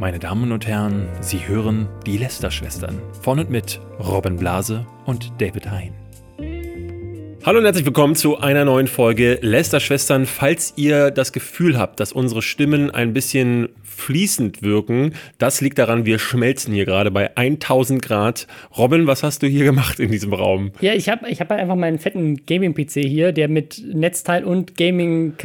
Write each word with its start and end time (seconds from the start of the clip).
Meine 0.00 0.18
Damen 0.18 0.50
und 0.50 0.66
Herren, 0.66 1.10
Sie 1.20 1.46
hören 1.46 1.86
die 2.06 2.16
Lester-Schwestern 2.16 3.02
von 3.20 3.38
und 3.38 3.50
mit 3.50 3.82
Robin 3.98 4.36
Blase 4.36 4.86
und 5.04 5.30
David 5.38 5.70
Hein. 5.70 5.92
Hallo 7.44 7.58
und 7.58 7.64
herzlich 7.66 7.84
willkommen 7.84 8.14
zu 8.16 8.38
einer 8.38 8.64
neuen 8.64 8.86
Folge 8.86 9.38
Lester-Schwestern. 9.42 10.24
Falls 10.24 10.72
ihr 10.76 11.10
das 11.10 11.32
Gefühl 11.32 11.76
habt, 11.76 12.00
dass 12.00 12.12
unsere 12.12 12.40
Stimmen 12.40 12.90
ein 12.90 13.12
bisschen 13.12 13.68
fließend 13.82 14.62
wirken, 14.62 15.12
das 15.36 15.60
liegt 15.60 15.78
daran, 15.78 16.06
wir 16.06 16.18
schmelzen 16.18 16.72
hier 16.72 16.86
gerade 16.86 17.10
bei 17.10 17.36
1000 17.36 18.00
Grad. 18.00 18.46
Robin, 18.78 19.06
was 19.06 19.22
hast 19.22 19.42
du 19.42 19.48
hier 19.48 19.66
gemacht 19.66 20.00
in 20.00 20.10
diesem 20.10 20.32
Raum? 20.32 20.72
Ja, 20.80 20.94
ich 20.94 21.10
habe 21.10 21.28
ich 21.28 21.42
hab 21.42 21.50
halt 21.50 21.60
einfach 21.60 21.76
meinen 21.76 21.98
fetten 21.98 22.46
Gaming-PC 22.46 23.06
hier, 23.06 23.32
der 23.32 23.48
mit 23.48 23.84
Netzteil 23.92 24.44
und 24.44 24.78
Gaming 24.78 25.36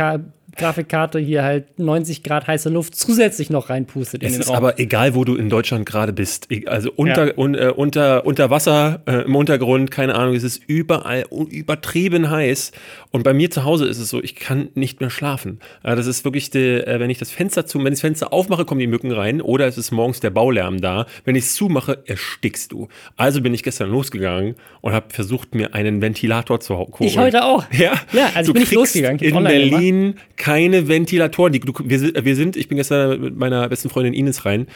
Grafikkarte 0.55 1.19
hier 1.19 1.43
halt 1.43 1.79
90 1.79 2.23
Grad 2.23 2.47
heiße 2.47 2.69
Luft 2.69 2.95
zusätzlich 2.95 3.49
noch 3.49 3.69
reinpustet 3.69 4.21
in 4.21 4.27
es 4.27 4.33
den 4.33 4.41
ist 4.41 4.49
Raum. 4.49 4.57
aber 4.57 4.79
egal, 4.79 5.15
wo 5.15 5.23
du 5.25 5.35
in 5.35 5.49
Deutschland 5.49 5.85
gerade 5.85 6.13
bist. 6.13 6.51
E, 6.51 6.65
also 6.67 6.91
unter, 6.95 7.27
ja. 7.27 7.37
un, 7.37 7.55
äh, 7.55 7.73
unter, 7.75 8.25
unter 8.25 8.49
Wasser, 8.49 9.01
äh, 9.05 9.23
im 9.23 9.35
Untergrund, 9.35 9.91
keine 9.91 10.15
Ahnung, 10.15 10.35
es 10.35 10.43
ist 10.43 10.61
überall 10.67 11.25
übertrieben 11.49 12.29
heiß. 12.29 12.71
Und 13.11 13.23
bei 13.23 13.33
mir 13.33 13.51
zu 13.51 13.63
Hause 13.63 13.85
ist 13.85 13.99
es 13.99 14.09
so, 14.09 14.21
ich 14.23 14.35
kann 14.35 14.69
nicht 14.75 15.01
mehr 15.01 15.09
schlafen. 15.09 15.59
Äh, 15.83 15.95
das 15.95 16.07
ist 16.07 16.23
wirklich, 16.23 16.49
die, 16.49 16.59
äh, 16.59 16.99
wenn 16.99 17.09
ich 17.09 17.17
das 17.17 17.31
Fenster 17.31 17.65
zu, 17.65 17.79
wenn 17.79 17.87
ich 17.87 17.99
das 17.99 18.01
Fenster 18.01 18.31
aufmache, 18.31 18.65
kommen 18.65 18.79
die 18.79 18.87
Mücken 18.87 19.11
rein 19.11 19.41
oder 19.41 19.67
es 19.67 19.77
ist 19.77 19.91
morgens 19.91 20.21
der 20.21 20.29
Baulärm 20.29 20.79
da. 20.81 21.05
Wenn 21.25 21.35
ich 21.35 21.45
es 21.45 21.55
zumache, 21.55 22.03
erstickst 22.05 22.71
du. 22.71 22.87
Also 23.17 23.41
bin 23.41 23.53
ich 23.53 23.63
gestern 23.63 23.89
losgegangen 23.89 24.55
und 24.81 24.93
habe 24.93 25.07
versucht, 25.09 25.53
mir 25.53 25.73
einen 25.73 26.01
Ventilator 26.01 26.59
zu 26.59 26.77
holen. 26.77 26.91
Ich 26.99 27.17
heute 27.17 27.43
auch. 27.43 27.65
Ja, 27.71 27.93
ja 28.13 28.29
also 28.33 28.51
du 28.51 28.53
bin 28.53 28.63
ich 28.63 28.71
losgegangen. 28.71 29.19
Ich 29.21 29.33
in 29.33 29.43
Berlin 29.43 30.13
gemacht 30.13 30.25
keine 30.45 30.87
Ventilatoren. 30.87 31.53
Die, 31.53 31.59
du, 31.59 31.73
wir, 31.83 32.23
wir, 32.23 32.35
sind, 32.35 32.55
ich 32.55 32.67
bin 32.67 32.77
gestern 32.77 33.19
mit 33.19 33.35
meiner 33.35 33.67
besten 33.67 33.89
Freundin 33.89 34.13
Ines 34.13 34.45
rein. 34.45 34.67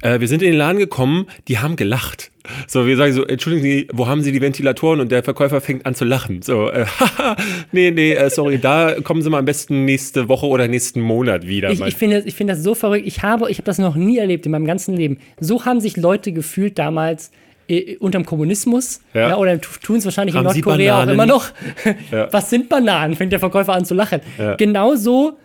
Äh, 0.00 0.20
wir 0.20 0.28
sind 0.28 0.40
in 0.40 0.52
den 0.52 0.58
Laden 0.58 0.78
gekommen, 0.78 1.26
die 1.48 1.58
haben 1.58 1.74
gelacht. 1.74 2.30
So, 2.68 2.86
wir 2.86 2.96
sagen 2.96 3.12
so, 3.12 3.24
entschuldigen 3.24 3.64
Sie, 3.64 3.88
wo 3.92 4.06
haben 4.06 4.22
Sie 4.22 4.30
die 4.30 4.40
Ventilatoren? 4.40 5.00
Und 5.00 5.10
der 5.10 5.24
Verkäufer 5.24 5.60
fängt 5.60 5.84
an 5.84 5.96
zu 5.96 6.04
lachen. 6.04 6.42
So, 6.42 6.70
äh, 6.70 6.86
haha, 6.86 7.34
nee, 7.72 7.90
nee, 7.90 8.12
äh, 8.12 8.30
sorry, 8.30 8.58
da 8.58 9.00
kommen 9.00 9.20
Sie 9.20 9.28
mal 9.28 9.38
am 9.38 9.46
besten 9.46 9.84
nächste 9.84 10.28
Woche 10.28 10.46
oder 10.46 10.68
nächsten 10.68 11.00
Monat 11.00 11.44
wieder. 11.44 11.72
Ich, 11.72 11.80
ich 11.80 11.96
finde 11.96 12.22
ich 12.24 12.36
find 12.36 12.48
das 12.48 12.62
so 12.62 12.76
verrückt. 12.76 13.04
Ich 13.04 13.24
habe, 13.24 13.50
ich 13.50 13.58
habe 13.58 13.66
das 13.66 13.78
noch 13.78 13.96
nie 13.96 14.18
erlebt 14.18 14.46
in 14.46 14.52
meinem 14.52 14.66
ganzen 14.66 14.96
Leben. 14.96 15.18
So 15.40 15.64
haben 15.64 15.80
sich 15.80 15.96
Leute 15.96 16.30
gefühlt 16.30 16.78
damals 16.78 17.32
äh, 17.68 17.96
unterm 17.98 18.24
Kommunismus 18.24 19.00
ja. 19.14 19.30
ja 19.30 19.36
oder 19.36 19.60
tun 19.60 19.96
es 19.96 20.04
wahrscheinlich 20.04 20.34
Haben 20.34 20.46
in 20.46 20.52
Nordkorea 20.52 21.02
auch 21.02 21.08
immer 21.08 21.26
noch. 21.26 21.50
ja. 22.10 22.32
Was 22.32 22.50
sind 22.50 22.68
Bananen? 22.68 23.16
Fängt 23.16 23.32
der 23.32 23.40
Verkäufer 23.40 23.72
an 23.72 23.84
zu 23.84 23.94
lachen. 23.94 24.20
Ja. 24.38 24.54
Genauso 24.54 25.36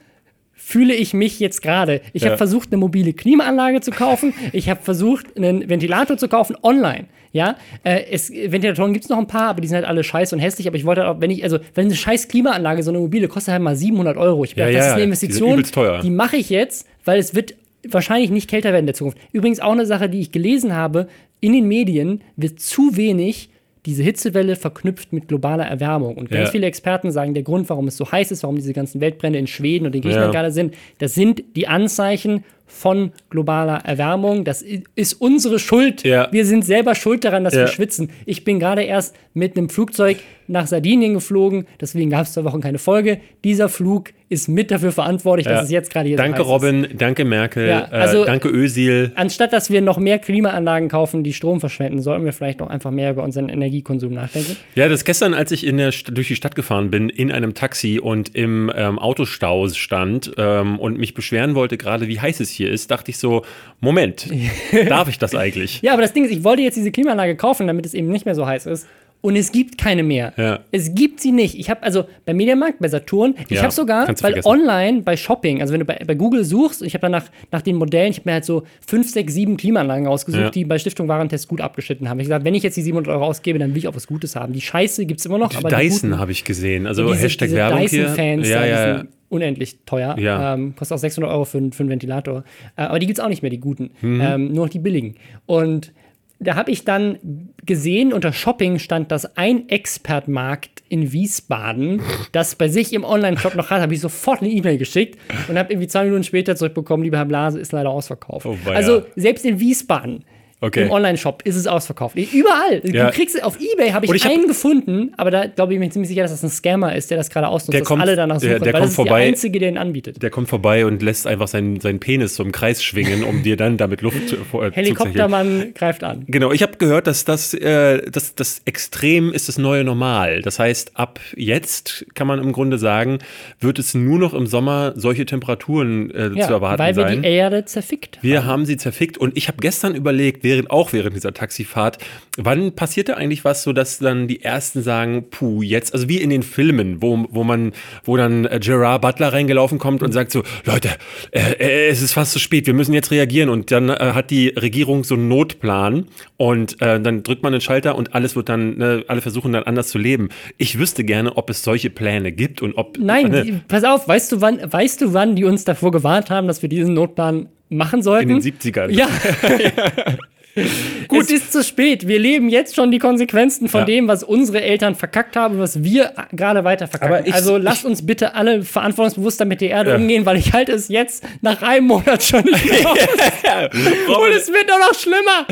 fühle 0.53 0.93
ich 0.93 1.13
mich 1.13 1.39
jetzt 1.39 1.61
gerade. 1.61 2.01
Ich 2.13 2.25
habe 2.25 2.37
versucht, 2.37 2.69
eine 2.71 2.77
mobile 2.77 3.13
Klimaanlage 3.13 3.81
zu 3.81 3.91
kaufen. 3.91 4.33
Ich 4.53 4.69
habe 4.69 4.81
versucht, 4.81 5.35
einen 5.35 5.67
Ventilator 5.67 6.17
zu 6.17 6.27
kaufen 6.29 6.55
online. 6.61 7.07
Ja, 7.33 7.55
äh, 7.83 8.03
es, 8.11 8.29
Ventilatoren 8.29 8.93
gibt 8.93 9.05
es 9.05 9.09
noch 9.09 9.17
ein 9.17 9.27
paar, 9.27 9.49
aber 9.49 9.61
die 9.61 9.67
sind 9.67 9.75
halt 9.75 9.85
alle 9.85 10.03
scheiße 10.03 10.35
und 10.35 10.41
hässlich. 10.41 10.67
Aber 10.67 10.75
ich 10.75 10.85
wollte 10.85 11.07
auch, 11.07 11.21
wenn 11.21 11.31
ich, 11.31 11.43
also, 11.43 11.59
wenn 11.75 11.85
eine 11.85 11.95
scheiß 11.95 12.27
Klimaanlage, 12.27 12.83
so 12.83 12.91
eine 12.91 12.99
mobile, 12.99 13.27
kostet 13.27 13.53
halt 13.53 13.63
mal 13.63 13.75
700 13.75 14.17
Euro. 14.17 14.43
Ich 14.43 14.55
dachte, 14.55 14.73
das 14.73 14.87
ist 14.87 14.93
eine 14.93 15.03
Investition, 15.03 15.63
die, 15.63 16.01
die 16.03 16.09
mache 16.09 16.35
ich 16.35 16.49
jetzt, 16.49 16.87
weil 17.05 17.19
es 17.19 17.33
wird 17.33 17.55
wahrscheinlich 17.87 18.31
nicht 18.31 18.49
kälter 18.49 18.69
werden 18.69 18.81
in 18.81 18.87
der 18.87 18.95
Zukunft. 18.95 19.17
Übrigens 19.31 19.59
auch 19.59 19.71
eine 19.71 19.85
Sache, 19.85 20.09
die 20.09 20.19
ich 20.19 20.31
gelesen 20.31 20.75
habe, 20.75 21.07
in 21.41 21.53
den 21.53 21.67
Medien 21.67 22.21
wird 22.37 22.59
zu 22.59 22.95
wenig 22.95 23.49
diese 23.85 24.03
Hitzewelle 24.03 24.55
verknüpft 24.55 25.11
mit 25.11 25.27
globaler 25.27 25.65
Erwärmung. 25.65 26.15
Und 26.15 26.29
ganz 26.29 26.49
ja. 26.49 26.51
viele 26.51 26.67
Experten 26.67 27.11
sagen, 27.11 27.33
der 27.33 27.43
Grund, 27.43 27.67
warum 27.69 27.87
es 27.87 27.97
so 27.97 28.11
heiß 28.11 28.31
ist, 28.31 28.43
warum 28.43 28.55
diese 28.55 28.73
ganzen 28.73 29.01
Weltbrände 29.01 29.39
in 29.39 29.47
Schweden 29.47 29.87
und 29.87 29.95
in 29.95 30.01
Griechenland 30.01 30.33
ja. 30.33 30.41
gerade 30.41 30.53
sind, 30.53 30.75
das 30.99 31.15
sind 31.15 31.43
die 31.55 31.67
Anzeichen 31.67 32.43
von 32.71 33.11
globaler 33.29 33.85
Erwärmung. 33.85 34.43
Das 34.43 34.63
ist 34.95 35.13
unsere 35.13 35.59
Schuld. 35.59 36.03
Ja. 36.03 36.29
Wir 36.31 36.45
sind 36.45 36.65
selber 36.65 36.95
schuld 36.95 37.23
daran, 37.23 37.43
dass 37.43 37.53
wir 37.53 37.67
schwitzen. 37.67 38.09
Ich 38.25 38.43
bin 38.43 38.59
gerade 38.59 38.81
erst 38.83 39.15
mit 39.33 39.57
einem 39.57 39.69
Flugzeug 39.69 40.17
nach 40.51 40.67
Sardinien 40.67 41.13
geflogen, 41.13 41.65
deswegen 41.79 42.09
gab 42.09 42.23
es 42.25 42.33
zwei 42.33 42.43
Wochen 42.43 42.59
keine 42.59 42.77
Folge. 42.77 43.19
Dieser 43.43 43.69
Flug 43.69 44.09
ist 44.27 44.47
mit 44.47 44.69
dafür 44.69 44.91
verantwortlich, 44.91 45.45
dass 45.45 45.59
ja. 45.59 45.63
es 45.63 45.71
jetzt 45.71 45.91
gerade 45.91 46.09
hier 46.09 46.17
Danke, 46.17 46.43
so 46.43 46.43
Robin, 46.43 46.83
ist. 46.83 47.01
danke, 47.01 47.25
Merkel, 47.25 47.67
ja, 47.67 47.87
äh, 47.91 47.95
also, 47.95 48.23
äh, 48.23 48.25
danke, 48.25 48.49
Ösil. 48.49 49.11
Anstatt 49.15 49.53
dass 49.53 49.69
wir 49.69 49.81
noch 49.81 49.97
mehr 49.97 50.19
Klimaanlagen 50.19 50.89
kaufen, 50.89 51.23
die 51.23 51.33
Strom 51.33 51.59
verschwenden, 51.59 52.01
sollten 52.01 52.25
wir 52.25 52.33
vielleicht 52.33 52.59
noch 52.59 52.69
einfach 52.69 52.91
mehr 52.91 53.11
über 53.11 53.23
unseren 53.23 53.49
Energiekonsum 53.49 54.13
nachdenken. 54.13 54.57
Ja, 54.75 54.89
das 54.89 55.05
gestern, 55.05 55.33
als 55.33 55.51
ich 55.51 55.65
in 55.65 55.77
der, 55.77 55.91
durch 56.11 56.27
die 56.27 56.35
Stadt 56.35 56.55
gefahren 56.55 56.91
bin, 56.91 57.09
in 57.09 57.31
einem 57.31 57.53
Taxi 57.53 57.99
und 57.99 58.35
im 58.35 58.71
ähm, 58.75 58.99
Autostau 58.99 59.69
stand 59.69 60.31
ähm, 60.37 60.79
und 60.79 60.97
mich 60.97 61.13
beschweren 61.13 61.55
wollte, 61.55 61.77
gerade 61.77 62.07
wie 62.07 62.19
heiß 62.19 62.39
es 62.41 62.49
hier 62.49 62.60
ist, 62.69 62.91
dachte 62.91 63.11
ich 63.11 63.17
so, 63.17 63.43
Moment, 63.79 64.27
darf 64.87 65.07
ich 65.07 65.17
das 65.17 65.35
eigentlich? 65.35 65.81
Ja, 65.81 65.93
aber 65.93 66.01
das 66.01 66.13
Ding 66.13 66.25
ist, 66.25 66.31
ich 66.31 66.43
wollte 66.43 66.61
jetzt 66.61 66.75
diese 66.75 66.91
Klimaanlage 66.91 67.35
kaufen, 67.35 67.67
damit 67.67 67.85
es 67.85 67.93
eben 67.93 68.09
nicht 68.09 68.25
mehr 68.25 68.35
so 68.35 68.45
heiß 68.45 68.65
ist 68.65 68.87
und 69.21 69.35
es 69.35 69.51
gibt 69.51 69.77
keine 69.77 70.03
mehr. 70.03 70.33
Ja. 70.35 70.59
Es 70.71 70.93
gibt 70.95 71.19
sie 71.19 71.31
nicht. 71.31 71.57
Ich 71.57 71.69
habe 71.69 71.83
also 71.83 72.05
bei 72.25 72.33
Mediamarkt, 72.33 72.79
bei 72.79 72.87
Saturn, 72.87 73.35
ich 73.47 73.57
ja, 73.57 73.63
habe 73.63 73.71
sogar, 73.71 74.07
weil 74.07 74.15
vergessen. 74.15 74.47
online 74.47 75.01
bei 75.01 75.15
Shopping, 75.15 75.61
also 75.61 75.73
wenn 75.73 75.79
du 75.79 75.85
bei, 75.85 76.01
bei 76.05 76.15
Google 76.15 76.43
suchst, 76.43 76.81
ich 76.81 76.93
habe 76.95 77.03
dann 77.03 77.11
nach, 77.11 77.25
nach 77.51 77.61
den 77.61 77.75
Modellen, 77.75 78.11
ich 78.11 78.17
habe 78.17 78.29
mir 78.29 78.33
halt 78.33 78.45
so 78.45 78.63
fünf, 78.85 79.09
sechs, 79.09 79.33
sieben 79.33 79.57
Klimaanlagen 79.57 80.07
rausgesucht, 80.07 80.43
ja. 80.43 80.49
die 80.49 80.65
bei 80.65 80.79
Stiftung 80.79 81.07
Warentest 81.07 81.47
gut 81.47 81.61
abgeschnitten 81.61 82.09
haben. 82.09 82.19
Ich 82.19 82.25
gesagt, 82.25 82.45
wenn 82.45 82.55
ich 82.55 82.63
jetzt 82.63 82.77
die 82.77 82.81
700 82.81 83.13
Euro 83.13 83.25
ausgebe, 83.25 83.59
dann 83.59 83.71
will 83.71 83.77
ich 83.77 83.87
auch 83.87 83.95
was 83.95 84.07
Gutes 84.07 84.35
haben. 84.35 84.53
Die 84.53 84.61
Scheiße 84.61 85.05
gibt 85.05 85.19
es 85.19 85.25
immer 85.25 85.37
noch. 85.37 85.49
Die 85.49 85.57
aber 85.57 85.69
Dyson 85.69 86.17
habe 86.17 86.31
ich 86.31 86.43
gesehen. 86.43 86.87
Also 86.87 87.07
diese, 87.07 87.23
Hashtag 87.23 87.47
diese 87.47 87.57
Werbung 87.57 87.81
Dyson-Fans, 87.81 88.49
ja, 88.49 88.65
ja, 88.65 88.95
sind 88.97 89.09
unendlich 89.29 89.77
teuer. 89.85 90.17
Ja. 90.17 90.55
Ähm, 90.55 90.75
kostet 90.75 90.95
auch 90.95 90.99
600 90.99 91.31
Euro 91.31 91.45
für, 91.45 91.59
für 91.71 91.83
einen 91.83 91.89
Ventilator. 91.89 92.43
Äh, 92.75 92.83
aber 92.83 92.99
die 92.99 93.05
gibt 93.05 93.19
es 93.19 93.23
auch 93.23 93.29
nicht 93.29 93.41
mehr, 93.41 93.51
die 93.51 93.59
guten. 93.59 93.91
Mhm. 94.01 94.21
Ähm, 94.21 94.53
nur 94.53 94.65
noch 94.65 94.71
die 94.71 94.79
billigen. 94.79 95.15
Und 95.45 95.93
da 96.41 96.55
habe 96.55 96.71
ich 96.71 96.83
dann 96.83 97.49
gesehen, 97.65 98.11
unter 98.11 98.33
Shopping 98.33 98.79
stand, 98.79 99.11
dass 99.11 99.37
ein 99.37 99.69
Expertmarkt 99.69 100.81
in 100.89 101.13
Wiesbaden 101.13 102.01
das 102.31 102.55
bei 102.55 102.67
sich 102.67 102.93
im 102.93 103.03
Online-Shop 103.03 103.55
noch 103.55 103.69
hat, 103.69 103.81
habe 103.81 103.93
ich 103.93 104.01
sofort 104.01 104.41
eine 104.41 104.49
E-Mail 104.49 104.77
geschickt 104.77 105.17
und 105.47 105.57
habe 105.57 105.71
irgendwie 105.71 105.87
zwei 105.87 106.05
Minuten 106.05 106.23
später 106.23 106.55
zurückbekommen, 106.55 107.03
lieber 107.03 107.17
Herr 107.17 107.25
Blase, 107.25 107.59
ist 107.59 107.71
leider 107.71 107.91
ausverkauft. 107.91 108.45
Oh, 108.45 108.57
also 108.65 109.03
selbst 109.15 109.45
in 109.45 109.59
Wiesbaden 109.59 110.25
Okay. 110.63 110.83
Im 110.83 110.91
Online-Shop 110.91 111.41
ist 111.43 111.55
es 111.55 111.67
ausverkauft. 111.67 112.15
Überall. 112.15 112.81
Ja. 112.83 113.07
Du 113.07 113.11
kriegst 113.11 113.43
auf 113.43 113.59
Ebay 113.59 113.89
habe 113.89 114.05
ich, 114.05 114.13
ich 114.13 114.25
einen 114.25 114.41
hab, 114.41 114.47
gefunden, 114.47 115.11
aber 115.17 115.31
da 115.31 115.47
glaube 115.47 115.73
ich 115.73 115.79
mir 115.79 115.89
ziemlich 115.89 116.09
sicher, 116.09 116.21
dass 116.21 116.31
das 116.31 116.43
ein 116.43 116.49
Scammer 116.49 116.95
ist, 116.95 117.09
der 117.09 117.17
das 117.17 117.29
gerade 117.29 117.47
ausnutzt, 117.47 117.73
der 117.73 117.83
kommt, 117.83 118.01
alle 118.01 118.15
danach 118.15 118.39
suchen. 118.39 118.49
Der, 118.49 118.59
der 118.59 118.73
kommt 118.73 118.85
das 118.85 118.95
vorbei, 118.95 119.09
ist 119.09 119.17
der 119.17 119.27
einzige, 119.29 119.59
der 119.59 119.69
ihn 119.69 119.77
anbietet. 119.77 120.21
Der 120.21 120.29
kommt 120.29 120.49
vorbei 120.49 120.85
und 120.85 121.01
lässt 121.01 121.27
einfach 121.27 121.47
seinen, 121.47 121.79
seinen 121.79 121.99
Penis 121.99 122.35
so 122.35 122.43
im 122.43 122.51
Kreis 122.51 122.83
schwingen, 122.83 123.23
um 123.23 123.43
dir 123.43 123.57
dann 123.57 123.77
damit 123.77 124.01
Luft 124.01 124.33
äh, 124.33 124.71
Helikoptermann 124.71 125.73
greift 125.73 126.03
an. 126.03 126.25
Genau, 126.27 126.51
ich 126.51 126.61
habe 126.61 126.77
gehört, 126.77 127.07
dass 127.07 127.25
das, 127.25 127.53
äh, 127.55 128.09
das, 128.09 128.35
das 128.35 128.61
Extrem 128.65 129.33
ist 129.33 129.49
das 129.49 129.57
neue 129.57 129.83
Normal. 129.83 130.43
Das 130.43 130.59
heißt, 130.59 130.91
ab 130.93 131.19
jetzt 131.35 132.05
kann 132.13 132.27
man 132.27 132.39
im 132.39 132.51
Grunde 132.51 132.77
sagen, 132.77 133.17
wird 133.59 133.79
es 133.79 133.95
nur 133.95 134.19
noch 134.19 134.35
im 134.35 134.45
Sommer 134.45 134.93
solche 134.95 135.25
Temperaturen 135.25 136.11
äh, 136.11 136.29
ja, 136.35 136.47
zu 136.47 136.53
erwarten 136.53 136.79
weil 136.79 136.93
sein. 136.93 137.03
Weil 137.03 137.15
wir 137.15 137.21
die 137.21 137.27
Erde 137.27 137.65
zerfickt 137.65 138.19
Wir 138.21 138.45
haben, 138.45 138.51
haben 138.51 138.65
sie 138.65 138.77
zerfickt 138.77 139.17
und 139.17 139.35
ich 139.35 139.47
habe 139.47 139.57
gestern 139.59 139.95
überlegt, 139.95 140.43
während, 140.51 140.69
auch 140.69 140.93
während 140.93 141.15
dieser 141.15 141.33
Taxifahrt. 141.33 141.97
Wann 142.37 142.73
passiert 142.73 143.09
da 143.09 143.13
eigentlich 143.13 143.43
was, 143.43 143.63
so 143.63 143.73
dass 143.73 143.99
dann 143.99 144.27
die 144.27 144.43
ersten 144.43 144.81
sagen, 144.81 145.25
puh, 145.29 145.61
jetzt, 145.61 145.93
also 145.93 146.09
wie 146.09 146.17
in 146.17 146.29
den 146.29 146.43
Filmen, 146.43 147.01
wo, 147.01 147.25
wo 147.29 147.43
man, 147.43 147.71
wo 148.03 148.17
dann 148.17 148.45
äh, 148.45 148.59
Gerard 148.61 149.01
Butler 149.01 149.33
reingelaufen 149.33 149.79
kommt 149.79 150.03
und 150.03 150.11
sagt 150.11 150.31
so, 150.31 150.43
Leute, 150.65 150.89
äh, 151.31 151.53
äh, 151.53 151.87
es 151.89 152.01
ist 152.01 152.13
fast 152.13 152.33
zu 152.33 152.39
spät, 152.39 152.67
wir 152.67 152.73
müssen 152.73 152.93
jetzt 152.93 153.11
reagieren. 153.11 153.49
Und 153.49 153.71
dann 153.71 153.89
äh, 153.89 154.11
hat 154.13 154.29
die 154.29 154.49
Regierung 154.49 155.03
so 155.03 155.15
einen 155.15 155.27
Notplan 155.27 156.07
und 156.37 156.81
äh, 156.81 156.99
dann 156.99 157.23
drückt 157.23 157.43
man 157.43 157.53
den 157.53 157.61
Schalter 157.61 157.95
und 157.95 158.13
alles 158.13 158.35
wird 158.35 158.49
dann, 158.49 158.77
ne, 158.77 159.05
alle 159.07 159.21
versuchen 159.21 159.53
dann 159.53 159.63
anders 159.63 159.89
zu 159.89 159.97
leben. 159.97 160.29
Ich 160.57 160.77
wüsste 160.77 161.03
gerne, 161.03 161.37
ob 161.37 161.49
es 161.49 161.63
solche 161.63 161.89
Pläne 161.89 162.31
gibt 162.31 162.61
und 162.61 162.73
ob. 162.77 162.97
Nein, 162.99 163.29
ne, 163.29 163.61
pass 163.67 163.83
auf, 163.83 164.07
weißt 164.07 164.31
du 164.33 164.41
wann, 164.41 164.59
weißt 164.61 165.01
du 165.01 165.13
wann 165.13 165.35
die 165.35 165.45
uns 165.45 165.63
davor 165.63 165.91
gewarnt 165.91 166.29
haben, 166.29 166.47
dass 166.47 166.61
wir 166.61 166.69
diesen 166.69 166.93
Notplan 166.93 167.47
machen 167.69 168.03
sollten? 168.03 168.29
In 168.29 168.41
den 168.41 168.53
70ern. 168.53 168.89
Ja. 168.91 169.07
Gut. 171.07 171.23
Es 171.23 171.31
ist 171.31 171.51
zu 171.51 171.63
spät. 171.63 172.07
Wir 172.07 172.19
leben 172.19 172.49
jetzt 172.49 172.75
schon 172.75 172.91
die 172.91 172.99
Konsequenzen 172.99 173.67
von 173.67 173.81
ja. 173.81 173.85
dem, 173.85 174.07
was 174.07 174.23
unsere 174.23 174.61
Eltern 174.61 174.95
verkackt 174.95 175.35
haben, 175.35 175.59
was 175.59 175.83
wir 175.83 176.13
gerade 176.31 176.63
weiter 176.63 176.87
verkacken. 176.87 177.25
Ich, 177.25 177.33
also 177.33 177.57
lasst 177.57 177.85
uns 177.85 178.05
bitte 178.05 178.35
alle 178.35 178.63
verantwortungsbewusster 178.63 179.45
mit 179.45 179.61
der 179.61 179.69
Erde 179.69 179.91
ja. 179.91 179.95
umgehen, 179.95 180.25
weil 180.25 180.37
ich 180.37 180.53
halte 180.53 180.73
es 180.73 180.89
jetzt 180.89 181.23
nach 181.41 181.61
einem 181.61 181.87
Monat 181.87 182.23
schon 182.23 182.43
nicht 182.43 182.65
mehr 182.65 182.89
aus. 182.89 182.97
und 184.17 184.31
es 184.35 184.47
wird 184.47 184.67
nur 184.67 184.79
noch 184.79 184.93
schlimmer. 184.93 185.47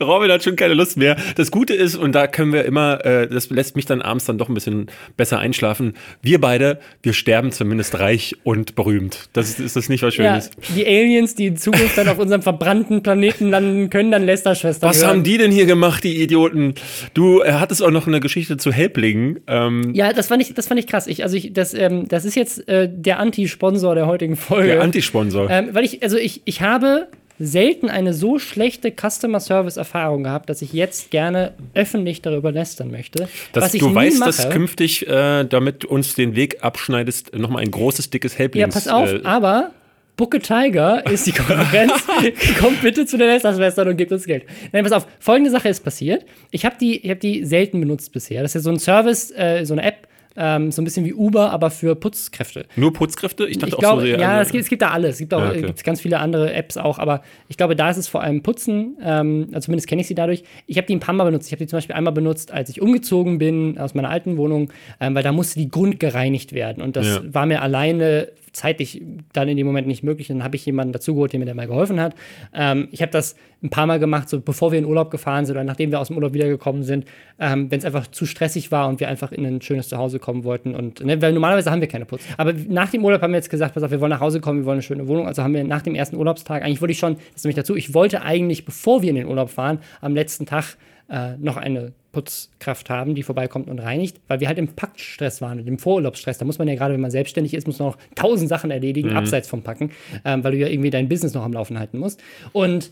Robin 0.00 0.30
hat 0.30 0.42
schon 0.42 0.56
keine 0.56 0.74
Lust 0.74 0.96
mehr. 0.96 1.16
Das 1.36 1.50
Gute 1.50 1.74
ist, 1.74 1.96
und 1.96 2.12
da 2.12 2.26
können 2.26 2.52
wir 2.52 2.64
immer, 2.64 3.04
äh, 3.04 3.28
das 3.28 3.50
lässt 3.50 3.76
mich 3.76 3.86
dann 3.86 4.02
abends 4.02 4.24
dann 4.24 4.38
doch 4.38 4.48
ein 4.48 4.54
bisschen 4.54 4.86
besser 5.16 5.38
einschlafen. 5.38 5.94
Wir 6.22 6.40
beide, 6.40 6.80
wir 7.02 7.12
sterben 7.12 7.52
zumindest 7.52 7.98
reich 7.98 8.36
und 8.44 8.74
berühmt. 8.74 9.28
Das 9.32 9.48
ist, 9.48 9.60
ist 9.60 9.76
das 9.76 9.88
nicht 9.88 10.02
was 10.02 10.14
Schönes. 10.14 10.50
die 10.74 10.86
Aliens, 10.86 11.34
die 11.34 11.46
in 11.46 11.56
Zukunft 11.56 11.96
dann 11.96 12.08
auf 12.08 12.18
unserem 12.18 12.42
verbrannten 12.42 13.02
Planeten 13.02 13.50
landen 13.50 13.90
können, 13.90 14.10
dann 14.16 14.26
Lester-Schwestern. 14.26 14.88
Was 14.88 14.98
hören. 14.98 15.08
haben 15.08 15.22
die 15.22 15.38
denn 15.38 15.52
hier 15.52 15.66
gemacht, 15.66 16.02
die 16.04 16.22
Idioten? 16.22 16.74
Du 17.14 17.42
äh, 17.42 17.52
hattest 17.52 17.82
auch 17.82 17.90
noch 17.90 18.06
eine 18.06 18.20
Geschichte 18.20 18.56
zu 18.56 18.72
Helplingen. 18.72 19.40
Ähm 19.46 19.94
ja, 19.94 20.12
das 20.12 20.28
fand 20.28 20.42
ich, 20.42 20.54
das 20.54 20.66
fand 20.66 20.80
ich 20.80 20.86
krass. 20.86 21.06
Ich, 21.06 21.22
also 21.22 21.36
ich, 21.36 21.52
das, 21.52 21.74
ähm, 21.74 22.08
das 22.08 22.24
ist 22.24 22.34
jetzt 22.34 22.68
äh, 22.68 22.88
der 22.90 23.18
Anti-Sponsor 23.18 23.94
der 23.94 24.06
heutigen 24.06 24.36
Folge. 24.36 24.68
Der 24.68 24.82
Anti-Sponsor. 24.82 25.48
Ähm, 25.50 25.68
weil 25.72 25.84
ich, 25.84 26.02
also 26.02 26.16
ich, 26.16 26.42
ich 26.44 26.60
habe 26.62 27.08
selten 27.38 27.90
eine 27.90 28.14
so 28.14 28.38
schlechte 28.38 28.90
Customer 28.90 29.40
Service 29.40 29.76
Erfahrung 29.76 30.22
gehabt, 30.22 30.48
dass 30.48 30.62
ich 30.62 30.72
jetzt 30.72 31.10
gerne 31.10 31.52
öffentlich 31.74 32.22
darüber 32.22 32.50
lästern 32.50 32.90
möchte. 32.90 33.28
Dass 33.52 33.72
du 33.72 33.94
weißt, 33.94 34.18
mache, 34.20 34.30
dass 34.30 34.48
künftig, 34.48 35.06
äh, 35.06 35.44
damit 35.44 35.84
uns 35.84 36.14
den 36.14 36.34
Weg 36.34 36.64
abschneidest, 36.64 37.36
nochmal 37.36 37.62
ein 37.62 37.70
großes, 37.70 38.08
dickes 38.08 38.38
Helplings. 38.38 38.62
Ja, 38.62 38.68
pass 38.68 38.88
auf, 38.88 39.12
äh, 39.12 39.20
aber 39.24 39.72
Bucke 40.16 40.38
Tiger 40.38 41.04
ist 41.06 41.26
die 41.26 41.32
Konkurrenz. 41.32 41.92
Kommt 42.58 42.80
bitte 42.80 43.04
zu 43.04 43.18
den 43.18 43.28
Lästerschwestern 43.28 43.88
und 43.88 43.96
gebt 43.96 44.12
uns 44.12 44.24
Geld. 44.24 44.44
Nein, 44.72 44.82
pass 44.82 44.92
auf. 44.92 45.06
Folgende 45.20 45.50
Sache 45.50 45.68
ist 45.68 45.84
passiert. 45.84 46.24
Ich 46.50 46.64
habe 46.64 46.76
die, 46.80 47.02
hab 47.08 47.20
die 47.20 47.44
selten 47.44 47.80
benutzt 47.80 48.12
bisher. 48.12 48.42
Das 48.42 48.52
ist 48.52 48.54
ja 48.54 48.60
so 48.62 48.70
ein 48.70 48.78
Service, 48.78 49.30
äh, 49.32 49.64
so 49.64 49.74
eine 49.74 49.82
App, 49.82 50.08
ähm, 50.36 50.70
so 50.70 50.82
ein 50.82 50.84
bisschen 50.84 51.04
wie 51.04 51.14
Uber, 51.14 51.50
aber 51.50 51.70
für 51.70 51.94
Putzkräfte. 51.94 52.66
Nur 52.76 52.92
Putzkräfte? 52.92 53.46
Ich 53.46 53.58
dachte 53.58 53.74
ich 53.74 53.78
glaub, 53.78 53.94
auch 53.94 54.00
so 54.00 54.06
sehr. 54.06 54.18
Ja, 54.18 54.40
es 54.40 54.50
gibt, 54.50 54.64
es 54.64 54.70
gibt 54.70 54.82
da 54.82 54.90
alles. 54.90 55.14
Es 55.14 55.18
gibt 55.18 55.34
auch 55.34 55.40
ja, 55.40 55.50
okay. 55.50 55.62
gibt's 55.62 55.82
ganz 55.82 56.00
viele 56.00 56.18
andere 56.18 56.52
Apps 56.52 56.76
auch, 56.76 56.98
aber 56.98 57.22
ich 57.48 57.56
glaube, 57.56 57.76
da 57.76 57.90
ist 57.90 57.96
es 57.96 58.08
vor 58.08 58.22
allem 58.22 58.42
Putzen. 58.42 58.96
Ähm, 59.02 59.48
also 59.52 59.66
zumindest 59.66 59.88
kenne 59.88 60.00
ich 60.00 60.08
sie 60.08 60.14
dadurch. 60.14 60.44
Ich 60.66 60.76
habe 60.76 60.86
die 60.86 60.94
ein 60.94 61.00
paar 61.00 61.14
Mal 61.14 61.24
benutzt. 61.24 61.46
Ich 61.48 61.52
habe 61.52 61.64
die 61.64 61.68
zum 61.68 61.78
Beispiel 61.78 61.94
einmal 61.94 62.12
benutzt, 62.12 62.52
als 62.52 62.68
ich 62.70 62.80
umgezogen 62.80 63.38
bin 63.38 63.78
aus 63.78 63.94
meiner 63.94 64.10
alten 64.10 64.36
Wohnung, 64.36 64.72
ähm, 65.00 65.14
weil 65.14 65.22
da 65.22 65.32
musste 65.32 65.58
die 65.58 65.68
Grund 65.68 66.00
gereinigt 66.00 66.52
werden. 66.52 66.82
Und 66.82 66.96
das 66.96 67.06
ja. 67.06 67.20
war 67.34 67.46
mir 67.46 67.62
alleine 67.62 68.28
zeitlich 68.56 69.02
dann 69.32 69.48
in 69.48 69.56
dem 69.56 69.66
Moment 69.66 69.86
nicht 69.86 70.02
möglich. 70.02 70.28
Dann 70.28 70.42
habe 70.42 70.56
ich 70.56 70.66
jemanden 70.66 70.92
dazugeholt, 70.92 71.32
der 71.32 71.40
mir 71.40 71.46
dabei 71.46 71.66
geholfen 71.66 72.00
hat. 72.00 72.14
Ähm, 72.54 72.88
ich 72.90 73.02
habe 73.02 73.12
das 73.12 73.36
ein 73.62 73.70
paar 73.70 73.86
Mal 73.86 73.98
gemacht, 73.98 74.28
so 74.28 74.40
bevor 74.40 74.72
wir 74.72 74.78
in 74.78 74.84
Urlaub 74.84 75.10
gefahren 75.10 75.44
sind 75.44 75.56
oder 75.56 75.64
nachdem 75.64 75.90
wir 75.90 76.00
aus 76.00 76.08
dem 76.08 76.16
Urlaub 76.16 76.34
wiedergekommen 76.34 76.82
sind, 76.82 77.04
ähm, 77.38 77.70
wenn 77.70 77.78
es 77.78 77.84
einfach 77.84 78.06
zu 78.08 78.26
stressig 78.26 78.72
war 78.72 78.88
und 78.88 79.00
wir 79.00 79.08
einfach 79.08 79.32
in 79.32 79.44
ein 79.44 79.60
schönes 79.60 79.88
Zuhause 79.88 80.18
kommen 80.18 80.44
wollten. 80.44 80.74
Und 80.74 81.04
ne, 81.04 81.20
weil 81.20 81.32
normalerweise 81.32 81.70
haben 81.70 81.80
wir 81.80 81.88
keine 81.88 82.06
Putz. 82.06 82.22
Aber 82.36 82.52
nach 82.52 82.90
dem 82.90 83.04
Urlaub 83.04 83.22
haben 83.22 83.32
wir 83.32 83.38
jetzt 83.38 83.50
gesagt, 83.50 83.74
pass 83.74 83.82
auf, 83.82 83.90
wir 83.90 84.00
wollen 84.00 84.10
nach 84.10 84.20
Hause 84.20 84.40
kommen, 84.40 84.60
wir 84.60 84.66
wollen 84.66 84.76
eine 84.76 84.82
schöne 84.82 85.06
Wohnung. 85.06 85.26
Also 85.26 85.42
haben 85.42 85.54
wir 85.54 85.64
nach 85.64 85.82
dem 85.82 85.94
ersten 85.94 86.16
Urlaubstag, 86.16 86.62
eigentlich 86.62 86.80
wollte 86.80 86.92
ich 86.92 86.98
schon, 86.98 87.16
das 87.34 87.44
nämlich 87.44 87.56
dazu, 87.56 87.76
ich 87.76 87.94
wollte 87.94 88.22
eigentlich, 88.22 88.64
bevor 88.64 89.02
wir 89.02 89.10
in 89.10 89.16
den 89.16 89.26
Urlaub 89.26 89.50
fahren, 89.50 89.80
am 90.00 90.14
letzten 90.14 90.46
Tag 90.46 90.76
äh, 91.08 91.36
noch 91.38 91.56
eine 91.56 91.92
Putzkraft 92.16 92.88
haben, 92.88 93.14
die 93.14 93.22
vorbeikommt 93.22 93.68
und 93.68 93.78
reinigt, 93.78 94.22
weil 94.26 94.40
wir 94.40 94.48
halt 94.48 94.56
im 94.56 94.68
Packstress 94.68 95.42
waren, 95.42 95.58
im 95.66 95.78
Vorurlaubsstress. 95.78 96.38
Da 96.38 96.46
muss 96.46 96.58
man 96.58 96.66
ja 96.66 96.74
gerade, 96.74 96.94
wenn 96.94 97.00
man 97.02 97.10
selbstständig 97.10 97.52
ist, 97.52 97.66
muss 97.66 97.78
man 97.78 97.88
noch 97.88 97.98
tausend 98.14 98.48
Sachen 98.48 98.70
erledigen, 98.70 99.10
mhm. 99.10 99.18
abseits 99.18 99.50
vom 99.50 99.62
Packen, 99.62 99.90
ähm, 100.24 100.42
weil 100.42 100.52
du 100.52 100.58
ja 100.58 100.68
irgendwie 100.68 100.88
dein 100.88 101.10
Business 101.10 101.34
noch 101.34 101.44
am 101.44 101.52
Laufen 101.52 101.78
halten 101.78 101.98
musst. 101.98 102.22
Und 102.54 102.90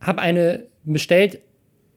habe 0.00 0.22
eine 0.22 0.64
bestellt. 0.84 1.40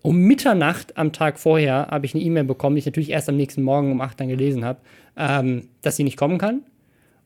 Um 0.02 0.20
Mitternacht 0.20 0.98
am 0.98 1.14
Tag 1.14 1.40
vorher 1.40 1.88
habe 1.88 2.06
ich 2.06 2.14
eine 2.14 2.24
E-Mail 2.24 2.44
bekommen, 2.44 2.76
die 2.76 2.80
ich 2.80 2.86
natürlich 2.86 3.12
erst 3.12 3.30
am 3.30 3.38
nächsten 3.38 3.64
Morgen 3.64 3.92
um 3.92 4.02
8 4.02 4.20
dann 4.20 4.28
gelesen 4.28 4.66
habe, 4.66 4.80
ähm, 5.16 5.70
dass 5.82 5.96
sie 5.96 6.04
nicht 6.04 6.18
kommen 6.18 6.38
kann 6.38 6.64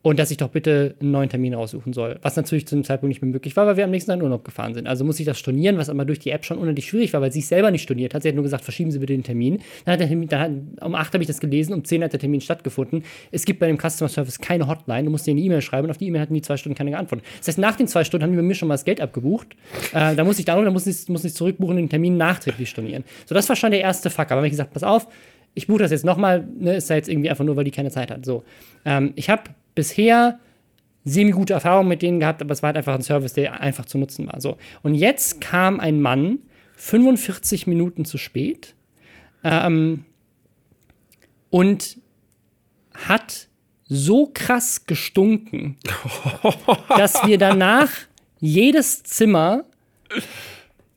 und 0.03 0.17
dass 0.17 0.31
ich 0.31 0.37
doch 0.37 0.49
bitte 0.49 0.95
einen 0.99 1.11
neuen 1.11 1.29
Termin 1.29 1.53
raussuchen 1.53 1.93
soll. 1.93 2.17
Was 2.21 2.35
natürlich 2.35 2.67
zu 2.67 2.75
dem 2.75 2.83
Zeitpunkt 2.83 3.09
nicht 3.09 3.21
mehr 3.21 3.31
möglich 3.31 3.55
war, 3.55 3.67
weil 3.67 3.77
wir 3.77 3.83
am 3.83 3.91
nächsten 3.91 4.09
Tag 4.09 4.19
in 4.19 4.23
Urlaub 4.23 4.43
gefahren 4.43 4.73
sind. 4.73 4.87
Also 4.87 5.05
muss 5.05 5.19
ich 5.19 5.25
das 5.25 5.37
stornieren, 5.37 5.77
was 5.77 5.89
aber 5.89 6.05
durch 6.05 6.19
die 6.19 6.31
App 6.31 6.43
schon 6.43 6.57
unendlich 6.57 6.87
schwierig 6.87 7.13
war, 7.13 7.21
weil 7.21 7.31
sie 7.31 7.39
es 7.39 7.49
selber 7.49 7.69
nicht 7.69 7.83
storniert 7.83 8.13
hat. 8.13 8.23
Sie 8.23 8.29
hat 8.29 8.35
nur 8.35 8.43
gesagt, 8.43 8.63
verschieben 8.63 8.91
Sie 8.91 8.99
bitte 8.99 9.13
den 9.13 9.23
Termin. 9.23 9.59
Dann 9.85 9.93
hat 9.93 9.99
der 9.99 10.07
Termin, 10.07 10.27
dann 10.27 10.77
um 10.81 10.95
8 10.95 11.13
habe 11.13 11.23
ich 11.23 11.27
das 11.27 11.39
gelesen, 11.39 11.73
um 11.73 11.83
10 11.83 12.03
hat 12.03 12.13
der 12.13 12.19
Termin 12.19 12.41
stattgefunden. 12.41 13.03
Es 13.31 13.45
gibt 13.45 13.59
bei 13.59 13.67
dem 13.67 13.77
Customer 13.77 14.09
Service 14.09 14.39
keine 14.39 14.67
Hotline. 14.67 15.03
Du 15.03 15.11
musst 15.11 15.27
dir 15.27 15.31
eine 15.31 15.41
E-Mail 15.41 15.61
schreiben 15.61 15.85
und 15.85 15.91
auf 15.91 15.97
die 15.97 16.07
E-Mail 16.07 16.21
hatten 16.21 16.33
die 16.33 16.41
zwei 16.41 16.57
Stunden 16.57 16.75
keine 16.75 16.91
geantwortet. 16.91 17.25
Das 17.39 17.49
heißt, 17.49 17.59
nach 17.59 17.75
den 17.75 17.87
zwei 17.87 18.03
Stunden 18.03 18.23
haben 18.23 18.31
die 18.31 18.37
bei 18.37 18.43
mir 18.43 18.55
schon 18.55 18.67
mal 18.67 18.73
das 18.73 18.85
Geld 18.85 19.01
abgebucht. 19.01 19.55
Äh, 19.93 20.15
da 20.15 20.23
muss 20.23 20.39
ich 20.39 20.45
dann, 20.45 20.63
da 20.65 20.71
muss 20.71 20.87
ich, 20.87 21.07
muss 21.09 21.23
ich 21.23 21.33
zurückbuchen 21.35 21.75
und 21.75 21.83
den 21.83 21.89
Termin 21.89 22.17
nachträglich 22.17 22.69
stornieren. 22.69 23.03
So, 23.27 23.35
das 23.35 23.47
war 23.49 23.55
schon 23.55 23.71
der 23.71 23.81
erste 23.81 24.09
Fuck. 24.09 24.25
Aber 24.25 24.37
habe 24.37 24.47
ich 24.47 24.51
gesagt, 24.51 24.73
pass 24.73 24.83
auf, 24.83 25.07
ich 25.53 25.67
buche 25.67 25.79
das 25.79 25.91
jetzt 25.91 26.05
nochmal, 26.05 26.47
ne, 26.59 26.75
ist 26.75 26.89
ja 26.89 26.95
jetzt 26.95 27.09
irgendwie 27.09 27.29
einfach 27.29 27.43
nur, 27.43 27.55
weil 27.55 27.65
die 27.65 27.71
keine 27.71 27.91
Zeit 27.91 28.09
hat. 28.09 28.25
So, 28.25 28.43
ähm, 28.85 29.11
ich 29.15 29.29
habe 29.29 29.43
bisher 29.75 30.39
semi-gute 31.03 31.53
Erfahrungen 31.53 31.89
mit 31.89 32.01
denen 32.01 32.19
gehabt, 32.19 32.41
aber 32.41 32.51
es 32.51 32.61
war 32.61 32.67
halt 32.67 32.77
einfach 32.77 32.93
ein 32.93 33.01
Service, 33.01 33.33
der 33.33 33.59
einfach 33.59 33.85
zu 33.85 33.97
nutzen 33.97 34.27
war. 34.27 34.39
So. 34.39 34.57
Und 34.83 34.95
jetzt 34.95 35.41
kam 35.41 35.79
ein 35.79 36.01
Mann 36.01 36.39
45 36.75 37.67
Minuten 37.67 38.05
zu 38.05 38.17
spät 38.17 38.75
ähm, 39.43 40.05
und 41.49 41.97
hat 42.93 43.47
so 43.87 44.29
krass 44.33 44.85
gestunken, 44.85 45.77
dass 46.89 47.25
wir 47.25 47.37
danach 47.37 47.89
jedes 48.39 49.03
Zimmer 49.03 49.65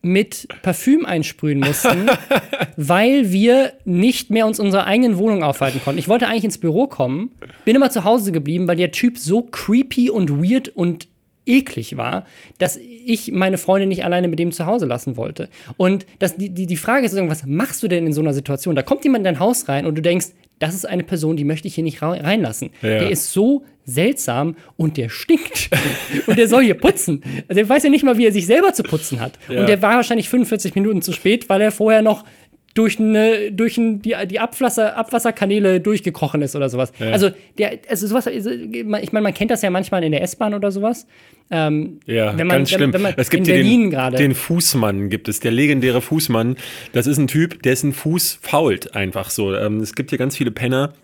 mit 0.05 0.47
Parfüm 0.63 1.07
einsprühen 1.07 1.61
mussten, 1.61 2.09
weil 2.77 3.33
wir 3.33 3.73
nicht 3.85 4.31
mehr 4.31 4.47
uns 4.47 4.61
unsere 4.61 4.85
eigenen 4.85 5.17
Wohnung 5.19 5.43
aufhalten 5.43 5.81
konnten. 5.83 5.99
Ich 5.99 6.09
wollte 6.09 6.29
eigentlich 6.29 6.45
ins 6.45 6.59
Büro 6.59 6.87
kommen, 6.87 7.31
bin 7.65 7.75
immer 7.75 7.91
zu 7.91 8.05
Hause 8.05 8.31
geblieben, 8.31 8.69
weil 8.69 8.77
der 8.77 8.93
Typ 8.93 9.19
so 9.19 9.43
creepy 9.43 10.11
und 10.11 10.31
weird 10.31 10.69
und 10.69 11.09
eklig 11.47 11.97
war, 11.97 12.27
dass 12.59 12.77
ich 12.77 13.33
meine 13.33 13.59
Freundin 13.59 13.89
nicht 13.89 14.05
alleine 14.05 14.29
mit 14.29 14.39
dem 14.39 14.53
zu 14.53 14.67
Hause 14.67 14.87
lassen 14.87 15.17
wollte. 15.17 15.49
Und 15.77 16.07
das, 16.19 16.37
die, 16.37 16.51
die, 16.51 16.67
die 16.67 16.77
Frage 16.77 17.07
ist, 17.07 17.17
was 17.17 17.45
machst 17.47 17.83
du 17.83 17.89
denn 17.89 18.07
in 18.07 18.13
so 18.13 18.21
einer 18.21 18.35
Situation? 18.35 18.75
Da 18.75 18.83
kommt 18.83 19.05
jemand 19.05 19.21
in 19.21 19.25
dein 19.25 19.41
Haus 19.41 19.69
rein 19.69 19.87
und 19.87 19.95
du 19.95 20.03
denkst, 20.03 20.29
das 20.59 20.75
ist 20.75 20.89
eine 20.89 21.03
Person, 21.03 21.37
die 21.37 21.45
möchte 21.45 21.69
ich 21.69 21.75
hier 21.75 21.85
nicht 21.85 22.01
reinlassen. 22.01 22.71
Ja. 22.81 23.01
Der 23.01 23.11
ist 23.11 23.33
so 23.33 23.65
seltsam 23.85 24.57
und 24.77 24.97
der 24.97 25.09
stinkt. 25.09 25.71
und 26.27 26.39
der 26.39 26.49
soll 26.49 26.65
hier 26.65 26.75
putzen. 26.75 27.23
Also 27.49 27.61
der 27.61 27.69
weiß 27.69 27.83
ja 27.83 27.91
nicht 27.91 28.05
mal, 28.05 28.17
wie 28.17 28.27
er 28.27 28.33
sich 28.33 28.47
selber 28.47 28.73
zu 28.73 28.83
putzen 28.83 29.21
hat. 29.21 29.33
Ja. 29.49 29.61
Und 29.61 29.69
der 29.69 29.83
war 29.83 29.97
wahrscheinlich 29.97 30.29
45 30.29 30.75
Minuten 30.75 31.03
zu 31.03 31.13
spät, 31.13 31.49
weil 31.49 31.61
er 31.61 31.73
vorher 31.73 32.03
noch 32.03 32.25
durch, 32.75 32.99
eine, 32.99 33.53
durch 33.53 33.79
ein, 33.79 34.03
die, 34.03 34.15
die 34.29 34.41
Abwasser, 34.41 34.97
Abwasserkanäle 34.97 35.81
durchgekrochen 35.81 36.43
ist 36.43 36.57
oder 36.57 36.69
sowas. 36.69 36.93
Ja. 36.99 37.11
Also, 37.13 37.31
der, 37.57 37.79
also 37.89 38.07
sowas, 38.09 38.27
also, 38.27 38.51
ich 38.51 38.85
meine, 38.85 39.23
man 39.23 39.33
kennt 39.33 39.53
das 39.53 39.63
ja 39.63 39.71
manchmal 39.71 40.03
in 40.03 40.13
der 40.13 40.23
S-Bahn 40.23 40.55
oder 40.55 40.73
sowas. 40.73 41.07
Ähm, 41.51 42.01
ja, 42.07 42.33
man, 42.33 42.49
ganz 42.49 42.71
schlimm. 42.71 42.93
Wenn, 42.93 43.05
wenn 43.05 43.15
es 43.17 43.31
gibt 43.31 43.47
in 43.47 43.55
Berlin 43.55 43.91
den, 43.91 44.13
den 44.15 44.35
Fußmann, 44.35 45.09
gibt 45.09 45.29
es, 45.29 45.41
der 45.41 45.53
legendäre 45.53 46.01
Fußmann. 46.01 46.57
Das 46.93 47.07
ist 47.07 47.19
ein 47.19 47.29
Typ, 47.29 47.63
dessen 47.63 47.93
Fuß 47.93 48.41
fault 48.43 48.95
einfach 48.97 49.31
so. 49.31 49.55
Ähm, 49.55 49.79
es 49.81 49.95
gibt 49.95 50.11
hier 50.11 50.19
ganz 50.19 50.37
viele 50.37 50.51
Penner, 50.51 50.95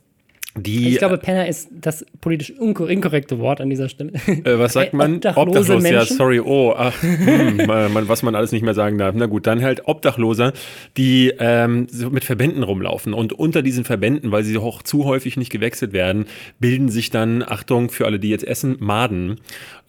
die, 0.57 0.89
ich 0.89 0.99
glaube, 0.99 1.17
Penner 1.17 1.47
ist 1.47 1.69
das 1.71 2.05
politisch 2.21 2.51
inkorrekte 2.51 3.39
Wort 3.39 3.61
an 3.61 3.71
dieser 3.71 3.89
Stelle. 3.89 4.13
Äh, 4.27 4.59
was 4.59 4.73
sagt 4.73 4.95
man? 4.95 5.17
Obdachlose 5.17 5.41
Obdachlos, 5.41 5.83
Menschen? 5.83 5.99
ja, 5.99 6.05
sorry, 6.05 6.41
oh, 6.41 6.75
ach, 6.77 6.95
hm, 7.03 7.59
was 8.09 8.23
man 8.23 8.35
alles 8.35 8.51
nicht 8.51 8.63
mehr 8.63 8.75
sagen 8.75 8.99
darf. 8.99 9.15
Na 9.15 9.27
gut, 9.27 9.47
dann 9.47 9.63
halt 9.63 9.87
Obdachlose, 9.87 10.53
die 10.97 11.33
ähm, 11.39 11.87
mit 12.11 12.25
Verbänden 12.25 12.63
rumlaufen. 12.65 13.15
Und 13.15 13.33
unter 13.33 13.63
diesen 13.63 13.85
Verbänden, 13.85 14.33
weil 14.33 14.43
sie 14.43 14.57
auch 14.59 14.83
zu 14.83 15.05
häufig 15.05 15.37
nicht 15.37 15.51
gewechselt 15.51 15.93
werden, 15.93 16.27
bilden 16.59 16.89
sich 16.89 17.11
dann, 17.11 17.43
Achtung, 17.43 17.91
für 17.91 18.07
alle, 18.07 18.19
die 18.19 18.31
jetzt 18.31 18.45
essen, 18.45 18.77
Maden, 18.81 19.41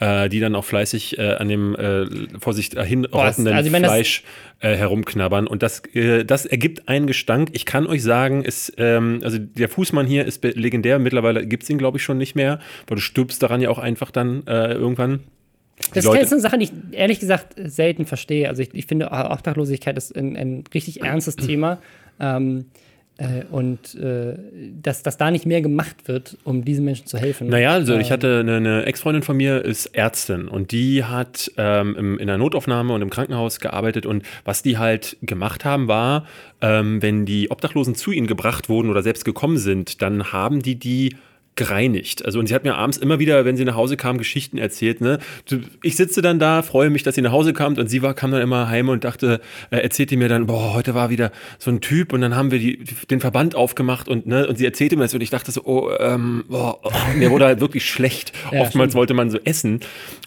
äh, 0.02 0.30
die 0.30 0.40
dann 0.40 0.56
auch 0.56 0.66
fleißig 0.66 1.20
äh, 1.20 1.36
an 1.36 1.48
dem 1.48 1.76
äh, 1.76 2.06
vor 2.40 2.54
sich 2.54 2.70
dahin 2.70 3.06
rottenden 3.06 3.54
also 3.54 3.70
Fleisch 3.70 4.24
äh, 4.60 4.76
herumknabbern. 4.76 5.46
Und 5.46 5.62
das, 5.62 5.84
äh, 5.94 6.26
das 6.26 6.46
ergibt 6.48 6.90
einen 6.90 7.06
Gestank. 7.06 7.50
Ich 7.54 7.66
kann 7.66 7.86
euch 7.86 8.02
sagen, 8.02 8.44
ist, 8.44 8.74
ähm, 8.78 9.22
also 9.24 9.38
der 9.38 9.70
Fußmann 9.70 10.08
hier 10.08 10.26
ist 10.26 10.44
legendär. 10.44 10.98
Mittlerweile 10.98 11.46
gibt 11.46 11.64
es 11.64 11.70
ihn, 11.70 11.78
glaube 11.78 12.00
ich, 12.00 12.04
schon 12.04 12.18
nicht 12.18 12.36
mehr, 12.36 12.60
weil 12.88 12.96
du 12.96 13.02
stirbst 13.02 13.44
daran 13.44 13.62
ja 13.62 13.70
auch 13.70 13.78
einfach 13.78 14.10
dann 14.10 14.46
äh, 14.48 14.74
irgendwann. 14.74 15.22
Das 15.94 16.06
Leute 16.06 16.24
ist 16.24 16.32
eine 16.32 16.42
Sache, 16.42 16.58
die 16.58 16.66
ich 16.66 16.72
ehrlich 16.92 17.20
gesagt 17.20 17.54
selten 17.58 18.06
verstehe. 18.06 18.50
Also 18.50 18.64
ich, 18.64 18.74
ich 18.74 18.88
finde, 18.88 19.12
Obdachlosigkeit 19.12 19.98
ist 19.98 20.16
ein, 20.16 20.36
ein 20.36 20.64
richtig 20.74 21.04
ernstes 21.04 21.36
Thema. 21.36 21.80
Ähm, 22.20 22.66
äh, 23.22 23.46
und 23.52 23.94
äh, 23.96 24.34
dass, 24.82 25.04
dass 25.04 25.18
da 25.18 25.30
nicht 25.30 25.46
mehr 25.46 25.62
gemacht 25.62 26.08
wird, 26.08 26.38
um 26.44 26.66
diesen 26.66 26.86
Menschen 26.86 27.06
zu 27.06 27.20
helfen. 27.20 27.48
Naja, 27.48 27.72
also 27.72 27.96
ich 27.96 28.08
ähm, 28.08 28.14
hatte 28.14 28.40
eine, 28.40 28.56
eine 28.56 28.86
Ex-Freundin 28.86 29.22
von 29.22 29.38
mir, 29.38 29.64
ist 29.64 29.88
Ärztin 29.88 30.48
und 30.48 30.72
die 30.72 31.04
hat 31.04 31.52
ähm, 31.58 31.96
im, 31.96 32.20
in 32.20 32.28
der 32.28 32.40
Notaufnahme 32.40 32.94
und 32.94 33.02
im 33.04 33.12
Krankenhaus 33.12 33.60
gearbeitet 33.60 34.08
und 34.08 34.24
was 34.44 34.64
die 34.64 34.80
halt 34.80 35.18
gemacht 35.22 35.66
haben, 35.66 35.88
war, 35.88 36.26
ähm, 36.62 37.02
wenn 37.04 37.26
die 37.26 37.52
Obdachlosen 37.52 37.94
zu 37.94 38.12
ihnen 38.12 38.26
gebracht 38.26 38.70
wurden 38.70 38.90
oder 38.90 39.04
selbst 39.04 39.24
gekommen 39.24 39.58
sind, 39.58 40.02
dann 40.02 40.32
haben 40.32 40.64
die 40.64 40.80
die 40.80 41.16
gereinigt. 41.56 42.26
Also 42.26 42.40
und 42.40 42.48
sie 42.48 42.56
hat 42.56 42.64
mir 42.64 42.76
abends 42.76 42.98
immer 42.98 43.20
wieder, 43.20 43.44
wenn 43.44 43.58
sie 43.58 43.66
nach 43.66 43.76
Hause 43.76 43.98
kam, 43.98 44.18
Geschichten 44.18 44.58
erzählt. 44.58 45.02
Ne? 45.02 45.20
Ich 45.84 45.98
sitze 45.98 46.22
dann 46.22 46.40
da, 46.40 46.62
freue 46.62 46.90
mich, 46.90 47.04
dass 47.04 47.16
sie 47.16 47.22
nach 47.22 47.34
Hause 47.34 47.52
kam 47.52 47.78
und 47.78 47.90
sie 47.90 48.02
war, 48.02 48.14
kam 48.14 48.32
dann 48.32 48.42
immer 48.42 48.70
heim 48.70 48.88
und 48.88 49.04
dachte, 49.04 49.42
äh, 49.70 49.78
erzählte 49.78 50.16
mir 50.16 50.30
dann, 50.30 50.46
boah, 50.46 50.74
heute 50.74 50.96
war 50.96 51.10
wieder 51.10 51.32
so 51.60 51.70
ein 51.70 51.82
Typ 51.82 52.14
und 52.14 52.22
dann 52.22 52.36
haben 52.36 52.52
wir 52.52 52.60
die, 52.60 52.80
den 53.10 53.20
Verband 53.20 53.56
aufgemacht 53.56 54.08
und 54.08 54.28
ne, 54.28 54.48
und 54.48 54.58
sie 54.58 54.66
erzählte 54.66 54.96
mir 54.96 55.04
das 55.04 55.14
und 55.14 55.22
ich 55.22 55.30
dachte 55.30 55.52
so, 55.52 55.64
oh, 55.66 55.92
ähm, 56.00 56.46
boah, 56.48 56.80
oh, 56.84 56.92
mir 57.18 57.32
wurde 57.32 57.46
halt 57.46 57.60
wirklich 57.60 57.86
schlecht. 57.90 58.32
Ja, 58.52 58.62
Oftmals 58.62 58.92
stimmt. 58.92 59.00
wollte 59.00 59.14
man 59.14 59.30
so 59.30 59.38
essen 59.46 59.80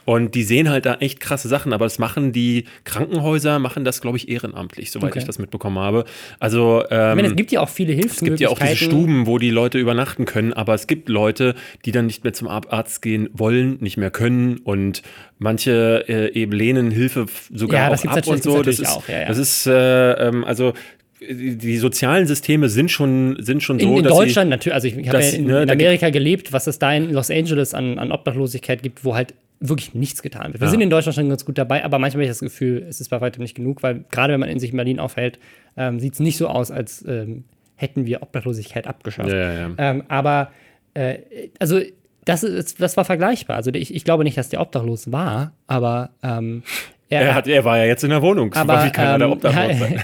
und 0.05 0.35
die 0.35 0.45
sehen 0.45 0.71
halt 0.71 0.87
da 0.87 0.95
echt 0.97 1.21
krasse 1.21 1.49
Sachen, 1.49 1.73
aber 1.73 1.85
das 1.85 1.99
machen 1.99 2.33
die 2.33 2.65
Krankenhäuser, 2.85 3.59
machen 3.59 3.85
das, 3.85 4.01
glaube 4.01 4.17
ich, 4.17 4.29
ehrenamtlich, 4.29 4.91
soweit 4.91 5.11
okay. 5.11 5.19
ich 5.19 5.25
das 5.25 5.39
mitbekommen 5.39 5.79
habe. 5.79 6.05
Also 6.39 6.85
ähm, 6.91 7.11
ich 7.11 7.17
meine, 7.17 7.29
es 7.29 7.37
gibt 7.37 7.53
ja 7.53 7.61
auch 7.61 7.69
viele 7.69 7.93
Hilfsmöglichkeiten. 7.93 8.35
Es 8.35 8.39
gibt 8.39 8.41
ja 8.41 8.49
auch 8.49 8.71
diese 8.71 8.85
Stuben, 8.85 9.27
wo 9.27 9.39
die 9.39 9.51
Leute 9.51 9.79
übernachten 9.79 10.25
können, 10.25 10.53
aber 10.53 10.75
es 10.75 10.87
gibt 10.87 11.09
Leute, 11.15 11.55
die 11.85 11.93
dann 11.93 12.07
nicht 12.07 12.25
mehr 12.25 12.33
zum 12.33 12.49
Arzt 12.49 13.01
gehen 13.01 13.29
wollen, 13.33 13.79
nicht 13.81 13.97
mehr 13.97 14.11
können 14.11 14.59
und 14.59 15.03
manche 15.39 16.05
äh, 16.09 16.33
eben 16.33 16.53
lehnen 16.53 16.91
Hilfe 16.91 17.27
sogar 17.53 17.89
ja, 17.89 17.95
auch 17.95 18.05
ab 18.05 18.27
und 18.27 18.43
so. 18.43 18.63
Das 18.63 18.79
ist, 18.79 18.89
auch, 18.89 19.09
ja, 19.09 19.21
ja. 19.21 19.29
das 19.29 19.39
ist 19.39 19.67
äh, 19.67 20.13
ähm, 20.29 20.45
also 20.45 20.75
die 21.31 21.79
sozialen 21.79 22.27
Systeme 22.27 22.69
sind 22.69 22.91
schon, 22.91 23.37
sind 23.41 23.63
schon 23.63 23.79
so. 23.79 23.89
In, 23.89 23.99
in 23.99 24.05
Deutschland 24.05 24.49
sie, 24.49 24.51
natürlich, 24.51 24.75
also 24.75 24.89
ich, 24.89 24.97
ich 24.97 25.09
habe 25.09 25.23
ja 25.23 25.31
in, 25.31 25.47
ne, 25.47 25.63
in 25.63 25.71
Amerika 25.71 26.11
gelebt, 26.11 26.53
was 26.53 26.67
es 26.67 26.79
da 26.79 26.93
in 26.93 27.13
Los 27.13 27.31
Angeles 27.31 27.75
an, 27.75 27.99
an 27.99 28.13
Obdachlosigkeit 28.13 28.83
gibt, 28.83 29.05
wo 29.05 29.15
halt 29.15 29.35
wirklich 29.61 29.95
nichts 29.95 30.23
getan 30.23 30.53
wird. 30.53 30.61
Wir 30.61 30.67
ja. 30.67 30.71
sind 30.71 30.81
in 30.81 30.91
Deutschland 30.91 31.15
schon 31.15 31.29
ganz 31.29 31.45
gut 31.45 31.57
dabei, 31.57 31.85
aber 31.85 31.99
manchmal 31.99 32.23
habe 32.23 32.25
ich 32.25 32.31
das 32.31 32.41
Gefühl, 32.41 32.85
es 32.89 33.01
ist 33.01 33.09
bei 33.09 33.21
weitem 33.21 33.43
nicht 33.43 33.55
genug, 33.55 33.83
weil 33.83 34.05
gerade 34.11 34.33
wenn 34.33 34.41
man 34.41 34.49
in 34.49 34.59
sich 34.59 34.71
in 34.71 34.77
Berlin 34.77 34.99
aufhält, 34.99 35.39
ähm, 35.77 36.01
sieht 36.01 36.15
es 36.15 36.21
nicht 36.21 36.37
so 36.37 36.49
aus, 36.49 36.71
als 36.71 37.05
ähm, 37.07 37.45
hätten 37.77 38.07
wir 38.07 38.23
Obdachlosigkeit 38.23 38.87
abgeschafft. 38.87 39.31
Ja, 39.31 39.53
ja, 39.53 39.71
ähm, 39.79 40.05
aber 40.09 40.51
äh, 40.95 41.19
also 41.59 41.81
das, 42.25 42.43
ist, 42.43 42.81
das 42.81 42.97
war 42.97 43.05
vergleichbar. 43.05 43.57
Also 43.57 43.71
ich, 43.73 43.95
ich 43.95 44.05
glaube 44.05 44.25
nicht, 44.25 44.37
dass 44.37 44.49
der 44.49 44.61
obdachlos 44.61 45.13
war, 45.13 45.53
aber 45.67 46.11
ähm, 46.23 46.63
er, 47.11 47.21
er, 47.21 47.35
hat, 47.35 47.47
er 47.47 47.65
war 47.65 47.79
ja 47.79 47.85
jetzt 47.85 48.03
in 48.03 48.11
der 48.11 48.23
Wohnung. 48.23 48.53
Aber, 48.55 48.91
ähm, 48.97 49.39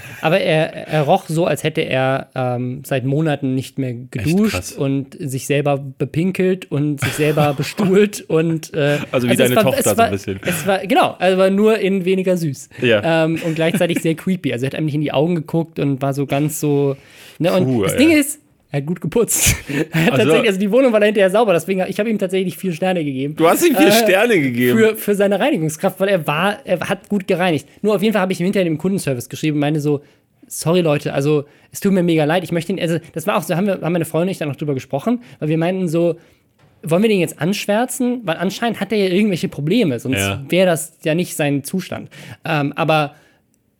aber 0.21 0.39
er, 0.39 0.87
er 0.87 1.01
roch 1.01 1.25
so, 1.27 1.45
als 1.45 1.63
hätte 1.63 1.81
er 1.81 2.29
ähm, 2.35 2.83
seit 2.85 3.05
Monaten 3.05 3.55
nicht 3.55 3.79
mehr 3.79 3.93
geduscht 3.93 4.73
und 4.77 5.17
sich 5.19 5.47
selber 5.47 5.77
bepinkelt 5.77 6.71
und 6.71 7.01
sich 7.01 7.13
selber 7.13 7.53
bestuhlt 7.57 8.21
und 8.21 8.73
äh, 8.75 8.99
also 9.11 9.27
wie 9.27 9.31
also 9.31 9.43
deine 9.43 9.55
war, 9.55 9.63
Tochter 9.63 9.85
war, 9.85 9.95
so 9.95 10.01
ein 10.03 10.11
bisschen. 10.11 10.39
Es 10.45 10.67
war 10.67 10.85
genau, 10.85 11.15
also 11.17 11.37
war 11.39 11.49
nur 11.49 11.79
in 11.79 12.05
weniger 12.05 12.37
süß 12.37 12.69
ja. 12.81 13.25
ähm, 13.25 13.39
und 13.43 13.55
gleichzeitig 13.55 13.99
sehr 14.01 14.13
creepy. 14.13 14.53
Also 14.53 14.65
er 14.65 14.67
hat 14.67 14.75
einem 14.75 14.85
nicht 14.85 14.95
in 14.95 15.01
die 15.01 15.11
Augen 15.11 15.33
geguckt 15.33 15.79
und 15.79 16.03
war 16.03 16.13
so 16.13 16.27
ganz 16.27 16.59
so. 16.59 16.95
Ne? 17.39 17.51
Und 17.51 17.65
Puh, 17.65 17.83
das 17.83 17.93
ja. 17.93 17.97
Ding 17.97 18.11
ist, 18.11 18.40
er 18.71 18.77
hat 18.79 18.85
gut 18.85 19.01
geputzt. 19.01 19.55
Also, 19.91 20.17
tatsächlich, 20.17 20.47
also 20.47 20.59
die 20.59 20.71
Wohnung 20.71 20.93
war 20.93 20.99
da 20.99 21.05
hinterher 21.05 21.29
sauber, 21.29 21.53
deswegen 21.53 21.83
ich 21.87 21.99
habe 21.99 22.09
ihm 22.09 22.17
tatsächlich 22.17 22.57
vier 22.57 22.73
Sterne 22.73 23.03
gegeben. 23.03 23.35
Du 23.35 23.47
hast 23.47 23.65
ihm 23.65 23.75
vier 23.75 23.87
äh, 23.87 23.91
Sterne 23.91 24.39
gegeben. 24.39 24.77
Für, 24.77 24.95
für 24.95 25.15
seine 25.15 25.39
Reinigungskraft, 25.39 25.99
weil 25.99 26.09
er 26.09 26.25
war, 26.27 26.59
er 26.65 26.79
hat 26.81 27.09
gut 27.09 27.27
gereinigt. 27.27 27.67
Nur 27.81 27.95
auf 27.95 28.01
jeden 28.01 28.13
Fall 28.13 28.21
habe 28.21 28.31
ich 28.31 28.39
ihm 28.39 28.45
hinterher 28.45 28.65
dem 28.65 28.77
Kundenservice 28.77 29.29
geschrieben 29.29 29.55
und 29.55 29.61
meinte 29.61 29.81
so, 29.81 30.01
sorry 30.47 30.81
Leute, 30.81 31.13
also 31.13 31.45
es 31.71 31.79
tut 31.79 31.93
mir 31.93 32.03
mega 32.03 32.25
leid, 32.25 32.43
ich 32.43 32.51
möchte 32.51 32.71
ihn, 32.71 32.79
also 32.79 32.99
das 33.13 33.27
war 33.27 33.37
auch 33.37 33.43
so, 33.43 33.55
haben 33.55 33.67
wir, 33.67 33.81
haben 33.81 33.93
meine 33.93 34.05
Freundin 34.05 34.29
und 34.29 34.31
ich 34.31 34.37
dann 34.37 34.49
noch 34.49 34.55
drüber 34.55 34.73
gesprochen, 34.73 35.21
weil 35.39 35.49
wir 35.49 35.57
meinten 35.57 35.87
so, 35.87 36.17
wollen 36.83 37.01
wir 37.01 37.09
den 37.09 37.19
jetzt 37.19 37.39
anschwärzen? 37.39 38.21
Weil 38.23 38.37
anscheinend 38.37 38.79
hat 38.79 38.91
er 38.91 38.97
ja 38.97 39.13
irgendwelche 39.13 39.47
Probleme, 39.47 39.99
sonst 39.99 40.17
ja. 40.17 40.43
wäre 40.49 40.65
das 40.65 40.97
ja 41.03 41.15
nicht 41.15 41.35
sein 41.35 41.63
Zustand. 41.63 42.09
Ähm, 42.43 42.73
aber 42.75 43.15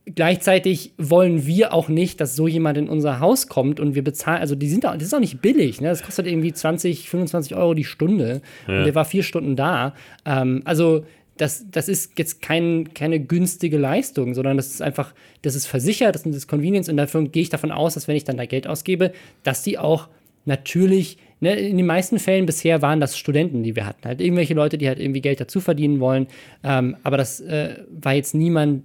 gleichzeitig 0.06 0.94
wollen 0.98 1.46
wir 1.46 1.74
auch 1.74 1.88
nicht, 1.88 2.20
dass 2.22 2.36
so 2.36 2.48
jemand 2.48 2.78
in 2.78 2.90
unser 2.90 3.20
Haus 3.20 3.48
kommt 3.48 3.80
und 3.80 3.96
wir 3.96 4.04
bezahlen, 4.04 4.42
also 4.42 4.56
die 4.56 4.70
sind 4.70 4.86
auch, 4.86 4.94
das 4.94 5.04
ist 5.04 5.14
auch 5.14 5.20
nicht 5.20 5.42
billig, 5.42 5.82
ne? 5.82 5.90
Das 5.90 6.04
kostet 6.04 6.28
irgendwie 6.28 6.54
20, 6.54 7.10
25 7.10 7.56
Euro 7.56 7.74
die 7.74 7.84
Stunde 7.84 8.42
ja. 8.68 8.80
und 8.80 8.86
der 8.86 8.96
war 8.96 9.06
vier 9.06 9.24
Stunden 9.24 9.56
da. 9.56 9.94
Ähm, 10.26 10.62
also 10.66 11.06
das, 11.38 11.66
das 11.72 11.88
ist 11.88 12.18
jetzt 12.18 12.42
kein, 12.42 12.94
keine 12.94 13.20
günstige 13.20 13.78
Leistung, 13.78 14.34
sondern 14.34 14.58
das 14.58 14.68
ist 14.68 14.82
einfach, 14.82 15.14
das 15.42 15.56
ist 15.56 15.66
versichert, 15.66 16.16
das 16.16 16.26
ist 16.26 16.48
Convenience 16.48 16.90
und 16.90 16.98
dafür 16.98 17.24
gehe 17.28 17.44
ich 17.44 17.50
davon 17.50 17.72
aus, 17.72 17.94
dass 17.94 18.08
wenn 18.08 18.16
ich 18.16 18.24
dann 18.24 18.38
da 18.38 18.46
Geld 18.46 18.68
ausgebe, 18.68 19.12
dass 19.44 19.64
die 19.64 19.78
auch 19.78 20.08
natürlich 20.46 21.18
ne, 21.40 21.56
in 21.56 21.78
den 21.78 21.86
meisten 21.86 22.20
Fällen 22.20 22.46
bisher 22.46 22.82
waren 22.82 23.00
das 23.00 23.18
Studenten, 23.18 23.64
die 23.64 23.76
wir 23.76 23.86
hatten. 23.86 24.06
Halt 24.06 24.22
irgendwelche 24.22 24.54
Leute, 24.54 24.78
die 24.78 24.88
halt 24.88 25.00
irgendwie 25.00 25.22
Geld 25.22 25.40
dazu 25.40 25.60
verdienen 25.60 26.00
wollen. 26.00 26.28
Ähm, 26.64 26.96
aber 27.04 27.18
das 27.18 27.40
äh, 27.42 27.84
war 27.90 28.14
jetzt 28.14 28.34
niemand, 28.34 28.84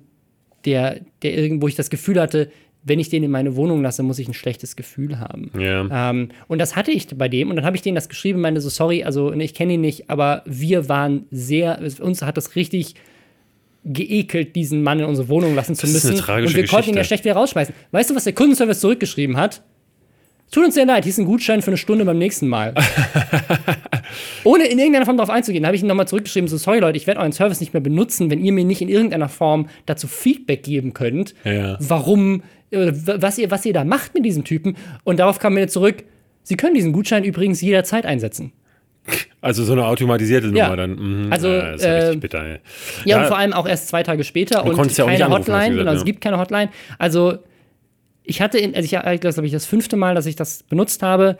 der, 0.66 1.00
der 1.22 1.34
irgendwo 1.36 1.68
ich 1.68 1.74
das 1.74 1.90
Gefühl 1.90 2.20
hatte, 2.20 2.50
wenn 2.86 3.00
ich 3.00 3.08
den 3.08 3.24
in 3.24 3.30
meine 3.32 3.56
Wohnung 3.56 3.82
lasse, 3.82 4.04
muss 4.04 4.18
ich 4.20 4.28
ein 4.28 4.34
schlechtes 4.34 4.76
Gefühl 4.76 5.18
haben. 5.18 5.50
Yeah. 5.56 6.10
Ähm, 6.10 6.28
und 6.46 6.60
das 6.60 6.76
hatte 6.76 6.92
ich 6.92 7.08
bei 7.16 7.28
dem. 7.28 7.50
Und 7.50 7.56
dann 7.56 7.64
habe 7.64 7.74
ich 7.74 7.82
denen 7.82 7.96
das 7.96 8.08
geschrieben 8.08 8.40
meinte 8.40 8.60
so, 8.60 8.68
sorry, 8.68 9.02
also 9.02 9.32
ich 9.32 9.54
kenne 9.54 9.74
ihn 9.74 9.80
nicht, 9.80 10.08
aber 10.08 10.42
wir 10.46 10.88
waren 10.88 11.26
sehr, 11.32 11.80
uns 12.00 12.22
hat 12.22 12.36
das 12.36 12.54
richtig 12.54 12.94
geekelt, 13.84 14.54
diesen 14.54 14.82
Mann 14.82 15.00
in 15.00 15.04
unsere 15.04 15.28
Wohnung 15.28 15.54
lassen 15.54 15.74
zu 15.74 15.86
müssen. 15.86 16.14
und 16.14 16.28
wir 16.28 16.42
Geschichte. 16.42 16.68
konnten 16.68 16.90
ihn 16.90 16.96
ja 16.96 17.04
schlecht 17.04 17.24
wieder 17.24 17.34
rausschmeißen. 17.34 17.74
Weißt 17.90 18.10
du, 18.10 18.14
was 18.14 18.24
der 18.24 18.34
Kundenservice 18.34 18.80
zurückgeschrieben 18.80 19.36
hat? 19.36 19.62
Tut 20.50 20.64
uns 20.64 20.74
sehr 20.74 20.86
leid, 20.86 21.04
hier 21.04 21.10
ist 21.10 21.18
ein 21.18 21.24
Gutschein 21.24 21.60
für 21.60 21.68
eine 21.68 21.76
Stunde 21.76 22.04
beim 22.04 22.18
nächsten 22.18 22.46
Mal. 22.46 22.72
Ohne 24.44 24.66
in 24.66 24.78
irgendeiner 24.78 25.04
Form 25.04 25.16
darauf 25.16 25.30
einzugehen, 25.30 25.66
habe 25.66 25.74
ich 25.74 25.82
ihn 25.82 25.88
nochmal 25.88 26.06
zurückgeschrieben: 26.06 26.48
so, 26.48 26.56
sorry 26.56 26.78
Leute, 26.78 26.96
ich 26.96 27.06
werde 27.06 27.20
euren 27.20 27.32
Service 27.32 27.60
nicht 27.60 27.72
mehr 27.72 27.80
benutzen, 27.80 28.30
wenn 28.30 28.42
ihr 28.42 28.52
mir 28.52 28.64
nicht 28.64 28.80
in 28.80 28.88
irgendeiner 28.88 29.28
Form 29.28 29.68
dazu 29.86 30.06
Feedback 30.06 30.62
geben 30.62 30.94
könnt, 30.94 31.34
ja. 31.44 31.76
warum, 31.80 32.42
äh, 32.70 32.92
was 32.92 33.38
ihr, 33.38 33.50
was 33.50 33.66
ihr 33.66 33.72
da 33.72 33.84
macht 33.84 34.14
mit 34.14 34.24
diesem 34.24 34.44
Typen. 34.44 34.76
Und 35.04 35.18
darauf 35.18 35.40
kam 35.40 35.54
mir 35.54 35.66
zurück: 35.68 36.04
Sie 36.44 36.56
können 36.56 36.74
diesen 36.74 36.92
Gutschein 36.92 37.24
übrigens 37.24 37.60
jederzeit 37.60 38.06
einsetzen. 38.06 38.52
Also 39.40 39.64
so 39.64 39.72
eine 39.72 39.86
automatisierte 39.86 40.48
Nummer 40.48 40.58
ja. 40.58 40.76
dann. 40.76 41.24
Mhm. 41.24 41.32
Also, 41.32 41.48
ja, 41.48 41.72
ist 41.72 41.84
äh, 41.84 42.16
bitter, 42.16 42.46
ja. 42.48 42.56
ja, 43.04 43.20
und 43.20 43.26
vor 43.26 43.38
allem 43.38 43.52
auch 43.52 43.66
erst 43.66 43.88
zwei 43.88 44.02
Tage 44.02 44.24
später 44.24 44.64
und 44.64 44.76
keine 44.76 45.28
Hotline. 45.28 45.70
Gesagt, 45.70 45.76
genau, 45.76 45.92
es 45.92 46.04
gibt 46.04 46.20
keine 46.20 46.38
Hotline. 46.38 46.70
Also 46.98 47.38
ich 48.26 48.42
hatte, 48.42 48.58
in, 48.58 48.74
also 48.74 48.84
ich 48.84 49.20
glaube 49.20 49.46
ich, 49.46 49.52
das 49.52 49.66
fünfte 49.66 49.96
Mal, 49.96 50.14
dass 50.14 50.26
ich 50.26 50.36
das 50.36 50.64
benutzt 50.64 51.02
habe. 51.02 51.38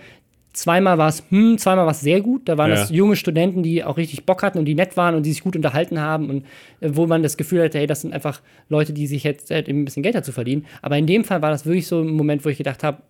Zweimal 0.53 0.97
war 0.97 1.09
es, 1.09 1.23
hm, 1.29 1.59
zweimal 1.59 1.85
war 1.85 1.93
es 1.93 2.01
sehr 2.01 2.23
gut. 2.23 2.49
Da 2.49 2.57
waren 2.57 2.71
ja. 2.71 2.77
das 2.77 2.91
junge 2.91 3.17
Studenten, 3.17 3.63
die 3.63 3.85
auch 3.85 3.99
richtig 3.99 4.25
Bock 4.25 4.43
hatten 4.43 4.59
und 4.59 4.65
die 4.65 4.75
nett 4.75 4.97
waren 4.97 5.15
und 5.15 5.25
die 5.25 5.33
sich 5.33 5.43
gut 5.43 5.57
unterhalten 5.57 6.01
haben 6.01 6.31
und 6.31 6.47
äh, 6.81 6.91
wo 6.93 7.07
man 7.07 7.23
das 7.23 7.37
Gefühl 7.37 7.63
hatte, 7.65 7.79
hey, 7.79 7.87
das 7.87 8.01
sind 8.01 8.15
einfach 8.15 8.41
Leute, 8.69 8.93
die 8.93 9.07
sich 9.07 9.25
jetzt 9.25 9.51
halt 9.51 9.69
ein 9.69 9.85
bisschen 9.85 10.03
Geld 10.03 10.15
dazu 10.15 10.33
verdienen. 10.33 10.65
Aber 10.81 10.97
in 10.97 11.07
dem 11.07 11.25
Fall 11.25 11.43
war 11.43 11.51
das 11.51 11.67
wirklich 11.67 11.87
so 11.87 12.01
ein 12.01 12.09
Moment, 12.09 12.45
wo 12.45 12.49
ich 12.49 12.57
gedacht 12.57 12.83
habe, 12.85 13.03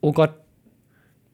oh 0.00 0.12
Gott, 0.12 0.32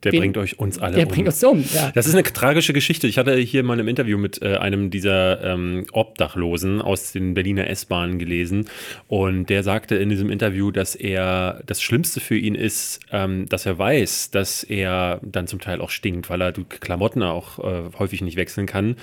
der 0.05 0.13
Wen, 0.13 0.21
bringt 0.21 0.39
euch 0.39 0.59
uns 0.59 0.79
alle 0.79 0.95
der 0.95 1.05
um. 1.05 1.09
Der 1.09 1.15
bringt 1.15 1.29
uns 1.29 1.45
um, 1.45 1.65
ja. 1.75 1.93
Das 1.95 2.07
ist 2.07 2.15
eine 2.15 2.23
tragische 2.23 2.73
Geschichte. 2.73 3.07
Ich 3.07 3.19
hatte 3.19 3.37
hier 3.37 3.63
mal 3.63 3.79
im 3.79 3.89
Interview 3.89 4.17
mit 4.17 4.41
äh, 4.41 4.57
einem 4.57 4.91
dieser 4.91 5.45
ähm, 5.45 5.87
Obdachlosen 5.93 6.81
aus 6.81 7.13
den 7.13 7.35
Berliner 7.35 7.69
S-Bahnen 7.69 8.19
gelesen. 8.19 8.69
Und 9.09 9.51
der 9.51 9.63
sagte 9.63 9.97
in 9.97 10.09
diesem 10.09 10.31
Interview, 10.31 10.71
dass 10.71 10.95
er 10.95 11.63
das 11.67 11.83
Schlimmste 11.83 12.21
für 12.21 12.37
ihn 12.37 12.55
ist, 12.55 13.01
ähm, 13.13 13.47
dass 13.49 13.67
er 13.67 13.79
weiß, 13.79 14.31
dass 14.31 14.65
er 14.65 15.21
dann 15.23 15.47
zum 15.47 15.61
Teil 15.61 15.81
auch 15.81 15.91
stinkt, 15.91 16.31
weil 16.31 16.41
er 16.41 16.53
die 16.53 16.65
Klamotten 16.65 17.23
auch 17.23 17.59
äh, 17.59 17.91
häufig 17.99 18.23
nicht 18.23 18.37
wechseln 18.37 18.67
kann 18.67 18.97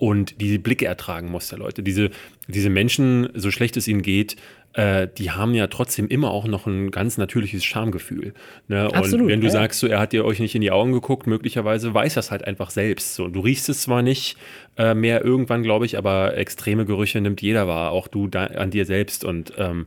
und 0.00 0.40
diese 0.40 0.58
Blicke 0.58 0.86
ertragen 0.86 1.30
muss 1.30 1.48
der 1.48 1.58
Leute. 1.58 1.82
Diese, 1.82 2.10
diese 2.48 2.70
Menschen, 2.70 3.28
so 3.34 3.50
schlecht 3.50 3.76
es 3.76 3.86
ihnen 3.86 4.00
geht, 4.00 4.36
äh, 4.74 5.08
die 5.18 5.32
haben 5.32 5.54
ja 5.54 5.66
trotzdem 5.66 6.06
immer 6.06 6.30
auch 6.30 6.46
noch 6.46 6.66
ein 6.66 6.90
ganz 6.90 7.18
natürliches 7.18 7.64
Schamgefühl. 7.64 8.34
Ne? 8.68 8.88
Absolut, 8.92 9.22
und 9.22 9.28
wenn 9.28 9.40
du 9.40 9.48
ja. 9.48 9.52
sagst, 9.52 9.80
so, 9.80 9.88
er 9.88 9.98
hat 9.98 10.12
dir 10.12 10.24
euch 10.24 10.38
nicht 10.38 10.54
in 10.54 10.60
die 10.60 10.70
Augen 10.70 10.92
geguckt, 10.92 11.26
möglicherweise 11.26 11.92
weiß 11.92 12.16
er 12.16 12.20
es 12.20 12.30
halt 12.30 12.46
einfach 12.46 12.70
selbst. 12.70 13.14
So, 13.14 13.28
du 13.28 13.40
riechst 13.40 13.68
es 13.68 13.82
zwar 13.82 14.02
nicht 14.02 14.36
äh, 14.78 14.94
mehr 14.94 15.24
irgendwann, 15.24 15.62
glaube 15.62 15.86
ich, 15.86 15.98
aber 15.98 16.36
extreme 16.36 16.84
Gerüche 16.84 17.20
nimmt 17.20 17.42
jeder 17.42 17.66
wahr, 17.66 17.90
auch 17.90 18.06
du 18.06 18.28
da, 18.28 18.44
an 18.44 18.70
dir 18.70 18.84
selbst. 18.84 19.24
Und 19.24 19.52
ähm, 19.58 19.86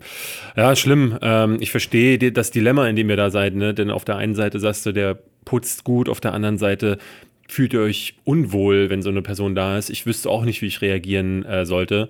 ja, 0.57 0.75
schlimm. 0.75 1.17
Ähm, 1.21 1.57
ich 1.61 1.71
verstehe 1.71 2.17
das 2.17 2.51
Dilemma, 2.51 2.87
in 2.87 2.97
dem 2.97 3.09
ihr 3.09 3.17
da 3.17 3.29
seid, 3.29 3.55
ne? 3.55 3.73
denn 3.73 3.89
auf 3.89 4.03
der 4.03 4.17
einen 4.17 4.35
Seite 4.35 4.59
sagst 4.59 4.85
du, 4.85 4.91
der 4.91 5.17
putzt 5.45 5.83
gut, 5.83 6.09
auf 6.09 6.19
der 6.19 6.33
anderen 6.33 6.57
Seite 6.57 6.97
fühlt 7.53 7.73
ihr 7.73 7.81
euch 7.81 8.15
unwohl, 8.23 8.89
wenn 8.89 9.03
so 9.03 9.09
eine 9.09 9.21
Person 9.21 9.53
da 9.53 9.77
ist. 9.77 9.91
Ich 9.91 10.07
wüsste 10.07 10.27
auch 10.29 10.43
nicht, 10.43 10.63
wie 10.63 10.65
ich 10.65 10.81
reagieren 10.81 11.45
äh, 11.45 11.65
sollte. 11.65 12.09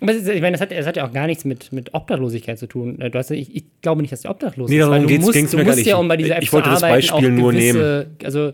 Aber 0.00 0.12
ist, 0.12 0.26
ich 0.26 0.40
meine, 0.40 0.52
das 0.52 0.62
hat, 0.62 0.70
das 0.70 0.86
hat 0.86 0.96
ja 0.96 1.06
auch 1.06 1.12
gar 1.12 1.26
nichts 1.26 1.44
mit, 1.44 1.72
mit 1.72 1.92
Obdachlosigkeit 1.92 2.58
zu 2.58 2.66
tun. 2.66 2.96
Du 2.98 3.12
hast, 3.18 3.30
ich, 3.30 3.54
ich 3.54 3.64
glaube 3.82 4.00
nicht, 4.00 4.12
dass 4.12 4.22
der 4.22 4.30
obdachlos 4.30 4.70
nee, 4.70 4.78
ist. 4.78 4.86
Darum 4.86 5.02
musst, 5.02 5.52
du 5.52 5.58
musst 5.58 5.86
ja, 5.86 5.96
um 5.96 6.08
bei 6.08 6.16
dieser 6.16 6.36
App 6.36 6.42
ich 6.42 6.52
wollte 6.52 6.70
das 6.70 6.80
Beispiel 6.80 7.30
nur 7.30 7.52
nehmen. 7.52 8.06
Also 8.24 8.52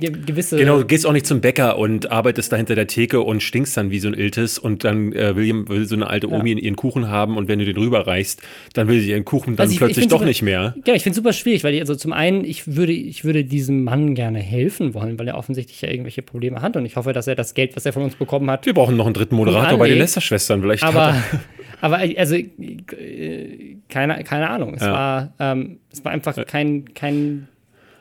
gewisse. 0.00 0.56
Genau, 0.56 0.78
du 0.78 0.84
gehst 0.84 1.06
auch 1.06 1.12
nicht 1.12 1.26
zum 1.26 1.40
Bäcker 1.40 1.78
und 1.78 2.10
arbeitest 2.10 2.52
da 2.52 2.56
hinter 2.56 2.74
der 2.74 2.86
Theke 2.86 3.20
und 3.20 3.42
stinkst 3.42 3.76
dann 3.76 3.90
wie 3.90 3.98
so 3.98 4.08
ein 4.08 4.14
Iltis 4.14 4.58
und 4.58 4.84
dann 4.84 5.12
äh, 5.12 5.36
will, 5.36 5.68
will, 5.68 5.86
so 5.86 5.94
eine 5.94 6.08
alte 6.08 6.30
Omi 6.30 6.52
ja. 6.52 6.58
ihren 6.58 6.76
Kuchen 6.76 7.08
haben 7.08 7.36
und 7.36 7.48
wenn 7.48 7.58
du 7.58 7.64
den 7.64 7.76
rüberreichst, 7.76 8.42
dann 8.72 8.88
will 8.88 9.00
sie 9.00 9.10
ihren 9.10 9.24
Kuchen 9.24 9.56
dann 9.56 9.64
also 9.64 9.72
ich, 9.72 9.78
plötzlich 9.78 10.04
ich 10.04 10.08
doch 10.08 10.18
super, 10.18 10.28
nicht 10.28 10.42
mehr. 10.42 10.74
Ja, 10.86 10.94
ich 10.94 11.02
finde 11.02 11.10
es 11.10 11.16
super 11.16 11.32
schwierig, 11.32 11.64
weil 11.64 11.74
ich, 11.74 11.80
also 11.80 11.94
zum 11.94 12.12
einen, 12.12 12.44
ich 12.44 12.76
würde, 12.76 12.92
ich 12.92 13.24
würde 13.24 13.44
diesem 13.44 13.84
Mann 13.84 14.14
gerne 14.14 14.40
helfen 14.40 14.94
wollen, 14.94 15.18
weil 15.18 15.28
er 15.28 15.36
offensichtlich 15.36 15.80
ja 15.80 15.90
irgendwelche 15.90 16.22
Probleme 16.22 16.62
hat 16.62 16.76
und 16.76 16.86
ich 16.86 16.96
hoffe, 16.96 17.12
dass 17.12 17.26
er 17.26 17.34
das 17.34 17.54
Geld, 17.54 17.76
was 17.76 17.86
er 17.86 17.92
von 17.92 18.02
uns 18.02 18.16
bekommen 18.16 18.50
hat. 18.50 18.66
Wir 18.66 18.74
brauchen 18.74 18.96
noch 18.96 19.06
einen 19.06 19.14
dritten 19.14 19.36
Moderator 19.36 19.78
bei 19.78 19.88
den 19.88 19.98
Lästerschwestern, 19.98 20.60
vielleicht. 20.60 20.82
Aber, 20.82 21.14
aber 21.80 21.98
also, 21.98 22.34
äh, 22.36 23.76
keine, 23.88 24.24
keine 24.24 24.50
Ahnung. 24.50 24.74
Es, 24.74 24.82
ja. 24.82 24.92
war, 24.92 25.34
ähm, 25.38 25.78
es 25.92 26.04
war 26.04 26.12
einfach 26.12 26.44
kein, 26.46 26.92
kein 26.94 27.48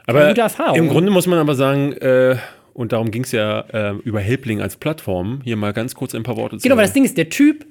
aber 0.05 0.27
gute 0.27 0.41
Erfahrung. 0.41 0.75
Im 0.75 0.89
Grunde 0.89 1.11
muss 1.11 1.27
man 1.27 1.39
aber 1.39 1.55
sagen, 1.55 1.93
äh, 1.93 2.37
und 2.73 2.91
darum 2.91 3.11
ging 3.11 3.23
es 3.23 3.31
ja 3.31 3.61
äh, 3.71 3.93
über 4.03 4.19
Helpling 4.19 4.61
als 4.61 4.75
Plattform, 4.75 5.41
hier 5.43 5.55
mal 5.55 5.73
ganz 5.73 5.95
kurz 5.95 6.15
ein 6.15 6.23
paar 6.23 6.37
Worte 6.37 6.57
zu 6.57 6.63
Genau, 6.63 6.75
weil 6.75 6.85
das 6.85 6.93
Ding 6.93 7.05
ist, 7.05 7.17
der 7.17 7.29
Typ, 7.29 7.65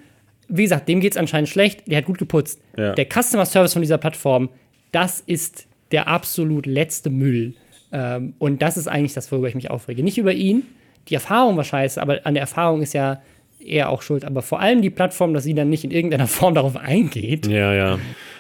wie 0.49 0.63
gesagt, 0.63 0.89
dem 0.89 1.01
geht 1.01 1.13
es 1.13 1.19
anscheinend 1.19 1.49
schlecht, 1.49 1.91
der 1.91 1.99
hat 1.99 2.05
gut 2.05 2.19
geputzt. 2.19 2.61
Ja. 2.77 2.95
Der 2.95 3.07
Customer 3.07 3.45
Service 3.45 3.73
von 3.73 3.83
dieser 3.83 3.99
Plattform, 3.99 4.49
das 4.93 5.21
ist 5.21 5.67
der 5.91 6.09
absolut 6.09 6.67
letzte 6.67 7.11
Müll. 7.11 7.55
Ähm, 7.93 8.35
und 8.39 8.63
das 8.63 8.77
ist 8.77 8.89
eigentlich 8.89 9.13
das, 9.15 9.31
worüber 9.33 9.49
ich 9.49 9.55
mich 9.55 9.71
aufrege. 9.71 10.03
Nicht 10.03 10.19
über 10.19 10.33
ihn, 10.33 10.65
die 11.09 11.15
Erfahrung 11.15 11.57
war 11.57 11.65
scheiße, 11.65 12.01
aber 12.01 12.21
an 12.25 12.35
der 12.35 12.43
Erfahrung 12.43 12.83
ist 12.83 12.95
ja 12.95 13.21
er 13.65 13.91
auch 13.91 14.03
schuld. 14.03 14.25
Aber 14.25 14.43
vor 14.43 14.61
allem 14.61 14.83
die 14.83 14.91
Plattform, 14.91 15.35
dass 15.35 15.45
sie 15.45 15.55
dann 15.55 15.69
nicht 15.69 15.85
in 15.85 15.91
irgendeiner 15.91 16.27
Form 16.29 16.55
darauf 16.55 16.77
eingeht. 16.77 17.47
Ja, 17.47 17.73
ja. 17.75 17.99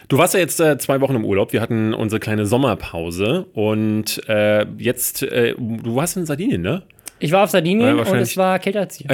Du 0.08 0.18
warst 0.18 0.34
ja 0.34 0.40
jetzt 0.40 0.60
äh, 0.60 0.78
zwei 0.78 1.00
Wochen 1.00 1.14
im 1.14 1.24
Urlaub. 1.24 1.52
Wir 1.52 1.60
hatten 1.60 1.94
unsere 1.94 2.20
kleine 2.20 2.46
Sommerpause 2.46 3.46
und 3.54 4.20
äh, 4.28 4.66
jetzt, 4.78 5.22
äh, 5.22 5.54
du 5.56 5.96
warst 5.96 6.16
in 6.16 6.26
Sardinien, 6.26 6.62
ne? 6.62 6.82
Ich 7.22 7.30
war 7.30 7.44
auf 7.44 7.50
Sardinien 7.50 7.98
ja, 7.98 8.02
und 8.02 8.18
es 8.18 8.36
war 8.36 8.58
kälter 8.58 8.80
als 8.80 8.96
hier. 8.96 9.06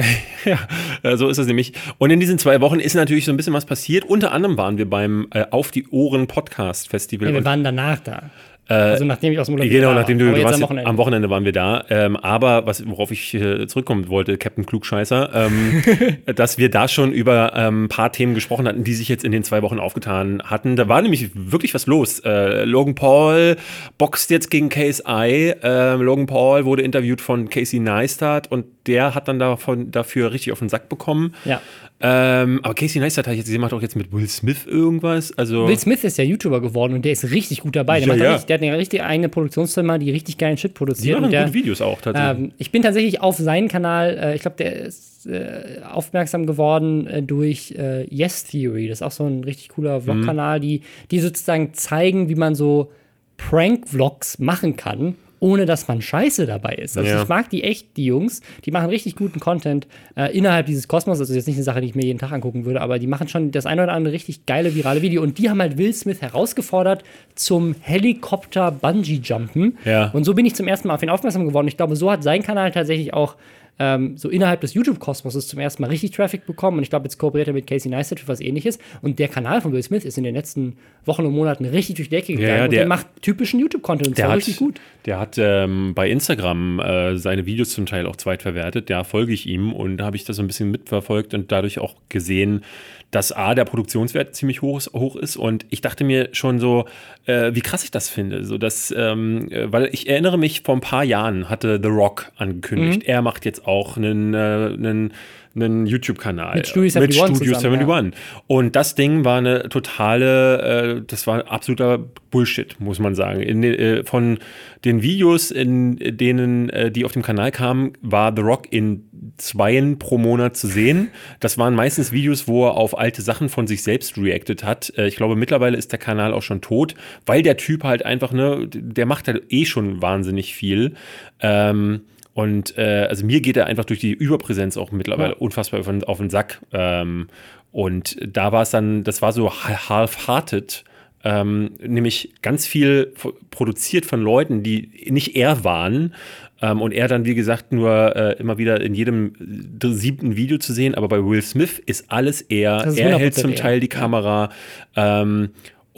ja, 1.03 1.15
so 1.15 1.29
ist 1.29 1.37
es 1.37 1.45
nämlich. 1.45 1.73
Und 1.99 2.09
in 2.09 2.19
diesen 2.19 2.39
zwei 2.39 2.59
Wochen 2.59 2.79
ist 2.79 2.95
natürlich 2.95 3.25
so 3.25 3.31
ein 3.31 3.37
bisschen 3.37 3.53
was 3.53 3.65
passiert. 3.65 4.03
Unter 4.03 4.31
anderem 4.31 4.57
waren 4.57 4.79
wir 4.79 4.89
beim 4.89 5.27
äh, 5.31 5.45
Auf 5.51 5.69
die 5.69 5.87
Ohren 5.89 6.25
Podcast 6.25 6.89
Festival. 6.89 7.27
Ja, 7.27 7.35
wir 7.35 7.45
waren 7.45 7.63
danach 7.63 7.99
da. 7.99 8.31
Äh, 8.69 8.73
also 8.73 9.05
nachdem 9.05 9.33
ich 9.33 9.39
aus 9.39 9.47
dem 9.47 9.55
Urlaub 9.55 9.69
Genau, 9.69 9.93
nachdem 9.93 10.19
du, 10.19 10.31
du 10.31 10.43
warst, 10.43 10.55
am 10.55 10.61
Wochenende. 10.61 10.89
am 10.89 10.97
Wochenende 10.97 11.29
waren 11.29 11.45
wir 11.45 11.51
da. 11.51 11.83
Ähm, 11.89 12.15
aber 12.15 12.65
was, 12.65 12.87
worauf 12.87 13.11
ich 13.11 13.33
äh, 13.33 13.67
zurückkommen 13.67 14.09
wollte, 14.09 14.37
Captain 14.37 14.65
Klugscheißer, 14.65 15.31
ähm, 15.33 15.83
dass 16.35 16.57
wir 16.57 16.69
da 16.69 16.87
schon 16.87 17.11
über 17.11 17.53
ein 17.53 17.67
ähm, 17.67 17.89
paar 17.89 18.11
Themen 18.11 18.35
gesprochen 18.35 18.67
hatten, 18.67 18.83
die 18.83 18.93
sich 18.93 19.09
jetzt 19.09 19.23
in 19.23 19.31
den 19.31 19.43
zwei 19.43 19.61
Wochen 19.63 19.79
aufgetan 19.79 20.41
hatten. 20.45 20.75
Da 20.75 20.87
war 20.87 21.01
nämlich 21.01 21.31
wirklich 21.33 21.73
was 21.73 21.87
los. 21.87 22.19
Äh, 22.19 22.65
Logan 22.65 22.95
Paul 22.95 23.57
boxt 23.97 24.29
jetzt 24.29 24.51
gegen 24.51 24.69
KSI. 24.69 25.55
Äh, 25.63 25.95
Logan 25.95 26.27
Paul 26.27 26.65
wurde 26.65 26.83
interviewt 26.83 27.21
von 27.21 27.49
Casey 27.49 27.79
Neistat 27.79 28.51
und 28.51 28.65
der 28.85 29.15
hat 29.15 29.27
dann 29.27 29.39
davon, 29.39 29.91
dafür 29.91 30.31
richtig 30.31 30.51
auf 30.51 30.59
den 30.59 30.69
Sack 30.69 30.89
bekommen. 30.89 31.33
Ja. 31.45 31.61
Ähm, 32.01 32.61
aber 32.63 32.75
Casey 32.75 33.01
Neistat 33.01 33.27
hat 33.27 33.35
jetzt, 33.35 33.49
macht 33.57 33.73
auch 33.73 33.81
jetzt 33.81 33.95
mit 33.97 34.13
Will 34.13 34.27
Smith 34.27 34.65
irgendwas. 34.65 35.37
Also 35.37 35.67
Will 35.67 35.77
Smith 35.77 36.03
ist 36.05 36.17
ja 36.17 36.23
YouTuber 36.23 36.61
geworden 36.61 36.93
und 36.93 37.03
der 37.03 37.11
ist 37.11 37.29
richtig 37.29 37.61
gut 37.61 37.75
dabei. 37.75 37.99
Der, 37.99 38.15
ja, 38.15 38.23
ja. 38.23 38.31
Richtig, 38.31 38.45
der 38.47 38.53
hat 38.55 38.63
eine 38.63 38.77
richtig 38.77 39.03
eigene 39.03 39.27
Produktionsfirma, 39.27 39.97
die 39.97 40.11
richtig 40.11 40.37
geilen 40.37 40.57
Shit 40.57 40.73
produziert. 40.73 41.17
Die 41.17 41.21
machen 41.21 41.31
der, 41.31 41.43
gute 41.43 41.53
Videos 41.53 41.81
auch 41.81 41.99
tatsächlich. 41.99 42.45
Ähm, 42.45 42.51
ich 42.57 42.71
bin 42.71 42.83
tatsächlich 42.83 43.19
auf 43.19 43.35
seinen 43.35 43.67
Kanal, 43.67 44.17
äh, 44.17 44.35
ich 44.35 44.41
glaube, 44.41 44.55
der 44.57 44.75
ist 44.75 45.25
äh, 45.25 45.81
aufmerksam 45.83 46.45
geworden 46.45 47.05
äh, 47.07 47.21
durch 47.21 47.73
äh, 47.77 48.05
Yes 48.09 48.45
Theory. 48.45 48.87
Das 48.87 48.99
ist 48.99 49.01
auch 49.01 49.11
so 49.11 49.25
ein 49.25 49.43
richtig 49.43 49.69
cooler 49.69 49.99
Vlog-Kanal, 49.99 50.59
mhm. 50.59 50.61
die, 50.61 50.81
die 51.11 51.19
sozusagen 51.19 51.73
zeigen, 51.73 52.29
wie 52.29 52.35
man 52.35 52.55
so 52.55 52.91
Prank-Vlogs 53.35 54.39
machen 54.39 54.77
kann 54.77 55.15
ohne 55.39 55.65
dass 55.65 55.87
man 55.87 56.01
scheiße 56.01 56.45
dabei 56.45 56.73
ist. 56.73 56.97
Also 56.97 57.09
ja. 57.09 57.21
ich 57.21 57.27
mag 57.27 57.49
die 57.49 57.63
echt, 57.63 57.97
die 57.97 58.05
Jungs, 58.05 58.41
die 58.65 58.71
machen 58.71 58.89
richtig 58.89 59.15
guten 59.15 59.39
Content 59.39 59.87
äh, 60.15 60.35
innerhalb 60.35 60.65
dieses 60.65 60.87
Kosmos. 60.87 61.19
Das 61.19 61.29
ist 61.29 61.35
jetzt 61.35 61.47
nicht 61.47 61.57
eine 61.57 61.63
Sache, 61.63 61.81
die 61.81 61.87
ich 61.87 61.95
mir 61.95 62.05
jeden 62.05 62.19
Tag 62.19 62.31
angucken 62.31 62.65
würde, 62.65 62.81
aber 62.81 62.99
die 62.99 63.07
machen 63.07 63.27
schon 63.27 63.51
das 63.51 63.65
eine 63.65 63.83
oder 63.83 63.93
andere 63.93 64.13
richtig 64.13 64.45
geile 64.45 64.75
virale 64.75 65.01
Video. 65.01 65.21
Und 65.21 65.37
die 65.37 65.49
haben 65.49 65.61
halt 65.61 65.77
Will 65.77 65.93
Smith 65.93 66.21
herausgefordert 66.21 67.03
zum 67.35 67.75
Helikopter-Bungee-Jumpen. 67.81 69.77
Ja. 69.85 70.09
Und 70.11 70.23
so 70.23 70.33
bin 70.33 70.45
ich 70.45 70.55
zum 70.55 70.67
ersten 70.67 70.87
Mal 70.87 70.95
auf 70.95 71.03
ihn 71.03 71.09
aufmerksam 71.09 71.45
geworden. 71.45 71.67
Ich 71.67 71.77
glaube, 71.77 71.95
so 71.95 72.11
hat 72.11 72.23
sein 72.23 72.43
Kanal 72.43 72.71
tatsächlich 72.71 73.13
auch 73.13 73.35
ähm, 73.79 74.17
so 74.17 74.29
innerhalb 74.29 74.61
des 74.61 74.73
YouTube-Kosmoses 74.73 75.47
zum 75.47 75.59
ersten 75.59 75.81
Mal 75.81 75.87
richtig 75.87 76.11
Traffic 76.11 76.45
bekommen. 76.45 76.77
Und 76.77 76.83
ich 76.83 76.89
glaube, 76.89 77.05
jetzt 77.05 77.17
kooperiert 77.17 77.47
er 77.47 77.53
mit 77.53 77.65
Casey 77.65 77.89
Neistat 77.89 78.19
für 78.19 78.27
was 78.27 78.41
ähnliches. 78.41 78.77
Und 79.01 79.19
der 79.19 79.29
Kanal 79.29 79.61
von 79.61 79.71
Will 79.71 79.81
Smith 79.81 80.03
ist 80.03 80.17
in 80.17 80.25
den 80.25 80.35
letzten 80.35 80.77
Wochen 81.05 81.25
und 81.25 81.33
Monaten 81.33 81.65
richtig 81.65 81.95
durch 81.95 82.09
die 82.09 82.15
Decke 82.15 82.33
gegangen. 82.33 82.49
Ja, 82.49 82.55
der, 82.57 82.65
und 82.65 82.71
der 82.73 82.85
macht 82.87 83.07
typischen 83.21 83.59
YouTube-Content. 83.59 84.17
Der 84.17 84.27
hat, 84.27 84.37
richtig 84.37 84.57
gut. 84.57 84.79
Der 85.05 85.19
hat 85.19 85.37
ähm, 85.37 85.93
bei 85.95 86.09
Instagram 86.09 86.79
äh, 86.79 87.17
seine 87.17 87.45
Videos 87.45 87.69
zum 87.69 87.85
Teil 87.85 88.05
auch 88.05 88.17
zweitverwertet. 88.17 88.89
Da 88.89 89.03
folge 89.05 89.31
ich 89.31 89.47
ihm 89.47 89.71
und 89.71 89.97
da 89.97 90.05
habe 90.05 90.17
ich 90.17 90.25
das 90.25 90.35
so 90.35 90.43
ein 90.43 90.47
bisschen 90.47 90.71
mitverfolgt 90.71 91.33
und 91.33 91.51
dadurch 91.51 91.79
auch 91.79 91.95
gesehen, 92.09 92.63
dass 93.11 93.31
A, 93.31 93.55
der 93.55 93.65
Produktionswert 93.65 94.35
ziemlich 94.35 94.61
hoch 94.61 94.77
ist, 94.77 94.93
hoch 94.93 95.15
ist 95.15 95.35
und 95.35 95.65
ich 95.69 95.81
dachte 95.81 96.03
mir 96.03 96.29
schon 96.31 96.59
so, 96.59 96.85
äh, 97.25 97.55
wie 97.55 97.61
krass 97.61 97.83
ich 97.83 97.91
das 97.91 98.09
finde. 98.09 98.45
So 98.45 98.57
dass, 98.57 98.93
ähm, 98.95 99.51
äh, 99.51 99.71
weil 99.71 99.89
ich 99.91 100.07
erinnere 100.07 100.37
mich, 100.37 100.61
vor 100.61 100.75
ein 100.75 100.81
paar 100.81 101.03
Jahren 101.03 101.49
hatte 101.49 101.79
The 101.81 101.89
Rock 101.89 102.31
angekündigt, 102.37 102.99
mhm. 102.99 103.07
er 103.07 103.21
macht 103.21 103.45
jetzt 103.45 103.65
auch 103.65 103.97
einen, 103.97 104.33
äh, 104.33 104.37
einen 104.37 105.13
einen 105.61 105.85
YouTube-Kanal 105.85 106.55
mit 106.55 106.67
Studio 106.67 107.01
71. 107.01 107.21
Mit 107.21 107.35
Studio 107.35 107.53
zusammen, 107.55 107.79
71. 107.79 108.19
Ja. 108.19 108.41
Und 108.47 108.75
das 108.75 108.95
Ding 108.95 109.25
war 109.25 109.37
eine 109.37 109.69
totale, 109.69 110.97
äh, 110.97 111.01
das 111.05 111.27
war 111.27 111.51
absoluter 111.51 111.99
Bullshit, 112.31 112.79
muss 112.79 112.99
man 112.99 113.15
sagen. 113.15 113.41
In, 113.41 113.63
äh, 113.63 114.03
von 114.03 114.39
den 114.85 115.01
Videos, 115.01 115.51
in 115.51 115.97
denen 115.97 116.69
äh, 116.69 116.91
die 116.91 117.05
auf 117.05 117.11
dem 117.11 117.21
Kanal 117.21 117.51
kamen, 117.51 117.93
war 118.01 118.33
The 118.35 118.41
Rock 118.41 118.71
in 118.71 119.09
zweien 119.37 119.99
pro 119.99 120.17
Monat 120.17 120.55
zu 120.55 120.67
sehen. 120.67 121.09
Das 121.39 121.57
waren 121.57 121.75
meistens 121.75 122.11
Videos, 122.11 122.47
wo 122.47 122.65
er 122.67 122.75
auf 122.75 122.97
alte 122.97 123.21
Sachen 123.21 123.49
von 123.49 123.67
sich 123.67 123.83
selbst 123.83 124.17
reacted 124.17 124.63
hat. 124.63 124.93
Äh, 124.97 125.07
ich 125.07 125.15
glaube, 125.15 125.35
mittlerweile 125.35 125.77
ist 125.77 125.91
der 125.91 125.99
Kanal 125.99 126.33
auch 126.33 126.43
schon 126.43 126.61
tot, 126.61 126.95
weil 127.25 127.41
der 127.41 127.57
Typ 127.57 127.83
halt 127.83 128.05
einfach, 128.05 128.31
ne, 128.31 128.67
der 128.67 129.05
macht 129.05 129.27
halt 129.27 129.43
eh 129.49 129.65
schon 129.65 130.01
wahnsinnig 130.01 130.53
viel. 130.53 130.93
Ähm, 131.39 132.01
und 132.33 132.77
äh, 132.77 133.07
also 133.09 133.25
mir 133.25 133.41
geht 133.41 133.57
er 133.57 133.65
einfach 133.65 133.85
durch 133.85 133.99
die 133.99 134.13
Überpräsenz 134.13 134.77
auch 134.77 134.91
mittlerweile 134.91 135.31
ja. 135.31 135.37
unfassbar 135.37 135.79
auf 135.79 135.87
den, 135.87 136.03
auf 136.03 136.17
den 136.17 136.29
Sack. 136.29 136.61
Ähm, 136.71 137.27
und 137.71 138.17
da 138.25 138.51
war 138.51 138.61
es 138.61 138.69
dann, 138.69 139.03
das 139.03 139.21
war 139.21 139.31
so 139.31 139.51
half-hearted, 139.51 140.83
ähm, 141.23 141.71
nämlich 141.85 142.33
ganz 142.41 142.65
viel 142.65 143.13
produziert 143.51 144.05
von 144.05 144.21
Leuten, 144.21 144.63
die 144.63 145.07
nicht 145.09 145.35
er 145.35 145.63
waren. 145.63 146.13
Ähm, 146.61 146.81
und 146.81 146.93
er 146.93 147.07
dann, 147.07 147.25
wie 147.25 147.35
gesagt, 147.35 147.71
nur 147.71 148.15
äh, 148.15 148.33
immer 148.39 148.57
wieder 148.57 148.81
in 148.81 148.93
jedem 148.93 149.33
siebten 149.81 150.35
Video 150.35 150.57
zu 150.57 150.73
sehen. 150.73 150.95
Aber 150.95 151.07
bei 151.07 151.23
Will 151.23 151.41
Smith 151.41 151.79
ist 151.85 152.11
alles 152.11 152.41
er. 152.41 152.85
Ist 152.85 152.97
er 152.97 153.17
hält 153.17 153.35
zum 153.35 153.55
Teil 153.55 153.79
die 153.79 153.87
Kamera. 153.87 154.49
Ähm, 154.95 155.49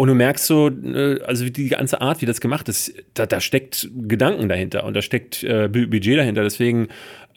und 0.02 0.08
du 0.08 0.16
merkst 0.16 0.48
so, 0.48 0.68
äh, 0.68 1.22
also 1.28 1.48
die 1.48 1.70
ganze 1.70 2.02
Art, 2.02 2.24
wie 2.24 2.26
das 2.26 2.42
gemacht 2.42 2.68
ist, 2.70 2.92
da, 3.14 3.28
da 3.28 3.40
steckt 3.40 3.88
Gedanken 3.96 4.50
dahinter 4.50 4.84
und 4.84 4.96
da 4.96 5.04
steckt 5.04 5.44
äh, 5.44 5.68
Budget 5.68 6.18
dahinter. 6.18 6.42
Deswegen 6.42 6.88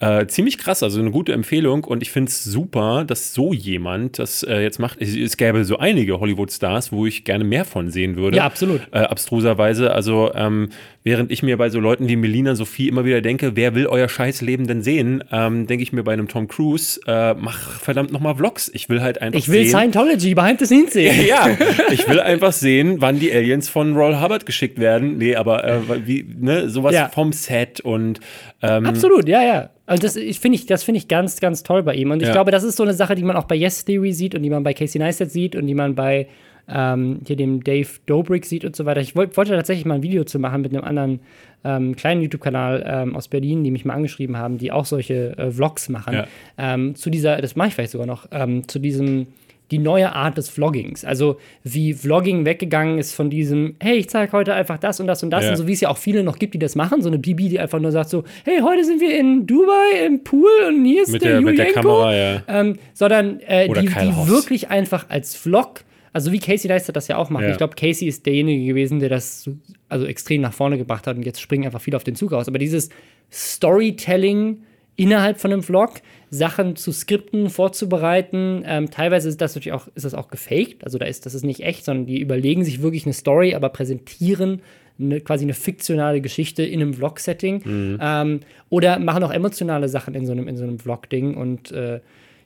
äh, 0.05 0.27
ziemlich 0.27 0.59
krass, 0.59 0.83
also 0.83 1.01
eine 1.01 1.11
gute 1.11 1.33
Empfehlung 1.33 1.85
und 1.85 2.03
ich 2.03 2.11
finde 2.11 2.29
es 2.29 2.45
super, 2.45 3.05
dass 3.07 3.33
so 3.33 3.55
jemand 3.55 4.19
das 4.19 4.43
äh, 4.43 4.61
jetzt 4.61 4.79
macht. 4.79 5.01
Es, 5.01 5.17
es, 5.17 5.39
gäbe 5.39 5.65
so 5.65 5.79
einige 5.79 6.21
Hollywood-Stars, 6.21 6.93
wo 6.93 7.07
ich 7.07 7.25
gerne 7.25 7.45
mehr 7.45 7.65
von 7.65 7.91
sehen 7.91 8.17
würde. 8.17 8.37
Ja, 8.37 8.45
absolut. 8.45 8.83
Äh, 8.93 8.99
abstruserweise. 8.99 9.93
Also, 9.95 10.33
ähm, 10.35 10.69
während 11.05 11.31
ich 11.31 11.43
mir 11.43 11.57
bei 11.57 11.71
so 11.71 11.81
Leuten 11.81 12.07
wie 12.09 12.17
Melina 12.17 12.55
Sophie 12.55 12.89
immer 12.89 13.07
wieder 13.07 13.23
denke, 13.23 13.57
wer 13.57 13.75
will 13.75 13.87
euer 13.87 14.09
Scheißleben 14.09 14.67
denn 14.67 14.83
sehen, 14.83 15.25
ähm, 15.33 15.67
denke 15.67 15.83
ich 15.83 15.93
mir 15.93 16.03
bei 16.03 16.13
einem 16.13 16.29
Tom 16.29 16.49
Cruise, 16.49 17.01
äh, 17.07 17.33
mach 17.35 17.81
verdammt 17.81 18.13
nochmal 18.13 18.35
Vlogs. 18.35 18.71
Ich 18.75 18.91
will 18.91 19.01
halt 19.01 19.23
einfach 19.23 19.39
Ich 19.39 19.49
will 19.49 19.65
sehen, 19.65 19.79
Scientology 19.79 20.35
behind 20.35 20.59
the 20.59 20.67
scenes 20.67 20.93
sehen. 20.93 21.27
ja, 21.29 21.49
ich 21.91 22.07
will 22.09 22.21
einfach 22.21 22.53
sehen, 22.53 22.97
wann 23.01 23.21
die 23.21 23.33
Aliens 23.33 23.71
von 23.71 23.97
Roll 23.97 24.21
Hubbard 24.21 24.45
geschickt 24.45 24.79
werden. 24.79 25.17
Nee, 25.17 25.37
aber 25.37 25.65
äh, 25.65 26.07
wie, 26.07 26.27
ne, 26.39 26.69
sowas 26.69 26.95
ja. 26.95 27.09
vom 27.09 27.33
Set 27.33 27.81
und 27.81 28.21
ähm, 28.61 28.87
Absolut, 28.87 29.29
ja, 29.29 29.43
ja. 29.43 29.71
Also 30.03 30.21
das 30.21 30.39
finde 30.39 30.57
ich, 30.57 30.67
das 30.67 30.83
finde 30.83 30.99
ich 30.99 31.09
ganz, 31.09 31.41
ganz 31.41 31.63
toll 31.63 31.83
bei 31.83 31.95
ihm. 31.95 32.11
Und 32.11 32.21
ich 32.21 32.29
ja. 32.29 32.33
glaube, 32.33 32.51
das 32.51 32.65
ist 32.65 32.77
so 32.77 32.83
eine 32.83 32.95
Sache, 32.95 33.15
die 33.15 33.23
man 33.23 33.37
auch 33.37 33.45
bei 33.45 33.55
Yes 33.55 33.85
Theory 33.85 34.13
sieht 34.13 34.35
und 34.35 34.43
die 34.43 34.51
man 34.51 34.63
bei 34.63 34.75
Casey 34.75 34.99
Neistat 34.99 35.31
sieht 35.31 35.57
und 35.57 35.67
die 35.67 35.75
man 35.75 35.95
bei 35.95 36.29
ähm, 36.69 37.21
hier 37.27 37.37
dem 37.37 37.63
Dave 37.63 37.89
Dobrik 38.07 38.47
sieht 38.47 38.65
und 38.65 38.75
so 38.75 38.87
weiter. 38.87 39.01
Ich 39.01 39.15
wollt, 39.17 39.37
wollte 39.37 39.53
tatsächlich 39.53 39.85
mal 39.85 39.97
ein 39.97 40.03
Video 40.03 40.25
zu 40.25 40.39
machen 40.39 40.63
mit 40.63 40.75
einem 40.75 40.85
anderen 40.85 41.21
ähm, 41.65 41.97
kleinen 41.97 42.23
YouTube-Kanal 42.23 42.85
ähm, 42.87 43.17
aus 43.17 43.29
Berlin, 43.29 43.65
die 43.65 43.71
mich 43.71 43.85
mal 43.85 43.95
angeschrieben 43.95 44.37
haben, 44.37 44.59
die 44.59 44.73
auch 44.73 44.85
solche 44.85 45.37
äh, 45.39 45.51
Vlogs 45.51 45.89
machen. 45.89 46.15
Ja. 46.15 46.27
Ähm, 46.59 46.95
zu 46.95 47.11
dieser, 47.11 47.41
das 47.41 47.57
mache 47.57 47.69
ich 47.69 47.75
vielleicht 47.75 47.93
sogar 47.93 48.07
noch, 48.07 48.27
ähm, 48.31 48.67
zu 48.69 48.79
diesem 48.79 49.27
die 49.75 49.81
neue 49.81 50.13
Art 50.13 50.39
des 50.39 50.49
Vloggings. 50.49 51.05
Also 51.05 51.39
wie 51.65 51.95
Vlogging 51.95 52.45
weggegangen 52.45 52.99
ist 52.99 53.13
von 53.13 53.29
diesem, 53.29 53.75
hey, 53.81 53.97
ich 53.97 54.09
zeige 54.09 54.31
heute 54.31 54.55
einfach 54.55 54.79
das 54.79 55.01
und 55.01 55.09
das 55.09 55.25
und 55.25 55.31
das. 55.31 55.43
Ja. 55.43 55.51
Und 55.51 55.57
so 55.57 55.67
wie 55.67 55.73
es 55.73 55.81
ja 55.81 55.89
auch 55.89 55.99
viele 55.99 56.23
noch 56.23 56.39
gibt, 56.39 56.55
die 56.55 56.61
das 56.61 56.77
machen. 56.77 57.03
So 57.03 57.09
eine 57.09 57.19
Bibi, 57.19 57.49
die 57.49 57.59
einfach 57.59 57.81
nur 57.81 57.91
sagt 57.91 58.09
so, 58.09 58.23
hey, 58.45 58.61
heute 58.61 58.85
sind 58.85 59.01
wir 59.01 59.19
in 59.19 59.49
Dubai 59.49 60.07
im 60.07 60.23
Pool 60.23 60.49
und 60.69 60.85
hier 60.85 61.03
ist 61.03 61.11
mit 61.11 61.25
der, 61.25 61.33
der 61.33 61.41
Mit 61.41 61.59
der 61.59 61.73
Kamera, 61.73 62.15
ja. 62.15 62.43
Ähm, 62.47 62.79
sondern 62.93 63.41
äh, 63.41 63.69
die, 63.69 63.87
die 63.87 64.29
wirklich 64.29 64.71
einfach 64.71 65.07
als 65.09 65.35
Vlog 65.35 65.85
also 66.13 66.31
wie 66.31 66.39
Casey 66.39 66.69
Leistet 66.69 66.95
das 66.95 67.09
ja 67.09 67.17
auch 67.17 67.29
macht. 67.29 67.43
Ja. 67.43 67.51
Ich 67.51 67.57
glaube, 67.57 67.75
Casey 67.75 68.07
ist 68.07 68.25
derjenige 68.25 68.67
gewesen, 68.67 69.01
der 69.01 69.09
das 69.09 69.43
so, 69.43 69.57
also 69.89 70.07
extrem 70.07 70.43
nach 70.43 70.53
vorne 70.53 70.79
gebracht 70.79 71.09
hat 71.09 71.17
und 71.17 71.27
jetzt 71.27 71.41
springen 71.41 71.65
einfach 71.65 71.81
viele 71.81 71.97
auf 71.97 72.05
den 72.05 72.15
Zug 72.15 72.33
aus. 72.33 72.47
Aber 72.47 72.59
dieses 72.59 72.89
Storytelling 73.33 74.63
innerhalb 74.97 75.41
von 75.41 75.53
einem 75.53 75.63
Vlog, 75.63 75.95
Sachen 76.31 76.77
zu 76.77 76.93
skripten, 76.93 77.51
vorzubereiten. 77.51 78.63
Ähm, 78.67 78.91
teilweise 78.91 79.29
ist 79.29 79.41
das 79.41 79.55
natürlich 79.55 79.73
auch, 79.73 79.89
ist 79.95 80.05
das 80.05 80.15
auch 80.15 80.29
gefaked, 80.29 80.85
also 80.85 80.99
da 80.99 81.07
ist 81.07 81.27
das 81.27 81.35
ist 81.35 81.45
nicht 81.45 81.61
echt, 81.61 81.85
sondern 81.85 82.07
die 82.07 82.21
überlegen 82.21 82.65
sich 82.65 82.83
wirklich 82.83 83.05
eine 83.07 83.13
Story, 83.13 83.55
aber 83.55 83.69
präsentieren 83.69 84.63
eine, 84.99 85.21
quasi 85.21 85.45
eine 85.45 85.55
fiktionale 85.55 86.21
Geschichte 86.21 86.63
in 86.63 86.81
einem 86.81 86.95
Vlog-Setting. 86.95 87.63
Mhm. 87.65 87.99
Ähm, 88.01 88.41
oder 88.69 88.99
machen 88.99 89.23
auch 89.25 89.33
emotionale 89.33 89.89
Sachen 89.89 90.15
in 90.15 90.27
so 90.27 90.33
einem, 90.33 90.49
in 90.49 90.57
so 90.57 90.63
einem 90.63 90.79
Vlog-Ding. 90.79 91.35
Und 91.35 91.73
äh, 91.73 92.01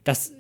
das 0.05 0.35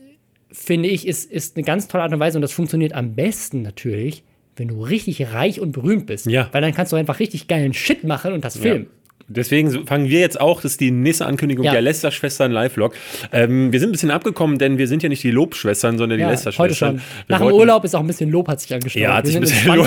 finde 0.50 0.88
ich, 0.88 1.06
ist, 1.06 1.30
ist 1.30 1.56
eine 1.56 1.64
ganz 1.64 1.88
tolle 1.88 2.04
Art 2.04 2.12
und 2.12 2.20
Weise 2.20 2.38
und 2.38 2.42
das 2.42 2.52
funktioniert 2.52 2.94
am 2.94 3.14
besten 3.14 3.62
natürlich, 3.62 4.24
wenn 4.56 4.68
du 4.68 4.82
richtig 4.82 5.32
reich 5.32 5.60
und 5.60 5.72
berühmt 5.72 6.06
bist. 6.06 6.26
Ja. 6.26 6.48
Weil 6.52 6.62
dann 6.62 6.74
kannst 6.74 6.92
du 6.92 6.96
einfach 6.96 7.20
richtig 7.20 7.48
geilen 7.48 7.74
Shit 7.74 8.04
machen 8.04 8.32
und 8.32 8.44
das 8.44 8.56
filmen. 8.56 8.84
Ja. 8.84 8.97
Deswegen 9.30 9.86
fangen 9.86 10.08
wir 10.08 10.20
jetzt 10.20 10.40
auch, 10.40 10.62
das 10.62 10.72
ist 10.72 10.80
die 10.80 10.90
nächste 10.90 11.26
Ankündigung 11.26 11.62
ja. 11.66 11.72
der 11.72 11.82
Lester-Schwestern 11.82 12.50
Live-Vlog. 12.50 12.94
Ähm, 13.30 13.72
wir 13.72 13.78
sind 13.78 13.90
ein 13.90 13.92
bisschen 13.92 14.10
abgekommen, 14.10 14.58
denn 14.58 14.78
wir 14.78 14.88
sind 14.88 15.02
ja 15.02 15.10
nicht 15.10 15.22
die 15.22 15.30
Lobschwestern, 15.30 15.98
sondern 15.98 16.16
die 16.18 16.22
ja, 16.22 16.30
Lester-Schwestern. 16.30 17.02
Nach 17.28 17.38
dem 17.38 17.52
Urlaub 17.52 17.84
ist 17.84 17.94
auch 17.94 18.00
ein 18.00 18.06
bisschen 18.06 18.30
Lob 18.30 18.48
hat 18.48 18.60
sich 18.60 18.72
angestaut. 18.72 19.02
Ja, 19.02 19.16
hat 19.16 19.26
sich 19.26 19.36
ein 19.36 19.42
bisschen 19.42 19.74
Lob, 19.74 19.86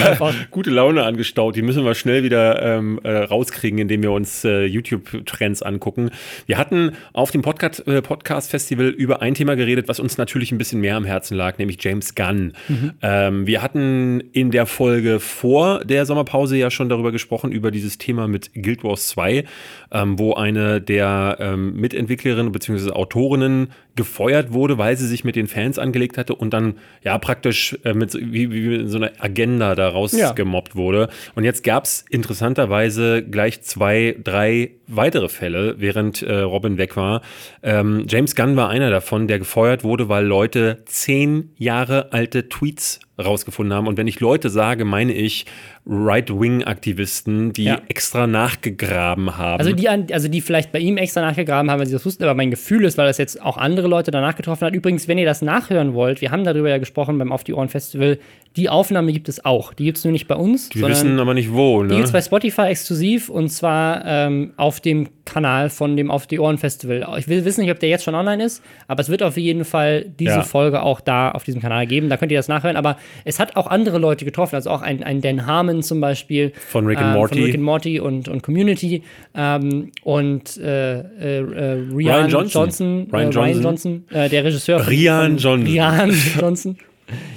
gute 0.52 0.70
Laune 0.70 1.04
angestaut. 1.04 1.56
Die 1.56 1.64
müssen 1.64 1.84
wir 1.84 1.96
schnell 1.96 2.24
wieder 2.24 2.62
ähm, 2.62 3.00
äh, 3.04 3.10
rauskriegen, 3.10 3.80
indem 3.80 4.04
wir 4.04 4.12
uns 4.12 4.46
äh, 4.46 4.66
YouTube-Trends 4.66 5.64
angucken. 5.64 6.12
Wir 6.46 6.60
hatten 6.60 6.92
auf 7.12 7.32
dem 7.32 7.42
Podcast, 7.42 7.88
äh, 7.88 8.04
Podcast 8.04 8.52
über 8.72 9.24
ein 9.24 9.34
Thema 9.34 9.56
geredet, 9.56 9.88
was 9.88 10.00
uns 10.00 10.20
natürlich 10.20 10.52
ein 10.52 10.60
bisschen 10.60 10.82
mehr 10.82 10.96
am 10.96 11.06
Herzen 11.06 11.36
lag, 11.36 11.58
nämlich 11.58 11.84
James 11.84 12.14
Gunn. 12.14 12.54
Mhm. 12.68 12.92
Ähm, 13.02 13.48
wir 13.48 13.64
hatten 13.64 14.22
in 14.34 14.52
der 14.52 14.68
Folge 14.68 15.20
vor 15.20 15.84
der 15.84 16.06
Sommerpause 16.06 16.58
ja 16.58 16.70
schon 16.70 16.90
darüber 16.90 17.12
gesprochen, 17.12 17.52
über 17.52 17.72
dieses 17.72 17.98
Thema 17.98 18.28
mit 18.28 18.52
Guild 18.54 18.84
Wars 18.84 19.08
2 19.08 19.31
2, 19.32 19.44
ähm, 19.92 20.20
wo 20.20 20.34
eine 20.34 20.82
der 20.82 21.38
ähm, 21.40 21.74
Mitentwicklerinnen 21.76 22.52
bzw. 22.52 22.92
Autorinnen 22.92 23.72
gefeuert 23.96 24.54
wurde, 24.54 24.78
weil 24.78 24.96
sie 24.98 25.08
sich 25.08 25.24
mit 25.24 25.36
den 25.36 25.48
Fans 25.48 25.78
angelegt 25.78 26.18
hatte 26.18 26.36
und 26.36 26.54
dann 26.54 26.76
ja 27.04 27.18
praktisch 27.18 27.78
äh, 27.84 27.94
mit 27.94 28.14
wie, 28.14 28.52
wie 28.52 28.88
so 28.88 28.98
einer 28.98 29.12
Agenda 29.20 29.76
daraus 29.76 30.14
ja. 30.14 30.32
gemobbt 30.32 30.76
wurde. 30.76 31.10
Und 31.36 31.44
jetzt 31.44 31.64
gab 31.64 31.86
es 31.86 32.06
interessanterweise 32.10 33.24
gleich 33.24 33.62
zwei, 33.62 34.16
drei 34.24 34.72
weitere 34.96 35.30
Fälle, 35.30 35.76
während 35.78 36.22
äh, 36.22 36.40
Robin 36.40 36.78
weg 36.78 36.98
war. 36.98 37.22
Ähm, 37.64 38.06
James 38.08 38.36
Gunn 38.36 38.56
war 38.56 38.70
einer 38.70 38.90
davon, 38.90 39.28
der 39.28 39.40
gefeuert 39.40 39.84
wurde, 39.84 40.10
weil 40.10 40.26
Leute 40.26 40.84
zehn 40.86 41.52
Jahre 41.58 42.12
alte 42.12 42.50
Tweets 42.50 43.00
rausgefunden 43.24 43.76
haben. 43.76 43.88
Und 43.88 43.98
wenn 43.98 44.08
ich 44.08 44.20
Leute 44.20 44.50
sage, 44.50 44.86
meine 44.86 45.14
ich 45.14 45.46
Right-Wing-Aktivisten, 45.86 47.54
die 47.54 47.66
ja. 47.66 47.82
extra 47.88 48.28
nachgegraben 48.28 49.38
haben. 49.38 49.60
Also 49.60 49.74
die, 49.74 49.90
also 49.90 50.28
die 50.28 50.42
vielleicht 50.42 50.72
bei 50.72 50.80
ihm 50.80 50.98
extra 50.98 51.22
nachgegraben 51.22 51.72
haben, 51.72 51.80
weil 51.80 51.88
sie 51.88 51.94
das 51.94 52.06
wussten, 52.06 52.24
aber 52.24 52.36
mein 52.36 52.52
Gefühl 52.52 52.86
ist, 52.86 52.98
weil 52.98 53.08
das 53.08 53.18
jetzt 53.18 53.42
auch 53.42 53.58
andere 53.58 53.88
Leute 53.88 54.12
danach 54.12 54.36
getroffen 54.36 54.66
hat. 54.66 54.74
Übrigens, 54.74 55.08
wenn 55.08 55.18
ihr 55.18 55.26
das 55.26 55.42
nachhören 55.42 55.94
wollt, 55.94 56.22
wir 56.22 56.32
haben 56.32 56.44
darüber 56.44 56.70
ja 56.70 56.78
gesprochen 56.78 57.18
beim 57.18 57.32
Auf 57.32 57.44
die 57.44 57.54
Ohren 57.54 57.70
Festival, 57.70 58.20
die 58.58 58.70
Aufnahme 58.70 59.14
gibt 59.14 59.30
es 59.30 59.46
auch. 59.46 59.74
Die 59.74 59.86
gibt 59.86 59.98
es 59.98 60.04
nur 60.04 60.12
nicht 60.12 60.28
bei 60.28 60.36
uns. 60.36 60.70
Die 60.70 60.82
wissen 60.82 61.20
aber 61.20 61.34
nicht 61.34 61.54
wo, 61.54 61.84
ne? 61.84 61.90
Die 61.90 61.96
gibt 61.96 62.08
es 62.08 62.12
bei 62.12 62.22
Spotify 62.22 62.64
exklusiv 62.64 63.30
und 63.30 63.50
zwar 63.50 64.04
ähm, 64.06 64.54
auf 64.58 64.82
dem 64.82 65.08
Kanal 65.24 65.70
von 65.70 65.96
dem 65.96 66.12
Auf 66.12 66.28
die 66.28 66.40
Ohren 66.40 66.58
Festival. 66.58 67.08
Ich 67.18 67.30
will 67.30 67.46
wissen 67.46 67.62
nicht, 67.62 67.72
ob 67.72 67.80
der 67.80 67.88
jetzt 67.88 68.04
schon 68.04 68.16
online 68.16 68.44
ist, 68.44 68.62
aber 68.88 69.00
es 69.00 69.08
wird 69.08 69.24
auf 69.24 69.38
jeden 69.38 69.64
Fall 69.64 70.06
diese 70.20 70.32
ja. 70.32 70.42
Folge 70.42 70.82
auch 70.82 71.00
da 71.00 71.32
auf 71.32 71.44
diesem 71.44 71.62
Kanal 71.62 71.88
geben. 71.88 72.10
Da 72.10 72.18
könnt 72.18 72.32
ihr 72.32 72.40
das 72.40 72.50
nachhören. 72.50 72.76
Aber 72.76 72.98
es 73.24 73.40
hat 73.40 73.56
auch 73.56 73.68
andere 73.68 73.98
Leute 74.00 74.26
getroffen, 74.26 74.56
also 74.56 74.70
auch 74.70 74.82
ein, 74.82 75.04
ein 75.04 75.22
Dan 75.22 75.46
Harmon 75.46 75.84
zum 75.84 76.02
Beispiel. 76.02 76.52
Von 76.68 76.86
Rick 76.86 77.00
and 77.00 77.14
Morty. 77.14 77.36
Von 77.36 77.44
Rick 77.46 77.56
and 77.56 77.64
Morty 77.64 78.00
und, 78.02 78.28
und 78.28 78.44
Community. 78.44 79.04
Ähm, 79.34 79.92
und 80.04 80.58
äh, 80.58 81.00
äh, 81.00 81.40
äh 81.40 81.74
Ryan 81.94 82.30
Johnson. 82.30 82.62
Johnson 82.62 83.08
Ryan 83.12 83.32
Johnson. 83.32 83.42
Ryan 83.42 83.64
Johnson 83.64 84.06
äh, 84.10 84.30
der 84.30 84.44
Regisseur. 84.44 84.88
Rian 84.88 85.38
Johnson. 85.38 85.68
Rian 85.68 86.14
Johnson. 86.38 86.78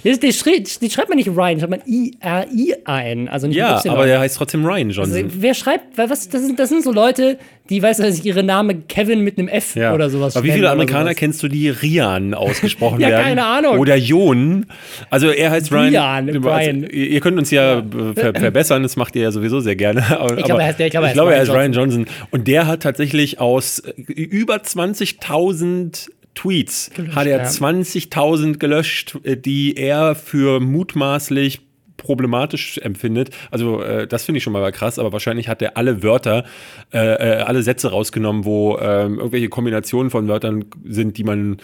Die, 0.05 0.19
die, 0.19 0.65
die, 0.81 0.91
schreibt 0.91 1.09
man 1.09 1.17
nicht 1.17 1.29
Ryan, 1.29 1.59
schreibt 1.59 1.71
man 1.71 1.83
I-R-I-A-N. 1.87 3.29
Also 3.29 3.47
nicht 3.47 3.57
ja, 3.57 3.81
aber 3.89 4.07
der 4.07 4.21
heißt 4.21 4.37
trotzdem 4.37 4.65
Ryan 4.65 4.91
Johnson. 4.91 5.25
Also, 5.25 5.37
wer 5.39 5.55
schreibt, 5.55 5.97
was, 5.97 6.29
das, 6.29 6.43
sind, 6.43 6.59
das 6.59 6.69
sind 6.69 6.85
so 6.85 6.93
Leute, 6.93 7.39
die, 7.71 7.83
weiß 7.83 7.97
dass 7.97 8.25
ihre 8.25 8.43
Name 8.43 8.75
Kevin 8.89 9.21
mit 9.21 9.39
einem 9.39 9.49
F 9.49 9.75
ja. 9.75 9.95
oder 9.95 10.11
sowas 10.11 10.37
Aber 10.37 10.45
wie 10.45 10.53
viele 10.53 10.71
Amerikaner 10.71 11.15
kennst 11.15 11.43
du, 11.43 11.49
die 11.49 11.71
Rian 11.71 12.35
ausgesprochen 12.35 13.01
ja, 13.01 13.09
werden? 13.09 13.21
Ja, 13.21 13.29
keine 13.29 13.47
Ahnung. 13.47 13.79
Oder 13.79 13.97
Jon. 13.97 14.67
Also 15.11 15.29
er 15.29 15.51
heißt 15.51 15.73
Ryan. 15.73 15.89
Rian, 15.89 16.29
Ryan. 16.29 16.85
Also, 16.85 16.95
ihr 16.95 17.21
könnt 17.21 17.39
uns 17.39 17.51
ja, 17.51 17.79
ja. 17.79 17.85
Ver 18.15 18.35
verbessern, 18.35 18.83
das 18.83 18.97
macht 18.97 19.17
ihr 19.17 19.23
ja 19.23 19.31
sowieso 19.31 19.61
sehr 19.61 19.77
gerne. 19.77 20.05
Aber, 20.19 20.39
ich 20.39 20.45
glaube, 20.45 20.61
er 20.61 20.69
heißt, 20.69 20.81
ich 20.81 20.91
glaube, 20.91 21.07
er, 21.07 21.11
ich 21.11 21.15
glaube, 21.15 21.35
er 21.35 21.41
heißt 21.41 21.51
Ryan 21.51 21.73
Johnson. 21.73 22.07
Und 22.31 22.49
der 22.49 22.67
hat 22.67 22.83
tatsächlich 22.83 23.41
aus 23.41 23.83
über 23.97 24.57
20.000 24.57 26.11
Tweets 26.35 26.91
gelöscht, 26.95 27.17
hat 27.17 27.27
er 27.27 27.39
ja. 27.39 27.49
20.000 27.49 28.59
gelöscht, 28.59 29.19
äh, 29.23 29.37
die 29.37 29.77
er 29.77 30.15
für 30.15 30.61
mutmaßlich 30.61 31.61
problematisch 31.97 32.79
empfindet. 32.79 33.31
Also 33.51 33.81
äh, 33.81 34.07
das 34.07 34.25
finde 34.25 34.39
ich 34.39 34.45
schon 34.45 34.53
mal 34.53 34.71
krass, 34.73 34.99
aber 34.99 35.13
wahrscheinlich 35.13 35.49
hat 35.49 35.63
er 35.63 35.77
alle 35.77 36.03
Wörter, 36.03 36.45
äh, 36.93 36.99
äh 36.99 37.43
alle 37.43 37.63
Sätze 37.63 37.91
rausgenommen, 37.91 38.45
wo 38.45 38.77
äh, 38.77 39.05
irgendwelche 39.05 39.49
Kombinationen 39.49 40.11
von 40.11 40.29
Wörtern 40.29 40.67
sind, 40.85 41.17
die 41.17 41.25
man, 41.25 41.59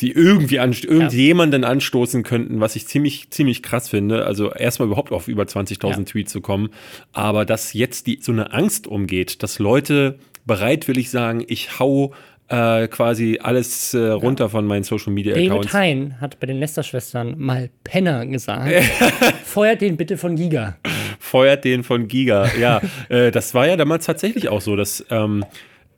die 0.00 0.12
irgendwie 0.12 0.58
an, 0.58 0.72
irgendjemanden 0.72 1.62
ja. 1.62 1.68
anstoßen 1.68 2.22
könnten, 2.24 2.60
was 2.60 2.76
ich 2.76 2.86
ziemlich, 2.86 3.30
ziemlich 3.30 3.62
krass 3.62 3.88
finde. 3.88 4.26
Also 4.26 4.52
erstmal 4.52 4.88
überhaupt 4.88 5.12
auf 5.12 5.28
über 5.28 5.44
20.000 5.44 5.90
ja. 5.90 6.04
Tweets 6.04 6.32
zu 6.32 6.40
kommen, 6.40 6.70
aber 7.12 7.44
dass 7.44 7.72
jetzt 7.72 8.06
die, 8.06 8.18
so 8.20 8.32
eine 8.32 8.52
Angst 8.52 8.86
umgeht, 8.86 9.42
dass 9.42 9.58
Leute 9.58 10.18
bereitwillig 10.44 11.10
sagen, 11.10 11.44
ich 11.46 11.78
hau 11.80 12.12
äh, 12.48 12.86
quasi 12.88 13.38
alles 13.42 13.94
äh, 13.94 14.08
runter 14.08 14.44
ja. 14.44 14.48
von 14.48 14.66
meinen 14.66 14.84
Social 14.84 15.12
Media 15.12 15.34
Accounts. 15.34 15.72
David 15.72 15.74
Hein 15.74 16.20
hat 16.20 16.38
bei 16.38 16.46
den 16.46 16.58
Lester-Schwestern 16.58 17.38
mal 17.38 17.70
Penner 17.84 18.26
gesagt. 18.26 18.70
Feuert 19.44 19.80
den 19.80 19.96
bitte 19.96 20.16
von 20.16 20.36
Giga. 20.36 20.76
Feuert 21.18 21.64
den 21.64 21.82
von 21.82 22.06
Giga, 22.08 22.48
ja. 22.58 22.80
äh, 23.08 23.30
das 23.30 23.54
war 23.54 23.66
ja 23.66 23.76
damals 23.76 24.06
tatsächlich 24.06 24.48
auch 24.48 24.60
so, 24.60 24.76
dass 24.76 25.04
ähm, 25.10 25.44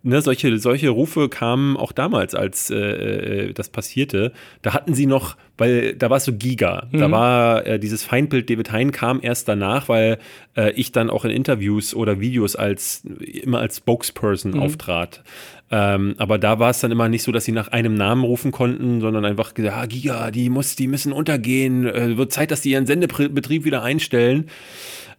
ne, 0.02 0.22
solche, 0.22 0.58
solche 0.58 0.88
Rufe 0.88 1.28
kamen 1.28 1.76
auch 1.76 1.92
damals, 1.92 2.34
als 2.34 2.70
äh, 2.70 2.76
äh, 2.76 3.52
das 3.52 3.68
passierte. 3.68 4.32
Da 4.62 4.74
hatten 4.74 4.94
sie 4.94 5.06
noch, 5.06 5.36
weil 5.56 5.94
da 5.94 6.10
war 6.10 6.18
es 6.18 6.24
so 6.24 6.32
Giga. 6.32 6.88
Mhm. 6.90 6.98
Da 6.98 7.10
war 7.10 7.66
äh, 7.66 7.78
dieses 7.78 8.04
Feindbild 8.04 8.48
David 8.50 8.72
Hein 8.72 8.92
kam 8.92 9.20
erst 9.22 9.48
danach, 9.48 9.88
weil 9.88 10.18
äh, 10.56 10.72
ich 10.72 10.92
dann 10.92 11.10
auch 11.10 11.24
in 11.24 11.30
Interviews 11.30 11.94
oder 11.94 12.20
Videos 12.20 12.56
als 12.56 13.04
immer 13.04 13.58
als 13.58 13.78
Spokesperson 13.78 14.52
mhm. 14.52 14.62
auftrat. 14.62 15.22
Ähm, 15.70 16.14
aber 16.16 16.38
da 16.38 16.58
war 16.58 16.70
es 16.70 16.80
dann 16.80 16.90
immer 16.90 17.08
nicht 17.08 17.22
so, 17.22 17.32
dass 17.32 17.44
sie 17.44 17.52
nach 17.52 17.68
einem 17.68 17.94
Namen 17.94 18.24
rufen 18.24 18.52
konnten, 18.52 19.00
sondern 19.00 19.24
einfach 19.24 19.54
gesagt, 19.54 19.76
ah, 19.76 19.86
Giga, 19.86 20.30
die 20.30 20.48
muss, 20.48 20.76
die 20.76 20.88
müssen 20.88 21.12
untergehen. 21.12 21.86
Äh, 21.86 22.16
wird 22.16 22.32
Zeit, 22.32 22.50
dass 22.50 22.62
die 22.62 22.70
ihren 22.70 22.86
Sendebetrieb 22.86 23.64
wieder 23.64 23.82
einstellen. 23.82 24.48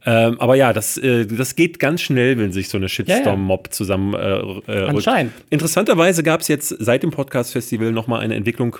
Ähm, 0.05 0.39
aber 0.39 0.55
ja, 0.55 0.71
das, 0.71 0.97
äh, 0.97 1.25
das 1.25 1.55
geht 1.55 1.77
ganz 1.77 2.01
schnell, 2.01 2.37
wenn 2.37 2.51
sich 2.51 2.69
so 2.69 2.77
eine 2.77 2.87
Shitstorm-Mob 2.87 3.67
ja, 3.67 3.69
ja. 3.69 3.71
zusammen 3.71 4.13
äh, 4.13 4.39
äh, 4.71 4.87
Anscheinend. 4.87 5.33
Interessanterweise 5.49 6.23
gab 6.23 6.41
es 6.41 6.47
jetzt 6.47 6.69
seit 6.79 7.03
dem 7.03 7.11
Podcast-Festival 7.11 7.91
nochmal 7.91 8.21
eine 8.21 8.35
Entwicklung, 8.35 8.77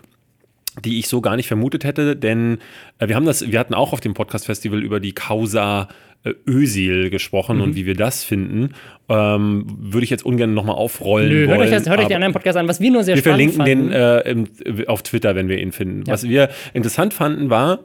die 0.84 1.00
ich 1.00 1.08
so 1.08 1.22
gar 1.22 1.36
nicht 1.36 1.48
vermutet 1.48 1.84
hätte, 1.84 2.16
denn 2.16 2.60
äh, 3.00 3.08
wir 3.08 3.16
haben 3.16 3.26
das, 3.26 3.52
wir 3.52 3.60
hatten 3.60 3.74
auch 3.74 3.94
auf 3.94 4.00
dem 4.00 4.14
Podcast-Festival 4.14 4.84
über 4.84 5.00
die 5.00 5.14
Causa 5.14 5.88
äh, 6.24 6.34
Ösil 6.46 7.10
gesprochen 7.10 7.58
mhm. 7.58 7.64
und 7.64 7.76
wie 7.76 7.86
wir 7.86 7.96
das 7.96 8.24
finden. 8.24 8.72
Ähm, 9.08 9.66
würde 9.80 10.04
ich 10.04 10.10
jetzt 10.10 10.26
ungern 10.26 10.54
nochmal 10.54 10.76
aufrollen. 10.76 11.30
Nö, 11.30 11.48
hört, 11.48 11.62
euch, 11.62 11.70
das, 11.70 11.88
hört 11.88 12.00
euch 12.00 12.08
den 12.08 12.18
anderen 12.18 12.34
Podcast 12.34 12.58
an, 12.58 12.68
was 12.68 12.82
wir 12.82 12.92
nur 12.92 13.04
sehr 13.04 13.16
wir 13.16 13.22
spannend 13.22 13.56
fanden. 13.56 13.90
Wir 13.90 13.96
verlinken 13.96 14.54
den 14.66 14.84
äh, 14.84 14.88
auf 14.88 15.02
Twitter, 15.02 15.36
wenn 15.36 15.48
wir 15.48 15.60
ihn 15.60 15.72
finden. 15.72 16.04
Ja. 16.06 16.14
Was 16.14 16.28
wir 16.28 16.50
interessant 16.74 17.14
fanden, 17.14 17.50
war, 17.50 17.80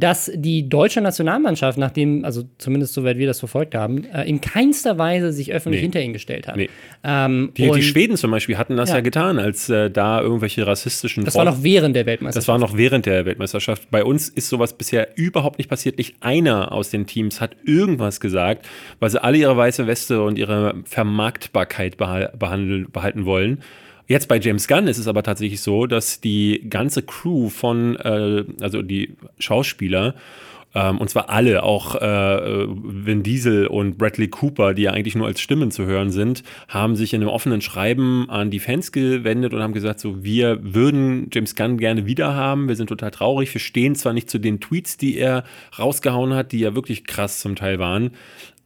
dass 0.00 0.30
die 0.34 0.68
deutsche 0.68 1.00
Nationalmannschaft, 1.00 1.78
nachdem, 1.78 2.24
also 2.24 2.44
zumindest 2.58 2.94
soweit 2.94 3.18
wir 3.18 3.26
das 3.26 3.38
verfolgt 3.38 3.74
haben, 3.74 4.04
äh, 4.04 4.24
in 4.24 4.40
keinster 4.40 4.98
Weise 4.98 5.32
sich 5.32 5.52
öffentlich 5.52 5.80
nee. 5.80 5.84
hinter 5.84 6.00
ihn 6.00 6.12
gestellt 6.12 6.48
hat. 6.48 6.56
Nee. 6.56 6.68
Ähm, 7.02 7.52
die, 7.56 7.70
die, 7.70 7.82
Schweden 7.82 8.16
zum 8.16 8.30
Beispiel 8.30 8.58
hatten 8.58 8.76
das 8.76 8.90
ja, 8.90 8.96
ja 8.96 9.00
getan, 9.00 9.38
als 9.38 9.68
äh, 9.68 9.90
da 9.90 10.20
irgendwelche 10.20 10.66
rassistischen. 10.66 11.24
Das 11.24 11.34
war 11.34 11.44
noch 11.44 11.62
während 11.62 11.96
der 11.96 12.06
Weltmeisterschaft. 12.06 12.48
Das 12.48 12.48
war 12.48 12.58
noch 12.58 12.76
während 12.76 13.06
der 13.06 13.24
Weltmeisterschaft. 13.24 13.90
Bei 13.90 14.04
uns 14.04 14.28
ist 14.28 14.48
sowas 14.48 14.72
bisher 14.72 15.16
überhaupt 15.16 15.58
nicht 15.58 15.68
passiert. 15.68 15.98
Nicht 15.98 16.16
einer 16.20 16.72
aus 16.72 16.90
den 16.90 17.06
Teams 17.06 17.40
hat 17.40 17.56
irgendwas 17.64 18.20
gesagt, 18.20 18.66
weil 19.00 19.10
sie 19.10 19.22
alle 19.22 19.38
ihre 19.38 19.56
weiße 19.56 19.86
Weste 19.86 20.22
und 20.22 20.38
ihre 20.38 20.74
Vermarktbarkeit 20.84 21.96
behalten 21.96 23.24
wollen. 23.24 23.62
Jetzt 24.06 24.28
bei 24.28 24.38
James 24.38 24.68
Gunn 24.68 24.86
ist 24.86 24.98
es 24.98 25.08
aber 25.08 25.22
tatsächlich 25.22 25.62
so, 25.62 25.86
dass 25.86 26.20
die 26.20 26.66
ganze 26.68 27.02
Crew 27.02 27.48
von, 27.48 27.96
äh, 27.96 28.44
also 28.60 28.82
die 28.82 29.16
Schauspieler, 29.38 30.14
ähm, 30.74 30.98
und 30.98 31.08
zwar 31.08 31.30
alle, 31.30 31.62
auch 31.62 31.94
äh, 31.94 32.66
Vin 32.66 33.22
Diesel 33.22 33.66
und 33.66 33.96
Bradley 33.96 34.28
Cooper, 34.28 34.74
die 34.74 34.82
ja 34.82 34.90
eigentlich 34.90 35.14
nur 35.14 35.26
als 35.26 35.40
Stimmen 35.40 35.70
zu 35.70 35.86
hören 35.86 36.10
sind, 36.10 36.42
haben 36.68 36.96
sich 36.96 37.14
in 37.14 37.22
einem 37.22 37.30
offenen 37.30 37.60
Schreiben 37.60 38.28
an 38.28 38.50
die 38.50 38.58
Fans 38.58 38.92
gewendet 38.92 39.54
und 39.54 39.62
haben 39.62 39.72
gesagt, 39.72 40.00
so, 40.00 40.22
wir 40.24 40.58
würden 40.62 41.30
James 41.32 41.54
Gunn 41.54 41.78
gerne 41.78 42.06
wieder 42.06 42.34
haben, 42.34 42.68
wir 42.68 42.76
sind 42.76 42.88
total 42.88 43.12
traurig, 43.12 43.54
wir 43.54 43.60
stehen 43.60 43.94
zwar 43.94 44.12
nicht 44.12 44.28
zu 44.28 44.38
den 44.38 44.60
Tweets, 44.60 44.96
die 44.96 45.16
er 45.16 45.44
rausgehauen 45.78 46.34
hat, 46.34 46.52
die 46.52 46.58
ja 46.58 46.74
wirklich 46.74 47.04
krass 47.04 47.40
zum 47.40 47.54
Teil 47.54 47.78
waren, 47.78 48.10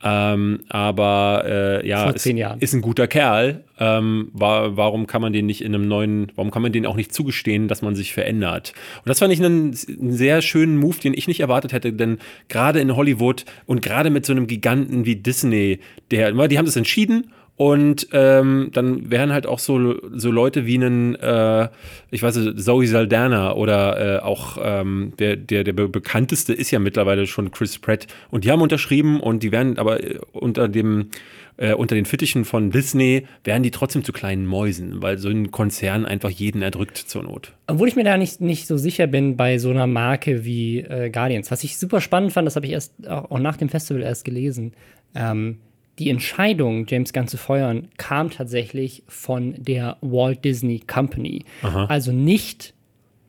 ähm, 0.03 0.61
aber 0.69 1.43
äh, 1.47 1.89
ja, 1.89 2.11
ist, 2.11 2.27
ist, 2.27 2.73
ein 2.73 2.81
guter 2.81 3.09
Kerl. 3.09 3.65
Ähm, 3.81 4.29
war, 4.33 4.77
warum 4.77 5.07
kann 5.07 5.21
man 5.23 5.33
den 5.33 5.47
nicht 5.47 5.61
in 5.63 5.75
einem 5.75 5.89
neuen, 5.89 6.31
warum 6.37 6.51
kann 6.51 6.63
man 6.63 6.73
den 6.73 6.87
auch 6.87 6.97
nicht 6.97 7.13
zugestehen, 7.13 7.69
dass 7.69 7.83
man 7.83 7.97
sich 7.97 8.13
verändert? 8.13 8.75
Und 8.99 9.09
das 9.09 9.19
fand 9.19 9.33
ich 9.33 9.43
einen, 9.43 9.77
einen 9.89 10.13
sehr 10.13 10.41
schönen 10.43 10.79
Move, 10.79 10.99
den 10.99 11.15
ich 11.15 11.27
nicht 11.27 11.41
erwartet 11.41 11.73
hätte, 11.73 11.93
denn 11.93 12.19
gerade 12.49 12.81
in 12.81 12.95
Hollywood 12.95 13.45
und 13.67 13.83
gerade 13.83 14.11
mit 14.11 14.25
so 14.25 14.33
einem 14.33 14.47
Giganten 14.47 15.05
wie 15.05 15.17
Disney, 15.17 15.81
der, 16.11 16.33
die 16.33 16.59
haben 16.59 16.67
das 16.67 16.77
entschieden 16.77 17.33
und 17.59 18.07
ähm, 18.13 18.71
dann 18.73 19.11
wären 19.11 19.33
halt 19.33 19.45
auch 19.45 19.59
so, 19.59 19.97
so 20.15 20.31
Leute 20.31 20.65
wie 20.65 20.77
einen, 20.77 21.17
äh, 21.17 21.69
ich 22.13 22.23
weiß 22.23 22.37
nicht, 22.37 22.61
Zoe 22.61 22.87
Saldana 22.87 23.53
oder 23.55 24.19
äh, 24.19 24.23
auch 24.23 24.59
ähm, 24.63 25.13
der, 25.19 25.35
der, 25.35 25.65
der 25.65 25.73
bekannteste 25.73 26.53
ist 26.53 26.71
ja 26.71 26.79
mittlerweile 26.79 27.27
schon 27.27 27.51
Chris 27.51 27.77
Pratt. 27.81 28.07
Und 28.31 28.45
die 28.45 28.53
haben 28.53 28.63
unterschrieben 28.63 29.19
und 29.19 29.43
die 29.43 29.51
werden 29.51 29.77
aber 29.77 30.05
äh, 30.05 30.21
unter 30.31 30.69
dem 30.69 31.09
äh, 31.57 31.75
unter 31.75 31.97
den 31.97 32.05
Fittichen 32.05 32.45
von 32.45 32.71
Disney 32.71 33.27
werden 33.43 33.65
die 33.65 33.73
trotzdem 33.73 34.05
zu 34.05 34.13
kleinen 34.13 34.47
Mäusen, 34.47 35.03
weil 35.03 35.19
so 35.19 35.29
ein 35.29 35.51
Konzern 35.51 36.07
einfach 36.07 36.31
jeden 36.31 36.63
erdrückt 36.63 36.97
zur 36.97 37.25
Not. 37.25 37.55
Obwohl 37.67 37.89
ich 37.89 37.97
mir 37.97 38.05
da 38.05 38.17
nicht, 38.17 38.41
nicht 38.41 38.69
so 38.69 38.77
sicher 38.77 39.09
bin 39.09 39.37
bei 39.37 39.59
so 39.59 39.71
einer 39.71 39.89
Marke 39.89 40.45
wie 40.45 40.79
äh, 40.79 41.11
Guardians. 41.11 41.51
Was 41.51 41.65
ich 41.65 41.77
super 41.77 42.01
spannend 42.01 42.33
fand, 42.33 42.47
das 42.47 42.55
habe 42.55 42.67
ich 42.67 42.73
erst 42.73 43.09
auch 43.09 43.41
nach 43.41 43.57
dem 43.57 43.69
Festival 43.69 44.03
erst 44.03 44.25
gelesen. 44.25 44.75
Ähm, 45.17 45.59
die 45.99 46.11
Entscheidung, 46.11 46.87
James 46.89 47.13
Gunn 47.13 47.29
zu 47.29 47.37
feuern, 47.37 47.89
kam 47.97 48.31
tatsächlich 48.31 49.03
von 49.09 49.55
der 49.59 49.97
Walt 50.01 50.45
Disney 50.45 50.81
Company. 50.81 51.45
Aha. 51.63 51.87
Also 51.87 52.13
nicht 52.13 52.75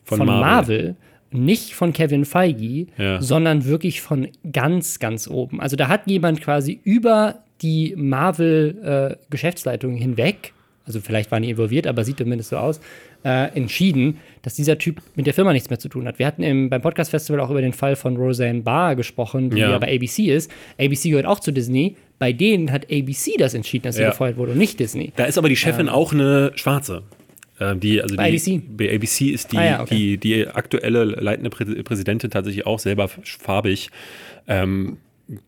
von, 0.03 0.19
von 0.19 0.27
Marvel. 0.27 0.41
Marvel. 0.49 0.95
nicht 1.32 1.73
von 1.73 1.93
Kevin 1.93 2.25
Feige, 2.25 2.88
ja. 2.97 3.21
sondern 3.21 3.65
wirklich 3.65 4.01
von 4.01 4.27
ganz, 4.51 4.99
ganz 4.99 5.27
oben. 5.27 5.62
Also 5.62 5.75
da 5.75 5.88
hat 5.88 6.08
jemand 6.08 6.41
quasi 6.41 6.79
über 6.84 7.43
die 7.62 7.93
Marvel-Geschäftsleitung 7.97 9.95
äh, 9.95 9.99
hinweg, 9.99 10.53
also 10.86 11.01
vielleicht 11.01 11.32
waren 11.32 11.43
die 11.43 11.51
involviert, 11.51 11.86
aber 11.88 12.03
sieht 12.03 12.17
zumindest 12.17 12.49
so 12.49 12.58
aus, 12.58 12.79
äh, 13.23 13.55
entschieden, 13.55 14.17
dass 14.41 14.56
dieser 14.56 14.78
Typ 14.78 15.02
mit 15.15 15.28
der 15.28 15.34
Firma 15.34 15.54
nichts 15.54 15.69
mehr 15.69 15.80
zu 15.80 15.89
tun 15.89 16.08
hat. 16.08 16.19
Wir 16.19 16.25
hatten 16.25 16.43
im, 16.43 16.69
beim 16.69 16.82
Podcast-Festival 16.82 17.39
auch 17.41 17.49
über 17.49 17.62
den 17.62 17.73
Fall 17.73 17.95
von 17.95 18.17
Roseanne 18.17 18.62
Barr 18.62 18.95
gesprochen, 18.95 19.49
die 19.49 19.58
ja. 19.58 19.71
ja 19.71 19.78
bei 19.78 19.95
ABC 19.95 20.34
ist. 20.34 20.52
ABC 20.80 21.10
gehört 21.10 21.25
auch 21.25 21.39
zu 21.39 21.52
Disney. 21.52 21.95
Bei 22.17 22.34
denen 22.34 22.71
hat 22.71 22.86
ABC 22.91 23.38
das 23.38 23.54
entschieden, 23.54 23.84
dass 23.84 23.95
sie 23.95 24.02
ja. 24.02 24.10
gefeuert 24.10 24.38
wurde 24.38 24.52
und 24.52 24.58
nicht 24.58 24.80
Disney. 24.80 25.13
Da 25.15 25.25
ist 25.25 25.38
aber 25.38 25.49
die 25.49 25.56
Chefin 25.56 25.88
ähm, 25.88 25.93
auch 25.93 26.12
eine 26.12 26.52
Schwarze. 26.56 27.04
Äh, 27.60 27.75
die, 27.75 28.02
also 28.02 28.15
bei 28.15 28.32
die, 28.32 28.38
ABC? 28.38 28.62
Bei 28.69 28.95
ABC 28.95 29.25
ist 29.30 29.52
die, 29.52 29.58
ah, 29.58 29.65
ja, 29.65 29.82
okay. 29.82 29.95
die, 29.95 30.17
die 30.17 30.47
aktuelle 30.47 31.04
leitende 31.06 31.49
Präsidentin 31.49 32.30
tatsächlich 32.30 32.65
auch 32.65 32.80
selber 32.80 33.08
farbig. 33.08 33.89
Ähm, 34.47 34.97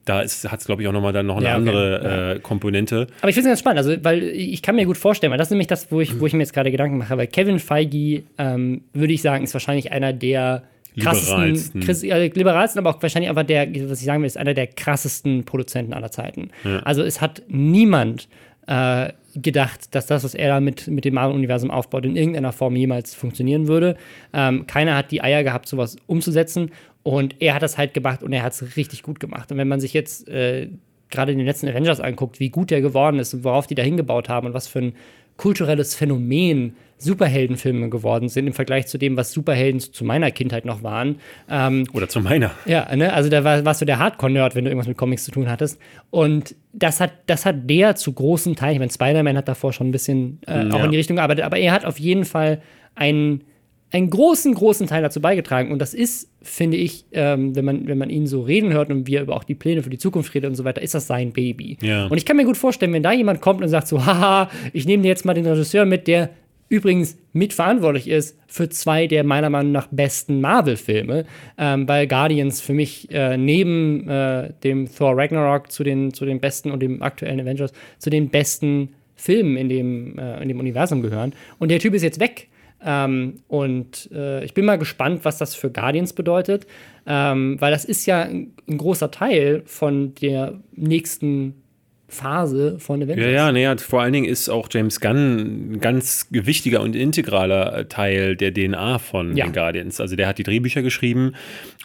da 0.06 0.20
hat 0.20 0.26
es, 0.26 0.66
glaube 0.66 0.82
ich, 0.82 0.88
auch 0.88 0.94
nochmal 0.94 1.14
dann 1.14 1.26
noch 1.26 1.38
eine 1.38 1.46
ja, 1.46 1.52
okay. 1.58 1.70
andere 1.70 2.36
äh, 2.36 2.40
Komponente. 2.40 3.08
Aber 3.22 3.30
ich 3.30 3.36
finde 3.36 3.50
es 3.50 3.52
ganz 3.52 3.60
spannend, 3.60 3.78
also, 3.80 3.96
weil 4.04 4.24
ich 4.24 4.62
kann 4.62 4.76
mir 4.76 4.86
gut 4.86 4.98
vorstellen, 4.98 5.32
weil 5.32 5.38
das 5.38 5.48
ist 5.48 5.52
nämlich 5.52 5.68
das, 5.68 5.92
wo 5.92 6.02
ich, 6.02 6.20
wo 6.20 6.28
ich 6.28 6.34
mir 6.34 6.40
jetzt 6.40 6.54
gerade 6.54 6.72
Gedanken 6.72 6.98
mache, 6.98 7.18
weil 7.18 7.28
Kevin 7.28 7.60
Feige, 7.60 8.24
ähm, 8.38 8.82
würde 8.94 9.14
ich 9.14 9.22
sagen, 9.22 9.44
ist 9.44 9.54
wahrscheinlich 9.54 9.92
einer 9.92 10.14
der 10.14 10.64
krassesten, 11.00 11.56
liberalsten. 11.74 12.12
Äh, 12.12 12.28
liberalsten, 12.28 12.80
aber 12.80 12.96
auch 12.96 13.02
wahrscheinlich 13.02 13.30
einfach 13.30 13.44
der, 13.44 13.68
was 13.90 14.00
ich 14.00 14.06
sagen 14.06 14.22
will, 14.22 14.28
ist 14.28 14.38
einer 14.38 14.54
der 14.54 14.68
krassesten 14.68 15.46
Produzenten 15.46 15.94
aller 15.94 16.12
Zeiten. 16.12 16.50
Ja. 16.64 16.80
Also 16.80 17.04
es 17.04 17.22
hat 17.22 17.42
niemand 17.48 18.28
äh, 18.68 19.10
gedacht, 19.36 19.96
dass 19.96 20.08
das, 20.08 20.24
was 20.24 20.36
er 20.36 20.50
da 20.50 20.60
mit, 20.60 20.88
mit 20.88 21.06
dem 21.06 21.14
Marvel-Universum 21.14 21.72
aufbaut, 21.72 22.06
in 22.06 22.16
irgendeiner 22.16 22.52
Form 22.52 22.76
jemals 22.76 23.16
funktionieren 23.16 23.68
würde. 23.68 23.96
Ähm, 24.34 24.68
keiner 24.68 24.96
hat 24.96 25.12
die 25.12 25.22
Eier 25.22 25.44
gehabt, 25.44 25.68
sowas 25.68 25.96
umzusetzen. 26.08 26.72
Und 27.04 27.36
er 27.40 27.56
hat 27.56 27.62
das 27.62 27.78
halt 27.78 27.94
gemacht 27.94 28.22
und 28.22 28.32
er 28.32 28.44
hat 28.44 28.54
es 28.54 28.76
richtig 28.78 29.04
gut 29.04 29.20
gemacht. 29.20 29.52
Und 29.52 29.58
wenn 29.58 29.68
man 29.68 29.80
sich 29.80 29.94
jetzt 29.94 30.28
äh, 30.28 30.70
gerade 31.10 31.36
den 31.36 31.46
letzten 31.46 31.68
Avengers 31.68 32.00
anguckt, 32.00 32.40
wie 32.40 32.50
gut 32.50 32.72
der 32.72 32.82
geworden 32.82 33.20
ist 33.20 33.34
und 33.34 33.44
worauf 33.44 33.68
die 33.68 33.76
da 33.76 33.84
hingebaut 33.84 34.30
haben 34.30 34.48
und 34.48 34.54
was 34.54 34.68
für 34.68 34.80
ein 34.80 34.94
kulturelles 35.38 35.96
Phänomen 35.96 36.76
Superheldenfilme 37.02 37.90
geworden 37.90 38.30
sind 38.30 38.46
im 38.46 38.54
Vergleich 38.54 38.86
zu 38.86 39.00
dem, 39.00 39.18
was 39.18 39.32
Superhelden 39.32 39.80
zu 39.80 40.06
meiner 40.06 40.30
Kindheit 40.30 40.66
noch 40.66 40.84
waren. 40.84 41.16
Ähm, 41.50 41.88
Oder 41.94 42.08
zu 42.08 42.22
meiner. 42.22 42.52
Ja, 42.68 42.96
ne? 42.96 43.12
also 43.12 43.28
da 43.28 43.44
war, 43.44 43.66
warst 43.66 43.82
du 43.82 43.86
der 43.86 43.98
Hardcore-Nerd, 43.98 44.54
wenn 44.54 44.66
du 44.66 44.70
irgendwas 44.70 44.88
mit 44.88 44.98
Comics 44.98 45.24
zu 45.24 45.32
tun 45.32 45.50
hattest. 45.50 45.82
Und 46.12 46.56
das 46.74 47.00
hat, 47.00 47.14
das 47.26 47.48
hat 47.48 47.68
der 47.68 47.96
zu 47.96 48.14
großen 48.14 48.56
Teilen, 48.56 48.74
ich 48.74 48.80
meine, 48.80 48.92
Spider-Man 48.92 49.36
hat 49.36 49.48
davor 49.48 49.74
schon 49.74 49.88
ein 49.88 49.92
bisschen 49.92 50.42
äh, 50.46 50.68
ja. 50.68 50.74
auch 50.74 50.84
in 50.84 50.92
die 50.92 50.98
Richtung 50.98 51.16
gearbeitet, 51.16 51.44
aber 51.44 51.58
er 51.58 51.72
hat 51.72 51.86
auf 51.86 52.00
jeden 52.00 52.24
Fall 52.26 52.62
einen 52.94 53.44
einen 53.92 54.10
großen, 54.10 54.54
großen 54.54 54.88
Teil 54.88 55.02
dazu 55.02 55.22
beigetragen. 55.22 55.72
Und 55.72 55.80
das 55.80 55.94
ist, 55.94 56.30
finde 56.42 56.78
ich, 56.78 57.06
ähm, 57.12 57.56
wenn, 57.56 57.66
man, 57.66 57.88
wenn 57.88 57.98
man 57.98 58.10
ihn 58.10 58.26
so 58.26 58.42
reden 58.42 58.72
hört 58.72 58.90
und 58.90 59.06
wie 59.06 59.16
er 59.16 59.24
über 59.24 59.36
auch 59.36 59.44
die 59.44 59.56
Pläne 59.56 59.84
für 59.84 59.90
die 59.90 59.98
Zukunft 59.98 60.34
redet 60.34 60.50
und 60.50 60.56
so 60.56 60.64
weiter, 60.64 60.82
ist 60.82 60.96
das 60.96 61.08
sein 61.08 61.34
Baby. 61.34 61.78
Ja. 61.82 62.08
Und 62.08 62.18
ich 62.18 62.26
kann 62.26 62.38
mir 62.38 62.46
gut 62.46 62.58
vorstellen, 62.58 62.94
wenn 62.94 63.04
da 63.04 63.12
jemand 63.12 63.42
kommt 63.42 63.62
und 63.62 63.68
sagt 63.68 63.88
so, 63.88 64.06
haha, 64.06 64.50
ich 64.72 64.86
nehme 64.86 65.04
dir 65.04 65.10
jetzt 65.10 65.26
mal 65.26 65.34
den 65.34 65.46
Regisseur 65.46 65.86
mit, 65.86 66.08
der 66.08 66.30
übrigens 66.70 67.18
mitverantwortlich 67.34 68.08
ist 68.08 68.40
für 68.48 68.70
zwei 68.70 69.06
der 69.06 69.26
meiner 69.26 69.50
Meinung 69.50 69.74
nach 69.74 69.88
besten 69.92 70.40
Marvel-Filme, 70.40 71.26
ähm, 71.58 71.86
weil 71.86 72.08
Guardians 72.08 72.62
für 72.62 72.72
mich 72.72 73.12
äh, 73.12 73.36
neben 73.36 74.08
äh, 74.08 74.54
dem 74.64 74.88
Thor 74.90 75.18
Ragnarok 75.18 75.70
zu 75.70 75.84
den, 75.84 76.14
zu 76.14 76.24
den 76.24 76.40
besten 76.40 76.72
und 76.72 76.80
dem 76.82 77.02
aktuellen 77.02 77.42
Avengers 77.42 77.74
zu 78.00 78.10
den 78.10 78.30
besten 78.30 78.94
Filmen 79.18 79.58
in 79.58 79.68
dem, 79.68 80.18
äh, 80.18 80.42
in 80.42 80.48
dem 80.48 80.60
Universum 80.62 81.02
gehören. 81.02 81.34
Und 81.60 81.72
der 81.72 81.80
Typ 81.80 81.94
ist 81.94 82.04
jetzt 82.04 82.22
weg. 82.22 82.48
Ähm, 82.84 83.42
und 83.48 84.10
äh, 84.12 84.44
ich 84.44 84.54
bin 84.54 84.66
mal 84.66 84.78
gespannt, 84.78 85.24
was 85.24 85.38
das 85.38 85.56
für 85.56 85.70
Guardians 85.70 86.14
bedeutet, 86.14 86.66
ähm, 87.06 87.60
weil 87.60 87.72
das 87.72 87.86
ist 87.86 88.06
ja 88.06 88.24
ein, 88.24 88.54
ein, 88.68 88.78
großer 88.78 89.12
Teil 89.12 89.62
von 89.66 90.16
der 90.16 90.60
nächsten 90.72 91.62
Phase 92.08 92.78
von 92.80 93.02
Avengers. 93.02 93.26
Ja, 93.26 93.32
ja, 93.32 93.52
nee, 93.52 93.78
vor 93.78 94.02
allen 94.02 94.12
Dingen 94.12 94.26
ist 94.26 94.50
auch 94.50 94.68
James 94.70 95.00
Gunn 95.00 95.74
ein 95.74 95.80
ganz 95.80 96.28
wichtiger 96.32 96.82
und 96.82 96.96
integraler 96.96 97.88
Teil 97.88 98.36
der 98.36 98.54
DNA 98.54 99.00
von 99.00 99.38
ja. 99.38 99.46
den 99.46 99.54
Guardians. 99.54 100.02
Also 100.02 100.16
der 100.16 100.28
hat 100.28 100.38
die 100.38 100.44
Drehbücher 100.44 100.82
geschrieben 100.82 101.34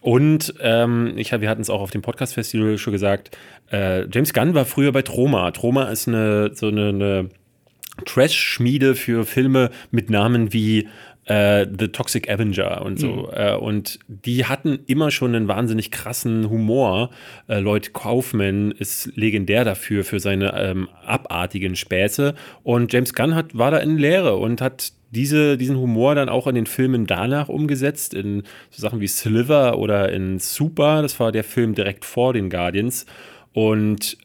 und 0.01 0.55
ähm, 0.61 1.13
ich, 1.17 1.31
wir 1.31 1.49
hatten 1.49 1.63
es 1.63 1.71
auch 1.71 1.81
auf 1.81 1.91
dem 1.91 2.03
Podcast-Festival 2.03 2.79
schon 2.79 2.93
gesagt, 2.93 3.37
äh, 3.71 4.09
James 4.11 4.33
Gunn 4.33 4.55
war 4.55 4.65
früher 4.65 4.93
bei 4.93 5.03
Troma. 5.03 5.51
Troma 5.53 5.85
ist 5.85 6.09
eine 6.09 6.51
so 6.55 6.69
eine, 6.69 6.89
eine 6.89 7.29
Trash-Schmiede 8.05 8.95
für 8.95 9.25
Filme 9.25 9.71
mit 9.91 10.11
Namen 10.11 10.53
wie 10.53 10.89
äh, 11.27 11.67
The 11.79 11.89
Toxic 11.89 12.31
Avenger 12.31 12.83
und 12.83 12.99
so. 12.99 13.09
Mhm. 13.09 13.29
Äh, 13.33 13.55
und 13.57 13.99
die 14.09 14.47
hatten 14.47 14.79
immer 14.87 15.11
schon 15.11 15.35
einen 15.35 15.49
wahnsinnig 15.49 15.91
krassen 15.91 16.49
Humor. 16.49 17.11
Äh, 17.49 17.59
Lloyd 17.59 17.93
Kaufman 17.93 18.71
ist 18.71 19.11
legendär 19.17 19.65
dafür, 19.65 20.05
für 20.05 20.21
seine 20.21 20.55
ähm, 20.59 20.89
abartigen 21.05 21.77
Späße. 21.77 22.35
Und 22.63 22.93
James 22.93 23.13
Gunn 23.13 23.35
hat, 23.35 23.57
war 23.59 23.71
da 23.71 23.79
in 23.79 23.99
Lehre 23.99 24.37
und 24.37 24.61
hat 24.61 24.93
diese, 25.11 25.57
diesen 25.57 25.77
Humor 25.77 26.15
dann 26.15 26.29
auch 26.29 26.47
in 26.47 26.55
den 26.55 26.67
Filmen 26.67 27.07
danach 27.07 27.49
umgesetzt, 27.49 28.15
in 28.15 28.43
so 28.71 28.83
Sachen 28.83 29.01
wie 29.01 29.09
Sliver 29.09 29.79
oder 29.79 30.13
in 30.13 30.39
Super. 30.39 31.03
Das 31.03 31.19
war 31.19 31.33
der 31.33 31.45
Film 31.45 31.75
direkt 31.75 32.05
vor 32.05 32.33
den 32.33 32.51
Guardians. 32.51 33.07
Und 33.53 34.19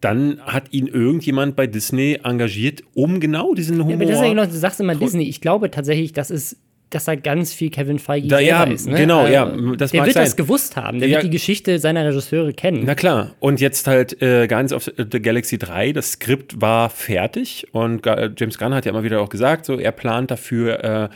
dann 0.00 0.40
hat 0.40 0.72
ihn 0.72 0.86
irgendjemand 0.86 1.56
bei 1.56 1.66
Disney 1.66 2.20
engagiert, 2.22 2.82
um 2.94 3.20
genau 3.20 3.54
diesen 3.54 3.78
Humor. 3.78 3.90
Ja, 3.90 3.96
aber 3.96 4.04
das 4.06 4.20
ja 4.20 4.28
genau, 4.28 4.44
du 4.44 4.52
sagst 4.52 4.80
immer 4.80 4.94
Disney. 4.94 5.24
Ich 5.24 5.40
glaube 5.40 5.70
tatsächlich, 5.70 6.12
das 6.12 6.30
ist 6.30 6.56
dass 6.90 7.04
da 7.04 7.16
ganz 7.16 7.52
viel 7.52 7.68
Kevin 7.68 7.98
Feige 7.98 8.28
da, 8.28 8.38
ja, 8.38 8.64
ist. 8.64 8.88
Ne? 8.88 8.96
Genau, 8.96 9.26
ja. 9.26 9.46
Äh, 9.46 9.76
das 9.76 9.90
der 9.90 10.04
wird 10.04 10.14
sein. 10.14 10.24
das 10.24 10.36
gewusst 10.36 10.76
haben. 10.76 11.00
Der 11.00 11.08
ja. 11.08 11.16
wird 11.16 11.24
die 11.24 11.30
Geschichte 11.30 11.78
seiner 11.78 12.06
Regisseure 12.06 12.54
kennen. 12.54 12.84
Na 12.86 12.94
klar. 12.94 13.34
Und 13.40 13.60
jetzt 13.60 13.86
halt 13.86 14.22
äh, 14.22 14.46
Guardians 14.46 14.72
of 14.72 14.90
the 14.96 15.20
Galaxy 15.20 15.58
3. 15.58 15.92
Das 15.92 16.12
Skript 16.12 16.62
war 16.62 16.88
fertig 16.88 17.66
und 17.72 18.06
James 18.06 18.56
Gunn 18.56 18.74
hat 18.74 18.86
ja 18.86 18.92
immer 18.92 19.02
wieder 19.02 19.20
auch 19.20 19.28
gesagt, 19.28 19.66
so 19.66 19.78
er 19.78 19.92
plant 19.92 20.30
dafür 20.30 20.82
äh, 20.82 21.08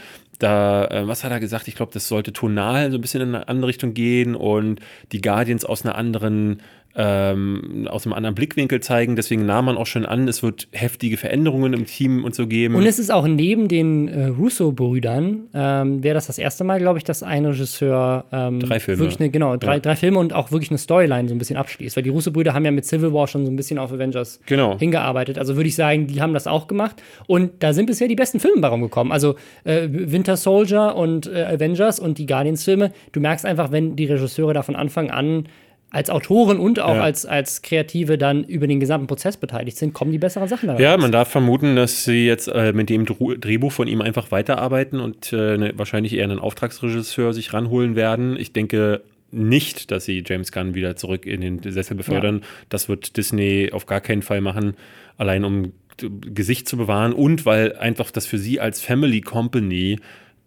da, 0.43 0.87
äh, 0.87 1.07
was 1.07 1.25
hat 1.25 1.31
er 1.31 1.41
gesagt? 1.41 1.69
Ich 1.69 1.77
glaube, 1.77 1.93
das 1.93 2.09
sollte 2.09 2.33
tonal 2.33 2.91
so 2.91 2.99
ein 2.99 3.01
bisschen 3.01 3.23
in 3.23 3.35
eine 3.35 3.49
andere 3.49 3.69
Richtung 3.69 3.95
gehen 3.95 4.35
und 4.35 4.81
die 5.13 5.21
Guardians 5.21 5.65
aus 5.65 5.85
einer 5.85 5.95
anderen 5.95 6.61
ähm, 6.95 7.89
aus 7.91 8.07
einem 8.07 8.13
anderen 8.13 8.35
Blickwinkel 8.35 8.81
zeigen. 8.81 9.17
Deswegen 9.17 9.47
nahm 9.47 9.65
man 9.65 9.77
auch 9.77 9.87
schon 9.87 10.05
an, 10.05 10.29
es 10.29 10.43
wird 10.43 10.69
heftige 10.73 11.17
Veränderungen 11.17 11.73
im 11.73 11.87
Team 11.87 12.25
und 12.25 12.35
so 12.35 12.47
geben. 12.47 12.75
Und 12.75 12.87
es 12.87 12.99
ist 12.99 13.11
auch 13.11 13.27
neben 13.27 13.69
den 13.69 14.09
äh, 14.09 14.27
Russo-Brüdern, 14.27 15.49
ähm, 15.55 16.03
wäre 16.03 16.15
das 16.15 16.27
das 16.27 16.39
erste 16.39 16.65
Mal, 16.65 16.79
glaube 16.79 16.99
ich, 16.99 17.05
dass 17.05 17.23
ein 17.23 17.47
Regisseur 17.47 18.25
ähm, 18.33 18.61
drei 18.61 18.81
Filme. 18.81 19.01
Wirklich 19.01 19.21
eine, 19.21 19.31
genau, 19.31 19.57
drei, 19.57 19.75
ja. 19.75 19.81
drei 19.81 19.97
Filme 19.97 20.19
und 20.19 20.33
auch 20.35 20.53
wirklich 20.53 20.71
eine 20.71 20.79
Storyline 20.79 21.29
so 21.29 21.35
ein 21.35 21.39
bisschen 21.39 21.57
abschließt. 21.57 21.97
Weil 21.97 22.03
die 22.03 22.11
Russo-Brüder 22.11 22.53
haben 22.53 22.65
ja 22.65 22.71
mit 22.71 22.85
Civil 22.85 23.13
War 23.13 23.27
schon 23.27 23.47
so 23.47 23.51
ein 23.51 23.57
bisschen 23.57 23.79
auf 23.79 23.93
Avengers 23.93 24.41
genau. 24.47 24.79
hingearbeitet. 24.79 25.39
Also 25.39 25.57
würde 25.57 25.69
ich 25.69 25.77
sagen, 25.77 26.07
die 26.07 26.21
haben 26.21 26.35
das 26.35 26.47
auch 26.47 26.67
gemacht. 26.67 27.03
Und 27.27 27.63
da 27.63 27.73
sind 27.73 27.87
bisher 27.87 28.09
die 28.09 28.17
besten 28.17 28.41
Filme 28.41 28.61
bei 28.61 28.69
rumgekommen. 28.69 29.13
Also 29.13 29.37
äh, 29.65 29.89
Winter 29.91 30.37
Soldier 30.37 30.95
und 30.97 31.27
äh, 31.27 31.45
Avengers 31.45 31.99
und 31.99 32.19
die 32.19 32.27
Guardians-Filme. 32.27 32.93
Du 33.13 33.21
merkst 33.21 33.47
einfach, 33.47 33.73
wenn 33.73 33.97
die 33.97 34.05
Regisseure 34.05 34.53
da 34.53 34.63
von 34.63 34.77
Anfang 34.77 35.11
an 35.11 35.47
als 35.93 36.09
Autoren 36.09 36.59
und 36.59 36.81
auch 36.81 36.95
ja. 36.95 37.03
als, 37.03 37.27
als 37.27 37.61
Kreative 37.61 38.17
dann 38.17 38.45
über 38.45 38.67
den 38.67 38.81
gesamten 38.81 39.07
Prozess 39.07 39.37
beteiligt 39.37 39.77
sind, 39.77 39.93
kommen 39.93 40.11
die 40.11 40.19
besseren 40.19 40.49
Sachen 40.49 40.67
daraus. 40.67 40.81
Ja, 40.81 40.97
man 40.97 41.13
darf 41.13 41.29
vermuten, 41.29 41.77
dass 41.77 42.05
sie 42.05 42.27
jetzt 42.27 42.49
äh, 42.49 42.73
mit 42.73 42.89
dem 42.89 43.05
Drehbuch 43.05 43.71
von 43.71 43.87
ihm 43.87 44.01
einfach 44.01 44.31
weiterarbeiten 44.31 45.01
und 45.01 45.33
äh, 45.35 45.59
ne, 45.59 45.73
wahrscheinlich 45.77 46.15
eher 46.15 46.25
einen 46.25 46.39
Auftragsregisseur 46.39 47.35
sich 47.35 47.53
ranholen 47.53 47.95
werden. 47.95 48.39
Ich 48.39 48.55
denke 48.55 49.03
nicht, 49.31 49.91
dass 49.91 50.07
sie 50.07 50.25
James 50.27 50.51
Gunn 50.51 50.75
wieder 50.75 50.97
zurück 50.97 51.27
in 51.27 51.43
den 51.43 51.63
Sessel 51.63 51.97
befördern. 51.97 52.39
Ja. 52.41 52.47
Das 52.71 52.89
wird 52.89 53.19
Disney 53.19 53.71
auf 53.73 53.85
gar 53.85 54.01
keinen 54.01 54.23
Fall 54.23 54.41
machen, 54.41 54.75
allein 55.19 55.45
um 55.45 55.73
Gesicht 55.99 56.69
zu 56.69 56.79
bewahren 56.79 57.13
und 57.13 57.45
weil 57.45 57.77
einfach 57.77 58.11
das 58.11 58.27
für 58.27 58.39
sie 58.39 58.61
als 58.61 58.81
Family 58.81 59.21
Company 59.21 59.99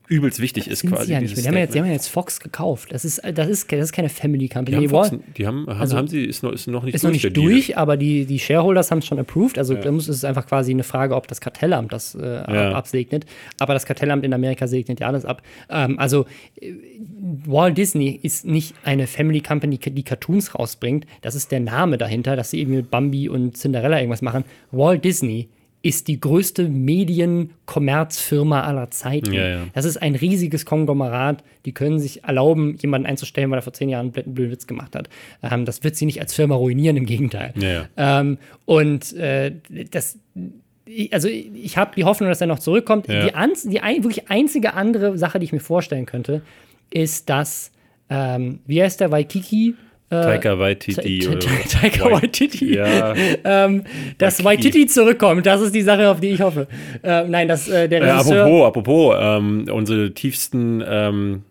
übelst 0.08 0.40
wichtig 0.40 0.68
ist 0.68 0.86
quasi. 0.86 1.12
Ja 1.12 1.22
nicht 1.22 1.36
die, 1.36 1.48
haben 1.48 1.54
ja 1.54 1.62
jetzt, 1.62 1.74
die 1.74 1.80
haben 1.80 1.88
ja 1.88 1.94
jetzt 1.94 2.08
Fox 2.08 2.40
gekauft. 2.40 2.92
Das 2.92 3.06
ist, 3.06 3.22
das 3.34 3.48
ist, 3.48 3.72
das 3.72 3.80
ist 3.80 3.92
keine 3.92 4.10
Family 4.10 4.48
Company. 4.48 4.78
Die 4.78 4.84
haben, 4.86 4.90
Fox, 4.90 5.12
die 5.38 5.48
haben, 5.48 5.68
haben, 5.68 5.80
also, 5.80 5.98
haben 5.98 6.08
sie, 6.08 6.24
ist 6.24 6.44
noch, 6.44 6.52
ist 6.52 6.68
noch 6.68 6.84
nicht 6.84 6.96
ist 6.96 7.04
durch. 7.04 7.16
Ist 7.16 7.24
noch 7.24 7.30
nicht 7.32 7.38
durch, 7.38 7.78
aber 7.78 7.98
die, 7.98 8.26
die 8.26 8.40
Shareholders 8.40 8.92
haben 8.92 9.00
es 9.00 9.06
schon 9.06 9.20
approved. 9.20 9.58
Also 9.58 9.74
ja. 9.74 9.82
da 9.82 9.92
muss, 9.92 10.08
ist 10.08 10.18
es 10.18 10.24
einfach 10.24 10.48
quasi 10.48 10.72
eine 10.72 10.84
Frage, 10.84 11.16
ob 11.16 11.28
das 11.28 11.42
Kartellamt 11.42 11.92
das 11.94 12.16
äh, 12.16 12.26
ja. 12.26 12.72
absegnet. 12.74 13.26
Aber 13.60 13.74
das 13.74 13.86
Kartellamt 13.86 14.24
in 14.24 14.34
Amerika 14.34 14.68
segnet 14.68 15.00
ja 15.00 15.08
alles 15.08 15.26
ab. 15.26 15.42
Ähm, 15.70 15.98
also 16.00 16.26
äh, 16.62 16.74
Walt 17.46 17.78
Disney 17.78 18.20
ist 18.22 18.46
nicht 18.46 18.76
eine 18.84 19.08
Family 19.08 19.42
Company, 19.42 19.78
die 19.78 20.04
Cartoons 20.04 20.56
rausbringt. 20.56 21.06
Das 21.22 21.36
ist 21.36 21.52
der 21.52 21.60
Name 21.60 21.98
dahinter, 21.98 22.36
dass 22.36 22.52
sie 22.52 22.60
eben 22.60 22.76
mit 22.76 22.92
Bambi 22.92 23.30
und 23.30 23.58
Cinderella 23.58 23.98
irgendwas 24.00 24.22
machen. 24.22 24.44
Walt 24.72 25.04
Disney 25.04 25.50
ist 25.86 26.08
die 26.08 26.20
größte 26.20 26.68
Medienkommerzfirma 26.68 28.64
aller 28.64 28.90
Zeiten. 28.90 29.32
Ja, 29.32 29.48
ja. 29.48 29.68
Das 29.74 29.86
ist 29.86 29.98
ein 29.98 30.16
riesiges 30.16 30.66
Konglomerat. 30.66 31.44
Die 31.66 31.74
können 31.74 32.00
sich 32.00 32.24
erlauben, 32.24 32.76
jemanden 32.82 33.06
einzustellen, 33.06 33.52
weil 33.52 33.60
er 33.60 33.62
vor 33.62 33.74
zehn 33.74 33.90
Jahren 33.90 34.12
einen 34.16 34.34
blöden 34.34 34.52
Witz 34.52 34.66
gemacht 34.66 34.96
hat. 34.96 35.10
Ähm, 35.44 35.64
das 35.64 35.84
wird 35.84 35.96
sie 35.96 36.08
nicht 36.08 36.20
als 36.20 36.34
Firma 36.34 36.56
ruinieren, 36.56 36.98
im 36.98 37.06
Gegenteil. 37.06 37.54
Ja, 37.56 37.86
ähm, 37.98 38.40
und 38.66 39.14
äh, 39.14 39.54
das 39.92 40.18
also 41.12 41.28
ich 41.28 41.78
habe 41.78 41.92
die 41.96 42.04
Hoffnung, 42.04 42.30
dass 42.30 42.42
er 42.42 42.48
noch 42.48 42.58
zurückkommt. 42.60 43.08
Ja. 43.08 43.28
Die, 43.28 43.70
die 43.70 43.82
ein, 43.82 44.04
wirklich 44.04 44.32
einzige 44.32 44.74
andere 44.74 45.20
Sache, 45.20 45.38
die 45.38 45.46
ich 45.46 45.54
mir 45.54 45.60
vorstellen 45.60 46.08
könnte, 46.08 46.42
ist, 46.90 47.30
dass, 47.30 47.72
ähm, 48.10 48.60
wie 48.66 48.82
heißt 48.82 49.02
der, 49.02 49.12
Waikiki? 49.12 49.76
Äh, 50.10 50.22
Taika 50.22 50.60
Waititi. 50.60 51.20
Taika 51.70 52.12
Waititi. 52.12 52.76
Ja. 52.76 53.14
ähm, 53.44 53.84
dass 54.18 54.44
Waititi 54.44 54.86
zurückkommt, 54.86 55.46
das 55.46 55.62
ist 55.62 55.74
die 55.74 55.82
Sache, 55.82 56.10
auf 56.10 56.20
die 56.20 56.30
ich 56.30 56.42
hoffe. 56.42 56.68
Äh, 57.02 57.24
nein, 57.28 57.48
dass 57.48 57.68
äh, 57.68 57.90
der 57.90 58.02
Regisseur... 58.02 58.48
Äh, 58.48 58.66
apropos, 58.66 58.68
apropos, 58.68 59.16
ähm, 59.20 59.66
unsere 59.72 60.14
tiefsten 60.14 60.84
ähm, 60.88 61.44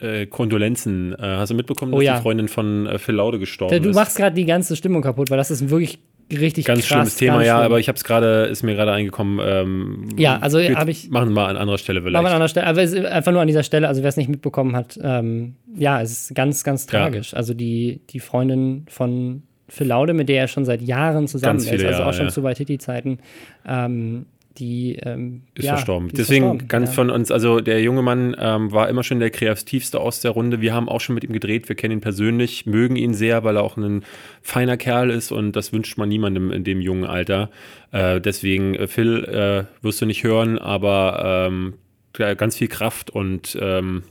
äh, 0.00 0.26
Kondolenzen. 0.26 1.14
Äh, 1.14 1.22
hast 1.22 1.50
du 1.50 1.54
mitbekommen, 1.54 1.92
dass 1.92 1.98
oh, 1.98 2.02
ja. 2.02 2.16
die 2.16 2.22
Freundin 2.22 2.48
von 2.48 2.88
Phil 2.98 3.14
Laude 3.14 3.38
gestorben 3.38 3.82
du 3.82 3.88
ist? 3.88 3.94
Du 3.94 3.98
machst 3.98 4.16
gerade 4.16 4.34
die 4.34 4.44
ganze 4.44 4.76
Stimmung 4.76 5.00
kaputt, 5.00 5.30
weil 5.30 5.38
das 5.38 5.50
ist 5.50 5.70
wirklich 5.70 5.98
richtig 6.40 6.64
ganz 6.64 6.80
krass, 6.80 6.88
schlimmes 6.88 7.16
Thema, 7.16 7.44
ja, 7.44 7.60
aber 7.60 7.78
ich 7.80 7.88
habe 7.88 7.96
es 7.96 8.04
gerade, 8.04 8.44
ist 8.44 8.62
mir 8.62 8.74
gerade 8.74 8.92
eingekommen. 8.92 9.40
Ähm, 9.42 10.08
ja, 10.16 10.38
also 10.38 10.60
habe 10.60 10.90
ich. 10.90 11.10
Machen 11.10 11.30
wir 11.30 11.34
mal 11.34 11.50
an 11.50 11.56
anderer 11.56 11.78
Stelle 11.78 12.00
vielleicht. 12.00 12.14
Machen 12.14 12.24
wir 12.24 12.28
an 12.28 12.34
anderer 12.34 12.48
Stelle, 12.48 12.66
aber 12.66 12.82
es 12.82 12.92
ist 12.92 13.04
einfach 13.04 13.32
nur 13.32 13.40
an 13.40 13.46
dieser 13.46 13.62
Stelle, 13.62 13.88
also 13.88 14.02
wer 14.02 14.08
es 14.08 14.16
nicht 14.16 14.28
mitbekommen 14.28 14.76
hat, 14.76 14.98
ähm, 15.02 15.56
ja, 15.74 16.00
es 16.00 16.12
ist 16.12 16.34
ganz, 16.34 16.64
ganz 16.64 16.86
tragisch. 16.86 17.32
Ja. 17.32 17.38
Also 17.38 17.54
die, 17.54 18.00
die 18.10 18.20
Freundin 18.20 18.86
von 18.88 19.42
Phil 19.68 19.86
Laude, 19.86 20.12
mit 20.12 20.28
der 20.28 20.42
er 20.42 20.48
schon 20.48 20.64
seit 20.64 20.82
Jahren 20.82 21.28
zusammen 21.28 21.60
viele, 21.60 21.76
ist, 21.76 21.84
also 21.84 22.02
auch 22.02 22.12
schon 22.12 22.26
ja. 22.26 22.32
zu 22.32 22.42
Waititi-Zeiten, 22.42 23.18
ähm, 23.66 24.26
die 24.58 24.96
ähm, 24.96 25.42
ist 25.54 25.64
ja, 25.64 25.74
verstorben. 25.74 26.08
Die 26.08 26.12
ist 26.14 26.18
Deswegen 26.18 26.44
verstorben, 26.44 26.68
ganz 26.68 26.90
ja. 26.90 26.94
von 26.94 27.10
uns, 27.10 27.30
also 27.30 27.60
der 27.60 27.82
junge 27.82 28.02
Mann 28.02 28.36
ähm, 28.38 28.72
war 28.72 28.88
immer 28.88 29.02
schon 29.02 29.20
der 29.20 29.30
kreativste 29.30 30.00
aus 30.00 30.20
der 30.20 30.32
Runde. 30.32 30.60
Wir 30.60 30.74
haben 30.74 30.88
auch 30.88 31.00
schon 31.00 31.14
mit 31.14 31.24
ihm 31.24 31.32
gedreht, 31.32 31.68
wir 31.68 31.76
kennen 31.76 31.94
ihn 31.94 32.00
persönlich, 32.00 32.66
mögen 32.66 32.96
ihn 32.96 33.14
sehr, 33.14 33.44
weil 33.44 33.56
er 33.56 33.62
auch 33.62 33.76
ein 33.76 34.04
feiner 34.42 34.76
Kerl 34.76 35.10
ist 35.10 35.32
und 35.32 35.52
das 35.52 35.72
wünscht 35.72 35.98
man 35.98 36.08
niemandem 36.08 36.50
in 36.50 36.64
dem 36.64 36.80
jungen 36.80 37.04
Alter. 37.04 37.50
Äh, 37.90 38.20
deswegen, 38.20 38.74
äh, 38.74 38.86
Phil, 38.86 39.24
äh, 39.24 39.84
wirst 39.84 40.00
du 40.00 40.06
nicht 40.06 40.24
hören, 40.24 40.58
aber 40.58 41.48
ähm, 41.48 41.74
ganz 42.12 42.56
viel 42.56 42.68
Kraft 42.68 43.10
und 43.10 43.56
ähm, 43.60 44.02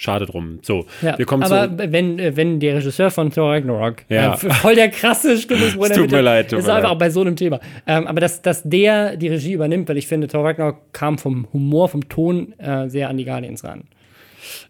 Schade 0.00 0.24
drum. 0.24 0.60
So, 0.62 0.86
ja, 1.02 1.18
wir 1.18 1.26
kommen 1.26 1.42
aber 1.42 1.68
zu. 1.68 1.92
wenn, 1.92 2.18
äh, 2.18 2.34
wenn 2.34 2.58
der 2.58 2.76
Regisseur 2.76 3.10
von 3.10 3.30
Thor 3.30 3.52
Ragnarok 3.52 3.96
ja. 4.08 4.32
äh, 4.32 4.36
voll 4.38 4.74
der 4.74 4.88
krasse 4.88 5.36
Stimmungsbruder 5.36 5.94
tut 5.94 6.10
mir 6.10 6.22
leid, 6.22 6.48
tut 6.48 6.60
ist 6.60 6.70
einfach 6.70 6.92
auch 6.92 6.98
bei 6.98 7.10
so 7.10 7.20
einem 7.20 7.36
Thema. 7.36 7.60
Ähm, 7.86 8.06
aber 8.06 8.18
dass, 8.18 8.40
dass 8.40 8.62
der 8.62 9.18
die 9.18 9.28
Regie 9.28 9.52
übernimmt, 9.52 9.90
weil 9.90 9.98
ich 9.98 10.06
finde, 10.06 10.26
Thor 10.26 10.42
Ragnarok 10.42 10.78
kam 10.94 11.18
vom 11.18 11.48
Humor, 11.52 11.90
vom 11.90 12.08
Ton 12.08 12.54
äh, 12.58 12.88
sehr 12.88 13.10
an 13.10 13.18
die 13.18 13.26
Guardians 13.26 13.62
ran. 13.62 13.82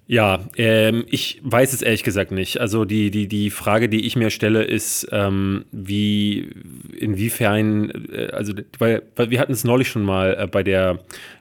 Ja, 0.06 0.40
ähm, 0.56 1.04
ich 1.08 1.40
weiß 1.42 1.72
es 1.72 1.82
ehrlich 1.82 2.02
gesagt 2.02 2.32
nicht. 2.32 2.60
Also 2.60 2.84
die, 2.84 3.10
die, 3.10 3.28
die 3.28 3.50
Frage, 3.50 3.88
die 3.88 4.06
ich 4.06 4.16
mir 4.16 4.30
stelle, 4.30 4.62
ist, 4.64 5.08
ähm, 5.12 5.64
wie, 5.72 6.50
inwiefern, 6.98 7.90
äh, 8.12 8.28
also, 8.32 8.54
weil, 8.78 9.02
weil 9.16 9.30
wir 9.30 9.40
hatten 9.40 9.52
es 9.52 9.64
neulich 9.64 9.88
schon 9.88 10.02
mal 10.02 10.36
äh, 10.38 10.46
bei 10.46 10.62
der, 10.62 10.98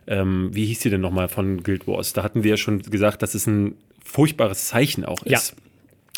ähm, 0.07 0.49
wie 0.53 0.65
hieß 0.65 0.81
sie 0.81 0.89
denn 0.89 1.01
nochmal 1.01 1.29
von 1.29 1.63
Guild 1.63 1.87
Wars? 1.87 2.13
Da 2.13 2.23
hatten 2.23 2.43
wir 2.43 2.57
schon 2.57 2.81
gesagt, 2.81 3.21
dass 3.21 3.35
es 3.35 3.47
ein 3.47 3.75
furchtbares 4.03 4.67
Zeichen 4.67 5.05
auch 5.05 5.23
ist. 5.23 5.53
Ja 5.53 5.57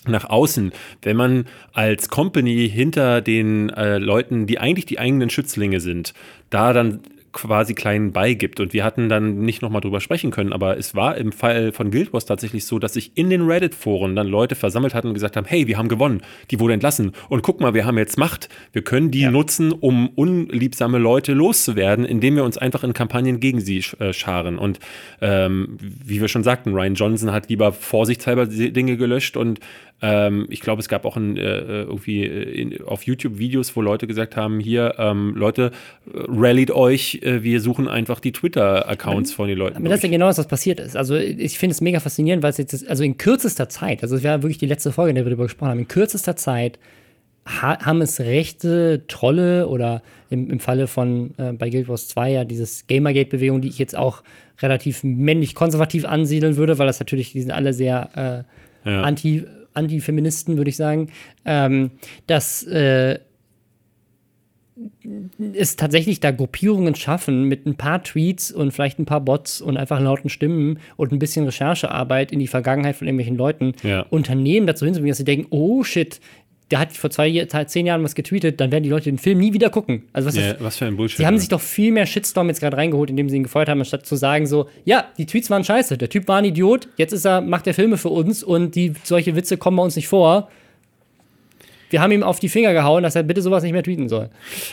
nach 0.08 0.26
außen, 0.26 0.72
wenn 1.04 1.16
man 1.16 1.46
als 1.74 2.10
Company 2.10 2.68
hinter 2.68 3.22
den 3.22 3.70
äh, 3.70 4.00
Leuten, 4.00 4.48
die 4.48 4.58
eigentlich 4.58 4.86
die 4.86 4.98
eigenen 4.98 5.30
Schützlinge 5.30 5.80
sind, 5.80 6.14
da 6.50 6.74
dann 6.74 7.02
quasi 7.32 7.74
kleinen 7.74 8.12
beigibt. 8.12 8.60
Und 8.60 8.74
wir 8.74 8.84
hatten 8.84 9.10
dann 9.10 9.40
nicht 9.40 9.62
nochmal 9.62 9.82
drüber 9.82 10.00
sprechen 10.00 10.32
können, 10.32 10.54
aber 10.54 10.78
es 10.78 10.96
war 10.96 11.18
im 11.18 11.32
Fall 11.32 11.72
von 11.72 11.92
Guild 11.92 12.14
Wars 12.14 12.26
tatsächlich 12.26 12.66
so, 12.66 12.80
dass 12.80 12.94
sich 12.94 13.12
in 13.16 13.30
den 13.30 13.42
Reddit-Foren 13.42 14.16
dann 14.16 14.28
Leute 14.28 14.56
versammelt 14.56 14.94
hatten 14.94 15.08
und 15.08 15.14
gesagt 15.14 15.38
haben, 15.38 15.46
hey, 15.46 15.68
wir 15.68 15.78
haben 15.78 15.90
gewonnen, 15.90 16.22
die 16.50 16.60
wurde 16.60 16.74
entlassen. 16.74 17.14
Und 17.30 17.42
guck 17.44 17.62
mal, 17.62 17.74
wir 17.74 17.86
haben 17.86 17.98
jetzt 17.98 18.18
Macht. 18.18 18.50
Wir 18.74 18.84
können 18.84 19.12
die 19.12 19.22
ja. 19.22 19.32
nutzen, 19.32 19.72
um 19.72 20.10
unliebsame 20.10 20.98
Leute 20.98 21.34
loszuwerden, 21.34 22.06
indem 22.06 22.36
wir 22.36 22.44
uns 22.44 22.58
einfach 22.58 22.84
in 22.84 22.94
Kampagnen 22.94 23.40
gegen 23.40 23.62
sie 23.62 23.84
äh, 24.00 24.14
scharen. 24.14 24.58
Und 24.58 24.80
ähm, 25.22 25.78
wie 25.80 26.22
wir 26.22 26.28
schon 26.28 26.44
sagten, 26.44 26.74
Ryan 26.74 26.96
Johnson 26.96 27.32
hat 27.32 27.50
lieber 27.50 27.72
vorsichtshalber 27.74 28.46
Dinge 28.46 28.98
gelöscht 28.98 29.38
und 29.38 29.60
ähm, 30.02 30.48
ich 30.50 30.62
glaube, 30.62 30.82
es 30.82 30.88
gab 30.88 31.06
auch 31.06 31.16
ein, 31.16 31.38
äh, 31.38 31.84
irgendwie 31.84 32.24
äh, 32.24 32.62
in, 32.62 32.84
auf 32.84 33.04
YouTube 33.04 33.38
Videos, 33.38 33.76
wo 33.76 33.82
Leute 33.82 34.08
gesagt 34.08 34.36
haben, 34.36 34.60
hier, 34.60 34.96
ähm, 34.98 35.34
Leute, 35.36 35.72
rallied 36.12 36.72
euch, 36.72 37.20
äh, 37.22 37.44
wir 37.44 37.62
suchen 37.62 37.88
einfach 37.88 38.20
die 38.20 38.32
Twitter-Accounts 38.32 39.32
von 39.32 39.48
den 39.48 39.58
Leuten. 39.58 39.76
Aber 39.76 39.84
durch. 39.84 39.92
das 39.92 40.00
ist 40.00 40.04
ja 40.04 40.10
genau 40.10 40.28
das, 40.28 40.40
was 40.40 40.48
passiert 40.48 40.80
ist. 40.80 40.98
Also 40.98 41.16
ich 41.16 41.60
finde 41.60 41.74
es 41.74 41.82
mega 41.82 42.00
faszinierend, 42.00 42.42
weil 42.42 42.50
es 42.50 42.58
jetzt, 42.58 42.74
ist, 42.74 42.90
also 42.90 43.04
in 43.04 43.18
kürzester 43.18 43.70
Zeit, 43.70 44.02
also 44.02 44.16
es 44.16 44.24
wäre 44.24 44.42
wirklich 44.42 44.58
die 44.58 44.66
letzte 44.66 44.92
Folge, 44.92 45.12
in 45.12 45.16
der 45.16 45.26
wir 45.26 45.30
darüber 45.30 45.44
gesprochen 45.44 45.70
haben, 45.70 45.80
in 45.80 45.88
kürzester 45.88 46.36
Zeit 46.36 46.80
ha 47.46 47.84
haben 47.84 48.02
es 48.02 48.20
rechte 48.20 49.04
Trolle 49.08 49.68
oder 49.68 50.04
im, 50.30 50.50
im 50.50 50.60
Falle 50.60 50.88
von 50.88 51.34
äh, 51.38 51.54
bei 51.54 51.70
Guild 51.70 51.88
Wars 51.88 52.08
2 52.08 52.32
ja 52.32 52.46
dieses 52.46 52.88
Gamergate-Bewegung, 52.88 53.62
die 53.62 53.68
ich 53.68 53.80
jetzt 53.80 53.96
auch 53.96 54.24
relativ 54.62 55.04
männlich-konservativ 55.04 56.06
ansiedeln 56.06 56.56
würde, 56.56 56.78
weil 56.78 56.88
das 56.88 57.00
natürlich, 57.00 57.32
die 57.32 57.42
sind 57.42 57.52
alle 57.52 57.74
sehr 57.74 58.46
äh, 58.86 58.90
ja. 58.90 59.02
anti- 59.02 59.46
Antifeministen, 59.74 60.58
würde 60.58 60.70
ich 60.70 60.78
sagen, 60.78 61.10
ähm, 61.46 61.92
dass 62.28 62.64
äh, 62.64 63.20
es 65.54 65.76
tatsächlich 65.76 66.20
da 66.20 66.32
Gruppierungen 66.32 66.96
schaffen 66.96 67.46
mit 67.46 67.66
ein 67.66 67.76
paar 67.76 68.04
Tweets 68.04 68.52
und 68.52 68.72
vielleicht 68.72 69.00
ein 69.00 69.06
paar 69.06 69.22
Bots 69.22 69.62
und 69.62 69.78
einfach 69.78 70.00
lauten 70.00 70.30
Stimmen 70.30 70.80
und 70.96 71.12
ein 71.12 71.20
bisschen 71.20 71.46
Recherchearbeit 71.46 72.32
in 72.32 72.40
die 72.40 72.48
Vergangenheit 72.48 72.96
von 72.96 73.08
irgendwelchen 73.08 73.38
Leuten 73.38 73.74
ja. 73.84 74.02
Unternehmen 74.10 74.68
dazu 74.68 74.86
hinzubringen, 74.86 75.12
dass 75.12 75.18
sie 75.18 75.26
denken, 75.26 75.48
oh 75.50 75.84
shit, 75.84 76.20
der 76.72 76.80
hat 76.80 76.94
vor 76.94 77.10
zwei, 77.10 77.46
zehn 77.66 77.86
Jahren 77.86 78.04
was 78.04 78.16
getweetet, 78.16 78.60
dann 78.60 78.72
werden 78.72 78.84
die 78.84 78.90
Leute 78.90 79.06
den 79.06 79.18
Film 79.18 79.40
nie 79.40 79.54
wieder 79.54 79.70
gucken. 79.70 80.04
Also 80.14 80.30
was, 80.30 80.36
ja, 80.36 80.56
was 80.60 80.78
für 80.78 80.86
ein 80.86 80.96
Bullshit. 80.96 81.18
Sie 81.18 81.26
haben 81.26 81.38
sich 81.38 81.50
doch 81.50 81.62
viel 81.62 81.92
mehr 81.92 82.06
Shitstorm 82.06 82.48
jetzt 82.48 82.62
gerade 82.62 82.78
reingeholt, 82.78 83.10
indem 83.10 83.30
sie 83.30 83.38
ihn 83.38 83.44
gefeuert 83.44 83.70
haben, 83.70 83.80
anstatt 83.80 84.06
zu 84.06 84.16
sagen 84.16 84.48
so, 84.48 84.68
ja, 84.86 85.06
die 85.18 85.26
Tweets 85.26 85.50
waren 85.50 85.64
scheiße, 85.64 85.98
der 85.98 86.10
Typ 86.10 86.28
war 86.28 86.38
ein 86.38 86.46
Idiot, 86.46 86.88
jetzt 86.98 87.12
ist 87.12 87.26
er, 87.26 87.42
macht 87.42 87.68
er 87.68 87.74
Filme 87.74 87.98
für 87.98 88.10
uns 88.10 88.44
und 88.44 88.76
die 88.76 88.94
solche 89.04 89.36
Witze 89.36 89.58
kommen 89.58 89.78
bei 89.78 89.84
uns 89.84 89.96
nicht 89.96 90.08
vor 90.08 90.50
wir 91.92 92.02
haben 92.02 92.12
ihm 92.12 92.24
auf 92.24 92.40
die 92.40 92.50
Finger 92.50 92.74
gehauen, 92.74 93.04
dass 93.04 93.16
er 93.16 93.24
bitte 93.24 93.42
sowas 93.42 93.64
nicht 93.64 93.74
mehr 93.74 93.84
tweeten 93.84 94.10
soll. 94.10 94.30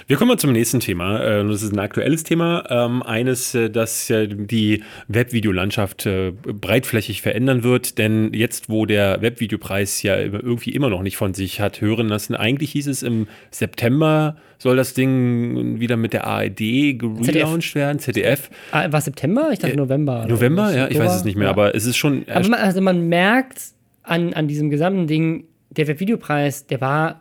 Wir 0.07 0.17
kommen 0.17 0.29
mal 0.29 0.39
zum 0.39 0.53
nächsten 0.53 0.81
Thema. 0.81 1.21
Äh, 1.21 1.47
das 1.47 1.63
ist 1.63 1.73
ein 1.73 1.79
aktuelles 1.79 2.25
Thema. 2.25 2.65
Ähm, 2.71 3.03
eines, 3.03 3.55
äh, 3.55 3.71
das 3.71 4.07
die 4.09 4.83
Webvideolandschaft 5.09 6.07
äh, 6.07 6.33
breitflächig 6.33 7.23
verändern 7.23 7.63
wird. 7.63 7.99
Denn 7.99 8.33
jetzt, 8.33 8.71
wo 8.71 8.87
der 8.87 9.21
Webvideopreis 9.21 10.03
ja 10.03 10.17
irgendwie 10.17 10.71
immer 10.71 10.89
noch 10.89 11.03
nicht 11.03 11.17
von 11.17 11.35
sich 11.35 11.61
hat 11.61 11.81
hören 11.81 12.09
lassen, 12.09 12.35
eigentlich 12.35 12.73
hieß 12.73 12.87
es 12.87 13.03
im 13.03 13.27
September 13.51 14.37
soll 14.59 14.77
das 14.77 14.93
Ding 14.93 15.79
wieder 15.79 15.97
mit 15.97 16.13
der 16.13 16.27
ARD 16.27 16.59
gelauncht 16.99 17.75
werden, 17.77 18.01
ZDF. 18.01 18.51
Ah, 18.73 18.91
war 18.91 19.01
September? 19.01 19.51
Ich 19.53 19.61
dachte 19.61 19.77
November. 19.77 20.27
November, 20.27 20.75
ja, 20.75 20.89
ich 20.89 20.99
weiß 20.99 21.15
es 21.15 21.25
nicht 21.25 21.37
mehr, 21.37 21.47
ja. 21.47 21.53
aber 21.53 21.75
es 21.77 21.87
ist 21.87 21.97
schon. 21.97 22.25
Aber 22.29 22.49
man, 22.49 22.61
also 22.61 22.81
man 22.81 23.09
merkt 23.09 23.61
an, 24.03 24.35
an 24.35 24.49
diesem 24.49 24.71
gesamten 24.71 25.07
Ding, 25.07 25.45
der 25.71 25.87
Webvideopreis, 25.89 26.67
der 26.67 26.81
war 26.81 27.21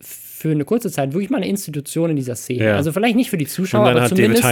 für 0.00 0.50
eine 0.50 0.64
kurze 0.66 0.90
Zeit 0.90 1.14
wirklich 1.14 1.30
mal 1.30 1.38
eine 1.38 1.48
Institution 1.48 2.10
in 2.10 2.16
dieser 2.16 2.34
Szene. 2.36 2.64
Ja. 2.64 2.76
Also 2.76 2.92
vielleicht 2.92 3.16
nicht 3.16 3.30
für 3.30 3.38
die 3.38 3.46
Zuschauer, 3.46 3.86
aber 3.88 4.02
hat 4.02 4.10
zumindest. 4.10 4.42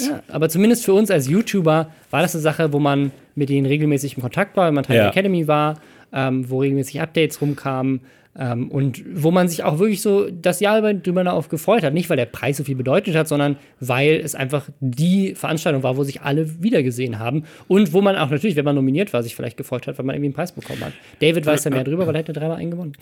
Ja, 0.00 0.22
aber 0.28 0.48
zumindest 0.50 0.84
für 0.84 0.92
uns 0.92 1.10
als 1.10 1.28
YouTuber 1.28 1.90
war 2.10 2.22
das 2.22 2.34
eine 2.34 2.42
Sache, 2.42 2.72
wo 2.74 2.78
man 2.78 3.10
mit 3.34 3.48
denen 3.48 3.66
regelmäßig 3.66 4.16
in 4.16 4.22
Kontakt 4.22 4.54
war, 4.56 4.66
wenn 4.66 4.74
man 4.74 4.84
Teil 4.84 4.96
ja. 4.96 5.02
der 5.04 5.12
Academy 5.12 5.48
war, 5.48 5.80
ähm, 6.12 6.48
wo 6.50 6.60
regelmäßig 6.60 7.00
Updates 7.00 7.40
rumkamen. 7.40 8.00
Ähm, 8.38 8.70
und 8.70 9.02
wo 9.14 9.30
man 9.30 9.48
sich 9.48 9.62
auch 9.62 9.78
wirklich 9.78 10.00
so 10.00 10.30
das 10.30 10.60
Jahr 10.60 10.78
über 10.78 10.94
drüber 10.94 11.22
darauf 11.22 11.48
gefreut 11.48 11.82
hat. 11.82 11.92
Nicht, 11.92 12.08
weil 12.08 12.16
der 12.16 12.26
Preis 12.26 12.56
so 12.56 12.64
viel 12.64 12.76
bedeutet 12.76 13.14
hat, 13.14 13.28
sondern 13.28 13.56
weil 13.80 14.20
es 14.24 14.34
einfach 14.34 14.68
die 14.80 15.34
Veranstaltung 15.34 15.82
war, 15.82 15.96
wo 15.96 16.04
sich 16.04 16.22
alle 16.22 16.62
wiedergesehen 16.62 17.18
haben. 17.18 17.44
Und 17.68 17.92
wo 17.92 18.00
man 18.00 18.16
auch 18.16 18.30
natürlich, 18.30 18.56
wenn 18.56 18.64
man 18.64 18.74
nominiert 18.74 19.12
war, 19.12 19.22
sich 19.22 19.36
vielleicht 19.36 19.56
gefreut 19.58 19.86
hat, 19.86 19.98
weil 19.98 20.06
man 20.06 20.14
irgendwie 20.14 20.28
einen 20.28 20.34
Preis 20.34 20.52
bekommen 20.52 20.82
hat. 20.82 20.92
David 21.20 21.44
weiß 21.44 21.62
da 21.62 21.70
mehr 21.70 21.84
drüber, 21.84 22.06
weil 22.06 22.14
er 22.14 22.20
hätte 22.20 22.32
dreimal 22.32 22.56
einen 22.56 22.70
gewonnen. 22.70 22.92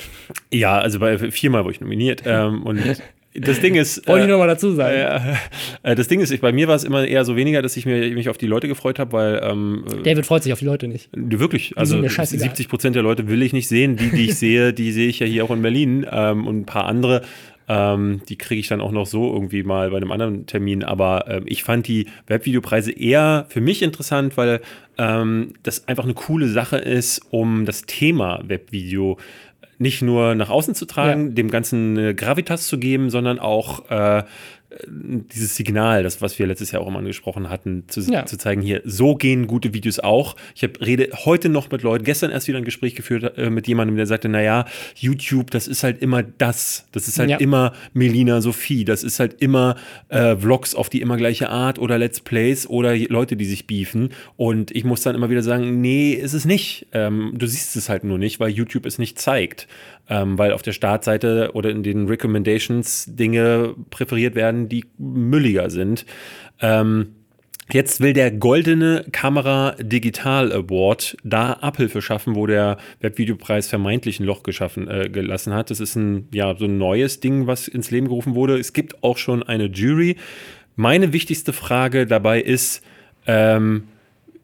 Ja, 0.53 0.79
also 0.79 0.99
bei 0.99 1.17
viermal 1.19 1.63
wurde 1.65 1.75
ich 1.75 1.81
nominiert. 1.81 2.23
Ähm, 2.27 2.65
und 2.65 2.81
das 3.35 3.61
Ding 3.61 3.77
ist. 3.77 4.07
Wollte 4.09 4.23
äh, 4.23 4.25
ich 4.25 4.31
nochmal 4.31 4.49
dazu 4.49 4.73
sagen. 4.73 5.37
Äh, 5.83 5.95
das 5.95 6.09
Ding 6.09 6.21
ist, 6.21 6.31
ich, 6.31 6.41
bei 6.41 6.53
mir 6.53 6.69
war 6.69 6.75
es 6.75 6.85
immer 6.85 7.07
eher 7.07 7.25
so 7.25 7.37
weniger, 7.37 7.63
dass 7.63 7.77
ich 7.77 7.87
mir, 7.87 8.11
mich 8.11 8.29
auf 8.29 8.39
die 8.39 8.47
Leute 8.47 8.69
gefreut 8.69 8.99
habe, 8.99 9.13
weil. 9.13 9.41
Ähm, 9.43 9.85
David 10.03 10.27
freut 10.27 10.43
sich 10.43 10.53
auf 10.53 10.59
die 10.59 10.65
Leute 10.65 10.89
nicht. 10.89 11.09
Wirklich. 11.13 11.77
Also 11.77 12.03
70 12.07 12.69
Prozent 12.69 12.97
der 12.97 13.03
Leute 13.03 13.29
will 13.29 13.43
ich 13.43 13.53
nicht 13.53 13.69
sehen. 13.69 13.97
Die, 13.97 14.11
die 14.11 14.27
ich 14.27 14.35
sehe, 14.39 14.73
die 14.73 14.93
sehe 14.93 15.09
ich 15.09 15.21
ja 15.21 15.27
hier 15.27 15.45
auch 15.45 15.51
in 15.51 15.63
Berlin. 15.63 16.07
Ähm, 16.11 16.47
und 16.47 16.61
ein 16.61 16.67
paar 16.67 16.87
andere. 16.87 17.23
Ähm, 17.69 18.23
die 18.29 18.37
kriege 18.37 18.59
ich 18.59 18.67
dann 18.67 18.81
auch 18.81 18.91
noch 18.91 19.07
so 19.07 19.33
irgendwie 19.33 19.63
mal 19.63 19.91
bei 19.91 19.99
einem 19.99 20.11
anderen 20.11 20.47
Termin. 20.47 20.83
Aber 20.83 21.27
ähm, 21.29 21.45
ich 21.47 21.63
fand 21.63 21.87
die 21.87 22.07
Webvideopreise 22.27 22.91
eher 22.91 23.47
für 23.49 23.61
mich 23.61 23.83
interessant, 23.83 24.37
weil 24.37 24.61
ähm, 24.99 25.55
das 25.63 25.87
einfach 25.87 26.03
eine 26.03 26.15
coole 26.15 26.49
Sache 26.49 26.79
ist, 26.79 27.23
um 27.31 27.67
das 27.67 27.83
Thema 27.83 28.43
Webvideo 28.45 29.19
nicht 29.81 30.03
nur 30.03 30.35
nach 30.35 30.51
außen 30.51 30.75
zu 30.75 30.85
tragen, 30.85 31.29
ja. 31.29 31.35
dem 31.35 31.51
Ganzen 31.51 32.15
Gravitas 32.15 32.67
zu 32.67 32.79
geben, 32.79 33.11
sondern 33.11 33.39
auch 33.39 33.91
äh, 33.91 34.25
dieses 34.87 35.57
Signal, 35.57 36.03
das, 36.03 36.23
was 36.23 36.39
wir 36.39 36.47
letztes 36.47 36.71
Jahr 36.71 36.83
auch 36.83 36.89
immer 36.89 37.01
angesprochen 37.01 37.51
hatten, 37.51 37.85
zu, 37.89 38.01
ja. 38.03 38.25
zu 38.27 38.39
zeigen, 38.39 38.63
hier, 38.63 38.83
so 38.85 39.15
gehen 39.17 39.47
gute 39.47 39.75
Videos 39.75 39.99
auch. 39.99 40.37
Ich 40.55 40.63
hab, 40.63 40.81
rede 40.81 41.11
heute 41.25 41.49
noch 41.49 41.71
mit 41.71 41.83
Leuten, 41.83 42.05
gestern 42.05 42.31
erst 42.31 42.47
wieder 42.47 42.59
ein 42.59 42.65
Gespräch 42.65 42.95
geführt 42.95 43.37
äh, 43.37 43.51
mit 43.51 43.67
jemandem, 43.67 43.97
der 43.97 44.07
sagte, 44.07 44.29
naja, 44.29 44.67
YouTube, 44.95 45.51
das 45.51 45.67
ist 45.67 45.83
halt 45.83 46.01
immer 46.03 46.23
das. 46.23 46.87
Das 46.93 47.09
ist 47.09 47.19
halt 47.19 47.31
ja. 47.31 47.37
immer 47.39 47.73
Melina 47.95 48.41
Sophie. 48.41 48.85
Das 48.85 49.03
ist 49.03 49.19
halt 49.19 49.41
immer 49.41 49.77
äh, 50.09 50.37
Vlogs 50.37 50.75
auf 50.75 50.89
die 50.89 51.01
immer 51.01 51.17
gleiche 51.17 51.51
Art 51.51 51.79
oder 51.79 51.99
Let's 51.99 52.21
Plays 52.21 52.69
oder 52.69 52.97
Leute, 52.97 53.37
die 53.37 53.47
sich 53.47 53.67
beefen. 53.67 54.11
Und 54.37 54.71
ich 54.71 54.85
muss 54.85 55.03
dann 55.03 55.15
immer 55.15 55.31
wieder 55.31 55.43
sagen, 55.43 55.81
nee, 55.81 56.13
ist 56.13 56.35
es 56.35 56.45
nicht. 56.45 56.87
Ähm, 56.93 57.33
du 57.35 57.47
siehst 57.47 57.75
es 57.77 57.89
halt 57.89 58.05
nur 58.05 58.19
nicht, 58.19 58.39
weil 58.39 58.51
YouTube 58.51 58.87
es 58.87 58.99
nicht 58.99 59.19
zeigt 59.19 59.67
ähm, 60.11 60.37
weil 60.37 60.53
auf 60.53 60.63
der 60.63 60.73
Startseite 60.73 61.53
oder 61.55 61.71
in 61.71 61.83
den 61.83 62.07
Recommendations 62.09 63.07
Dinge 63.09 63.75
präferiert 63.89 64.35
werden, 64.35 64.69
die 64.69 64.85
mülliger 64.99 65.71
sind. 65.71 66.05
Ähm, 66.61 67.15
Jetzt 67.73 68.01
will 68.01 68.15
der 68.15 68.33
Goldene 68.33 69.05
Kamera 69.13 69.77
Digital 69.79 70.53
Award 70.53 71.17
da 71.23 71.53
Abhilfe 71.53 72.03
schaffen, 72.03 72.35
wo 72.35 72.49
der 72.49 72.79
Webvideopreis 73.01 73.69
vermeintlich 73.69 74.19
ein 74.19 74.25
Loch 74.25 74.43
geschaffen 74.43 74.89
äh, 74.89 75.09
gelassen 75.09 75.55
hat. 75.55 75.71
Das 75.71 75.79
ist 75.79 75.95
ein 75.95 76.27
ja 76.33 76.57
so 76.57 76.65
ein 76.65 76.79
neues 76.79 77.21
Ding, 77.21 77.47
was 77.47 77.69
ins 77.69 77.93
Leben 77.93 78.09
gerufen 78.09 78.35
wurde. 78.35 78.59
Es 78.59 78.73
gibt 78.73 79.05
auch 79.05 79.19
schon 79.19 79.45
eine 79.45 79.67
Jury. 79.67 80.17
Meine 80.75 81.13
wichtigste 81.13 81.53
Frage 81.53 82.07
dabei 82.07 82.41
ist, 82.41 82.83
ähm, 83.29 83.85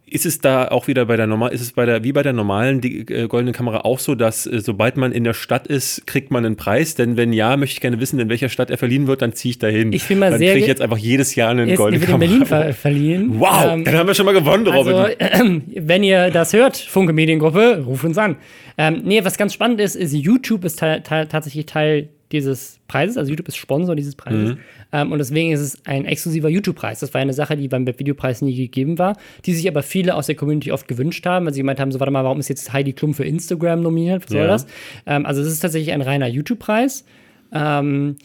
ist 0.08 0.24
es 0.24 0.38
da 0.38 0.68
auch 0.68 0.86
wieder 0.86 1.06
bei 1.06 1.16
der 1.16 1.26
normal, 1.26 1.52
ist 1.52 1.60
es 1.60 1.72
bei 1.72 1.84
der, 1.84 2.04
wie 2.04 2.12
bei 2.12 2.22
der 2.22 2.32
normalen 2.32 2.80
die, 2.80 3.00
äh, 3.00 3.26
goldenen 3.26 3.52
Kamera 3.52 3.80
auch 3.80 3.98
so, 3.98 4.14
dass 4.14 4.46
äh, 4.46 4.60
sobald 4.60 4.96
man 4.96 5.10
in 5.10 5.24
der 5.24 5.34
Stadt 5.34 5.66
ist, 5.66 6.06
kriegt 6.06 6.30
man 6.30 6.46
einen 6.46 6.56
Preis? 6.56 6.94
Denn 6.94 7.16
wenn 7.16 7.32
ja, 7.32 7.56
möchte 7.56 7.74
ich 7.74 7.80
gerne 7.80 7.98
wissen, 7.98 8.20
in 8.20 8.28
welcher 8.28 8.48
Stadt 8.48 8.70
er 8.70 8.78
verliehen 8.78 9.08
wird, 9.08 9.20
dann 9.22 9.32
ziehe 9.32 9.50
ich 9.50 9.58
dahin. 9.58 9.92
Ich 9.92 10.06
bin 10.06 10.20
mal 10.20 10.30
dann 10.30 10.38
sehr. 10.38 10.52
kriege 10.52 10.64
ich 10.64 10.68
jetzt 10.68 10.80
einfach 10.80 10.96
jedes 10.98 11.34
Jahr 11.34 11.50
einen 11.50 11.74
goldenen 11.74 12.06
Kamera. 12.06 12.24
in 12.24 12.30
Berlin 12.30 12.46
ver 12.46 12.72
verliehen. 12.72 13.32
Wow, 13.38 13.72
ähm, 13.72 13.84
dann 13.84 13.96
haben 13.96 14.06
wir 14.06 14.14
schon 14.14 14.26
mal 14.26 14.32
gewonnen, 14.32 14.66
Robin. 14.66 14.94
Also, 14.94 15.14
äh, 15.18 15.60
wenn 15.74 16.02
ihr 16.02 16.30
das 16.30 16.52
hört, 16.52 16.76
Funke 16.76 17.12
Mediengruppe, 17.12 17.82
ruft 17.84 18.04
uns 18.04 18.16
an. 18.16 18.36
Ähm, 18.78 19.02
nee, 19.04 19.24
was 19.24 19.36
ganz 19.36 19.54
spannend 19.54 19.80
ist, 19.80 19.96
ist, 19.96 20.12
YouTube 20.12 20.64
ist 20.64 20.78
tatsächlich 20.78 21.66
Teil 21.66 22.08
dieses 22.32 22.78
Preises, 22.88 23.16
also 23.16 23.30
YouTube 23.30 23.48
ist 23.48 23.56
Sponsor 23.56 23.94
dieses 23.94 24.16
Preises. 24.16 24.54
Mhm. 24.54 24.58
Ähm, 24.92 25.12
und 25.12 25.18
deswegen 25.18 25.52
ist 25.52 25.60
es 25.60 25.86
ein 25.86 26.04
exklusiver 26.04 26.48
YouTube-Preis. 26.48 27.00
Das 27.00 27.14
war 27.14 27.20
eine 27.20 27.32
Sache, 27.32 27.56
die 27.56 27.68
beim 27.68 27.86
Webvideopreis 27.86 28.42
nie 28.42 28.54
gegeben 28.54 28.98
war, 28.98 29.16
die 29.44 29.54
sich 29.54 29.68
aber 29.68 29.82
viele 29.82 30.14
aus 30.14 30.26
der 30.26 30.34
Community 30.34 30.72
oft 30.72 30.88
gewünscht 30.88 31.24
haben, 31.26 31.46
weil 31.46 31.54
sie 31.54 31.60
gemeint 31.60 31.80
haben: 31.80 31.92
so, 31.92 32.00
warte 32.00 32.10
mal, 32.10 32.24
warum 32.24 32.40
ist 32.40 32.48
jetzt 32.48 32.72
Heidi 32.72 32.92
Klum 32.92 33.14
für 33.14 33.24
Instagram 33.24 33.82
nominiert? 33.82 34.24
Was 34.24 34.30
soll 34.30 34.40
ja. 34.40 34.46
das? 34.46 34.66
Ähm, 35.06 35.26
also, 35.26 35.42
es 35.42 35.48
ist 35.48 35.60
tatsächlich 35.60 35.92
ein 35.92 36.02
reiner 36.02 36.26
YouTube-Preis. 36.26 37.04
Ähm, 37.52 38.16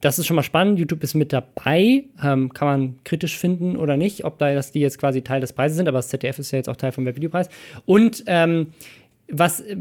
das 0.00 0.18
ist 0.18 0.26
schon 0.26 0.36
mal 0.36 0.42
spannend. 0.42 0.78
YouTube 0.78 1.02
ist 1.02 1.14
mit 1.14 1.32
dabei. 1.32 2.04
Ähm, 2.22 2.52
kann 2.54 2.68
man 2.68 2.94
kritisch 3.04 3.36
finden 3.36 3.76
oder 3.76 3.96
nicht, 3.96 4.24
ob 4.24 4.38
da, 4.38 4.54
dass 4.54 4.72
die 4.72 4.80
jetzt 4.80 4.98
quasi 4.98 5.22
Teil 5.22 5.40
des 5.40 5.52
Preises 5.52 5.76
sind, 5.76 5.88
aber 5.88 5.98
das 5.98 6.08
ZDF 6.08 6.38
ist 6.38 6.52
ja 6.52 6.56
jetzt 6.56 6.68
auch 6.68 6.76
Teil 6.76 6.92
vom 6.92 7.04
Webvideopreis. 7.04 7.48
Und 7.84 8.24
ähm, 8.26 8.68
was 9.32 9.60
äh, 9.60 9.76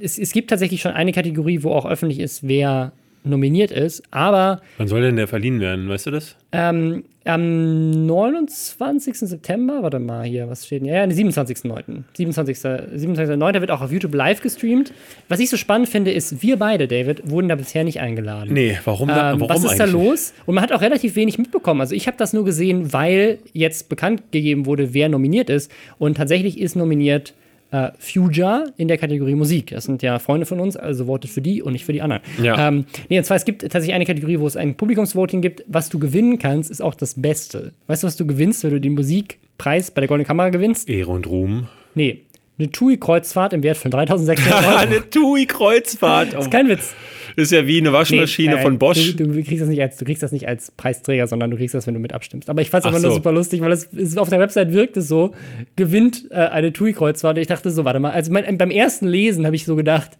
es, 0.00 0.18
es 0.18 0.32
gibt 0.32 0.50
tatsächlich 0.50 0.82
schon 0.82 0.92
eine 0.92 1.12
Kategorie, 1.12 1.62
wo 1.62 1.72
auch 1.72 1.86
öffentlich 1.86 2.20
ist, 2.20 2.46
wer 2.46 2.92
nominiert 3.24 3.70
ist, 3.70 4.02
aber. 4.10 4.60
Wann 4.76 4.88
soll 4.88 5.00
denn 5.00 5.16
der 5.16 5.26
verliehen 5.26 5.60
werden, 5.60 5.88
weißt 5.88 6.06
du 6.06 6.10
das? 6.10 6.36
Ähm, 6.52 7.04
am 7.24 8.06
29. 8.06 9.18
September, 9.18 9.82
warte 9.82 9.98
mal 9.98 10.24
hier, 10.24 10.48
was 10.50 10.66
steht 10.66 10.82
denn? 10.82 10.88
Ja, 10.88 10.96
ja, 10.96 11.04
27.09. 11.04 12.02
27. 12.12 12.58
27.09. 12.58 13.60
wird 13.60 13.70
auch 13.70 13.80
auf 13.80 13.90
YouTube 13.90 14.14
live 14.14 14.42
gestreamt. 14.42 14.92
Was 15.28 15.40
ich 15.40 15.48
so 15.48 15.56
spannend 15.56 15.88
finde, 15.88 16.12
ist, 16.12 16.42
wir 16.42 16.58
beide, 16.58 16.86
David, 16.86 17.30
wurden 17.30 17.48
da 17.48 17.54
bisher 17.54 17.82
nicht 17.82 18.00
eingeladen. 18.00 18.52
Nee, 18.52 18.78
warum, 18.84 19.08
da, 19.08 19.32
ähm, 19.32 19.40
warum 19.40 19.56
Was 19.56 19.64
ist 19.64 19.80
eigentlich? 19.80 19.92
da 19.92 19.98
los? 19.98 20.34
Und 20.44 20.56
man 20.56 20.62
hat 20.62 20.72
auch 20.72 20.82
relativ 20.82 21.16
wenig 21.16 21.38
mitbekommen. 21.38 21.80
Also 21.80 21.94
ich 21.94 22.06
habe 22.06 22.18
das 22.18 22.34
nur 22.34 22.44
gesehen, 22.44 22.92
weil 22.92 23.38
jetzt 23.54 23.88
bekannt 23.88 24.30
gegeben 24.30 24.66
wurde, 24.66 24.92
wer 24.92 25.08
nominiert 25.08 25.48
ist. 25.48 25.72
Und 25.98 26.18
tatsächlich 26.18 26.60
ist 26.60 26.76
nominiert 26.76 27.32
äh, 27.70 27.90
Future 27.98 28.72
in 28.76 28.88
der 28.88 28.98
Kategorie 28.98 29.34
Musik. 29.34 29.70
Das 29.70 29.84
sind 29.84 30.02
ja 30.02 30.18
Freunde 30.18 30.46
von 30.46 30.60
uns, 30.60 30.76
also 30.76 31.06
votet 31.06 31.30
für 31.30 31.40
die 31.40 31.62
und 31.62 31.72
nicht 31.72 31.84
für 31.84 31.92
die 31.92 32.02
anderen. 32.02 32.22
Ja. 32.42 32.68
Ähm, 32.68 32.84
nee, 33.08 33.18
und 33.18 33.24
zwar, 33.24 33.36
es 33.36 33.44
gibt 33.44 33.62
tatsächlich 33.62 33.94
eine 33.94 34.04
Kategorie, 34.06 34.38
wo 34.38 34.46
es 34.46 34.56
ein 34.56 34.76
Publikumsvoting 34.76 35.40
gibt. 35.42 35.64
Was 35.66 35.88
du 35.88 35.98
gewinnen 35.98 36.38
kannst, 36.38 36.70
ist 36.70 36.80
auch 36.82 36.94
das 36.94 37.14
Beste. 37.20 37.72
Weißt 37.86 38.02
du, 38.02 38.06
was 38.06 38.16
du 38.16 38.26
gewinnst, 38.26 38.64
wenn 38.64 38.70
du 38.70 38.80
den 38.80 38.94
Musikpreis 38.94 39.90
bei 39.90 40.00
der 40.00 40.08
Goldenen 40.08 40.26
Kamera 40.26 40.50
gewinnst? 40.50 40.88
Ehre 40.88 41.10
und 41.10 41.26
Ruhm. 41.26 41.68
Nee, 41.94 42.20
eine 42.58 42.70
TUI-Kreuzfahrt 42.70 43.52
im 43.52 43.62
Wert 43.62 43.76
von 43.76 43.90
3600 43.90 44.64
Euro. 44.66 44.76
eine 44.76 45.10
TUI-Kreuzfahrt. 45.10 46.34
Das 46.34 46.44
ist 46.44 46.50
kein 46.50 46.68
Witz. 46.68 46.94
Ist 47.36 47.52
ja 47.52 47.66
wie 47.66 47.78
eine 47.78 47.92
Waschmaschine 47.92 48.56
nee, 48.56 48.62
von 48.62 48.78
Bosch. 48.78 49.16
Du, 49.16 49.26
du, 49.26 49.42
kriegst 49.42 49.62
das 49.62 49.68
nicht 49.68 49.80
als, 49.80 49.96
du 49.96 50.04
kriegst 50.04 50.22
das 50.22 50.32
nicht 50.32 50.46
als 50.46 50.70
Preisträger, 50.70 51.26
sondern 51.26 51.50
du 51.50 51.56
kriegst 51.56 51.74
das, 51.74 51.86
wenn 51.86 51.94
du 51.94 52.00
mit 52.00 52.12
abstimmst. 52.12 52.48
Aber 52.48 52.62
ich 52.62 52.70
fand 52.70 52.84
es 52.84 52.86
einfach 52.86 53.00
so. 53.00 53.08
nur 53.08 53.16
super 53.16 53.32
lustig, 53.32 53.60
weil 53.60 53.72
es, 53.72 53.88
es, 53.92 54.16
auf 54.16 54.28
der 54.28 54.40
Website 54.40 54.72
wirkt 54.72 54.96
es 54.96 55.08
so, 55.08 55.34
gewinnt 55.76 56.26
äh, 56.30 56.34
eine 56.34 56.72
TUI-Kreuzfahrt. 56.72 57.38
Ich 57.38 57.46
dachte 57.46 57.70
so, 57.70 57.84
warte 57.84 58.00
mal, 58.00 58.12
also 58.12 58.32
mein, 58.32 58.56
beim 58.56 58.70
ersten 58.70 59.06
Lesen 59.06 59.46
habe 59.46 59.56
ich 59.56 59.64
so 59.64 59.76
gedacht, 59.76 60.12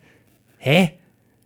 hä? 0.59 0.91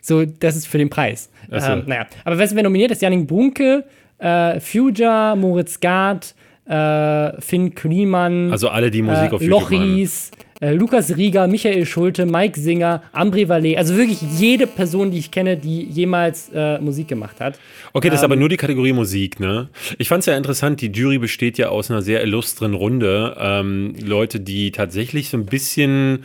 So, 0.00 0.24
das 0.24 0.56
ist 0.56 0.66
für 0.66 0.78
den 0.78 0.90
Preis. 0.90 1.30
So. 1.50 1.56
Ähm, 1.56 1.82
naja, 1.86 2.06
aber 2.24 2.38
wer 2.38 2.62
nominiert 2.62 2.90
ist? 2.90 3.02
Janik 3.02 3.26
Brunke, 3.26 3.84
äh, 4.18 4.60
Fuja, 4.60 5.36
Moritz 5.36 5.80
Gard, 5.80 6.34
äh, 6.68 7.40
Finn 7.40 7.74
Kliemann. 7.74 8.52
Also 8.52 8.68
alle, 8.68 8.90
die 8.90 9.02
Musik 9.02 9.32
äh, 9.32 9.34
auf 9.34 9.42
YouTube 9.42 9.70
Lochis, 9.70 10.30
äh, 10.60 10.72
Lukas 10.72 11.16
Rieger, 11.16 11.46
Michael 11.46 11.86
Schulte, 11.86 12.26
Mike 12.26 12.60
Singer, 12.60 13.02
Ambri 13.12 13.48
Valet. 13.48 13.76
Also 13.78 13.96
wirklich 13.96 14.20
jede 14.20 14.66
Person, 14.66 15.10
die 15.10 15.18
ich 15.18 15.30
kenne, 15.30 15.56
die 15.56 15.84
jemals 15.84 16.50
äh, 16.54 16.78
Musik 16.78 17.08
gemacht 17.08 17.40
hat. 17.40 17.58
Okay, 17.92 18.08
das 18.08 18.16
ähm, 18.16 18.20
ist 18.20 18.24
aber 18.24 18.36
nur 18.36 18.48
die 18.48 18.56
Kategorie 18.56 18.92
Musik, 18.92 19.40
ne? 19.40 19.68
Ich 19.98 20.08
fand 20.08 20.20
es 20.20 20.26
ja 20.26 20.36
interessant, 20.36 20.80
die 20.80 20.88
Jury 20.88 21.18
besteht 21.18 21.58
ja 21.58 21.68
aus 21.68 21.90
einer 21.90 22.02
sehr 22.02 22.22
illustren 22.22 22.74
Runde. 22.74 23.36
Ähm, 23.38 23.94
Leute, 24.04 24.40
die 24.40 24.72
tatsächlich 24.72 25.30
so 25.30 25.36
ein 25.36 25.46
bisschen 25.46 26.24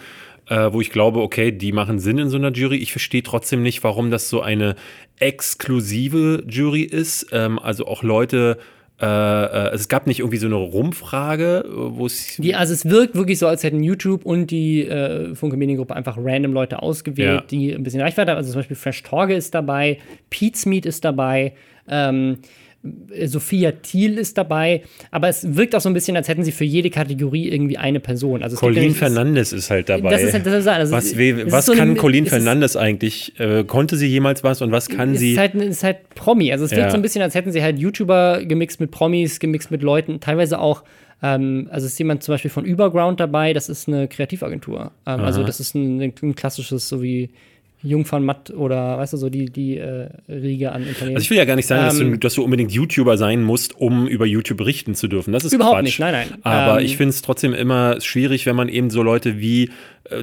äh, 0.50 0.74
wo 0.74 0.82
ich 0.82 0.92
glaube, 0.92 1.22
okay, 1.22 1.54
die 1.54 1.72
machen 1.72 2.00
Sinn 2.00 2.18
in 2.18 2.28
so 2.30 2.36
einer 2.36 2.52
Jury. 2.52 2.76
Ich 2.76 2.92
verstehe 2.92 3.24
trotzdem 3.24 3.64
nicht, 3.64 3.82
warum 3.86 4.12
das 4.12 4.30
so 4.30 4.42
eine 4.42 4.76
exklusive 5.18 6.44
Jury 6.50 6.82
ist. 6.82 7.28
Ähm, 7.32 7.60
also 7.60 7.88
auch 7.88 8.04
Leute, 8.04 8.58
äh, 9.04 9.06
äh, 9.06 9.74
es 9.74 9.90
gab 9.90 10.08
nicht 10.08 10.20
irgendwie 10.20 10.38
so 10.38 10.46
eine 10.46 10.56
Rumfrage, 10.56 11.66
wo 11.68 12.06
es. 12.06 12.38
Die, 12.38 12.56
also 12.56 12.74
es 12.74 12.86
wirkt 12.86 13.16
wirklich 13.16 13.38
so, 13.38 13.48
als 13.48 13.62
hätten 13.64 13.84
YouTube 13.84 14.26
und 14.26 14.50
die 14.50 14.88
äh, 14.88 15.36
Funke 15.36 15.58
Mediengruppe 15.58 15.94
einfach 15.94 16.18
random 16.18 16.54
Leute 16.54 16.82
ausgewählt, 16.82 17.42
ja. 17.42 17.48
die 17.50 17.74
ein 17.74 17.84
bisschen 17.84 18.00
Reichweite 18.00 18.32
haben. 18.32 18.38
Also 18.38 18.52
zum 18.52 18.60
Beispiel 18.60 18.78
Fresh 18.78 19.04
Torge 19.04 19.36
ist 19.36 19.54
dabei, 19.54 19.98
Pete's 20.30 20.66
Meat 20.66 20.86
ist 20.86 21.04
dabei. 21.04 21.54
Ähm, 21.90 22.38
Sophia 23.26 23.72
Thiel 23.72 24.18
ist 24.18 24.38
dabei, 24.38 24.82
aber 25.10 25.30
es 25.30 25.56
wirkt 25.56 25.74
auch 25.74 25.80
so 25.80 25.90
ein 25.90 25.94
bisschen, 25.94 26.18
als 26.18 26.28
hätten 26.28 26.44
sie 26.44 26.52
für 26.52 26.66
jede 26.66 26.90
Kategorie 26.90 27.48
irgendwie 27.50 27.78
eine 27.78 28.02
Person. 28.02 28.44
Also 28.44 28.58
Colin 28.58 28.94
Fernandes 28.94 29.54
ist 29.54 29.70
halt 29.70 29.88
dabei. 29.88 30.12
Das 30.12 30.22
ist 30.22 30.34
halt, 30.34 30.46
das 30.46 30.54
ist, 30.54 30.68
also 30.68 30.92
was, 30.94 31.18
we, 31.18 31.50
was 31.50 31.68
so 31.68 31.74
kann 31.74 31.92
eine, 31.92 31.96
Colin 31.98 32.26
Fernandes 32.26 32.76
eigentlich? 32.76 33.40
Äh, 33.40 33.64
konnte 33.64 33.96
sie 33.96 34.08
jemals 34.08 34.44
was 34.44 34.62
und 34.62 34.74
was 34.74 34.90
kann 34.90 35.16
sie? 35.16 35.32
Ist 35.32 35.40
halt, 35.40 35.56
ist 35.56 35.84
halt 35.84 36.10
Promi. 36.16 36.52
Also 36.52 36.66
es 36.66 36.72
wirkt 36.72 36.84
ja. 36.84 36.90
so 36.92 36.98
ein 36.98 37.02
bisschen, 37.02 37.22
als 37.22 37.36
hätten 37.36 37.54
sie 37.54 37.64
halt 37.64 37.80
YouTuber 37.80 38.44
gemixt 38.44 38.82
mit 38.82 38.92
Promis, 38.92 39.40
gemixt 39.40 39.72
mit 39.72 39.82
Leuten, 39.82 40.20
teilweise 40.20 40.60
auch 40.60 40.84
ähm, 41.22 41.70
also 41.72 41.88
ist 41.88 41.98
jemand 41.98 42.22
zum 42.22 42.34
Beispiel 42.34 42.52
von 42.52 42.66
Überground 42.66 43.22
dabei, 43.22 43.54
das 43.54 43.70
ist 43.70 43.88
eine 43.88 44.10
Kreativagentur. 44.10 44.92
Ähm, 45.06 45.22
also 45.22 45.44
das 45.44 45.62
ist 45.62 45.74
ein, 45.74 46.02
ein 46.02 46.36
klassisches, 46.36 46.90
so 46.90 47.02
wie 47.02 47.30
Jungfern 47.84 48.24
Matt 48.24 48.50
oder 48.52 48.98
weißt 48.98 49.14
du 49.14 49.18
so 49.18 49.30
die, 49.30 49.46
die 49.46 49.78
äh, 49.78 50.10
Riege 50.30 50.72
an 50.72 50.84
Unternehmen. 50.84 51.18
Also 51.18 51.26
ich 51.26 51.30
will 51.30 51.38
ja 51.38 51.46
gar 51.46 51.56
nicht 51.56 51.68
sagen, 51.68 51.82
ähm, 51.82 51.88
dass, 51.88 51.98
du, 51.98 52.04
ähm, 52.06 52.20
dass, 52.20 52.34
du, 52.36 52.44
unbedingt 52.44 52.72
YouTuber 52.72 53.18
sein 53.18 53.44
musst, 53.44 53.76
um 53.76 54.08
über 54.08 54.26
YouTube 54.26 54.58
berichten 54.58 54.96
zu 54.96 55.08
dürfen. 55.08 55.34
Das 55.34 55.44
ist 55.44 55.54
überhaupt 55.54 55.76
Quatsch. 55.76 55.86
nicht, 55.86 56.00
nein, 56.00 56.14
nein. 56.14 56.40
Aber 56.44 56.80
ähm, 56.80 56.86
ich 56.86 56.98
finde 56.98 57.10
es 57.10 57.22
trotzdem 57.22 57.54
immer 57.54 58.00
schwierig, 58.00 58.46
wenn 58.46 58.56
man 58.56 58.70
eben 58.70 58.90
so 58.90 59.04
Leute 59.04 59.40
wie 59.40 59.70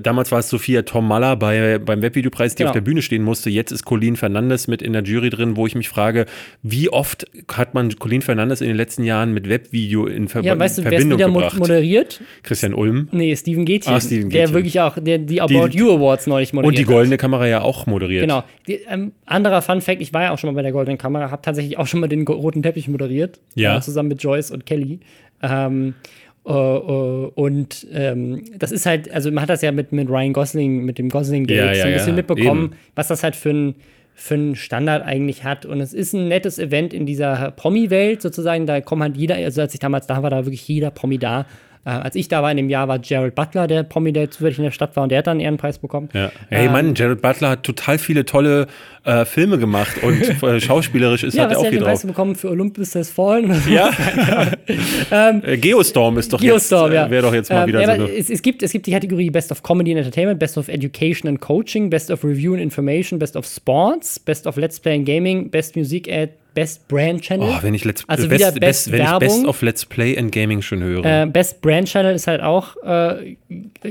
damals 0.01 0.31
war 0.31 0.41
es 0.41 0.51
Sophia 0.51 0.83
Tomalla 0.83 1.35
bei, 1.37 1.79
beim 1.79 2.03
Webvideopreis, 2.03 2.55
die 2.55 2.59
genau. 2.59 2.71
auf 2.71 2.75
der 2.75 2.83
Bühne 2.83 3.01
stehen 3.01 3.23
musste. 3.23 3.49
Jetzt 3.49 3.71
ist 3.71 3.85
Colin 3.85 4.17
Fernandes 4.17 4.69
mit 4.69 4.83
in 4.83 4.93
der 4.93 5.03
Jury 5.03 5.31
drin, 5.31 5.57
wo 5.57 5.67
ich 5.67 5.75
mich 5.75 5.89
frage, 5.89 6.27
wie 6.63 6.91
oft 6.91 7.27
hat 7.51 7.73
man 7.73 7.97
Colin 7.99 8.21
Fernandes 8.21 8.61
in 8.61 8.69
den 8.69 8.77
letzten 8.77 9.05
Jahren 9.05 9.33
mit 9.33 9.49
Webvideo 9.49 10.07
in 10.07 10.29
Ver 10.29 10.43
ja, 10.43 10.59
weißt 10.59 10.79
du, 10.79 10.83
Verbindung 10.83 11.19
wieder 11.19 11.29
gebracht? 11.29 11.59
moderiert? 11.59 12.21
Christian 12.43 12.75
Ulm? 12.75 13.09
Nee, 13.13 13.35
Steven 13.37 13.65
Gätchen. 13.65 13.93
Ah, 13.93 14.01
Steven 14.01 14.29
Gätchen. 14.29 14.47
Der 14.47 14.55
wirklich 14.55 14.81
auch 14.81 14.99
der, 14.99 15.19
die 15.19 15.41
About 15.41 15.69
die, 15.69 15.79
You 15.79 15.93
Awards 15.93 16.27
neulich 16.27 16.53
moderiert 16.53 16.79
Und 16.79 16.79
die 16.79 16.85
Goldene 16.85 17.15
hat. 17.15 17.21
Kamera 17.21 17.47
ja 17.47 17.63
auch 17.63 17.87
moderiert. 17.87 18.23
Genau. 18.23 18.45
Die, 18.67 18.81
ähm, 18.87 19.13
anderer 19.25 19.63
Fun 19.63 19.81
Fact, 19.81 20.03
ich 20.03 20.13
war 20.13 20.25
ja 20.25 20.33
auch 20.33 20.39
schon 20.39 20.51
mal 20.51 20.57
bei 20.57 20.63
der 20.63 20.73
Goldenen 20.73 20.99
Kamera, 20.99 21.31
habe 21.31 21.43
tatsächlich 21.43 21.79
auch 21.79 21.87
schon 21.87 22.01
mal 22.01 22.09
den 22.09 22.27
roten 22.27 22.63
Teppich 22.63 22.87
moderiert. 22.89 23.41
Ja. 23.55 23.79
Äh, 23.79 23.81
zusammen 23.81 24.11
mit 24.11 24.23
Joyce 24.23 24.51
und 24.51 24.67
Kelly. 24.67 25.01
Ähm, 25.43 25.95
Uh, 26.43 26.53
uh, 26.53 27.33
und 27.35 27.87
ähm, 27.93 28.43
das 28.59 28.73
ist 28.73 28.87
halt, 28.87 29.13
also 29.13 29.31
man 29.31 29.43
hat 29.43 29.51
das 29.51 29.61
ja 29.61 29.73
mit, 29.73 29.93
mit 29.93 30.09
Ryan 30.09 30.33
Gosling, 30.33 30.85
mit 30.85 30.97
dem 30.97 31.11
Gosling-Gate 31.11 31.57
ja, 31.57 31.73
ja, 31.73 31.83
so 31.83 31.89
ein 31.89 31.93
bisschen 31.93 32.09
ja, 32.09 32.15
mitbekommen, 32.15 32.65
eben. 32.65 32.77
was 32.95 33.09
das 33.09 33.23
halt 33.23 33.37
für 33.37 33.51
ein, 33.51 33.75
für 34.15 34.35
einen 34.35 34.57
Standard 34.57 35.05
eigentlich 35.05 35.45
hat. 35.45 35.67
Und 35.67 35.81
es 35.81 35.93
ist 35.93 36.15
ein 36.15 36.29
nettes 36.29 36.59
Event 36.59 36.95
in 36.95 37.05
dieser 37.05 37.51
Promi-Welt 37.51 38.23
sozusagen. 38.23 38.67
Da 38.67 38.81
kommt 38.81 39.03
halt 39.03 39.17
jeder, 39.19 39.37
also 39.37 39.61
als 39.61 39.75
ich 39.75 39.81
damals 39.81 40.07
da 40.07 40.23
war, 40.23 40.31
da 40.31 40.37
war 40.37 40.47
wirklich 40.47 40.67
jeder 40.67 40.91
Promi 40.91 41.19
da. 41.19 41.47
Äh, 41.85 41.91
als 41.91 42.15
ich 42.15 42.29
da 42.29 42.43
war 42.43 42.51
in 42.51 42.59
dem 42.59 42.69
Jahr, 42.69 42.89
war 42.89 43.01
Jared 43.03 43.35
Butler 43.35 43.67
der 43.67 43.85
Promi, 43.85 44.13
der 44.13 44.31
zufällig 44.31 44.59
in 44.59 44.65
der 44.65 44.71
Stadt 44.71 44.95
war 44.97 45.05
und 45.05 45.09
der 45.09 45.19
hat 45.19 45.27
dann 45.27 45.33
einen 45.33 45.41
Ehrenpreis 45.41 45.79
bekommen. 45.79 46.11
Ja. 46.13 46.31
Hey 46.51 46.67
ähm, 46.67 46.73
Mann, 46.73 46.95
Jared 46.95 47.23
Butler 47.23 47.49
hat 47.51 47.63
total 47.63 47.97
viele 47.97 48.27
tolle 48.27 48.67
äh, 49.05 49.25
Filme 49.25 49.57
gemacht 49.57 50.03
und 50.03 50.21
äh, 50.43 50.61
schauspielerisch 50.61 51.25
ist 51.25 51.35
ja, 51.35 51.45
hat 51.45 51.53
er 51.53 51.59
auch 51.59 51.63
viel 51.63 51.79
drauf. 51.79 51.89
Ja, 51.89 51.93
Preis 51.95 52.07
bekommen 52.07 52.35
für 52.35 52.51
Olympus 52.51 52.95
Has 52.95 53.11
Fallen. 53.11 53.51
Ja. 53.71 53.91
ähm, 55.11 55.43
äh, 55.43 55.57
Geostorm 55.57 56.19
ist 56.19 56.31
doch 56.31 56.41
Geostorm, 56.41 56.93
jetzt, 56.93 56.99
äh, 56.99 57.03
ja. 57.05 57.11
wäre 57.11 57.23
doch 57.23 57.35
jetzt 57.35 57.51
mal 57.51 57.63
ähm, 57.63 57.69
wieder 57.69 57.81
ja, 57.81 57.97
so. 57.97 58.05
Es, 58.05 58.29
es, 58.29 58.43
gibt, 58.43 58.63
es 58.63 58.73
gibt 58.73 58.87
die 58.87 58.93
Kategorie 58.93 59.31
Best 59.31 59.51
of 59.51 59.63
Comedy 59.63 59.93
and 59.93 60.01
Entertainment, 60.01 60.39
Best 60.39 60.59
of 60.59 60.69
Education 60.69 61.29
and 61.29 61.41
Coaching, 61.41 61.89
Best 61.89 62.11
of 62.11 62.23
Review 62.25 62.53
and 62.53 62.63
Information, 62.63 63.19
Best 63.19 63.37
of 63.37 63.47
Sports, 63.47 64.19
Best 64.19 64.47
of 64.47 64.59
Let's 64.59 64.79
Play 64.79 64.97
and 64.97 65.07
Gaming, 65.07 65.49
Best 65.49 65.77
Music 65.77 66.09
Ad, 66.09 66.35
Best 66.55 66.89
Brand 66.89 67.23
Channel. 67.23 67.49
Oh, 67.49 67.63
wenn 67.63 67.75
ich 67.75 67.85
Let's 67.85 68.05
also 68.07 68.29
Best, 68.29 68.41
Best, 68.43 68.61
Best, 68.61 68.93
wenn 68.93 69.01
Werbung. 69.01 69.29
ich 69.29 69.35
Best 69.35 69.47
of 69.47 69.63
Let's 69.63 69.87
Play 69.87 70.19
and 70.19 70.33
Gaming 70.33 70.63
schon 70.63 70.83
höre. 70.83 71.05
Äh, 71.05 71.27
Best 71.27 71.61
Brand 71.61 71.89
Channel 71.89 72.15
ist 72.15 72.27
halt 72.27 72.43
auch 72.43 72.77
äh, 72.83 73.37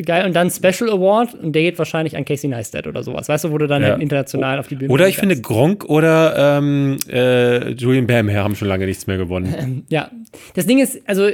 geil. 0.01 0.26
Und 0.26 0.36
dann 0.36 0.49
Special 0.49 0.89
Award 0.89 1.36
und 1.36 1.53
der 1.53 1.64
geht 1.64 1.78
wahrscheinlich 1.78 2.18
an 2.18 2.26
Casey 2.26 2.49
Neistat 2.49 2.88
oder 2.88 3.03
sowas. 3.03 3.30
Weißt 3.30 3.45
du, 3.45 3.51
wo 3.51 3.57
du 3.57 3.68
dann 3.68 3.82
ja. 3.82 3.95
international 3.95 4.60
auf 4.60 4.68
die 4.68 4.76
Bühne 4.76 4.91
Oder 4.91 5.07
ich 5.07 5.18
finde 5.18 5.39
Gronk 5.39 5.86
oder 5.86 6.57
ähm, 6.57 6.97
äh, 7.10 7.72
Julian 7.72 8.07
Bam 8.07 8.32
haben 8.32 8.55
schon 8.55 8.68
lange 8.68 8.86
nichts 8.86 9.07
mehr 9.07 9.18
gewonnen. 9.18 9.55
Ähm, 9.57 9.84
ja. 9.89 10.12
Das 10.55 10.66
Ding 10.66 10.80
ist, 10.80 11.01
also 11.07 11.30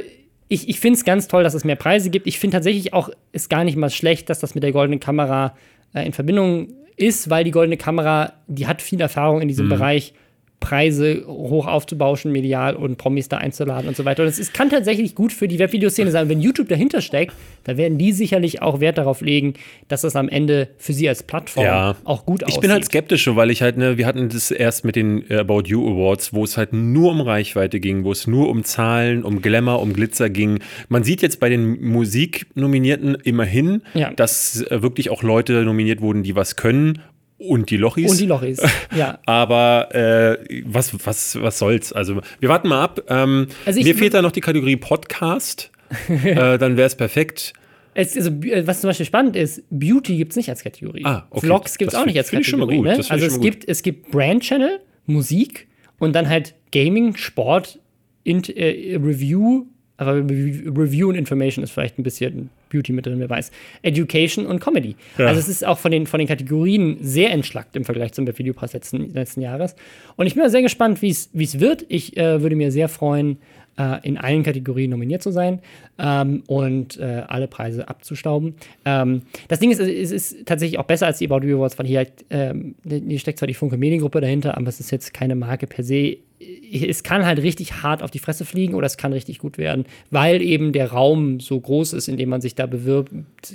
ich, 0.48 0.70
ich 0.70 0.80
finde 0.80 0.98
es 0.98 1.06
ganz 1.06 1.28
toll, 1.28 1.44
dass 1.44 1.54
es 1.54 1.64
mehr 1.64 1.76
Preise 1.76 2.10
gibt. 2.10 2.28
Ich 2.28 2.40
finde 2.40 2.58
tatsächlich 2.58 2.94
auch, 2.94 3.10
ist 3.32 3.50
gar 3.50 3.64
nicht 3.64 3.78
mal 3.78 3.90
schlecht, 3.90 4.30
dass 4.30 4.40
das 4.40 4.56
mit 4.56 4.64
der 4.64 4.72
goldenen 4.72 5.00
Kamera 5.00 5.56
äh, 5.94 6.06
in 6.06 6.14
Verbindung 6.14 6.70
ist, 6.98 7.30
weil 7.30 7.44
die 7.44 7.52
goldene 7.52 7.78
Kamera, 7.78 8.34
die 8.48 8.68
hat 8.68 8.82
viel 8.82 9.02
Erfahrung 9.02 9.42
in 9.42 9.48
diesem 9.48 9.66
mhm. 9.66 9.72
Bereich 9.72 10.14
Preise 10.60 11.24
hoch 11.28 11.68
aufzubauschen, 11.68 12.32
medial 12.32 12.76
und 12.76 12.98
Promis 12.98 13.30
da 13.30 13.38
einzuladen 13.38 13.88
und 13.88 13.96
so 13.96 14.06
weiter. 14.06 14.24
Und 14.24 14.30
es 14.30 14.54
kann 14.54 14.70
tatsächlich 14.70 15.14
gut 15.14 15.32
für 15.32 15.48
die 15.48 15.60
Webvideoszene 15.60 16.10
sein. 16.12 16.28
Wenn 16.30 16.42
YouTube 16.42 16.70
dahinter 16.70 17.02
steckt, 17.02 17.34
dann 17.66 17.78
werden 17.78 17.98
die 17.98 18.12
sicherlich 18.12 18.62
auch 18.62 18.80
Wert 18.80 18.98
darauf 18.98 19.22
legen, 19.22 19.54
dass 19.88 20.02
das 20.02 20.16
am 20.16 20.28
Ende 20.28 20.70
für 20.78 20.94
sie 20.94 21.08
als 21.08 21.24
Plattform 21.24 21.66
ja. 21.66 21.96
auch 22.04 22.26
gut 22.26 22.44
aussieht. 22.44 22.56
Ich 22.56 22.62
bin 22.62 22.72
halt 22.72 22.86
skeptisch, 22.86 23.28
weil 23.36 23.52
ich 23.52 23.62
halt, 23.62 23.78
ne, 23.78 23.98
wir 23.98 24.08
hatten 24.08 24.30
das 24.30 24.50
erst 24.50 24.86
mit 24.86 24.96
den 24.96 25.30
äh, 25.30 25.38
About 25.38 25.64
You 25.66 25.88
Awards, 25.88 26.34
wo 26.34 26.44
es 26.44 26.58
halt 26.58 26.74
nur 26.74 27.12
um 27.12 27.22
Reichweite 27.22 27.80
ging, 27.80 28.04
wo 28.04 28.12
es 28.12 28.26
nur 28.26 28.50
um 28.50 28.64
Zahlen, 28.64 29.24
um 29.24 29.42
Glamour, 29.42 29.82
um 29.82 29.94
Glitzer 29.94 30.30
ging. 30.30 30.60
Man 30.90 31.04
sieht 31.04 31.22
jetzt 31.22 31.40
bei 31.40 31.50
den 31.50 31.82
Musiknominierten 31.82 33.16
immerhin, 33.24 33.84
ja. 33.94 34.12
dass 34.12 34.62
äh, 34.64 34.82
wirklich 34.82 35.10
auch 35.10 35.22
Leute 35.22 35.64
nominiert 35.64 36.02
wurden, 36.02 36.24
die 36.24 36.36
was 36.36 36.56
können 36.56 37.02
und 37.48 37.70
die 37.70 37.78
Lochis. 37.78 38.12
Und 38.12 38.20
die 38.20 38.26
Lochis, 38.26 38.62
ja. 38.96 39.20
Aber 39.26 39.94
äh, 39.94 40.64
was, 40.66 40.94
was, 41.06 41.42
was 41.42 41.60
soll's? 41.60 41.94
Also, 41.94 42.22
wir 42.40 42.50
warten 42.50 42.68
mal 42.68 42.82
ab. 42.82 43.02
Ähm, 43.10 43.48
also 43.66 43.82
mir 43.82 43.96
fehlt 43.96 44.14
da 44.14 44.22
noch 44.22 44.32
die 44.32 44.42
Kategorie 44.42 44.76
Podcast. 44.76 45.72
äh, 46.08 46.58
dann 46.58 46.78
wäre 46.78 46.88
es 46.88 46.96
perfekt. 46.96 47.54
Also, 47.96 48.30
äh, 48.30 48.68
was 48.68 48.82
zum 48.82 48.90
Beispiel 48.90 49.06
spannend 49.06 49.36
ist, 49.36 49.64
Beauty 49.70 50.18
gibt 50.18 50.32
es 50.32 50.36
nicht 50.36 50.50
als 50.50 50.64
Kategorie. 50.64 51.06
Ah, 51.06 51.26
okay. 51.30 51.46
Vlogs 51.46 51.78
gibt 51.78 51.94
es 51.94 51.98
auch 51.98 52.06
nicht 52.06 52.18
als 52.18 52.32
Kategorie. 52.32 52.82
Ne? 52.82 53.00
Also 53.10 53.26
es 53.26 53.40
gibt, 53.40 53.68
es 53.68 53.84
gibt 53.84 54.12
Brand 54.12 54.44
Channel, 54.44 54.80
Musik 55.06 55.68
und 56.00 56.14
dann 56.14 56.28
halt 56.28 56.56
Gaming, 56.72 57.16
Sport, 57.16 57.80
Int, 58.24 58.50
äh, 58.50 58.98
Review, 59.02 59.66
aber 59.98 60.16
Review 60.18 61.10
und 61.10 61.16
Information 61.16 61.64
ist 61.64 61.72
vielleicht 61.72 61.98
ein 61.98 62.04
bisschen 62.04 62.50
Beauty 62.70 62.92
mit 62.92 63.06
drin, 63.06 63.20
wer 63.20 63.30
weiß. 63.30 63.52
Education 63.82 64.46
und 64.46 64.60
Comedy. 64.60 64.96
Ja. 65.18 65.28
Also 65.28 65.40
es 65.40 65.48
ist 65.48 65.66
auch 65.66 65.78
von 65.78 65.92
den, 65.92 66.06
von 66.08 66.20
den 66.20 66.28
Kategorien 66.28 66.98
sehr 67.02 67.32
entschlackt 67.32 67.76
im 67.76 67.86
Vergleich 67.86 68.12
zum 68.14 68.28
Videopass 68.28 68.74
letzten, 68.74 69.14
letzten 69.14 69.42
Jahres. 69.42 69.76
Und 70.16 70.28
ich 70.28 70.36
bin 70.36 70.50
sehr 70.50 70.62
gespannt, 70.62 71.02
wie 71.02 71.10
es 71.10 71.60
wird. 71.60 71.86
Ich 71.88 72.18
äh, 72.18 72.42
würde 72.42 72.56
mir 72.56 72.72
sehr 72.72 72.90
freuen, 72.90 73.38
äh, 73.78 74.08
in 74.08 74.18
allen 74.18 74.44
Kategorien 74.44 74.92
nominiert 74.92 75.22
zu 75.22 75.32
sein 75.32 75.60
ähm, 75.98 76.44
und 76.48 76.98
äh, 76.98 77.24
alle 77.28 77.48
Preise 77.48 77.88
abzustauben. 77.88 78.56
Ähm, 78.86 79.24
das 79.48 79.60
Ding 79.60 79.72
ist, 79.72 79.80
es 79.80 80.12
ist 80.12 80.46
tatsächlich 80.46 80.80
auch 80.80 80.86
besser 80.86 81.08
als 81.08 81.20
die 81.20 81.30
About 81.30 81.46
You 81.46 81.58
Awards, 81.58 81.78
weil 81.78 81.86
hier 81.86 82.00
halt, 82.00 82.26
ähm, 82.30 82.76
hier 82.84 83.20
steckt 83.20 83.40
zwar 83.40 83.48
die 83.48 83.54
Funke 83.54 83.78
Mediengruppe 83.78 84.22
dahinter, 84.22 84.58
aber 84.58 84.68
es 84.68 84.80
ist 84.80 84.92
jetzt 84.92 85.14
keine 85.14 85.36
Marke 85.36 85.68
per 85.68 85.84
se 85.84 86.18
es 86.40 87.04
kann 87.04 87.26
halt 87.26 87.42
richtig 87.42 87.82
hart 87.82 88.04
auf 88.04 88.12
die 88.12 88.20
Fresse 88.20 88.44
fliegen 88.44 88.76
oder 88.76 88.86
es 88.86 88.98
kann 88.98 89.14
richtig 89.14 89.40
gut 89.40 89.58
werden, 89.58 89.86
weil 90.12 90.42
eben 90.42 90.74
der 90.74 90.92
Raum 90.92 91.40
so 91.40 91.60
groß 91.60 91.94
ist, 91.94 92.08
in 92.08 92.18
dem 92.18 92.30
man 92.30 92.42
sich 92.42 92.56
da 92.56 92.66
bewirbt, 92.66 93.12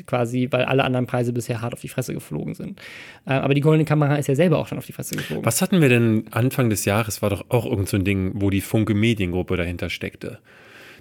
quasi, 0.07 0.49
weil 0.51 0.64
alle 0.64 0.85
anderen 0.85 1.07
Preise 1.07 1.33
bisher 1.33 1.61
hart 1.61 1.74
auf 1.74 1.81
die 1.81 1.89
Fresse 1.89 2.14
geflogen 2.14 2.55
sind. 2.55 2.81
Äh, 3.26 3.33
aber 3.33 3.55
die 3.55 3.61
Goldene 3.61 3.85
Kamera 3.85 4.16
ist 4.16 4.28
ja 4.28 4.35
selber 4.35 4.59
auch 4.59 4.66
schon 4.66 4.78
auf 4.78 4.87
die 4.87 4.93
Fresse 4.93 5.14
geflogen. 5.14 5.45
Was 5.45 5.61
hatten 5.61 5.83
wir 5.83 5.91
denn 5.91 6.24
Anfang 6.31 6.70
des 6.70 6.87
Jahres? 6.87 7.20
War 7.20 7.31
doch 7.31 7.45
auch 7.51 7.66
irgend 7.66 7.89
so 7.89 7.99
ein 7.99 8.05
Ding, 8.05 8.33
wo 8.37 8.49
die 8.49 8.62
Funke 8.62 8.95
Mediengruppe 8.95 9.57
dahinter 9.57 9.91
steckte. 9.91 10.39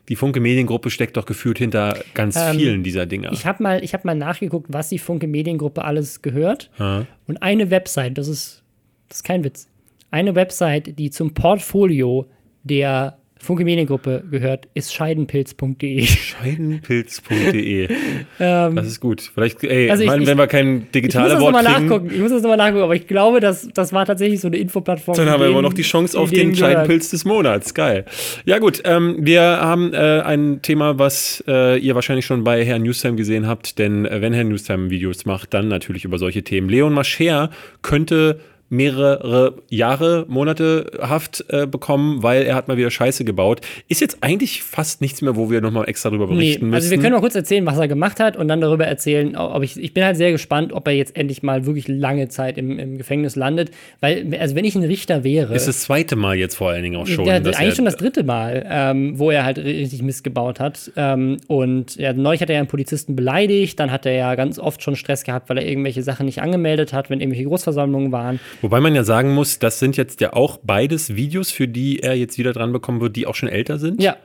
Die 0.09 0.15
Funke 0.15 0.41
Mediengruppe 0.41 0.89
steckt 0.89 1.15
doch 1.17 1.25
gefühlt 1.25 1.59
hinter 1.59 1.97
ganz 2.13 2.35
ähm, 2.35 2.57
vielen 2.57 2.83
dieser 2.83 3.05
Dinger. 3.05 3.31
Ich 3.31 3.45
habe 3.45 3.63
mal, 3.63 3.81
hab 3.81 4.05
mal 4.05 4.15
nachgeguckt, 4.15 4.67
was 4.69 4.89
die 4.89 4.99
Funke 4.99 5.27
Mediengruppe 5.27 5.85
alles 5.85 6.21
gehört. 6.21 6.71
Ha. 6.79 7.05
Und 7.27 7.41
eine 7.41 7.69
Website, 7.69 8.17
das 8.17 8.27
ist, 8.27 8.63
das 9.07 9.19
ist 9.19 9.23
kein 9.23 9.43
Witz, 9.43 9.68
eine 10.11 10.35
Website, 10.35 10.97
die 10.97 11.09
zum 11.09 11.33
Portfolio 11.33 12.27
der 12.63 13.19
Funke 13.41 13.63
Mediengruppe 13.63 14.25
gehört, 14.29 14.67
ist 14.73 14.93
scheidenpilz.de. 14.93 16.05
Scheidenpilz.de. 16.05 17.87
ähm, 18.39 18.75
das 18.75 18.87
ist 18.87 18.99
gut. 18.99 19.31
Vielleicht, 19.33 19.63
ey, 19.63 19.89
also 19.89 20.03
ich, 20.03 20.09
mein, 20.09 20.27
wenn 20.27 20.37
wir 20.37 20.47
kein 20.47 20.91
digitales 20.91 21.39
Wort 21.39 21.55
kriegen. 21.55 21.87
Nachgucken. 21.87 22.11
Ich 22.13 22.19
muss 22.19 22.31
das 22.31 22.41
nochmal 22.41 22.57
nachgucken, 22.57 22.83
aber 22.83 22.95
ich 22.95 23.07
glaube, 23.07 23.39
das, 23.39 23.69
das 23.73 23.93
war 23.93 24.05
tatsächlich 24.05 24.41
so 24.41 24.47
eine 24.49 24.57
Infoplattform. 24.57 25.15
Dann 25.15 25.29
haben 25.29 25.39
wir 25.39 25.47
immer 25.47 25.61
noch 25.61 25.73
die 25.73 25.83
Chance 25.83 26.19
auf 26.19 26.31
den 26.31 26.53
Scheidenpilz 26.53 27.11
des 27.11 27.23
Monats. 27.23 27.73
Geil. 27.73 28.03
Ja 28.43 28.59
gut, 28.59 28.81
ähm, 28.83 29.15
wir 29.19 29.41
haben 29.41 29.93
äh, 29.93 30.21
ein 30.21 30.61
Thema, 30.61 30.99
was 30.99 31.41
äh, 31.47 31.79
ihr 31.79 31.95
wahrscheinlich 31.95 32.25
schon 32.25 32.43
bei 32.43 32.65
Herrn 32.65 32.81
Newstime 32.81 33.15
gesehen 33.15 33.47
habt, 33.47 33.79
denn 33.79 34.05
äh, 34.05 34.21
wenn 34.21 34.33
Herr 34.33 34.43
Newstime 34.43 34.89
Videos 34.89 35.25
macht, 35.25 35.53
dann 35.53 35.69
natürlich 35.69 36.03
über 36.03 36.17
solche 36.17 36.43
Themen. 36.43 36.67
Leon 36.67 36.93
Mascher 36.93 37.51
könnte 37.81 38.41
mehrere 38.69 39.55
Jahre, 39.69 40.25
Monate 40.27 40.91
Haft 41.01 41.43
äh, 41.49 41.65
bekommen, 41.65 42.23
weil 42.23 42.43
er 42.43 42.55
hat 42.55 42.67
mal 42.67 42.77
wieder 42.77 42.91
Scheiße 42.91 43.25
gebaut. 43.25 43.61
Ist 43.87 44.01
jetzt 44.01 44.19
eigentlich 44.21 44.63
fast 44.63 45.01
nichts 45.01 45.21
mehr, 45.21 45.35
wo 45.35 45.49
wir 45.49 45.61
nochmal 45.61 45.89
extra 45.89 46.09
drüber 46.09 46.27
berichten 46.27 46.69
nee, 46.69 46.75
also 46.75 46.85
müssen. 46.85 46.91
wir 46.91 46.99
können 46.99 47.13
mal 47.13 47.21
kurz 47.21 47.35
erzählen, 47.35 47.65
was 47.65 47.77
er 47.77 47.87
gemacht 47.87 48.19
hat 48.19 48.37
und 48.37 48.47
dann 48.47 48.61
darüber 48.61 48.85
erzählen, 48.85 49.35
ob 49.35 49.63
ich, 49.63 49.77
ich 49.77 49.93
bin 49.93 50.03
halt 50.03 50.17
sehr 50.17 50.31
gespannt, 50.31 50.71
ob 50.71 50.87
er 50.87 50.93
jetzt 50.93 51.15
endlich 51.15 51.41
mal 51.41 51.65
wirklich 51.65 51.87
lange 51.87 52.29
Zeit 52.29 52.57
im, 52.57 52.77
im 52.77 52.97
Gefängnis 52.97 53.35
landet, 53.35 53.71
weil, 53.99 54.35
also 54.39 54.55
wenn 54.55 54.65
ich 54.65 54.75
ein 54.75 54.83
Richter 54.83 55.23
wäre. 55.23 55.55
Ist 55.55 55.67
das 55.67 55.81
zweite 55.81 56.15
Mal 56.15 56.35
jetzt 56.37 56.55
vor 56.55 56.69
allen 56.69 56.83
Dingen 56.83 56.95
auch 56.95 57.07
schon. 57.07 57.25
Ja, 57.25 57.35
eigentlich 57.35 57.75
schon 57.75 57.85
das 57.85 57.97
dritte 57.97 58.23
Mal, 58.23 58.65
ähm, 58.69 59.17
wo 59.17 59.31
er 59.31 59.45
halt 59.45 59.57
richtig 59.57 60.03
Mist 60.03 60.23
gebaut 60.23 60.59
hat. 60.59 60.91
Ähm, 60.95 61.37
und 61.47 61.95
ja, 61.95 62.13
neulich 62.13 62.41
hat 62.41 62.49
er 62.49 62.55
ja 62.55 62.59
einen 62.59 62.67
Polizisten 62.67 63.15
beleidigt, 63.15 63.79
dann 63.79 63.91
hat 63.91 64.05
er 64.05 64.13
ja 64.13 64.35
ganz 64.35 64.59
oft 64.59 64.83
schon 64.83 64.95
Stress 64.95 65.23
gehabt, 65.23 65.49
weil 65.49 65.57
er 65.57 65.65
irgendwelche 65.65 66.03
Sachen 66.03 66.25
nicht 66.25 66.41
angemeldet 66.41 66.93
hat, 66.93 67.09
wenn 67.09 67.19
irgendwelche 67.19 67.45
Großversammlungen 67.45 68.11
waren. 68.11 68.39
Wobei 68.61 68.79
man 68.79 68.95
ja 68.95 69.03
sagen 69.03 69.33
muss, 69.33 69.59
das 69.59 69.79
sind 69.79 69.97
jetzt 69.97 70.21
ja 70.21 70.33
auch 70.33 70.57
beides 70.61 71.15
Videos, 71.15 71.51
für 71.51 71.67
die 71.67 71.99
er 71.99 72.15
jetzt 72.15 72.37
wieder 72.37 72.53
dran 72.53 72.71
bekommen 72.71 73.01
wird, 73.01 73.15
die 73.15 73.27
auch 73.27 73.35
schon 73.35 73.49
älter 73.49 73.79
sind. 73.79 74.01
Ja. 74.01 74.17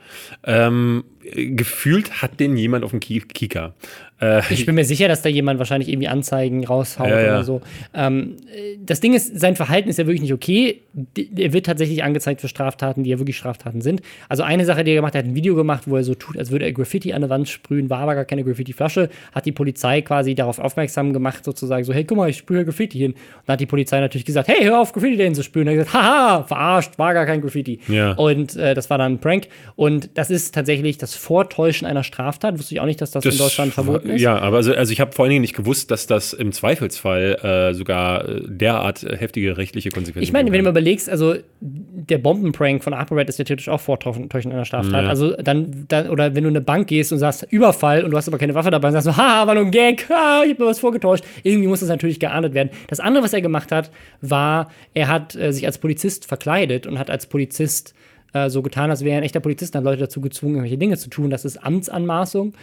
Ähm, 0.43 1.03
gefühlt 1.33 2.21
hat 2.21 2.39
den 2.39 2.57
jemand 2.57 2.83
auf 2.83 2.91
dem 2.91 2.99
Kika. 2.99 3.73
Äh, 4.21 4.41
ich 4.49 4.65
bin 4.65 4.75
mir 4.75 4.85
sicher, 4.85 5.07
dass 5.07 5.21
da 5.21 5.29
jemand 5.29 5.59
wahrscheinlich 5.59 5.89
irgendwie 5.89 6.07
Anzeigen 6.07 6.65
raushaut 6.65 7.09
ja, 7.09 7.19
ja. 7.19 7.27
oder 7.33 7.43
so. 7.43 7.61
Ähm, 7.93 8.37
das 8.85 9.01
Ding 9.01 9.13
ist, 9.13 9.39
sein 9.39 9.55
Verhalten 9.55 9.89
ist 9.89 9.99
ja 9.99 10.05
wirklich 10.05 10.21
nicht 10.21 10.33
okay. 10.33 10.81
Er 11.15 11.51
wird 11.51 11.65
tatsächlich 11.65 12.03
angezeigt 12.03 12.41
für 12.41 12.47
Straftaten, 12.47 13.03
die 13.03 13.09
ja 13.09 13.19
wirklich 13.19 13.37
Straftaten 13.37 13.81
sind. 13.81 14.01
Also 14.29 14.43
eine 14.43 14.65
Sache, 14.65 14.83
die 14.83 14.91
er 14.91 14.95
gemacht 14.95 15.15
hat, 15.15 15.23
er 15.23 15.23
hat 15.23 15.31
ein 15.31 15.35
Video 15.35 15.55
gemacht, 15.55 15.83
wo 15.85 15.97
er 15.97 16.03
so 16.03 16.15
tut, 16.15 16.37
als 16.37 16.51
würde 16.51 16.65
er 16.65 16.71
Graffiti 16.71 17.13
an 17.13 17.21
der 17.21 17.29
Wand 17.29 17.49
sprühen, 17.49 17.89
war 17.89 17.99
aber 17.99 18.15
gar 18.15 18.25
keine 18.25 18.43
Graffiti-Flasche, 18.43 19.09
hat 19.33 19.45
die 19.45 19.51
Polizei 19.51 20.01
quasi 20.01 20.33
darauf 20.33 20.59
aufmerksam 20.59 21.11
gemacht, 21.11 21.43
sozusagen 21.43 21.83
so, 21.83 21.93
hey, 21.93 22.05
guck 22.05 22.17
mal, 22.17 22.29
ich 22.29 22.37
sprühe 22.37 22.63
Graffiti 22.63 22.97
hin. 22.97 23.11
Und 23.11 23.19
dann 23.45 23.53
hat 23.53 23.59
die 23.59 23.65
Polizei 23.65 23.99
natürlich 23.99 24.25
gesagt, 24.25 24.47
hey, 24.47 24.63
hör 24.63 24.79
auf, 24.79 24.93
Graffiti 24.93 25.17
dahin 25.17 25.35
zu 25.35 25.43
sprühen. 25.43 25.67
Und 25.67 25.73
er 25.73 25.79
hat 25.81 25.87
gesagt, 25.87 26.05
haha, 26.05 26.43
verarscht, 26.43 26.97
war 26.97 27.13
gar 27.13 27.25
kein 27.25 27.41
Graffiti. 27.41 27.79
Ja. 27.89 28.13
Und 28.13 28.55
äh, 28.55 28.73
das 28.73 28.89
war 28.89 28.97
dann 28.97 29.13
ein 29.13 29.19
Prank. 29.19 29.47
Und 29.75 30.11
das 30.13 30.31
ist 30.31 30.55
tatsächlich 30.55 30.97
das 30.97 31.14
Vortäuschen 31.15 31.87
einer 31.87 32.03
Straftat. 32.03 32.57
Wusste 32.59 32.75
ich 32.75 32.81
auch 32.81 32.85
nicht, 32.85 33.01
dass 33.01 33.11
das, 33.11 33.23
das 33.23 33.33
in 33.33 33.39
Deutschland 33.39 33.73
verboten 33.73 34.09
ist. 34.09 34.21
Ja, 34.21 34.37
aber 34.37 34.57
also, 34.57 34.73
also 34.73 34.91
ich 34.91 34.99
habe 34.99 35.11
vor 35.11 35.23
allen 35.23 35.31
Dingen 35.31 35.41
nicht 35.41 35.55
gewusst, 35.55 35.91
dass 35.91 36.07
das 36.07 36.33
im 36.33 36.51
Zweifelsfall 36.51 37.69
äh, 37.71 37.73
sogar 37.73 38.27
äh, 38.27 38.41
derart 38.45 39.03
heftige 39.03 39.57
rechtliche 39.57 39.89
Konsequenzen 39.89 40.23
Ich 40.23 40.33
meine, 40.33 40.51
wenn 40.51 40.59
du 40.59 40.63
mal 40.63 40.69
überlegst, 40.71 41.09
also 41.09 41.35
der 41.59 42.17
Bombenprank 42.17 42.83
von 42.83 42.93
ApoRed 42.93 43.29
ist 43.29 43.39
ja 43.39 43.45
theoretisch 43.45 43.69
auch 43.69 43.81
Vortäuschen 43.81 44.51
einer 44.51 44.65
Straftat. 44.65 45.03
Ja. 45.03 45.09
Also 45.09 45.35
dann, 45.37 45.85
dann, 45.87 46.09
oder 46.09 46.35
wenn 46.35 46.43
du 46.43 46.49
in 46.49 46.55
eine 46.55 46.65
Bank 46.65 46.87
gehst 46.87 47.11
und 47.11 47.19
sagst 47.19 47.45
Überfall 47.49 48.03
und 48.03 48.11
du 48.11 48.17
hast 48.17 48.27
aber 48.27 48.37
keine 48.37 48.55
Waffe 48.55 48.69
dabei 48.69 48.89
und 48.89 48.93
sagst 48.93 49.05
so, 49.05 49.17
haha, 49.17 49.47
war 49.47 49.55
nur 49.55 49.65
ein 49.65 49.71
Gag, 49.71 50.07
ha, 50.09 50.43
ich 50.43 50.51
habe 50.51 50.63
mir 50.63 50.69
was 50.69 50.79
vorgetäuscht. 50.79 51.23
Irgendwie 51.43 51.67
muss 51.67 51.79
das 51.79 51.89
natürlich 51.89 52.19
geahndet 52.19 52.53
werden. 52.53 52.69
Das 52.87 52.99
andere, 52.99 53.23
was 53.23 53.33
er 53.33 53.41
gemacht 53.41 53.71
hat, 53.71 53.91
war, 54.21 54.69
er 54.93 55.07
hat 55.07 55.35
äh, 55.35 55.51
sich 55.51 55.65
als 55.65 55.77
Polizist 55.77 56.25
verkleidet 56.25 56.87
und 56.87 56.99
hat 56.99 57.09
als 57.09 57.25
Polizist 57.25 57.93
äh, 58.35 58.49
so 58.49 58.61
getan, 58.61 58.89
als 58.89 59.03
wäre 59.03 59.17
ein 59.17 59.23
echter 59.23 59.39
Polizist, 59.39 59.73
dann 59.75 59.83
Leute 59.85 60.01
dazu 60.01 60.19
gezwungen, 60.19 60.55
irgendwelche 60.55 60.77
Dinge 60.77 60.97
zu 60.97 61.09
tun. 61.09 61.29
Das 61.29 61.45
ist 61.45 61.57
Amtsanmaßung. 61.57 62.53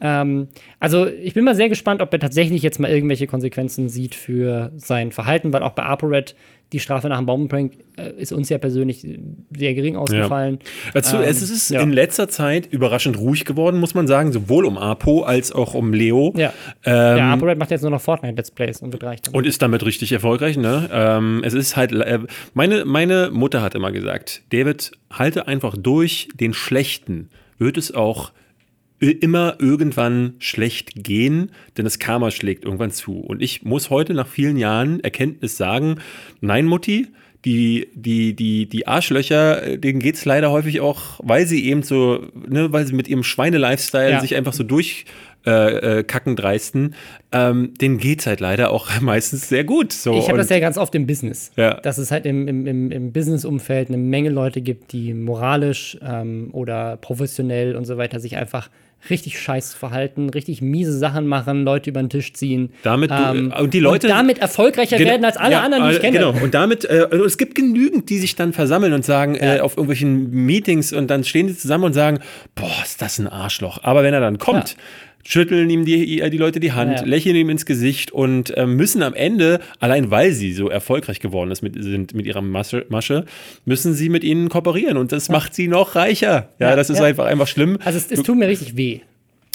Ähm, 0.00 0.48
also 0.78 1.06
ich 1.06 1.34
bin 1.34 1.44
mal 1.44 1.56
sehr 1.56 1.68
gespannt, 1.68 2.00
ob 2.00 2.12
er 2.12 2.20
tatsächlich 2.20 2.62
jetzt 2.62 2.78
mal 2.78 2.90
irgendwelche 2.90 3.26
Konsequenzen 3.26 3.88
sieht 3.88 4.14
für 4.14 4.70
sein 4.76 5.10
Verhalten, 5.10 5.52
weil 5.52 5.62
auch 5.62 5.72
bei 5.72 5.82
ApoRed 5.82 6.36
die 6.72 6.80
Strafe 6.80 7.08
nach 7.08 7.18
dem 7.18 7.26
Baumprank 7.26 7.74
äh, 7.96 8.10
ist 8.20 8.32
uns 8.32 8.48
ja 8.48 8.58
persönlich 8.58 9.06
sehr 9.56 9.74
gering 9.74 9.96
ausgefallen. 9.96 10.58
Ja. 10.60 10.90
Dazu, 10.94 11.16
ähm, 11.16 11.22
es 11.22 11.42
ist 11.42 11.70
ja. 11.70 11.80
in 11.80 11.92
letzter 11.92 12.28
Zeit 12.28 12.66
überraschend 12.66 13.18
ruhig 13.18 13.44
geworden, 13.44 13.78
muss 13.78 13.94
man 13.94 14.06
sagen, 14.06 14.32
sowohl 14.32 14.64
um 14.64 14.76
Apo 14.76 15.22
als 15.22 15.52
auch 15.52 15.74
um 15.74 15.92
Leo. 15.92 16.34
Ja, 16.36 16.52
ähm, 16.84 17.18
ja 17.18 17.32
ApoRed 17.32 17.58
macht 17.58 17.70
jetzt 17.70 17.82
nur 17.82 17.92
noch 17.92 18.00
Fortnite-Let's 18.00 18.50
Plays 18.50 18.82
und 18.82 18.92
wird 18.92 19.04
reich. 19.04 19.22
Damit. 19.22 19.36
Und 19.36 19.46
ist 19.46 19.62
damit 19.62 19.84
richtig 19.84 20.10
erfolgreich, 20.10 20.56
ne? 20.56 20.88
Ähm, 20.92 21.42
es 21.44 21.54
ist 21.54 21.76
halt, 21.76 21.92
äh, 21.92 22.18
meine, 22.54 22.84
meine 22.84 23.30
Mutter 23.32 23.62
hat 23.62 23.74
immer 23.76 23.92
gesagt, 23.92 24.42
David, 24.50 24.90
halte 25.10 25.46
einfach 25.46 25.76
durch, 25.76 26.28
den 26.34 26.52
Schlechten 26.52 27.30
wird 27.58 27.76
es 27.76 27.94
auch 27.94 28.32
immer 28.98 29.56
irgendwann 29.58 30.34
schlecht 30.38 31.04
gehen, 31.04 31.50
denn 31.76 31.84
das 31.84 31.98
Karma 31.98 32.30
schlägt 32.30 32.64
irgendwann 32.64 32.90
zu. 32.90 33.20
Und 33.20 33.42
ich 33.42 33.62
muss 33.62 33.90
heute 33.90 34.14
nach 34.14 34.26
vielen 34.26 34.56
Jahren 34.56 35.00
Erkenntnis 35.00 35.56
sagen, 35.56 35.96
nein, 36.40 36.66
Mutti, 36.66 37.08
die, 37.44 37.88
die, 37.94 38.34
die, 38.34 38.68
die 38.68 38.86
Arschlöcher, 38.88 39.76
denen 39.76 40.00
geht 40.00 40.16
es 40.16 40.24
leider 40.24 40.50
häufig 40.50 40.80
auch, 40.80 41.20
weil 41.22 41.46
sie 41.46 41.64
eben 41.66 41.82
so, 41.82 42.26
ne, 42.48 42.72
weil 42.72 42.86
sie 42.86 42.94
mit 42.94 43.06
ihrem 43.06 43.22
Schweine-Lifestyle 43.22 44.10
ja. 44.10 44.20
sich 44.20 44.34
einfach 44.34 44.52
so 44.52 44.64
durch 44.64 45.04
äh, 45.46 46.00
äh, 46.00 46.34
dreisten, 46.34 46.96
ähm, 47.30 47.74
denen 47.80 47.98
geht 47.98 48.18
es 48.18 48.26
halt 48.26 48.40
leider 48.40 48.72
auch 48.72 48.88
meistens 49.00 49.48
sehr 49.48 49.62
gut. 49.62 49.92
So. 49.92 50.18
Ich 50.18 50.26
habe 50.28 50.38
das 50.38 50.48
ja 50.48 50.58
ganz 50.58 50.76
oft 50.76 50.92
im 50.96 51.06
Business. 51.06 51.52
Ja. 51.54 51.74
Dass 51.74 51.98
es 51.98 52.10
halt 52.10 52.26
im, 52.26 52.48
im, 52.48 52.90
im 52.90 53.12
Business-Umfeld 53.12 53.88
eine 53.88 53.98
Menge 53.98 54.30
Leute 54.30 54.60
gibt, 54.60 54.92
die 54.92 55.14
moralisch 55.14 55.98
ähm, 56.02 56.48
oder 56.50 56.96
professionell 56.96 57.76
und 57.76 57.84
so 57.84 57.96
weiter 57.96 58.18
sich 58.18 58.36
einfach 58.36 58.70
richtig 59.10 59.38
scheiß 59.40 59.74
verhalten, 59.74 60.30
richtig 60.30 60.62
miese 60.62 60.96
Sachen 60.96 61.26
machen, 61.26 61.64
Leute 61.64 61.90
über 61.90 62.02
den 62.02 62.10
Tisch 62.10 62.32
ziehen. 62.32 62.72
Damit 62.82 63.10
ähm, 63.12 63.52
und 63.56 63.72
die 63.72 63.80
Leute 63.80 64.08
und 64.08 64.12
damit 64.12 64.38
erfolgreicher 64.38 64.98
werden 64.98 65.24
als 65.24 65.36
alle 65.36 65.52
ja, 65.52 65.62
anderen, 65.62 65.88
die 65.88 65.94
ich 65.94 66.00
kenne. 66.00 66.18
Genau. 66.18 66.34
Und 66.42 66.54
damit 66.54 66.84
äh, 66.84 67.06
also 67.10 67.24
es 67.24 67.38
gibt 67.38 67.54
genügend, 67.54 68.10
die 68.10 68.18
sich 68.18 68.34
dann 68.34 68.52
versammeln 68.52 68.92
und 68.92 69.04
sagen 69.04 69.34
äh, 69.34 69.46
ja. 69.46 69.56
äh, 69.56 69.60
auf 69.60 69.76
irgendwelchen 69.76 70.30
Meetings 70.30 70.92
und 70.92 71.08
dann 71.08 71.24
stehen 71.24 71.48
sie 71.48 71.56
zusammen 71.56 71.84
und 71.84 71.92
sagen, 71.92 72.18
boah, 72.54 72.82
ist 72.82 73.00
das 73.00 73.18
ein 73.18 73.28
Arschloch. 73.28 73.78
Aber 73.82 74.02
wenn 74.02 74.14
er 74.14 74.20
dann 74.20 74.38
kommt, 74.38 74.70
ja 74.70 74.76
schütteln 75.26 75.68
ihm 75.68 75.84
die, 75.84 76.28
die 76.30 76.38
Leute 76.38 76.60
die 76.60 76.72
Hand, 76.72 77.00
ja. 77.00 77.04
lächeln 77.04 77.36
ihm 77.36 77.50
ins 77.50 77.66
Gesicht 77.66 78.12
und 78.12 78.56
äh, 78.56 78.66
müssen 78.66 79.02
am 79.02 79.14
Ende, 79.14 79.60
allein 79.80 80.10
weil 80.10 80.32
sie 80.32 80.52
so 80.52 80.68
erfolgreich 80.68 81.20
geworden 81.20 81.50
ist 81.50 81.62
mit, 81.62 81.82
sind 81.82 82.14
mit 82.14 82.26
ihrer 82.26 82.42
Masche, 82.42 82.86
Masche 82.88 83.24
müssen 83.64 83.94
sie 83.94 84.08
mit 84.08 84.24
ihnen 84.24 84.48
kooperieren 84.48 84.96
und 84.96 85.12
das 85.12 85.28
ja. 85.28 85.32
macht 85.32 85.54
sie 85.54 85.68
noch 85.68 85.96
reicher. 85.96 86.48
Ja, 86.58 86.76
das 86.76 86.90
ist 86.90 87.00
einfach, 87.00 87.26
einfach 87.26 87.48
schlimm. 87.48 87.78
Also 87.84 87.98
es, 87.98 88.10
es 88.10 88.22
tut 88.22 88.38
mir 88.38 88.48
richtig 88.48 88.76
weh. 88.76 89.00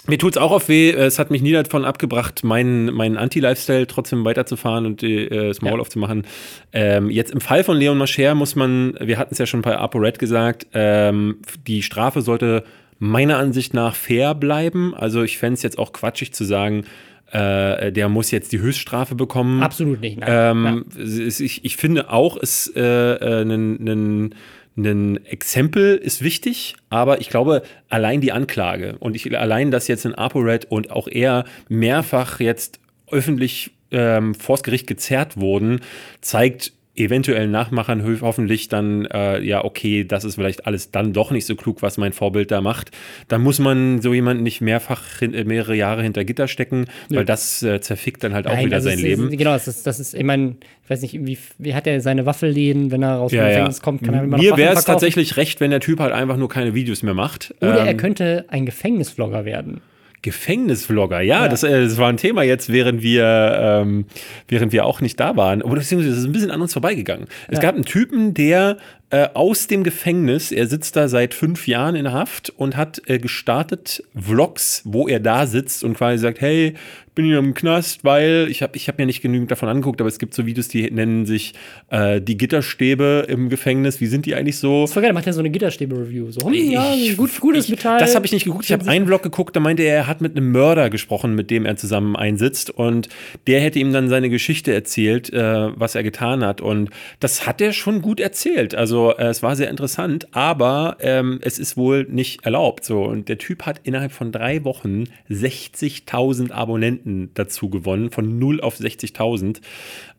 Mir 0.07 0.17
tut 0.17 0.36
es 0.36 0.41
auch 0.41 0.51
auf 0.51 0.67
weh. 0.67 0.91
Es 0.91 1.19
hat 1.19 1.30
mich 1.30 1.43
nie 1.43 1.51
davon 1.51 1.86
abgebracht, 1.86 2.43
meinen, 2.43 2.91
meinen 2.91 3.17
Anti-Lifestyle 3.17 3.86
trotzdem 3.86 4.26
weiterzufahren 4.26 4.88
und 4.88 5.03
äh, 5.03 5.30
das 5.30 5.61
Maul 5.61 5.76
ja. 5.76 5.80
aufzumachen. 5.80 6.26
Ähm, 6.74 7.11
jetzt 7.11 7.32
im 7.32 7.39
Fall 7.39 7.63
von 7.63 7.78
Leon 7.78 7.99
Mascher 7.99 8.34
muss 8.34 8.55
man, 8.55 8.95
wir 8.99 9.19
hatten 9.19 9.34
es 9.34 9.38
ja 9.38 9.45
schon 9.45 9.61
bei 9.61 9.78
ApoRed 9.78 10.17
gesagt, 10.17 10.67
ähm, 10.74 11.38
die 11.67 11.84
Strafe 11.84 12.22
sollte 12.22 12.63
meiner 13.02 13.38
Ansicht 13.38 13.74
nach 13.74 13.95
fair 13.95 14.36
bleiben. 14.36 14.93
Also 14.93 15.24
ich 15.24 15.39
fände 15.39 15.56
es 15.56 15.64
jetzt 15.64 15.80
auch 15.80 15.91
quatschig 15.91 16.34
zu 16.34 16.43
sagen, 16.43 16.86
äh, 17.32 17.91
der 17.91 18.10
muss 18.10 18.30
jetzt 18.30 18.52
die 18.52 18.60
Höchststrafe 18.60 19.16
bekommen. 19.16 19.64
Absolut 19.64 20.02
nicht. 20.02 20.20
Ähm, 20.24 20.86
ja. 20.95 21.04
ich, 21.04 21.66
ich, 21.66 21.78
finde 21.78 22.12
auch, 22.12 22.38
es 22.39 22.72
ein 22.76 24.34
äh, 24.76 24.86
äh, 24.86 25.16
Exempel 25.26 25.97
ist 25.97 26.22
wichtig, 26.22 26.76
aber 26.89 27.22
ich 27.22 27.30
glaube, 27.30 27.64
allein 27.89 28.22
die 28.22 28.34
Anklage 28.34 28.97
und 28.99 29.16
ich, 29.16 29.36
allein, 29.36 29.72
dass 29.72 29.88
jetzt 29.88 30.06
ein 30.06 30.14
ApoRed 30.14 30.66
und 30.66 30.91
auch 30.91 31.08
er 31.08 31.45
mehrfach 31.70 32.39
jetzt 32.39 32.80
öffentlich 33.10 33.72
ähm, 33.89 34.36
vors 34.36 34.62
Gericht 34.62 34.86
gezerrt 34.86 35.38
wurden, 35.38 35.80
zeigt, 36.22 36.74
eventuellen 37.04 37.52
Nachmachern 37.52 38.04
hoffentlich 38.22 38.68
dann, 38.68 39.06
äh, 39.06 39.41
ja, 39.41 39.64
okay, 39.64 40.04
das 40.04 40.24
ist 40.24 40.36
vielleicht 40.36 40.66
alles 40.66 40.91
dann 40.91 41.14
doch 41.14 41.32
nicht 41.32 41.45
so 41.45 41.56
klug, 41.56 41.82
was 41.82 41.97
mein 41.97 42.14
Vorbild 42.14 42.52
da 42.52 42.62
macht. 42.62 42.91
Dann 43.28 43.41
muss 43.41 43.60
man 43.60 44.02
so 44.02 44.14
jemanden 44.14 44.43
nicht 44.43 44.62
mehrfach 44.62 45.22
äh, 45.22 45.43
mehrere 45.43 45.76
Jahre 45.76 46.04
hinter 46.04 46.24
Gitter 46.24 46.47
stecken, 46.47 46.86
ja. 47.10 47.18
weil 47.18 47.26
das 47.26 47.64
äh, 47.64 47.82
zerfickt 47.82 48.24
dann 48.24 48.34
halt 48.34 48.45
Nein, 48.45 48.58
auch 48.58 48.66
wieder 48.66 48.82
sein 48.82 48.95
ist, 48.95 49.02
Leben. 49.02 49.30
Genau, 49.30 49.52
das 49.52 49.68
ist, 49.68 49.86
das 49.88 49.99
ist 49.99 50.14
ich 50.14 50.24
meine, 50.24 50.56
ich 50.84 50.89
weiß 50.89 51.02
nicht, 51.02 51.26
wie, 51.26 51.38
wie 51.58 51.74
hat 51.74 51.88
er 51.88 52.02
seine 52.02 52.26
Waffelläden, 52.26 52.91
wenn 52.91 53.04
er 53.04 53.16
raus 53.16 53.32
ja, 53.32 53.43
dem 53.43 53.49
Gefängnis 53.49 53.78
ja. 53.78 53.84
kommt, 53.84 54.04
kann 54.04 54.14
er 54.14 54.24
immer 54.24 54.38
Mir 54.38 54.58
wäre 54.58 54.74
es 54.74 54.86
tatsächlich 54.86 55.38
recht, 55.38 55.60
wenn 55.62 55.72
der 55.72 55.80
Typ 55.80 55.99
halt 55.99 56.14
einfach 56.14 56.38
nur 56.38 56.49
keine 56.49 56.74
Videos 56.74 57.04
mehr 57.04 57.14
macht. 57.14 57.54
Oder 57.62 57.82
ähm, 57.82 57.88
er 57.88 57.93
könnte 57.95 58.45
ein 58.49 58.66
Gefängnisvlogger 58.66 59.45
werden. 59.45 59.82
Gefängnisvlogger, 60.22 61.22
ja, 61.22 61.43
ja. 61.43 61.47
Das, 61.47 61.63
äh, 61.63 61.84
das, 61.84 61.97
war 61.97 62.09
ein 62.09 62.17
Thema 62.17 62.43
jetzt, 62.43 62.72
während 62.72 63.01
wir, 63.01 63.82
ähm, 63.84 64.05
während 64.47 64.72
wir 64.72 64.86
auch 64.86 65.01
nicht 65.01 65.19
da 65.19 65.36
waren. 65.36 65.61
Aber 65.61 65.76
das 65.76 65.91
ist 65.91 66.26
ein 66.26 66.32
bisschen 66.32 66.51
an 66.51 66.61
uns 66.61 66.74
vorbeigegangen. 66.74 67.26
Ja. 67.28 67.53
Es 67.53 67.59
gab 67.59 67.76
einen 67.76 67.86
Typen, 67.86 68.34
der 68.34 68.78
äh, 69.12 69.30
aus 69.34 69.68
dem 69.68 69.84
Gefängnis, 69.84 70.51
er 70.51 70.68
sitzt 70.68 70.95
da 70.95 71.07
seit 71.07 71.34
fünf 71.34 71.68
Jahren 71.68 71.95
in 71.95 72.12
Haft 72.12 72.49
und 72.49 72.78
hat 72.78 73.01
äh, 73.07 73.20
gestartet 73.20 74.03
Vlogs, 74.16 74.82
wo 74.86 75.07
er 75.07 75.20
da 75.20 75.45
sitzt 75.45 75.84
und 75.84 75.95
quasi 75.95 76.18
sagt, 76.18 76.41
hey, 76.41 76.76
bin 77.14 77.26
hier 77.26 77.39
im 77.39 77.53
Knast, 77.53 78.05
weil 78.05 78.47
ich 78.49 78.62
habe 78.62 78.78
ich 78.78 78.88
hab 78.88 78.97
mir 78.97 79.05
nicht 79.05 79.22
genügend 79.22 79.51
davon 79.51 79.68
angeguckt, 79.68 79.99
aber 79.99 80.07
es 80.07 80.18
gibt 80.18 80.34
so 80.34 80.45
Videos, 80.45 80.70
die 80.70 80.89
nennen 80.89 81.26
sich 81.26 81.53
äh, 81.89 82.22
die 82.22 82.38
Gitterstäbe 82.38 83.26
im 83.28 83.49
Gefängnis. 83.49 83.99
Wie 83.99 84.07
sind 84.07 84.26
die 84.26 84.34
eigentlich 84.34 84.57
so? 84.57 84.84
Das 84.84 84.95
war 84.95 85.03
geil, 85.03 85.12
macht 85.12 85.26
ja 85.26 85.34
so 85.34 85.41
eine 85.41 85.49
Gitterstäbe-Review. 85.49 86.32
So, 86.32 86.47
hm, 86.47 86.53
ja, 86.53 86.95
gut, 87.18 87.38
gutes 87.41 87.68
Metall. 87.68 87.99
Das 87.99 88.16
habe 88.16 88.26
ich 88.26 88.32
nicht 88.32 88.45
geguckt. 88.45 88.64
Ich 88.64 88.72
habe 88.72 88.88
einen 88.88 89.07
Vlog 89.07 89.24
geguckt, 89.24 89.55
da 89.55 89.59
meinte 89.59 89.84
er, 89.84 89.95
er 89.95 90.07
hat 90.07 90.22
mit 90.22 90.38
einem 90.38 90.51
Mörder 90.51 90.89
gesprochen, 90.89 91.36
mit 91.36 91.51
dem 91.51 91.66
er 91.66 91.76
zusammen 91.76 92.16
einsitzt 92.16 92.70
und 92.70 93.09
der 93.45 93.59
hätte 93.59 93.80
ihm 93.80 93.91
dann 93.91 94.07
seine 94.07 94.30
Geschichte 94.30 94.74
erzählt, 94.74 95.34
äh, 95.34 95.78
was 95.78 95.95
er 95.95 96.03
getan 96.03 96.45
hat. 96.45 96.62
Und 96.62 96.91
das 97.20 97.45
hat 97.45 97.59
er 97.59 97.74
schon 97.74 98.01
gut 98.01 98.22
erzählt. 98.22 98.74
Also 98.74 99.01
äh, 99.10 99.26
es 99.26 99.41
war 99.41 99.56
sehr 99.56 99.70
interessant, 99.70 100.28
aber 100.36 100.97
ähm, 100.99 101.39
es 101.41 101.58
ist 101.58 101.78
wohl 101.78 102.06
nicht 102.10 102.45
erlaubt. 102.45 102.86
So. 102.86 103.04
Und 103.04 103.28
der 103.28 103.39
Typ 103.39 103.66
hat 103.66 103.82
innerhalb 103.84 104.12
von 104.12 104.32
drei 104.32 104.64
Wochen 104.64 105.06
60.000 105.30 106.52
Abonnenten 106.52 106.91
Abonnenten 107.02 107.32
dazu 107.34 107.70
gewonnen, 107.70 108.12
von 108.12 108.39
0 108.39 108.62
auf 108.62 108.78
60.000, 108.78 109.62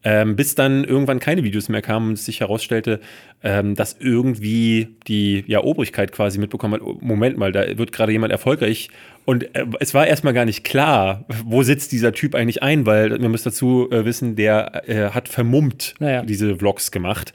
ähm, 0.04 0.36
bis 0.36 0.54
dann 0.54 0.84
irgendwann 0.84 1.20
keine 1.20 1.44
Videos 1.44 1.68
mehr 1.68 1.82
kamen 1.82 2.08
und 2.08 2.14
es 2.14 2.24
sich 2.24 2.40
herausstellte, 2.40 3.00
ähm, 3.42 3.74
dass 3.74 3.96
irgendwie 3.98 4.88
die 5.06 5.44
ja, 5.46 5.62
Obrigkeit 5.62 6.12
quasi 6.12 6.38
mitbekommen 6.38 6.74
hat, 6.74 6.82
oh, 6.82 6.98
Moment 7.00 7.36
mal, 7.36 7.52
da 7.52 7.78
wird 7.78 7.92
gerade 7.92 8.12
jemand 8.12 8.32
erfolgreich 8.32 8.90
und 9.24 9.54
äh, 9.54 9.66
es 9.80 9.94
war 9.94 10.06
erstmal 10.06 10.34
gar 10.34 10.44
nicht 10.44 10.64
klar, 10.64 11.24
wo 11.44 11.62
sitzt 11.62 11.92
dieser 11.92 12.12
Typ 12.12 12.34
eigentlich 12.34 12.62
ein, 12.62 12.86
weil 12.86 13.20
wir 13.20 13.28
müssen 13.28 13.44
dazu 13.44 13.88
äh, 13.90 14.04
wissen, 14.04 14.36
der 14.36 14.88
äh, 14.88 15.10
hat 15.10 15.28
vermummt 15.28 15.94
naja. 15.98 16.22
diese 16.22 16.56
Vlogs 16.56 16.90
gemacht. 16.90 17.32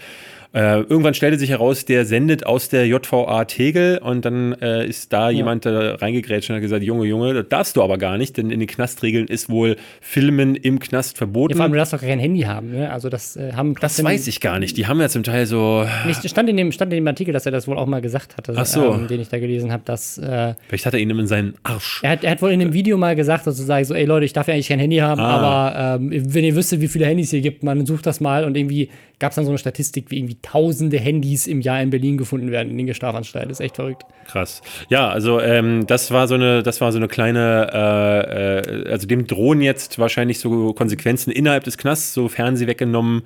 Äh, 0.53 0.81
irgendwann 0.81 1.13
stellte 1.13 1.37
sich 1.37 1.49
heraus, 1.49 1.85
der 1.85 2.05
sendet 2.05 2.45
aus 2.45 2.69
der 2.69 2.87
JVA 2.87 3.45
Tegel 3.45 3.99
und 3.99 4.25
dann 4.25 4.53
äh, 4.53 4.87
ist 4.87 5.11
da 5.13 5.29
ja. 5.29 5.37
jemand 5.37 5.65
da 5.65 5.95
reingegrätscht 5.95 6.49
und 6.49 6.55
hat 6.55 6.61
gesagt, 6.61 6.83
Junge, 6.83 7.05
Junge, 7.05 7.33
das 7.33 7.45
darfst 7.49 7.75
du 7.75 7.83
aber 7.83 7.97
gar 7.97 8.17
nicht, 8.17 8.37
denn 8.37 8.49
in 8.49 8.59
den 8.59 8.67
Knastregeln 8.67 9.27
ist 9.27 9.49
wohl 9.49 9.75
Filmen 10.01 10.55
im 10.55 10.79
Knast 10.79 11.17
verboten. 11.17 11.53
Ja, 11.53 11.57
vor 11.57 11.63
allem, 11.63 11.73
du 11.73 11.77
darfst 11.77 11.93
doch 11.93 12.01
kein 12.01 12.19
Handy 12.19 12.41
haben, 12.41 12.71
ne? 12.71 12.91
Also 12.91 13.09
das 13.09 13.35
äh, 13.35 13.53
haben 13.53 13.75
Das 13.75 14.03
weiß 14.03 14.27
ich 14.27 14.39
gar 14.39 14.59
nicht. 14.59 14.77
Die 14.77 14.87
haben 14.87 14.99
ja 14.99 15.09
zum 15.09 15.23
Teil 15.23 15.45
so. 15.45 15.85
Nicht, 16.05 16.27
stand, 16.29 16.49
in 16.49 16.57
dem, 16.57 16.71
stand 16.71 16.93
in 16.93 17.03
dem 17.03 17.07
Artikel, 17.07 17.33
dass 17.33 17.45
er 17.45 17.51
das 17.51 17.67
wohl 17.67 17.77
auch 17.77 17.85
mal 17.85 18.01
gesagt 18.01 18.37
hatte, 18.37 18.53
Ach 18.55 18.65
so. 18.65 18.93
ähm, 18.93 19.07
den 19.07 19.19
ich 19.19 19.29
da 19.29 19.39
gelesen 19.39 19.71
habe, 19.71 19.83
dass. 19.85 20.17
Äh, 20.17 20.55
Vielleicht 20.67 20.85
hat 20.85 20.93
er 20.93 20.99
ihn 20.99 21.09
in 21.09 21.27
seinen 21.27 21.55
Arsch. 21.63 22.01
Er 22.03 22.11
hat, 22.11 22.23
er 22.23 22.31
hat 22.31 22.41
wohl 22.41 22.51
in 22.51 22.61
einem 22.61 22.73
Video 22.73 22.97
mal 22.97 23.15
gesagt, 23.15 23.43
sozusagen, 23.43 23.85
so, 23.85 23.93
ey 23.93 24.05
Leute, 24.05 24.25
ich 24.25 24.33
darf 24.33 24.47
ja 24.47 24.53
eigentlich 24.53 24.69
kein 24.69 24.79
Handy 24.79 24.97
haben, 24.97 25.21
ah. 25.21 25.37
aber 25.37 26.01
ähm, 26.01 26.11
wenn 26.33 26.43
ihr 26.43 26.55
wüsstet, 26.55 26.81
wie 26.81 26.87
viele 26.87 27.05
Handys 27.05 27.31
hier 27.31 27.41
gibt, 27.41 27.63
man 27.63 27.85
sucht 27.85 28.05
das 28.05 28.19
mal 28.19 28.45
und 28.45 28.55
irgendwie 28.55 28.89
gab 29.19 29.31
es 29.31 29.35
dann 29.35 29.45
so 29.45 29.51
eine 29.51 29.57
Statistik, 29.57 30.11
wie 30.11 30.17
irgendwie 30.17 30.37
tausende 30.41 30.99
Handys 30.99 31.47
im 31.47 31.61
Jahr 31.61 31.81
in 31.81 31.89
Berlin 31.89 32.17
gefunden 32.17 32.51
werden 32.51 32.77
in 32.77 32.85
den 32.85 32.93
Strafanstalten. 32.93 33.49
Das 33.49 33.59
ist 33.59 33.65
echt 33.65 33.77
verrückt. 33.77 34.03
Krass. 34.25 34.61
Ja, 34.89 35.09
also 35.09 35.41
ähm, 35.41 35.87
das 35.87 36.11
war 36.11 36.27
so 36.27 36.35
eine, 36.35 36.61
das 36.61 36.81
war 36.81 36.91
so 36.91 36.97
eine 36.97 37.07
kleine, 37.07 37.69
äh, 37.73 38.85
äh, 38.85 38.91
also 38.91 39.07
dem 39.07 39.25
drohen 39.25 39.61
jetzt 39.61 39.97
wahrscheinlich 39.97 40.39
so 40.39 40.73
Konsequenzen 40.73 41.31
innerhalb 41.31 41.63
des 41.63 41.77
Knasts, 41.77 42.13
so 42.13 42.29
Fernseh 42.29 42.67
weggenommen 42.67 43.23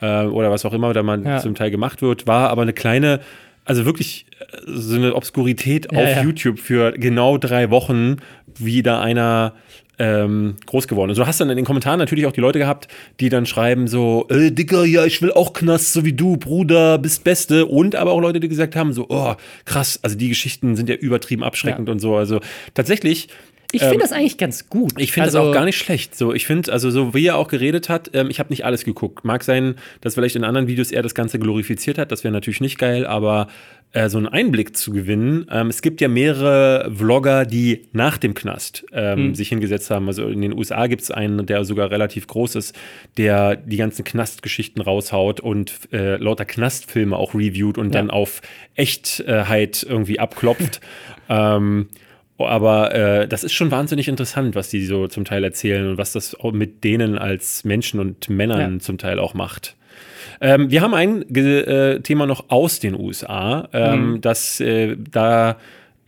äh, 0.00 0.24
oder 0.24 0.50
was 0.50 0.64
auch 0.64 0.72
immer 0.72 0.92
da 0.92 1.02
mal 1.02 1.22
ja. 1.24 1.38
zum 1.38 1.54
Teil 1.54 1.70
gemacht 1.70 2.02
wird, 2.02 2.26
war 2.26 2.50
aber 2.50 2.62
eine 2.62 2.72
kleine, 2.72 3.20
also 3.64 3.84
wirklich 3.84 4.26
äh, 4.40 4.44
so 4.66 4.96
eine 4.96 5.14
Obskurität 5.14 5.92
ja, 5.92 5.98
auf 5.98 6.08
ja. 6.08 6.22
YouTube 6.22 6.58
für 6.58 6.92
genau 6.92 7.38
drei 7.38 7.70
Wochen, 7.70 8.16
wie 8.56 8.82
da 8.82 9.00
einer 9.00 9.54
ähm, 9.98 10.56
groß 10.66 10.88
geworden. 10.88 11.10
Also 11.10 11.22
du 11.22 11.28
hast 11.28 11.40
dann 11.40 11.50
in 11.50 11.56
den 11.56 11.64
Kommentaren 11.64 11.98
natürlich 11.98 12.26
auch 12.26 12.32
die 12.32 12.40
Leute 12.40 12.58
gehabt, 12.58 12.88
die 13.20 13.28
dann 13.28 13.46
schreiben 13.46 13.88
so, 13.88 14.26
äh, 14.30 14.50
Dicker, 14.50 14.84
ja, 14.84 15.04
ich 15.04 15.20
will 15.22 15.32
auch 15.32 15.52
Knast, 15.52 15.92
so 15.92 16.04
wie 16.04 16.12
du, 16.12 16.36
Bruder, 16.36 16.98
bist 16.98 17.24
Beste. 17.24 17.66
Und 17.66 17.96
aber 17.96 18.12
auch 18.12 18.20
Leute, 18.20 18.40
die 18.40 18.48
gesagt 18.48 18.76
haben 18.76 18.92
so, 18.92 19.06
oh, 19.08 19.34
krass, 19.64 19.98
also 20.02 20.16
die 20.16 20.28
Geschichten 20.28 20.76
sind 20.76 20.88
ja 20.88 20.94
übertrieben 20.94 21.42
abschreckend 21.42 21.88
ja. 21.88 21.92
und 21.92 21.98
so. 22.00 22.16
Also 22.16 22.40
tatsächlich 22.74 23.28
Ich 23.72 23.82
finde 23.82 23.96
ähm, 23.96 24.00
das 24.00 24.12
eigentlich 24.12 24.38
ganz 24.38 24.70
gut. 24.70 24.94
Ich 24.96 25.12
finde 25.12 25.26
also, 25.26 25.38
das 25.38 25.48
auch 25.48 25.52
gar 25.52 25.66
nicht 25.66 25.76
schlecht. 25.76 26.16
So, 26.16 26.32
ich 26.32 26.46
finde, 26.46 26.72
also 26.72 26.90
so 26.90 27.12
wie 27.12 27.26
er 27.26 27.36
auch 27.36 27.48
geredet 27.48 27.90
hat, 27.90 28.10
ähm, 28.14 28.30
ich 28.30 28.38
habe 28.38 28.48
nicht 28.48 28.64
alles 28.64 28.84
geguckt. 28.84 29.26
Mag 29.26 29.44
sein, 29.44 29.74
dass 30.00 30.14
vielleicht 30.14 30.36
in 30.36 30.44
anderen 30.44 30.68
Videos 30.68 30.90
er 30.90 31.02
das 31.02 31.14
Ganze 31.14 31.38
glorifiziert 31.38 31.98
hat. 31.98 32.10
Das 32.10 32.24
wäre 32.24 32.32
natürlich 32.32 32.62
nicht 32.62 32.78
geil, 32.78 33.06
aber 33.06 33.48
äh, 33.92 34.08
so 34.08 34.16
einen 34.16 34.26
Einblick 34.26 34.74
zu 34.74 34.90
gewinnen. 34.90 35.46
Ähm, 35.50 35.68
es 35.68 35.82
gibt 35.82 36.00
ja 36.00 36.08
mehrere 36.08 36.90
Vlogger, 36.94 37.44
die 37.44 37.88
nach 37.92 38.16
dem 38.16 38.32
Knast 38.32 38.86
mhm. 38.90 39.34
sich 39.34 39.50
hingesetzt 39.50 39.90
haben. 39.90 40.08
Also 40.08 40.28
in 40.28 40.40
den 40.40 40.56
USA 40.56 40.86
gibt 40.86 41.02
es 41.02 41.10
einen, 41.10 41.44
der 41.44 41.64
sogar 41.64 41.90
relativ 41.90 42.26
groß 42.26 42.54
ist, 42.54 42.74
der 43.18 43.56
die 43.56 43.76
ganzen 43.76 44.02
Knastgeschichten 44.02 44.80
raushaut 44.80 45.40
und 45.40 45.92
äh, 45.92 46.16
lauter 46.16 46.46
Knastfilme 46.46 47.14
auch 47.14 47.34
reviewt 47.34 47.76
und 47.76 47.88
ja. 47.88 48.00
dann 48.00 48.10
auf 48.10 48.40
Echtheit 48.76 49.86
irgendwie 49.86 50.18
abklopft. 50.18 50.80
ähm, 51.28 51.88
aber 52.46 52.94
äh, 52.94 53.28
das 53.28 53.44
ist 53.44 53.52
schon 53.52 53.70
wahnsinnig 53.70 54.08
interessant, 54.08 54.54
was 54.54 54.68
die 54.68 54.84
so 54.84 55.08
zum 55.08 55.24
Teil 55.24 55.42
erzählen 55.44 55.88
und 55.88 55.98
was 55.98 56.12
das 56.12 56.36
mit 56.52 56.84
denen 56.84 57.18
als 57.18 57.64
Menschen 57.64 58.00
und 58.00 58.28
Männern 58.28 58.74
ja. 58.74 58.78
zum 58.78 58.98
Teil 58.98 59.18
auch 59.18 59.34
macht. 59.34 59.76
Ähm, 60.40 60.70
wir 60.70 60.82
haben 60.82 60.94
ein 60.94 61.22
äh, 61.34 62.00
Thema 62.00 62.26
noch 62.26 62.48
aus 62.48 62.78
den 62.78 62.94
USA, 62.94 63.68
ähm, 63.72 64.12
mhm. 64.12 64.20
das 64.20 64.60
äh, 64.60 64.96
da 65.10 65.56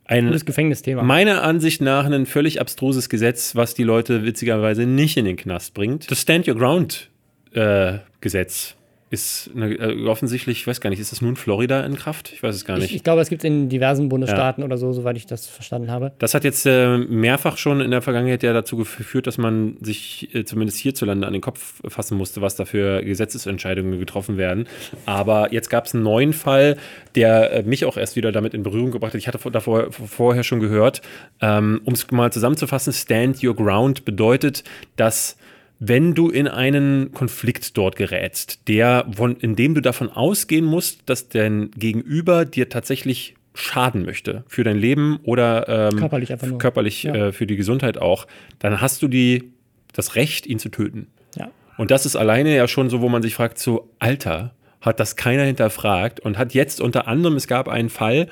ein 0.04 0.36
Gefängnisthema. 0.44 1.02
Meiner 1.02 1.42
Ansicht 1.42 1.80
nach 1.80 2.04
ein 2.04 2.26
völlig 2.26 2.60
abstruses 2.60 3.08
Gesetz, 3.08 3.54
was 3.54 3.74
die 3.74 3.84
Leute 3.84 4.24
witzigerweise 4.24 4.84
nicht 4.84 5.16
in 5.16 5.24
den 5.24 5.36
Knast 5.36 5.72
bringt. 5.72 6.10
Das 6.10 6.22
Stand 6.22 6.48
Your 6.48 6.56
Ground 6.56 7.08
äh, 7.52 7.98
Gesetz 8.20 8.76
ist 9.11 9.50
eine, 9.56 9.74
äh, 9.74 10.06
offensichtlich, 10.06 10.61
ich 10.61 10.66
weiß 10.68 10.80
gar 10.80 10.88
nicht, 10.88 11.00
ist 11.00 11.11
das 11.11 11.20
nun 11.20 11.34
Florida 11.34 11.84
in 11.84 11.96
Kraft? 11.96 12.32
Ich 12.32 12.44
weiß 12.44 12.54
es 12.54 12.64
gar 12.64 12.76
nicht. 12.76 12.86
Ich, 12.86 12.96
ich 12.96 13.02
glaube, 13.02 13.20
es 13.20 13.28
gibt 13.28 13.42
es 13.42 13.44
in 13.44 13.68
diversen 13.68 14.08
Bundesstaaten 14.08 14.62
ja. 14.62 14.66
oder 14.66 14.78
so, 14.78 14.92
soweit 14.92 15.16
ich 15.16 15.26
das 15.26 15.48
verstanden 15.48 15.90
habe. 15.90 16.12
Das 16.20 16.32
hat 16.32 16.44
jetzt 16.44 16.64
äh, 16.64 16.96
mehrfach 16.96 17.56
schon 17.56 17.80
in 17.80 17.90
der 17.90 18.02
Vergangenheit 18.02 18.44
ja 18.44 18.52
dazu 18.52 18.76
geführt, 18.76 19.26
dass 19.26 19.36
man 19.36 19.76
sich 19.80 20.32
äh, 20.32 20.44
zumindest 20.44 20.78
hierzulande 20.78 21.26
an 21.26 21.32
den 21.32 21.42
Kopf 21.42 21.82
fassen 21.88 22.16
musste, 22.16 22.40
was 22.40 22.54
da 22.54 22.64
für 22.64 23.02
Gesetzesentscheidungen 23.02 23.98
getroffen 23.98 24.36
werden. 24.36 24.68
Aber 25.06 25.52
jetzt 25.52 25.70
gab 25.70 25.86
es 25.86 25.94
einen 25.94 26.04
neuen 26.04 26.32
Fall, 26.32 26.76
der 27.16 27.52
äh, 27.52 27.62
mich 27.64 27.84
auch 27.86 27.96
erst 27.96 28.14
wieder 28.14 28.30
damit 28.30 28.54
in 28.54 28.62
Berührung 28.62 28.92
gebracht 28.92 29.14
hat. 29.14 29.18
Ich 29.18 29.26
hatte 29.26 29.50
davor 29.50 29.90
vorher 29.90 30.44
schon 30.44 30.61
gehört, 30.61 31.02
ähm, 31.40 31.80
um 31.84 31.94
es 31.94 32.08
mal 32.12 32.32
zusammenzufassen, 32.32 32.92
Stand 32.92 33.42
Your 33.42 33.56
Ground 33.56 34.04
bedeutet, 34.04 34.62
dass 34.94 35.36
wenn 35.80 36.14
du 36.14 36.28
in 36.28 36.46
einen 36.46 37.12
Konflikt 37.12 37.76
dort 37.76 37.96
gerätst, 37.96 38.68
der 38.68 39.06
von, 39.10 39.36
in 39.36 39.56
dem 39.56 39.74
du 39.74 39.80
davon 39.80 40.10
ausgehen 40.10 40.64
musst, 40.64 41.00
dass 41.06 41.28
dein 41.30 41.70
Gegenüber 41.72 42.44
dir 42.44 42.68
tatsächlich 42.68 43.34
schaden 43.54 44.04
möchte 44.04 44.44
für 44.46 44.62
dein 44.62 44.76
Leben 44.76 45.18
oder 45.22 45.90
ähm, 45.90 45.98
körperlich, 45.98 46.32
einfach 46.32 46.46
nur. 46.46 46.58
körperlich 46.58 47.02
ja. 47.02 47.14
äh, 47.14 47.32
für 47.32 47.46
die 47.46 47.56
Gesundheit 47.56 47.98
auch, 47.98 48.26
dann 48.58 48.80
hast 48.80 49.02
du 49.02 49.08
die, 49.08 49.52
das 49.92 50.14
Recht, 50.14 50.46
ihn 50.46 50.58
zu 50.58 50.68
töten. 50.68 51.08
Ja. 51.36 51.50
Und 51.78 51.90
das 51.90 52.04
ist 52.04 52.14
alleine 52.14 52.54
ja 52.54 52.68
schon 52.68 52.90
so, 52.90 53.00
wo 53.00 53.08
man 53.08 53.22
sich 53.22 53.34
fragt, 53.34 53.58
so, 53.58 53.90
Alter, 53.98 54.54
hat 54.82 55.00
das 55.00 55.16
keiner 55.16 55.44
hinterfragt 55.44 56.20
und 56.20 56.38
hat 56.38 56.54
jetzt 56.54 56.80
unter 56.80 57.08
anderem, 57.08 57.36
es 57.36 57.46
gab 57.46 57.68
einen 57.68 57.90
Fall, 57.90 58.28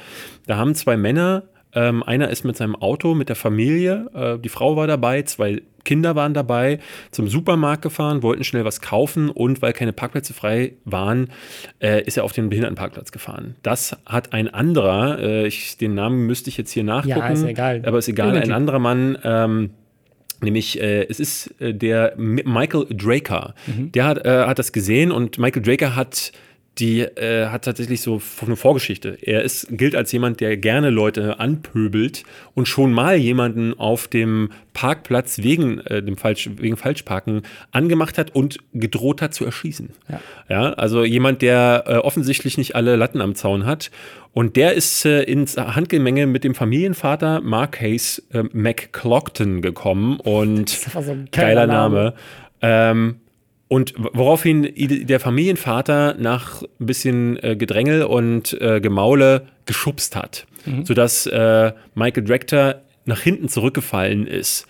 da 0.47 0.57
haben 0.57 0.75
zwei 0.75 0.97
Männer 0.97 1.45
ähm, 1.75 2.03
einer 2.03 2.31
ist 2.31 2.45
mit 2.45 2.57
seinem 2.57 2.77
Auto, 2.77 3.15
mit 3.15 3.29
der 3.29 3.37
Familie, 3.37 4.11
äh, 4.15 4.39
die 4.39 4.49
Frau 4.49 4.77
war 4.77 4.87
dabei, 4.87 5.23
zwei 5.23 5.63
Kinder 5.85 6.15
waren 6.17 6.35
dabei, 6.35 6.81
zum 7.11 7.29
Supermarkt 7.29 7.83
gefahren, 7.83 8.23
wollten 8.23 8.45
schnell 8.45 8.65
was 8.65 8.81
kaufen 8.81 9.31
und 9.31 9.63
weil 9.63 9.73
keine 9.73 9.93
Parkplätze 9.93 10.35
frei 10.35 10.75
waren, 10.85 11.31
äh, 11.81 12.03
ist 12.03 12.19
er 12.19 12.25
auf 12.25 12.33
den 12.33 12.51
Behindertenparkplatz 12.51 13.11
gefahren. 13.11 13.57
Das 13.63 13.97
hat 14.05 14.33
ein 14.33 14.49
anderer, 14.49 15.19
äh, 15.19 15.47
ich, 15.47 15.79
den 15.79 15.95
Namen 15.95 16.27
müsste 16.27 16.51
ich 16.51 16.59
jetzt 16.59 16.73
hier 16.73 16.85
nachgucken, 16.85 17.19
ja, 17.19 17.29
ist 17.29 17.45
egal. 17.45 17.83
aber 17.87 17.99
ist 17.99 18.09
egal, 18.09 18.37
ein 18.37 18.53
anderer 18.53 18.79
Mann, 18.79 19.17
ähm, 19.25 19.71
Nämlich, 20.41 20.81
äh, 20.81 21.05
es 21.09 21.19
ist 21.19 21.61
äh, 21.61 21.75
der 21.75 22.15
Michael 22.17 22.87
Draker. 22.91 23.55
Mhm. 23.67 23.91
Der 23.91 24.05
hat, 24.05 24.25
äh, 24.25 24.47
hat 24.47 24.59
das 24.61 24.71
gesehen 24.73 25.11
und 25.11 25.39
Michael 25.39 25.63
Draker 25.63 25.97
hat 25.97 26.33
die 26.79 27.01
äh, 27.01 27.47
hat 27.47 27.65
tatsächlich 27.65 28.01
so 28.01 28.21
eine 28.45 28.57
Vorgeschichte. 28.57 29.19
Er 29.21 29.43
ist, 29.43 29.67
gilt 29.71 29.97
als 29.97 30.13
jemand, 30.13 30.41
der 30.41 30.57
gerne 30.57 30.91
Leute 30.91 31.41
anpöbelt 31.41 32.23
und 32.55 32.67
schon 32.67 32.93
mal 32.93 33.17
jemanden 33.17 33.75
auf 33.75 34.07
dem 34.07 34.51
Parkplatz 34.75 35.39
wegen 35.39 35.81
äh, 35.81 36.03
dem 36.03 36.17
Falsch, 36.17 36.51
wegen 36.57 36.77
Falschparken 36.77 37.43
angemacht 37.73 38.17
hat 38.17 38.35
und 38.35 38.59
gedroht 38.73 39.23
hat 39.23 39.35
zu 39.35 39.45
erschießen. 39.45 39.91
Ja, 40.09 40.21
ja 40.49 40.73
also 40.75 41.05
jemand, 41.05 41.43
der 41.43 41.85
äh, 41.87 41.97
offensichtlich 41.97 42.59
nicht 42.59 42.77
alle 42.77 42.97
Latten 42.97 43.21
am 43.21 43.35
Zaun 43.35 43.67
hat. 43.67 43.91
Und 44.33 44.55
der 44.55 44.75
ist 44.75 45.05
äh, 45.05 45.23
ins 45.23 45.57
Handgemenge 45.57 46.27
mit 46.27 46.45
dem 46.45 46.55
Familienvater 46.55 47.41
Mark 47.41 47.81
Hayes 47.81 48.25
äh, 48.33 48.45
McClockton 48.53 49.63
gekommen 49.63 50.21
und 50.21 50.69
so 50.69 51.17
geiler 51.33 51.67
Name. 51.67 51.97
Name. 51.97 52.15
Ähm, 52.61 53.17
und 53.69 53.95
woraufhin 53.97 54.73
der 55.07 55.21
Familienvater 55.21 56.15
nach 56.19 56.63
ein 56.63 56.87
bisschen 56.87 57.43
äh, 57.43 57.55
Gedrängel 57.55 58.03
und 58.03 58.59
äh, 58.61 58.81
Gemaule 58.81 59.47
geschubst 59.67 60.17
hat, 60.17 60.47
mhm. 60.65 60.87
sodass 60.87 61.27
äh, 61.27 61.73
Michael 61.95 62.25
Director 62.25 62.77
nach 63.05 63.21
hinten 63.21 63.49
zurückgefallen 63.49 64.27
ist. 64.27 64.67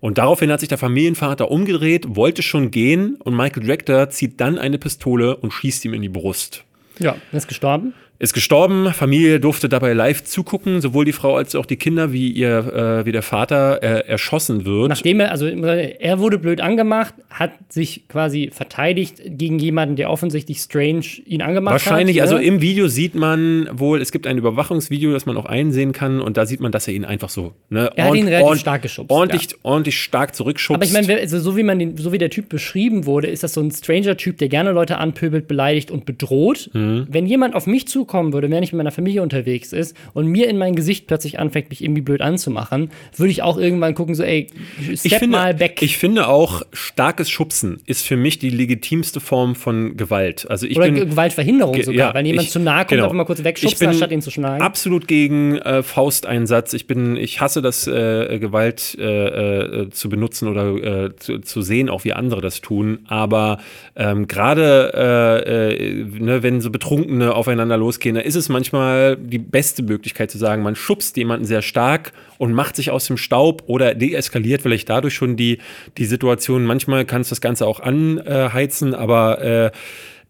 Und 0.00 0.18
daraufhin 0.18 0.50
hat 0.50 0.60
sich 0.60 0.68
der 0.68 0.78
Familienvater 0.78 1.50
umgedreht, 1.50 2.16
wollte 2.16 2.42
schon 2.42 2.70
gehen 2.70 3.16
und 3.16 3.36
Michael 3.36 3.62
Director 3.62 4.10
zieht 4.10 4.40
dann 4.40 4.58
eine 4.58 4.78
Pistole 4.78 5.36
und 5.36 5.52
schießt 5.52 5.84
ihm 5.84 5.94
in 5.94 6.02
die 6.02 6.08
Brust. 6.08 6.64
Ja, 6.98 7.16
er 7.30 7.36
ist 7.36 7.48
gestorben 7.48 7.94
ist 8.20 8.34
gestorben. 8.34 8.92
Familie 8.92 9.40
durfte 9.40 9.70
dabei 9.70 9.94
live 9.94 10.22
zugucken, 10.24 10.82
sowohl 10.82 11.06
die 11.06 11.12
Frau 11.12 11.36
als 11.36 11.54
auch 11.54 11.64
die 11.64 11.76
Kinder, 11.76 12.12
wie 12.12 12.30
ihr, 12.30 13.00
äh, 13.00 13.06
wie 13.06 13.12
der 13.12 13.22
Vater 13.22 13.82
äh, 13.82 14.06
erschossen 14.06 14.66
wird. 14.66 14.90
Nachdem 14.90 15.20
er, 15.20 15.30
also 15.30 15.46
er 15.46 16.18
wurde 16.18 16.38
blöd 16.38 16.60
angemacht, 16.60 17.14
hat 17.30 17.52
sich 17.70 18.06
quasi 18.08 18.50
verteidigt 18.52 19.22
gegen 19.24 19.58
jemanden, 19.58 19.96
der 19.96 20.10
offensichtlich 20.10 20.58
Strange 20.58 21.06
ihn 21.24 21.40
angemacht 21.40 21.72
Wahrscheinlich, 21.72 22.20
hat. 22.20 22.24
Wahrscheinlich, 22.28 22.46
also 22.46 22.56
im 22.56 22.60
Video 22.60 22.88
sieht 22.88 23.14
man 23.14 23.70
wohl, 23.72 24.02
es 24.02 24.12
gibt 24.12 24.26
ein 24.26 24.36
Überwachungsvideo, 24.36 25.12
das 25.12 25.24
man 25.24 25.38
auch 25.38 25.46
einsehen 25.46 25.92
kann 25.92 26.20
und 26.20 26.36
da 26.36 26.44
sieht 26.44 26.60
man, 26.60 26.72
dass 26.72 26.88
er 26.88 26.94
ihn 26.94 27.06
einfach 27.06 27.30
so, 27.30 27.54
ne, 27.70 27.90
er 27.96 28.04
hat 28.08 28.14
ihn 28.14 28.28
relativ 28.28 28.60
stark 28.60 28.82
geschubst. 28.82 29.10
Ordentlich, 29.10 29.52
ja. 29.52 29.56
ordentlich 29.62 29.98
stark 29.98 30.34
zurückschubst. 30.34 30.76
Aber 30.76 30.84
ich 30.84 30.92
meine, 30.92 31.18
also 31.18 31.40
so 31.40 31.56
wie 31.56 31.62
man 31.62 31.78
den, 31.78 31.96
so 31.96 32.12
wie 32.12 32.18
der 32.18 32.28
Typ 32.28 32.50
beschrieben 32.50 33.06
wurde, 33.06 33.28
ist 33.28 33.42
das 33.42 33.54
so 33.54 33.62
ein 33.62 33.70
Stranger-Typ, 33.70 34.36
der 34.36 34.50
gerne 34.50 34.72
Leute 34.72 34.98
anpöbelt, 34.98 35.48
beleidigt 35.48 35.90
und 35.90 36.04
bedroht. 36.04 36.68
Mhm. 36.74 37.06
Wenn 37.08 37.24
jemand 37.24 37.54
auf 37.54 37.66
mich 37.66 37.88
zukommt, 37.88 38.09
kommen 38.10 38.32
würde, 38.32 38.50
wenn 38.50 38.62
ich 38.62 38.72
mit 38.72 38.78
meiner 38.78 38.90
Familie 38.90 39.22
unterwegs 39.22 39.72
ist 39.72 39.96
und 40.12 40.26
mir 40.26 40.48
in 40.48 40.58
mein 40.58 40.74
Gesicht 40.74 41.06
plötzlich 41.06 41.38
anfängt, 41.38 41.70
mich 41.70 41.82
irgendwie 41.82 42.02
blöd 42.02 42.20
anzumachen, 42.20 42.90
würde 43.16 43.30
ich 43.30 43.42
auch 43.42 43.56
irgendwann 43.56 43.94
gucken, 43.94 44.14
so, 44.14 44.22
ey, 44.22 44.48
step 44.94 45.20
finde, 45.20 45.38
mal 45.38 45.54
back. 45.54 45.80
Ich 45.80 45.96
finde 45.96 46.28
auch, 46.28 46.62
starkes 46.72 47.30
Schubsen 47.30 47.80
ist 47.86 48.06
für 48.06 48.16
mich 48.16 48.38
die 48.38 48.50
legitimste 48.50 49.20
Form 49.20 49.54
von 49.54 49.96
Gewalt. 49.96 50.50
Also 50.50 50.66
ich 50.66 50.76
Oder 50.76 50.90
bin, 50.90 51.08
Gewaltverhinderung 51.10 51.82
sogar, 51.82 52.08
ja, 52.08 52.14
wenn 52.14 52.26
jemand 52.26 52.48
ich, 52.48 52.52
zu 52.52 52.58
nahe 52.58 52.80
kommt, 52.80 52.90
genau. 52.90 53.04
einfach 53.04 53.16
mal 53.16 53.24
kurz 53.24 53.44
wegschubsen, 53.44 53.88
anstatt 53.88 54.10
ihn 54.10 54.22
zu 54.22 54.30
schlagen. 54.30 54.62
Absolut 54.62 55.06
gegen 55.06 55.56
äh, 55.58 55.82
Fausteinsatz. 55.82 56.72
Ich 56.72 56.86
bin, 56.86 57.16
ich 57.16 57.40
hasse 57.40 57.62
das, 57.62 57.86
äh, 57.86 58.38
Gewalt 58.38 58.96
äh, 58.98 59.84
äh 59.84 59.90
zu 59.90 60.08
benutzen 60.08 60.48
oder 60.48 61.06
äh, 61.06 61.16
zu, 61.16 61.38
zu, 61.38 61.62
sehen, 61.62 61.88
auch 61.88 62.04
wie 62.04 62.12
andere 62.12 62.40
das 62.40 62.60
tun. 62.60 63.00
Aber 63.06 63.58
ähm, 63.96 64.26
gerade, 64.26 65.76
äh, 65.78 65.94
ne, 66.04 66.42
wenn 66.42 66.60
so 66.60 66.70
Betrunkene 66.70 67.34
aufeinander 67.34 67.76
losgehen, 67.76 67.99
da 68.00 68.20
ist 68.20 68.34
es 68.34 68.48
manchmal 68.48 69.16
die 69.16 69.38
beste 69.38 69.82
Möglichkeit 69.82 70.30
zu 70.30 70.38
sagen, 70.38 70.62
man 70.62 70.74
schubst 70.76 71.16
jemanden 71.16 71.44
sehr 71.44 71.62
stark 71.62 72.12
und 72.38 72.52
macht 72.52 72.76
sich 72.76 72.90
aus 72.90 73.06
dem 73.06 73.16
Staub 73.16 73.64
oder 73.66 73.94
deeskaliert 73.94 74.62
vielleicht 74.62 74.88
dadurch 74.88 75.14
schon 75.14 75.36
die, 75.36 75.58
die 75.98 76.06
Situation. 76.06 76.64
Manchmal 76.64 77.04
kann 77.04 77.20
es 77.20 77.28
das 77.28 77.40
Ganze 77.40 77.66
auch 77.66 77.80
anheizen, 77.80 78.94
aber 78.94 79.42
äh, 79.42 79.70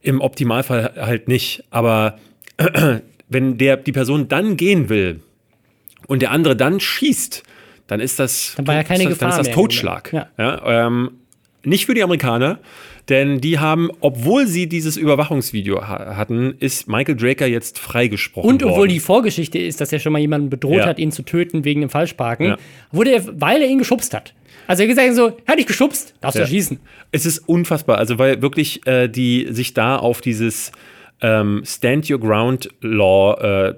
im 0.02 0.20
Optimalfall 0.20 0.92
halt 0.96 1.28
nicht. 1.28 1.64
Aber 1.70 2.18
wenn 3.28 3.58
der, 3.58 3.76
die 3.76 3.92
Person 3.92 4.28
dann 4.28 4.56
gehen 4.56 4.88
will 4.88 5.20
und 6.06 6.22
der 6.22 6.30
andere 6.30 6.56
dann 6.56 6.80
schießt, 6.80 7.42
dann 7.86 8.00
ist 8.00 8.18
das, 8.18 8.54
dann 8.56 8.66
war 8.66 8.74
ja 8.76 8.84
keine 8.84 9.04
das, 9.04 9.14
Gefahr 9.14 9.30
dann 9.30 9.40
ist 9.40 9.46
das 9.48 9.54
Totschlag. 9.54 10.12
Ja. 10.12 10.28
Ja, 10.38 10.86
ähm, 10.86 11.12
nicht 11.64 11.86
für 11.86 11.94
die 11.94 12.02
Amerikaner, 12.02 12.58
denn 13.10 13.40
die 13.40 13.58
haben, 13.58 13.90
obwohl 14.00 14.46
sie 14.46 14.68
dieses 14.68 14.96
Überwachungsvideo 14.96 15.82
ha 15.82 16.16
hatten, 16.16 16.54
ist 16.60 16.88
Michael 16.88 17.16
Draker 17.16 17.46
jetzt 17.46 17.78
freigesprochen 17.78 18.48
Und 18.48 18.62
obwohl 18.62 18.78
worden. 18.78 18.90
die 18.90 19.00
Vorgeschichte 19.00 19.58
ist, 19.58 19.80
dass 19.80 19.92
er 19.92 19.98
schon 19.98 20.12
mal 20.12 20.20
jemanden 20.20 20.48
bedroht 20.48 20.78
ja. 20.78 20.86
hat, 20.86 20.98
ihn 20.98 21.12
zu 21.12 21.22
töten 21.22 21.64
wegen 21.64 21.80
dem 21.80 21.90
Falschparken, 21.90 22.46
ja. 22.46 22.56
wurde 22.92 23.12
er, 23.12 23.40
weil 23.40 23.60
er 23.60 23.68
ihn 23.68 23.78
geschubst 23.78 24.14
hat. 24.14 24.32
Also 24.66 24.84
er 24.84 24.88
hat 24.88 24.96
gesagt 24.96 25.14
so, 25.14 25.36
hat 25.46 25.58
dich 25.58 25.66
geschubst, 25.66 26.14
darfst 26.20 26.38
du 26.38 26.42
ja. 26.42 26.46
schießen. 26.46 26.78
Es 27.10 27.26
ist 27.26 27.40
unfassbar, 27.40 27.98
also 27.98 28.18
weil 28.18 28.40
wirklich 28.40 28.86
äh, 28.86 29.08
die 29.08 29.48
sich 29.50 29.74
da 29.74 29.96
auf 29.96 30.20
dieses 30.20 30.70
ähm, 31.20 31.62
Stand 31.66 32.08
Your 32.08 32.20
Ground 32.20 32.70
Law 32.80 33.34
äh, 33.40 33.74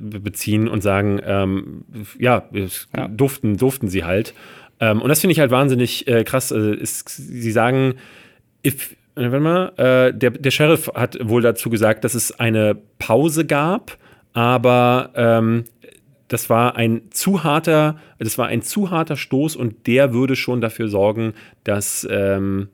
beziehen 0.00 0.68
und 0.68 0.82
sagen, 0.82 1.20
ähm, 1.24 1.84
ja, 2.18 2.48
ja, 2.52 3.08
durften, 3.08 3.56
durften 3.56 3.88
sie 3.88 4.04
halt. 4.04 4.34
Ähm, 4.80 5.00
und 5.00 5.08
das 5.08 5.20
finde 5.20 5.32
ich 5.32 5.40
halt 5.40 5.50
wahnsinnig 5.50 6.06
äh, 6.06 6.24
krass. 6.24 6.52
Also 6.52 6.72
ist, 6.72 7.08
sie 7.08 7.52
sagen, 7.52 7.94
if, 8.64 8.96
warte 9.14 9.40
mal, 9.40 9.72
äh, 9.76 10.12
der, 10.16 10.30
der 10.30 10.50
Sheriff 10.50 10.90
hat 10.94 11.18
wohl 11.22 11.42
dazu 11.42 11.70
gesagt, 11.70 12.04
dass 12.04 12.14
es 12.14 12.38
eine 12.38 12.76
Pause 12.98 13.44
gab, 13.46 13.96
aber 14.32 15.10
ähm, 15.14 15.64
das 16.28 16.50
war 16.50 16.76
ein 16.76 17.02
zu 17.10 17.44
harter, 17.44 17.96
das 18.18 18.38
war 18.38 18.46
ein 18.48 18.62
zu 18.62 18.90
harter 18.90 19.16
Stoß 19.16 19.56
und 19.56 19.86
der 19.86 20.12
würde 20.12 20.36
schon 20.36 20.60
dafür 20.60 20.88
sorgen, 20.88 21.34
dass 21.64 22.06
ähm, 22.10 22.68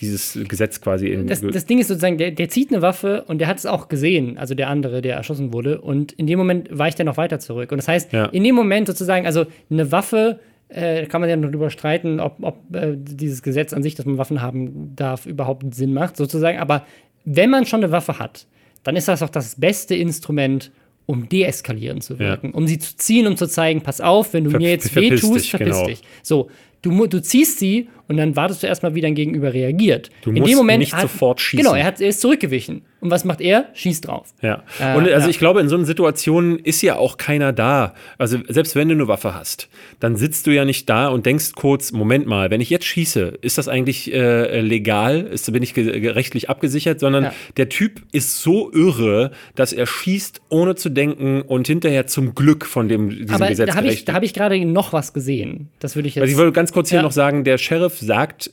dieses 0.00 0.38
Gesetz 0.48 0.80
quasi 0.80 1.08
in. 1.08 1.28
Das, 1.28 1.40
das 1.40 1.64
Ding 1.64 1.78
ist 1.78 1.88
sozusagen, 1.88 2.18
der, 2.18 2.32
der, 2.32 2.48
zieht 2.48 2.72
eine 2.72 2.82
Waffe 2.82 3.24
und 3.28 3.38
der 3.38 3.46
hat 3.46 3.58
es 3.58 3.66
auch 3.66 3.88
gesehen, 3.88 4.36
also 4.36 4.54
der 4.54 4.68
andere, 4.68 5.00
der 5.00 5.14
erschossen 5.16 5.52
wurde. 5.52 5.80
Und 5.80 6.12
in 6.12 6.26
dem 6.26 6.38
Moment 6.38 6.68
weicht 6.76 6.98
er 6.98 7.04
noch 7.04 7.16
weiter 7.16 7.38
zurück. 7.38 7.70
Und 7.70 7.78
das 7.78 7.88
heißt, 7.88 8.12
ja. 8.12 8.26
in 8.26 8.42
dem 8.42 8.56
Moment 8.56 8.88
sozusagen, 8.88 9.26
also 9.26 9.46
eine 9.70 9.92
Waffe, 9.92 10.40
äh, 10.72 11.06
kann 11.06 11.20
man 11.20 11.30
ja 11.30 11.36
noch 11.36 11.48
darüber 11.48 11.70
streiten, 11.70 12.20
ob, 12.20 12.36
ob 12.42 12.74
äh, 12.74 12.94
dieses 12.96 13.42
Gesetz 13.42 13.72
an 13.72 13.82
sich, 13.82 13.94
dass 13.94 14.06
man 14.06 14.18
Waffen 14.18 14.40
haben 14.40 14.94
darf, 14.96 15.26
überhaupt 15.26 15.74
Sinn 15.74 15.92
macht, 15.92 16.16
sozusagen. 16.16 16.58
Aber 16.58 16.86
wenn 17.24 17.50
man 17.50 17.66
schon 17.66 17.82
eine 17.82 17.92
Waffe 17.92 18.18
hat, 18.18 18.46
dann 18.82 18.96
ist 18.96 19.08
das 19.08 19.22
auch 19.22 19.28
das 19.28 19.56
beste 19.56 19.94
Instrument, 19.94 20.72
um 21.06 21.28
deeskalieren 21.28 22.00
zu 22.00 22.18
wirken, 22.18 22.48
ja. 22.48 22.54
um 22.54 22.66
sie 22.66 22.78
zu 22.78 22.96
ziehen, 22.96 23.26
um 23.26 23.36
zu 23.36 23.46
zeigen, 23.46 23.82
pass 23.82 24.00
auf, 24.00 24.32
wenn 24.32 24.44
du 24.44 24.50
Ver 24.50 24.60
mir 24.60 24.70
jetzt 24.70 24.94
wehtust, 24.94 25.50
verpiss 25.50 25.74
genau. 25.74 25.86
dich. 25.86 26.02
So, 26.22 26.48
du, 26.82 27.06
du 27.06 27.22
ziehst 27.22 27.58
sie 27.58 27.88
und 28.08 28.16
dann 28.18 28.36
wartest 28.36 28.62
du 28.62 28.66
erstmal, 28.66 28.94
wie 28.94 29.00
dein 29.00 29.14
Gegenüber 29.14 29.54
reagiert. 29.54 30.10
Du 30.22 30.30
In 30.30 30.40
musst 30.40 30.52
dem 30.52 30.58
Moment 30.58 30.80
nicht 30.80 30.92
hat, 30.92 31.02
sofort 31.02 31.40
schießen. 31.40 31.64
Genau, 31.64 31.74
er, 31.74 31.84
hat, 31.84 32.00
er 32.00 32.08
ist 32.08 32.20
zurückgewichen. 32.20 32.82
Und 33.00 33.10
was 33.10 33.24
macht 33.24 33.40
er? 33.40 33.70
Schießt 33.72 34.06
drauf. 34.06 34.32
Ja. 34.42 34.62
Äh, 34.78 34.96
und 34.96 35.08
also 35.08 35.26
ja. 35.26 35.28
ich 35.28 35.38
glaube, 35.38 35.60
in 35.60 35.68
so 35.68 35.76
einer 35.76 35.86
Situation 35.86 36.58
ist 36.58 36.82
ja 36.82 36.96
auch 36.96 37.16
keiner 37.16 37.52
da. 37.52 37.94
Also 38.18 38.38
selbst 38.48 38.76
wenn 38.76 38.88
du 38.88 38.94
eine 38.94 39.08
Waffe 39.08 39.34
hast, 39.34 39.68
dann 39.98 40.16
sitzt 40.16 40.46
du 40.46 40.50
ja 40.52 40.64
nicht 40.64 40.88
da 40.88 41.08
und 41.08 41.26
denkst 41.26 41.52
kurz, 41.56 41.90
Moment 41.90 42.26
mal, 42.26 42.50
wenn 42.50 42.60
ich 42.60 42.70
jetzt 42.70 42.84
schieße, 42.84 43.38
ist 43.40 43.58
das 43.58 43.66
eigentlich 43.66 44.12
äh, 44.12 44.60
legal? 44.60 45.22
Ist, 45.22 45.50
bin 45.52 45.62
ich 45.62 45.74
rechtlich 45.76 46.48
abgesichert? 46.50 47.00
Sondern 47.00 47.24
ja. 47.24 47.32
der 47.56 47.68
Typ 47.70 48.02
ist 48.12 48.42
so 48.42 48.70
irre, 48.72 49.32
dass 49.54 49.72
er 49.72 49.86
schießt, 49.86 50.42
ohne 50.48 50.74
zu 50.74 50.90
denken 50.90 51.42
und 51.42 51.66
hinterher 51.66 52.06
zum 52.06 52.34
Glück 52.34 52.66
von 52.66 52.88
dem, 52.88 53.10
diesem 53.10 53.30
Aber 53.30 53.48
Gesetz 53.48 53.68
da 53.68 53.74
habe 53.74 53.88
ich, 53.88 54.04
hab 54.06 54.22
ich 54.22 54.34
gerade 54.34 54.64
noch 54.64 54.92
was 54.92 55.12
gesehen. 55.12 55.70
Das 55.80 55.96
würde 55.96 56.08
ich 56.08 56.16
jetzt. 56.16 56.22
Also 56.22 56.32
ich 56.32 56.38
wollte 56.38 56.52
ganz 56.52 56.71
kurz 56.72 56.90
hier 56.90 56.98
ja. 56.98 57.02
noch 57.02 57.12
sagen, 57.12 57.44
der 57.44 57.58
Sheriff 57.58 57.98
sagt 57.98 58.50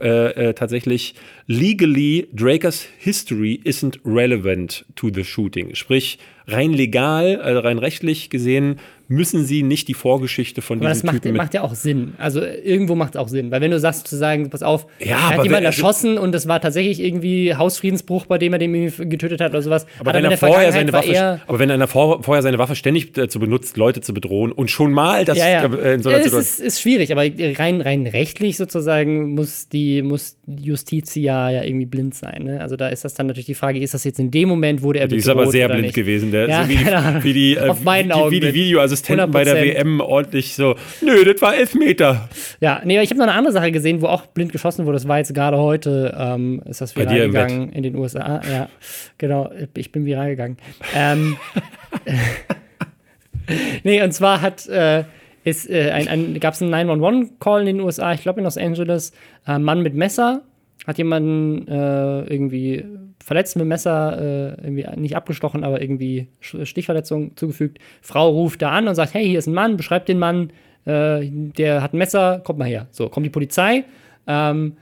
äh, 0.00 0.48
äh, 0.48 0.54
tatsächlich 0.54 1.14
legally 1.46 2.28
Drakers 2.32 2.86
history 2.98 3.60
isn't 3.64 3.98
relevant 4.04 4.86
to 4.96 5.10
the 5.12 5.24
shooting. 5.24 5.74
Sprich, 5.74 6.18
rein 6.46 6.72
legal, 6.72 7.40
also 7.40 7.60
rein 7.60 7.78
rechtlich 7.78 8.30
gesehen 8.30 8.78
müssen 9.08 9.44
sie 9.44 9.62
nicht 9.62 9.88
die 9.88 9.94
Vorgeschichte 9.94 10.60
von 10.60 10.78
aber 10.78 10.90
diesem 10.90 11.06
das 11.06 11.12
macht, 11.12 11.22
Typen 11.22 11.36
macht 11.36 11.54
ja 11.54 11.62
auch 11.62 11.74
Sinn. 11.74 12.12
Also 12.18 12.42
irgendwo 12.42 12.94
macht 12.94 13.14
es 13.14 13.20
auch 13.20 13.28
Sinn. 13.28 13.50
Weil 13.50 13.62
wenn 13.62 13.70
du 13.70 13.80
sagst, 13.80 14.06
zu 14.06 14.16
sagen, 14.16 14.50
pass 14.50 14.62
auf, 14.62 14.86
ja, 14.98 15.16
er 15.16 15.28
hat 15.30 15.44
jemanden 15.44 15.64
erschossen 15.64 16.18
und 16.18 16.34
es 16.34 16.46
war 16.46 16.60
tatsächlich 16.60 17.00
irgendwie 17.00 17.54
Hausfriedensbruch, 17.54 18.26
bei 18.26 18.38
dem 18.38 18.52
er 18.52 18.58
den 18.58 18.92
getötet 19.08 19.40
hat 19.40 19.52
oder 19.52 19.62
sowas. 19.62 19.86
Aber, 19.98 20.12
wenn, 20.12 20.24
er 20.24 20.36
vorher 20.36 20.72
seine 20.72 20.92
Waffe, 20.92 21.40
aber 21.46 21.58
wenn 21.58 21.70
einer 21.70 21.88
vor, 21.88 22.22
vorher 22.22 22.42
seine 22.42 22.58
Waffe 22.58 22.76
ständig 22.76 23.14
dazu 23.14 23.40
benutzt, 23.40 23.76
Leute 23.76 24.00
zu 24.02 24.12
bedrohen 24.12 24.52
und 24.52 24.70
schon 24.70 24.92
mal 24.92 25.24
das 25.24 25.38
ja, 25.38 25.48
ja. 25.48 25.64
Äh, 25.64 25.94
in 25.94 26.02
so 26.02 26.10
einer 26.10 26.18
ja, 26.18 26.24
Situation. 26.24 26.40
Ist, 26.40 26.60
ist 26.60 26.80
schwierig, 26.80 27.10
aber 27.10 27.22
rein, 27.22 27.80
rein 27.80 28.06
rechtlich 28.06 28.56
sozusagen 28.56 29.34
muss 29.34 29.68
die 29.68 30.02
muss 30.02 30.36
Justitia 30.46 31.50
ja 31.50 31.62
irgendwie 31.62 31.86
blind 31.86 32.14
sein. 32.14 32.44
Ne? 32.44 32.60
Also 32.60 32.76
da 32.76 32.88
ist 32.88 33.04
das 33.04 33.14
dann 33.14 33.26
natürlich 33.26 33.46
die 33.46 33.54
Frage, 33.54 33.78
ist 33.78 33.94
das 33.94 34.04
jetzt 34.04 34.18
in 34.18 34.30
dem 34.30 34.48
Moment, 34.48 34.82
wurde 34.82 35.00
er 35.00 35.06
bedroht 35.06 35.16
Die 35.16 35.20
ist 35.20 35.28
aber 35.28 35.50
sehr 35.50 35.68
blind 35.68 35.82
nicht? 35.82 35.94
gewesen. 35.94 36.30
Der, 36.30 36.48
ja, 36.48 36.62
so 36.62 36.68
wie, 36.68 36.76
die, 36.76 37.24
wie 37.24 37.32
die, 37.32 37.56
äh, 37.56 37.68
Auf 37.68 37.82
meinen 37.82 38.12
Augen 38.12 38.30
wie 38.30 38.40
die 39.02 39.12
Videoassistenten 39.12 39.30
bei 39.30 39.44
der 39.44 39.56
WM 39.56 40.00
ordentlich 40.00 40.54
so, 40.54 40.76
nö, 41.00 41.24
das 41.24 41.40
war 41.42 41.54
elf 41.54 41.74
Meter. 41.74 42.28
Ja, 42.60 42.80
nee, 42.84 43.00
ich 43.00 43.10
habe 43.10 43.18
noch 43.18 43.26
eine 43.26 43.36
andere 43.36 43.52
Sache 43.52 43.72
gesehen, 43.72 44.02
wo 44.02 44.06
auch 44.06 44.26
blind 44.26 44.52
geschossen 44.52 44.86
wurde. 44.86 44.96
Das 44.96 45.08
war 45.08 45.18
jetzt 45.18 45.34
gerade 45.34 45.58
heute, 45.58 46.16
ähm, 46.18 46.62
ist 46.66 46.80
das 46.80 46.96
viral 46.96 47.26
gegangen 47.26 47.72
in 47.72 47.82
den 47.82 47.96
USA. 47.96 48.40
Ja, 48.50 48.68
genau, 49.18 49.50
ich 49.76 49.92
bin 49.92 50.04
viral 50.04 50.30
gegangen. 50.30 50.56
ähm, 50.94 51.36
nee, 53.84 54.02
und 54.02 54.12
zwar 54.12 54.40
hat 54.40 54.66
äh, 54.68 55.04
äh, 55.44 55.90
ein, 55.90 56.08
ein, 56.08 56.40
gab 56.40 56.54
es 56.54 56.62
einen 56.62 56.74
911-Call 56.74 57.60
in 57.62 57.78
den 57.78 57.80
USA, 57.80 58.12
ich 58.12 58.22
glaube 58.22 58.40
in 58.40 58.44
Los 58.44 58.58
Angeles, 58.58 59.12
äh, 59.46 59.58
Mann 59.58 59.82
mit 59.82 59.94
Messer 59.94 60.42
hat 60.86 60.98
jemanden 60.98 61.68
äh, 61.68 62.22
irgendwie 62.24 62.84
verletzt 63.28 63.56
mit 63.56 63.60
dem 63.60 63.68
Messer, 63.68 64.18
äh, 64.18 64.64
irgendwie 64.64 64.86
nicht 64.96 65.14
abgestochen, 65.14 65.62
aber 65.62 65.82
irgendwie 65.82 66.28
Stichverletzung 66.40 67.36
zugefügt. 67.36 67.78
Frau 68.00 68.30
ruft 68.30 68.62
da 68.62 68.70
an 68.70 68.88
und 68.88 68.94
sagt, 68.94 69.12
hey, 69.12 69.26
hier 69.26 69.38
ist 69.38 69.46
ein 69.46 69.54
Mann, 69.54 69.76
beschreibt 69.76 70.08
den 70.08 70.18
Mann, 70.18 70.50
äh, 70.86 71.28
der 71.30 71.82
hat 71.82 71.92
ein 71.92 71.98
Messer, 71.98 72.40
kommt 72.42 72.58
mal 72.58 72.66
her. 72.66 72.86
So, 72.90 73.10
kommt 73.10 73.26
die 73.26 73.30
Polizei. 73.30 73.84
Ähm, 74.26 74.76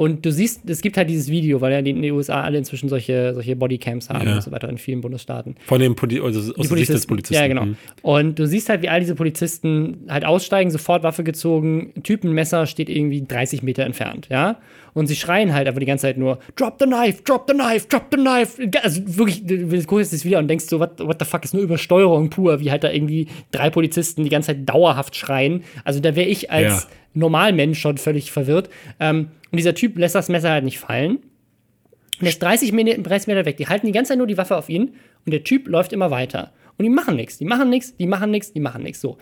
und 0.00 0.24
du 0.24 0.32
siehst, 0.32 0.62
es 0.66 0.80
gibt 0.80 0.96
halt 0.96 1.10
dieses 1.10 1.28
Video, 1.28 1.60
weil 1.60 1.72
ja 1.72 1.78
in 1.80 1.84
den 1.84 2.10
USA 2.12 2.40
alle 2.40 2.56
inzwischen 2.56 2.88
solche, 2.88 3.34
solche 3.34 3.54
Bodycams 3.54 4.08
haben 4.08 4.26
ja. 4.26 4.36
und 4.36 4.42
so 4.42 4.50
weiter 4.50 4.66
in 4.70 4.78
vielen 4.78 5.02
Bundesstaaten. 5.02 5.56
Von 5.66 5.78
den 5.78 5.94
Poli 5.94 6.18
also 6.18 6.54
aus 6.54 6.68
der 6.68 6.78
Sicht 6.78 6.88
des 6.88 7.06
Polizisten. 7.06 7.34
Ja, 7.34 7.46
genau. 7.46 7.66
Mhm. 7.66 7.76
Und 8.00 8.38
du 8.38 8.46
siehst 8.46 8.70
halt, 8.70 8.80
wie 8.80 8.88
all 8.88 9.00
diese 9.00 9.14
Polizisten 9.14 10.06
halt 10.08 10.24
aussteigen, 10.24 10.70
sofort 10.70 11.02
Waffe 11.02 11.22
gezogen, 11.22 11.92
Typenmesser 12.02 12.64
steht 12.64 12.88
irgendwie 12.88 13.26
30 13.28 13.62
Meter 13.62 13.84
entfernt, 13.84 14.28
ja. 14.30 14.56
Und 14.94 15.06
sie 15.06 15.16
schreien 15.16 15.52
halt 15.52 15.68
einfach 15.68 15.80
die 15.80 15.86
ganze 15.86 16.06
Zeit 16.06 16.16
nur, 16.16 16.38
drop 16.56 16.76
the 16.80 16.86
knife, 16.86 17.22
drop 17.22 17.44
the 17.46 17.52
knife, 17.54 17.86
drop 17.86 18.06
the 18.10 18.16
knife. 18.16 18.70
Also 18.82 19.02
wirklich, 19.18 19.44
du 19.44 19.84
guckst 19.84 20.14
das 20.14 20.24
wieder 20.24 20.38
und 20.38 20.48
denkst 20.48 20.64
so, 20.64 20.80
what, 20.80 20.98
what 21.00 21.18
the 21.18 21.26
fuck, 21.26 21.44
ist 21.44 21.52
nur 21.52 21.62
Übersteuerung 21.62 22.30
pur, 22.30 22.58
wie 22.60 22.70
halt 22.70 22.84
da 22.84 22.90
irgendwie 22.90 23.28
drei 23.52 23.68
Polizisten 23.68 24.24
die 24.24 24.30
ganze 24.30 24.46
Zeit 24.46 24.66
dauerhaft 24.66 25.14
schreien. 25.14 25.62
Also 25.84 26.00
da 26.00 26.16
wäre 26.16 26.26
ich 26.26 26.50
als 26.50 26.84
ja. 26.84 26.90
Normalmensch 27.12 27.78
schon 27.78 27.98
völlig 27.98 28.32
verwirrt. 28.32 28.70
Ähm, 28.98 29.28
und 29.50 29.56
dieser 29.56 29.74
Typ 29.74 29.98
lässt 29.98 30.14
das 30.14 30.28
Messer 30.28 30.50
halt 30.50 30.64
nicht 30.64 30.78
fallen. 30.78 31.16
Und 31.16 32.26
er 32.26 32.28
ist 32.28 32.42
30 32.42 32.72
Meter, 32.72 33.00
30 33.00 33.28
Meter 33.28 33.44
weg. 33.46 33.56
Die 33.56 33.66
halten 33.66 33.86
die 33.86 33.92
ganze 33.92 34.10
Zeit 34.10 34.18
nur 34.18 34.26
die 34.26 34.36
Waffe 34.36 34.56
auf 34.56 34.68
ihn 34.68 34.94
und 35.24 35.32
der 35.32 35.42
Typ 35.42 35.66
läuft 35.66 35.92
immer 35.92 36.10
weiter. 36.10 36.52
Und 36.76 36.84
die 36.84 36.90
machen 36.90 37.16
nichts, 37.16 37.38
die 37.38 37.44
machen 37.44 37.70
nichts, 37.70 37.96
die 37.96 38.06
machen 38.06 38.30
nichts, 38.30 38.52
die 38.52 38.60
machen 38.60 38.82
nichts. 38.82 39.00
So. 39.00 39.18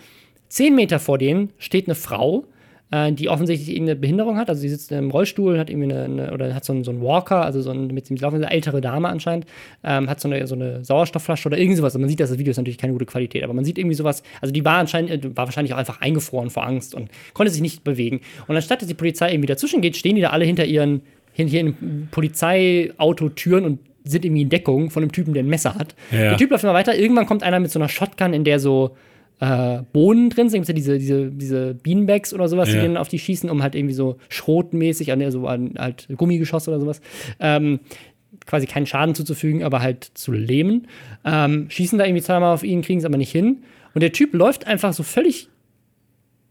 Zehn 0.49 0.75
Meter 0.75 0.99
vor 0.99 1.17
denen 1.17 1.51
steht 1.57 1.87
eine 1.87 1.95
Frau, 1.95 2.45
äh, 2.91 3.11
die 3.11 3.29
offensichtlich 3.29 3.69
irgendeine 3.69 3.99
Behinderung 3.99 4.37
hat. 4.37 4.49
Also 4.49 4.61
sie 4.61 4.69
sitzt 4.69 4.91
im 4.91 5.11
Rollstuhl, 5.11 5.59
hat 5.59 5.69
irgendwie 5.69 5.93
eine, 5.93 6.03
eine 6.05 6.33
oder 6.33 6.53
hat 6.53 6.65
so 6.65 6.73
einen, 6.73 6.83
so 6.83 6.91
einen 6.91 7.01
Walker, 7.01 7.43
also 7.43 7.61
so 7.61 7.71
ein, 7.71 7.87
mit 7.87 8.09
dem 8.09 8.17
Laufen, 8.17 8.35
eine 8.35 8.51
ältere 8.51 8.81
Dame 8.81 9.09
anscheinend, 9.09 9.45
ähm, 9.83 10.09
hat 10.09 10.19
so 10.19 10.27
eine, 10.27 10.47
so 10.47 10.55
eine 10.55 10.83
Sauerstoffflasche 10.83 11.47
oder 11.47 11.57
irgend 11.57 11.77
sowas. 11.77 11.93
Also 11.93 11.99
man 11.99 12.09
sieht, 12.09 12.19
dass 12.19 12.29
das 12.29 12.39
Video 12.39 12.51
ist 12.51 12.57
natürlich 12.57 12.77
keine 12.77 12.93
gute 12.93 13.05
Qualität, 13.05 13.43
aber 13.43 13.53
man 13.53 13.65
sieht 13.65 13.77
irgendwie 13.77 13.95
sowas. 13.95 14.23
Also 14.41 14.51
die 14.51 14.65
war 14.65 14.77
anscheinend, 14.77 15.11
äh, 15.11 15.37
war 15.37 15.45
wahrscheinlich 15.45 15.73
auch 15.73 15.77
einfach 15.77 16.01
eingefroren 16.01 16.49
vor 16.49 16.65
Angst 16.65 16.95
und 16.95 17.09
konnte 17.33 17.51
sich 17.51 17.61
nicht 17.61 17.83
bewegen. 17.83 18.21
Und 18.47 18.55
anstatt 18.55 18.81
dass 18.81 18.87
die 18.87 18.93
Polizei 18.93 19.31
irgendwie 19.31 19.47
dazwischen 19.47 19.81
geht, 19.81 19.97
stehen 19.97 20.15
die 20.15 20.21
da 20.21 20.29
alle 20.29 20.45
hinter 20.45 20.65
ihren, 20.65 21.01
hier 21.33 21.61
in 21.61 22.07
Polizeiautotüren 22.11 23.63
und 23.63 23.79
sind 24.03 24.25
irgendwie 24.25 24.41
in 24.41 24.49
Deckung 24.49 24.89
von 24.89 25.03
einem 25.03 25.11
Typen, 25.11 25.33
der 25.33 25.43
ein 25.43 25.49
Messer 25.49 25.75
hat. 25.75 25.95
Ja. 26.11 26.29
Der 26.29 26.37
Typ 26.37 26.51
läuft 26.51 26.63
immer 26.63 26.73
weiter. 26.73 26.95
Irgendwann 26.97 27.25
kommt 27.25 27.43
einer 27.43 27.59
mit 27.59 27.71
so 27.71 27.79
einer 27.79 27.89
Shotgun, 27.89 28.33
in 28.33 28.43
der 28.43 28.59
so 28.59 28.95
äh, 29.39 29.83
Bohnen 29.93 30.29
drin 30.29 30.49
sind. 30.49 30.65
Gibt 30.65 30.69
ja 30.69 30.73
diese, 30.73 30.97
diese, 30.99 31.31
diese 31.31 31.73
Beanbags 31.75 32.33
oder 32.33 32.47
sowas, 32.47 32.69
ja. 32.69 32.75
die 32.75 32.81
dann 32.81 32.97
auf 32.97 33.07
die 33.07 33.19
schießen, 33.19 33.49
um 33.49 33.63
halt 33.63 33.75
irgendwie 33.75 33.93
so 33.93 34.17
schrotmäßig 34.29 35.11
an 35.11 35.31
so 35.31 35.47
an 35.47 35.73
halt 35.77 36.07
Gummigeschoss 36.15 36.67
oder 36.67 36.79
sowas. 36.79 37.01
Ähm, 37.39 37.79
quasi 38.45 38.65
keinen 38.65 38.85
Schaden 38.85 39.15
zuzufügen, 39.15 39.63
aber 39.63 39.81
halt 39.81 40.11
zu 40.13 40.31
lähmen. 40.31 40.87
Ähm, 41.25 41.69
schießen 41.69 41.97
da 41.97 42.05
irgendwie 42.05 42.23
zweimal 42.23 42.53
auf 42.53 42.63
ihn, 42.63 42.81
kriegen 42.81 42.99
es 42.99 43.05
aber 43.05 43.17
nicht 43.17 43.31
hin. 43.31 43.63
Und 43.93 44.01
der 44.01 44.11
Typ 44.11 44.33
läuft 44.33 44.67
einfach 44.67 44.93
so 44.93 45.03
völlig 45.03 45.49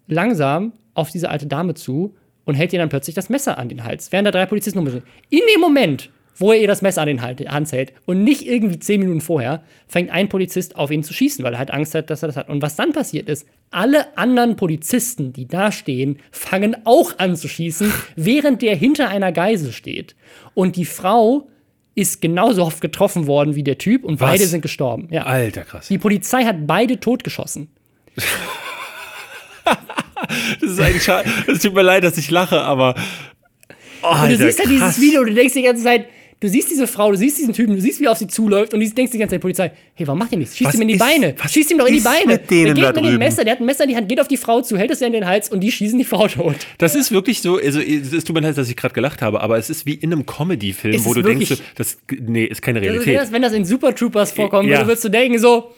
langsam 0.06 0.72
auf 0.94 1.10
diese 1.10 1.30
alte 1.30 1.46
Dame 1.46 1.74
zu 1.74 2.14
und 2.44 2.54
hält 2.54 2.72
ihr 2.72 2.78
dann 2.78 2.88
plötzlich 2.88 3.14
das 3.14 3.28
Messer 3.28 3.58
an 3.58 3.68
den 3.68 3.84
Hals, 3.84 4.10
während 4.10 4.26
da 4.26 4.30
drei 4.30 4.46
Polizisten 4.46 4.78
rumstehen. 4.78 5.04
In 5.28 5.40
dem 5.52 5.60
Moment, 5.60 6.10
wo 6.38 6.52
er 6.52 6.60
ihr 6.60 6.68
das 6.68 6.82
Messer 6.82 7.02
an 7.02 7.08
den 7.08 7.20
Hals 7.20 7.72
hält 7.72 7.92
und 8.06 8.24
nicht 8.24 8.46
irgendwie 8.46 8.78
zehn 8.78 9.00
Minuten 9.00 9.20
vorher, 9.20 9.62
fängt 9.86 10.10
ein 10.10 10.28
Polizist 10.28 10.76
auf 10.76 10.90
ihn 10.90 11.02
zu 11.02 11.12
schießen, 11.12 11.44
weil 11.44 11.52
er 11.52 11.58
halt 11.58 11.72
Angst 11.72 11.94
hat, 11.94 12.10
dass 12.10 12.22
er 12.22 12.28
das 12.28 12.36
hat. 12.36 12.48
Und 12.48 12.62
was 12.62 12.76
dann 12.76 12.92
passiert 12.92 13.28
ist, 13.28 13.46
alle 13.70 14.16
anderen 14.16 14.56
Polizisten, 14.56 15.32
die 15.32 15.46
da 15.46 15.72
stehen, 15.72 16.18
fangen 16.30 16.76
auch 16.84 17.18
an 17.18 17.36
zu 17.36 17.48
schießen, 17.48 17.92
während 18.16 18.62
der 18.62 18.76
hinter 18.76 19.08
einer 19.08 19.32
Geisel 19.32 19.72
steht. 19.72 20.14
Und 20.54 20.76
die 20.76 20.84
Frau 20.84 21.48
ist 21.94 22.20
genauso 22.20 22.64
oft 22.64 22.80
getroffen 22.80 23.26
worden 23.26 23.56
wie 23.56 23.64
der 23.64 23.76
Typ 23.76 24.04
und 24.04 24.20
was? 24.20 24.30
beide 24.30 24.46
sind 24.46 24.60
gestorben. 24.60 25.08
Ja. 25.10 25.24
Alter, 25.24 25.62
krass. 25.62 25.88
Die 25.88 25.98
Polizei 25.98 26.44
hat 26.44 26.66
beide 26.66 27.00
totgeschossen. 27.00 27.68
das 30.60 30.70
ist 30.70 30.80
eigentlich 30.80 31.02
schade. 31.02 31.28
Es 31.48 31.60
tut 31.60 31.74
mir 31.74 31.82
leid, 31.82 32.04
dass 32.04 32.16
ich 32.16 32.30
lache, 32.30 32.60
aber. 32.60 32.94
Oh, 34.02 34.06
Alter, 34.06 34.22
und 34.22 34.30
du 34.30 34.36
siehst 34.36 34.60
ja 34.60 34.64
halt 34.64 34.74
dieses 34.74 35.00
Video 35.00 35.22
und 35.22 35.30
du 35.30 35.34
denkst 35.34 35.54
die 35.54 35.62
ganze 35.62 35.82
Zeit, 35.82 36.06
du 36.40 36.48
siehst 36.48 36.70
diese 36.70 36.86
Frau, 36.86 37.10
du 37.10 37.16
siehst 37.16 37.38
diesen 37.38 37.52
Typen, 37.52 37.74
du 37.74 37.80
siehst, 37.80 38.00
wie 38.00 38.04
er 38.04 38.12
auf 38.12 38.18
sie 38.18 38.26
zuläuft 38.26 38.72
und 38.74 38.80
du 38.80 38.88
denkst 38.88 39.12
die 39.12 39.18
ganze 39.18 39.34
Zeit, 39.34 39.40
Polizei, 39.40 39.72
hey, 39.94 40.06
warum 40.06 40.18
macht 40.18 40.32
ihr 40.32 40.38
nichts? 40.38 40.56
Schießt 40.56 40.74
ihm 40.74 40.82
in 40.82 40.88
die 40.88 40.94
ist, 40.94 41.00
Beine. 41.00 41.34
Schießt 41.48 41.70
ihm 41.70 41.78
doch 41.78 41.86
in 41.86 41.94
die 41.94 42.00
Beine. 42.00 42.26
Mit 42.26 42.50
denen 42.50 42.74
der 42.74 42.92
geht 42.92 43.02
mit 43.02 43.12
dem 43.12 43.18
Messer, 43.18 43.44
der 43.44 43.54
hat 43.54 43.60
ein 43.60 43.66
Messer 43.66 43.84
in 43.84 43.90
die 43.90 43.96
Hand, 43.96 44.08
geht 44.08 44.20
auf 44.20 44.28
die 44.28 44.36
Frau 44.36 44.60
zu, 44.60 44.76
hält 44.76 44.90
es 44.90 45.00
ihr 45.00 45.06
in 45.08 45.12
den 45.12 45.26
Hals 45.26 45.50
und 45.50 45.60
die 45.60 45.72
schießen 45.72 45.98
die 45.98 46.04
Frau 46.04 46.28
tot. 46.28 46.56
Das 46.78 46.94
ist 46.94 47.10
wirklich 47.10 47.40
so, 47.40 47.58
also 47.58 47.80
es 47.80 48.24
tut 48.24 48.34
mir 48.34 48.40
leid, 48.40 48.56
dass 48.56 48.68
ich 48.68 48.76
gerade 48.76 48.94
gelacht 48.94 49.22
habe, 49.22 49.40
aber 49.40 49.58
es 49.58 49.70
ist 49.70 49.86
wie 49.86 49.94
in 49.94 50.12
einem 50.12 50.26
Comedy-Film, 50.26 51.04
wo 51.04 51.14
du 51.14 51.22
denkst, 51.22 51.56
das, 51.74 51.98
nee, 52.20 52.44
ist 52.44 52.62
keine 52.62 52.80
Realität. 52.80 53.16
Das, 53.16 53.32
wenn 53.32 53.42
das 53.42 53.52
in 53.52 53.64
Super 53.64 53.94
Troopers 53.94 54.32
vorkommen 54.32 54.68
ja. 54.68 54.78
würde, 54.78 54.88
würdest 54.88 55.04
du 55.04 55.08
denken 55.08 55.38
so, 55.38 55.72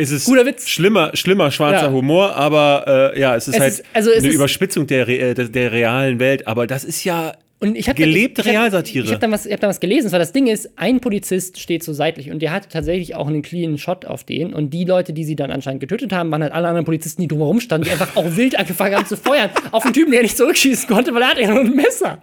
es 0.00 0.12
ist 0.12 0.26
Guter 0.26 0.46
Witz. 0.46 0.68
schlimmer, 0.68 1.10
schlimmer 1.14 1.50
schwarzer 1.50 1.86
ja. 1.86 1.90
Humor, 1.90 2.36
aber 2.36 3.12
äh, 3.16 3.20
ja, 3.20 3.34
es 3.34 3.48
ist 3.48 3.54
es 3.54 3.60
halt 3.60 3.72
ist, 3.72 3.84
also 3.92 4.10
es 4.12 4.22
eine 4.22 4.32
Überspitzung 4.32 4.86
der, 4.86 5.06
der, 5.06 5.34
der 5.34 5.72
realen 5.72 6.20
Welt. 6.20 6.46
Aber 6.46 6.68
das 6.68 6.84
ist 6.84 7.02
ja 7.02 7.32
Und 7.60 7.76
ich 7.76 7.88
habe 7.88 7.96
gelebte 7.96 8.44
Realsatire. 8.44 9.04
Ich 9.04 9.10
habe 9.10 9.20
da, 9.20 9.30
was, 9.32 9.44
hab 9.44 9.58
da 9.58 9.66
was 9.66 9.80
gelesen. 9.80 10.10
Zwar 10.10 10.20
das 10.20 10.32
Ding 10.32 10.46
ist, 10.46 10.70
ein 10.76 11.00
Polizist 11.00 11.58
steht 11.58 11.82
so 11.82 11.92
seitlich 11.92 12.30
und 12.30 12.40
der 12.40 12.52
hatte 12.52 12.68
tatsächlich 12.68 13.16
auch 13.16 13.26
einen 13.26 13.42
cleanen 13.42 13.78
Shot 13.78 14.04
auf 14.04 14.22
den. 14.22 14.54
Und 14.54 14.70
die 14.70 14.84
Leute, 14.84 15.12
die 15.12 15.24
sie 15.24 15.34
dann 15.34 15.50
anscheinend 15.50 15.80
getötet 15.80 16.12
haben, 16.12 16.30
waren 16.30 16.42
halt 16.42 16.52
alle 16.52 16.68
anderen 16.68 16.84
Polizisten, 16.84 17.22
die 17.22 17.28
drumherum 17.28 17.58
standen, 17.58 17.86
die 17.86 17.90
einfach 17.90 18.14
auch 18.14 18.36
wild 18.36 18.56
angefangen 18.56 18.94
haben 18.94 19.06
zu 19.06 19.16
feuern 19.16 19.50
auf 19.72 19.84
einen 19.84 19.92
Typen, 19.92 20.12
der 20.12 20.22
nicht 20.22 20.36
zurückschießen 20.36 20.88
konnte, 20.88 21.12
weil 21.14 21.22
er 21.22 21.28
hatte 21.30 21.42
ja 21.42 21.52
noch 21.52 21.60
ein 21.60 21.74
Messer. 21.74 22.18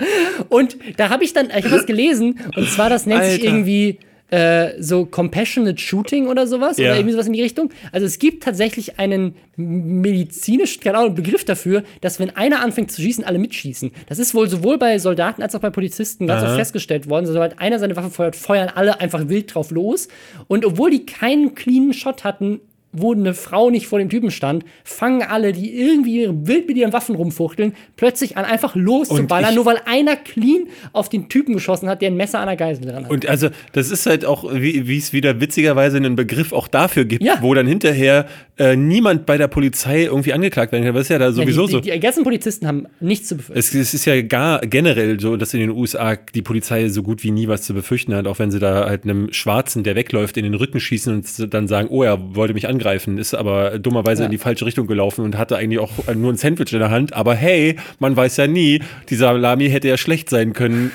Und 0.47 0.77
da 0.95 1.09
habe 1.09 1.25
ich 1.25 1.33
dann, 1.33 1.47
ich 1.47 1.65
hab 1.65 1.71
was 1.71 1.85
gelesen. 1.85 2.39
Und 2.55 2.69
zwar, 2.69 2.89
das 2.89 3.05
nennt 3.05 3.21
Alter. 3.21 3.33
sich 3.33 3.43
irgendwie 3.43 3.99
äh, 4.31 4.81
so 4.81 5.05
Compassionate 5.05 5.77
Shooting 5.79 6.27
oder 6.27 6.47
sowas 6.47 6.77
ja. 6.77 6.85
oder 6.85 6.95
irgendwie 6.95 7.13
sowas 7.13 7.27
in 7.27 7.33
die 7.33 7.41
Richtung. 7.41 7.69
Also 7.91 8.05
es 8.05 8.19
gibt 8.19 8.43
tatsächlich 8.43 8.99
einen 8.99 9.35
medizinischen, 9.55 10.81
keine 10.81 10.97
Ahnung, 10.97 11.15
Begriff 11.15 11.45
dafür, 11.45 11.83
dass 12.01 12.19
wenn 12.19 12.35
einer 12.35 12.61
anfängt 12.61 12.91
zu 12.91 13.01
schießen, 13.01 13.23
alle 13.23 13.37
mitschießen. 13.37 13.91
Das 14.07 14.19
ist 14.19 14.33
wohl 14.33 14.49
sowohl 14.49 14.77
bei 14.77 14.97
Soldaten 14.99 15.43
als 15.43 15.55
auch 15.55 15.61
bei 15.61 15.69
Polizisten 15.69 16.27
ganz 16.27 16.43
oft 16.43 16.55
festgestellt 16.55 17.09
worden. 17.09 17.25
Sobald 17.25 17.59
einer 17.59 17.79
seine 17.79 17.95
Waffe 17.95 18.09
feuert, 18.09 18.35
feuern 18.35 18.69
alle 18.73 18.99
einfach 18.99 19.29
wild 19.29 19.53
drauf 19.53 19.71
los. 19.71 20.07
Und 20.47 20.65
obwohl 20.65 20.91
die 20.91 21.05
keinen 21.05 21.53
cleanen 21.55 21.93
Shot 21.93 22.23
hatten, 22.23 22.61
wo 22.97 23.13
eine 23.13 23.33
Frau 23.33 23.69
nicht 23.69 23.87
vor 23.87 23.99
dem 23.99 24.09
Typen 24.09 24.31
stand, 24.31 24.65
fangen 24.83 25.23
alle, 25.23 25.53
die 25.53 25.79
irgendwie 25.79 26.27
wild 26.29 26.67
mit 26.67 26.77
ihren 26.77 26.93
Waffen 26.93 27.15
rumfuchteln, 27.15 27.73
plötzlich 27.95 28.37
an, 28.37 28.45
einfach 28.45 28.75
loszuballern, 28.75 29.55
nur 29.55 29.65
weil 29.65 29.79
einer 29.85 30.15
clean 30.15 30.67
auf 30.93 31.09
den 31.09 31.29
Typen 31.29 31.53
geschossen 31.53 31.89
hat, 31.89 32.01
der 32.01 32.11
ein 32.11 32.17
Messer 32.17 32.39
an 32.39 32.47
der 32.47 32.55
Geisel 32.55 32.85
dran 32.85 33.05
hat. 33.05 33.11
Und 33.11 33.27
also, 33.27 33.49
das 33.73 33.91
ist 33.91 34.05
halt 34.05 34.25
auch, 34.25 34.45
wie 34.53 34.97
es 34.97 35.13
wieder 35.13 35.39
witzigerweise 35.39 35.97
einen 35.97 36.15
Begriff 36.15 36.53
auch 36.53 36.67
dafür 36.67 37.05
gibt, 37.05 37.23
ja. 37.23 37.37
wo 37.41 37.53
dann 37.53 37.67
hinterher 37.67 38.27
äh, 38.57 38.75
niemand 38.75 39.25
bei 39.25 39.37
der 39.37 39.47
Polizei 39.47 40.03
irgendwie 40.03 40.31
angeklagt 40.31 40.71
werden 40.71 40.85
kann. 40.85 40.93
Das 40.93 41.03
ist 41.03 41.09
ja 41.09 41.19
da 41.19 41.31
sowieso 41.31 41.61
ja, 41.61 41.67
die, 41.67 41.73
so. 41.73 41.79
Die, 41.81 41.91
die 41.91 41.99
ganzen 41.99 42.23
Polizisten 42.23 42.67
haben 42.67 42.87
nichts 42.99 43.27
zu 43.27 43.35
befürchten. 43.35 43.59
Es, 43.59 43.75
es, 43.75 43.93
ist 43.93 44.05
ja 44.05 44.21
gar 44.21 44.61
generell 44.61 45.19
so, 45.19 45.35
dass 45.35 45.53
in 45.53 45.59
den 45.59 45.71
USA 45.71 46.15
die 46.15 46.41
Polizei 46.41 46.87
so 46.87 47.03
gut 47.03 47.23
wie 47.23 47.31
nie 47.31 47.47
was 47.47 47.63
zu 47.63 47.73
befürchten 47.73 48.15
hat, 48.15 48.27
auch 48.27 48.39
wenn 48.39 48.51
sie 48.51 48.59
da 48.59 48.85
halt 48.85 49.03
einem 49.03 49.31
Schwarzen, 49.33 49.83
der 49.83 49.95
wegläuft, 49.95 50.37
in 50.37 50.43
den 50.43 50.53
Rücken 50.53 50.79
schießen 50.79 51.13
und 51.13 51.53
dann 51.53 51.67
sagen, 51.67 51.89
oh, 51.89 52.03
er 52.03 52.35
wollte 52.35 52.53
mich 52.53 52.67
angreifen, 52.67 52.84
ist 52.93 53.33
aber 53.33 53.79
dummerweise 53.79 54.23
ja. 54.23 54.25
in 54.25 54.31
die 54.31 54.37
falsche 54.37 54.65
Richtung 54.65 54.87
gelaufen 54.87 55.23
und 55.23 55.37
hatte 55.37 55.57
eigentlich 55.57 55.79
auch 55.79 55.91
nur 56.15 56.31
ein 56.31 56.37
Sandwich 56.37 56.73
in 56.73 56.79
der 56.79 56.91
Hand. 56.91 57.13
Aber 57.13 57.35
hey, 57.35 57.77
man 57.99 58.15
weiß 58.15 58.37
ja 58.37 58.47
nie, 58.47 58.81
dieser 59.09 59.27
Salami 59.27 59.69
hätte 59.69 59.87
ja 59.87 59.97
schlecht 59.97 60.29
sein 60.29 60.53
können. 60.53 60.91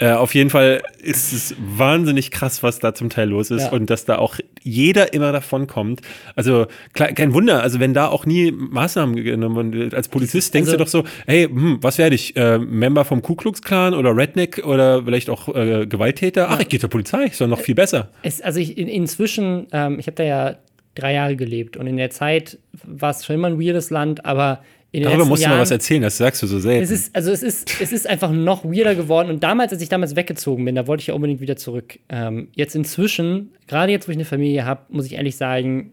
Äh, 0.00 0.12
auf 0.12 0.34
jeden 0.34 0.50
Fall 0.50 0.82
ist 1.02 1.32
es 1.32 1.56
wahnsinnig 1.58 2.30
krass, 2.30 2.62
was 2.62 2.78
da 2.78 2.94
zum 2.94 3.10
Teil 3.10 3.28
los 3.28 3.50
ist 3.50 3.64
ja. 3.64 3.72
und 3.72 3.90
dass 3.90 4.04
da 4.04 4.18
auch 4.18 4.36
jeder 4.62 5.12
immer 5.12 5.32
davon 5.32 5.66
kommt. 5.66 6.02
Also 6.36 6.66
kein 6.92 7.34
Wunder, 7.34 7.62
also 7.62 7.80
wenn 7.80 7.94
da 7.94 8.06
auch 8.06 8.24
nie 8.24 8.52
Maßnahmen 8.52 9.16
genommen 9.16 9.72
werden. 9.72 9.94
Als 9.94 10.06
Polizist 10.06 10.54
denkst 10.54 10.68
also, 10.68 10.78
du 10.78 10.84
doch 10.84 10.90
so, 10.90 11.04
hey, 11.26 11.46
hm, 11.46 11.78
was 11.80 11.98
werde 11.98 12.14
ich? 12.14 12.36
Äh, 12.36 12.58
Member 12.58 13.04
vom 13.04 13.22
Ku 13.22 13.34
Klux 13.34 13.60
Klan 13.60 13.92
oder 13.92 14.16
Redneck 14.16 14.64
oder 14.64 15.02
vielleicht 15.02 15.30
auch 15.30 15.52
äh, 15.54 15.86
Gewalttäter? 15.86 16.48
Ach, 16.48 16.60
ich 16.60 16.68
gehe 16.68 16.78
zur 16.78 16.90
Polizei, 16.90 17.24
ist 17.24 17.40
doch 17.40 17.48
noch 17.48 17.60
viel 17.60 17.74
besser. 17.74 18.10
Es, 18.22 18.40
also 18.40 18.60
ich, 18.60 18.78
in, 18.78 18.86
inzwischen, 18.86 19.66
ähm, 19.72 19.98
ich 19.98 20.06
habe 20.06 20.14
da 20.14 20.22
ja 20.22 20.56
drei 20.98 21.14
Jahre 21.14 21.36
gelebt 21.36 21.76
und 21.76 21.86
in 21.86 21.96
der 21.96 22.10
Zeit 22.10 22.58
war 22.84 23.10
es 23.10 23.24
schon 23.24 23.36
immer 23.36 23.48
ein 23.48 23.60
weirdes 23.60 23.90
Land, 23.90 24.24
aber 24.24 24.60
in 24.90 25.02
Darüber 25.02 25.26
musst 25.26 25.44
du 25.44 25.48
mal 25.48 25.60
was 25.60 25.70
erzählen, 25.70 26.00
das 26.00 26.16
sagst 26.16 26.42
du 26.42 26.46
so 26.46 26.58
selten. 26.60 26.82
Es 26.82 26.90
ist, 26.90 27.14
also 27.14 27.30
es 27.30 27.42
ist, 27.42 27.78
es 27.80 27.92
ist 27.92 28.08
einfach 28.08 28.30
noch 28.30 28.64
weirder 28.64 28.94
geworden. 28.94 29.28
Und 29.28 29.42
damals, 29.42 29.70
als 29.70 29.82
ich 29.82 29.90
damals 29.90 30.16
weggezogen 30.16 30.64
bin, 30.64 30.74
da 30.74 30.86
wollte 30.86 31.02
ich 31.02 31.08
ja 31.08 31.14
unbedingt 31.14 31.42
wieder 31.42 31.56
zurück. 31.56 31.98
Ähm, 32.08 32.48
jetzt 32.54 32.74
inzwischen, 32.74 33.50
gerade 33.66 33.92
jetzt, 33.92 34.08
wo 34.08 34.12
ich 34.12 34.16
eine 34.16 34.24
Familie 34.24 34.64
habe, 34.64 34.80
muss 34.88 35.04
ich 35.04 35.14
ehrlich 35.14 35.36
sagen, 35.36 35.92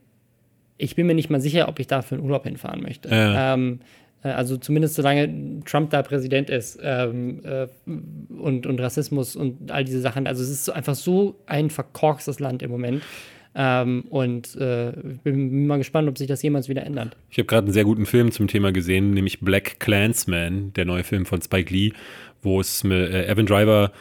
ich 0.77 0.95
bin 0.95 1.07
mir 1.07 1.13
nicht 1.13 1.29
mal 1.29 1.41
sicher, 1.41 1.67
ob 1.67 1.79
ich 1.79 1.87
da 1.87 2.01
für 2.01 2.15
einen 2.15 2.23
Urlaub 2.23 2.45
hinfahren 2.45 2.81
möchte. 2.81 3.09
Ja. 3.09 3.53
Ähm, 3.53 3.79
äh, 4.23 4.29
also 4.29 4.55
zumindest 4.55 4.95
solange 4.95 5.61
Trump 5.65 5.89
da 5.89 6.01
Präsident 6.01 6.49
ist 6.49 6.79
ähm, 6.81 7.41
äh, 7.43 7.67
und, 8.33 8.65
und 8.65 8.79
Rassismus 8.79 9.35
und 9.35 9.71
all 9.71 9.83
diese 9.83 9.99
Sachen. 9.99 10.25
Also 10.25 10.41
es 10.41 10.49
ist 10.49 10.69
einfach 10.69 10.95
so 10.95 11.35
ein 11.45 11.69
verkorkstes 11.69 12.39
Land 12.39 12.63
im 12.63 12.71
Moment. 12.71 13.03
Ähm, 13.57 14.03
und 14.09 14.55
äh, 14.57 14.91
bin 15.23 15.65
mal 15.65 15.77
gespannt, 15.77 16.09
ob 16.09 16.17
sich 16.17 16.27
das 16.27 16.43
jemals 16.43 16.67
wieder 16.67 16.85
ändert. 16.85 17.15
Ich 17.29 17.37
habe 17.37 17.45
gerade 17.45 17.65
einen 17.65 17.73
sehr 17.73 17.85
guten 17.85 18.05
Film 18.05 18.31
zum 18.31 18.47
Thema 18.47 18.73
gesehen, 18.73 19.11
nämlich 19.11 19.39
Black 19.39 19.79
Clansman, 19.79 20.73
der 20.73 20.83
neue 20.83 21.05
Film 21.05 21.25
von 21.25 21.41
Spike 21.41 21.73
Lee, 21.73 21.93
wo 22.41 22.59
es 22.59 22.83
mit, 22.83 23.09
äh, 23.09 23.27
Evan 23.27 23.45
Driver 23.45 23.93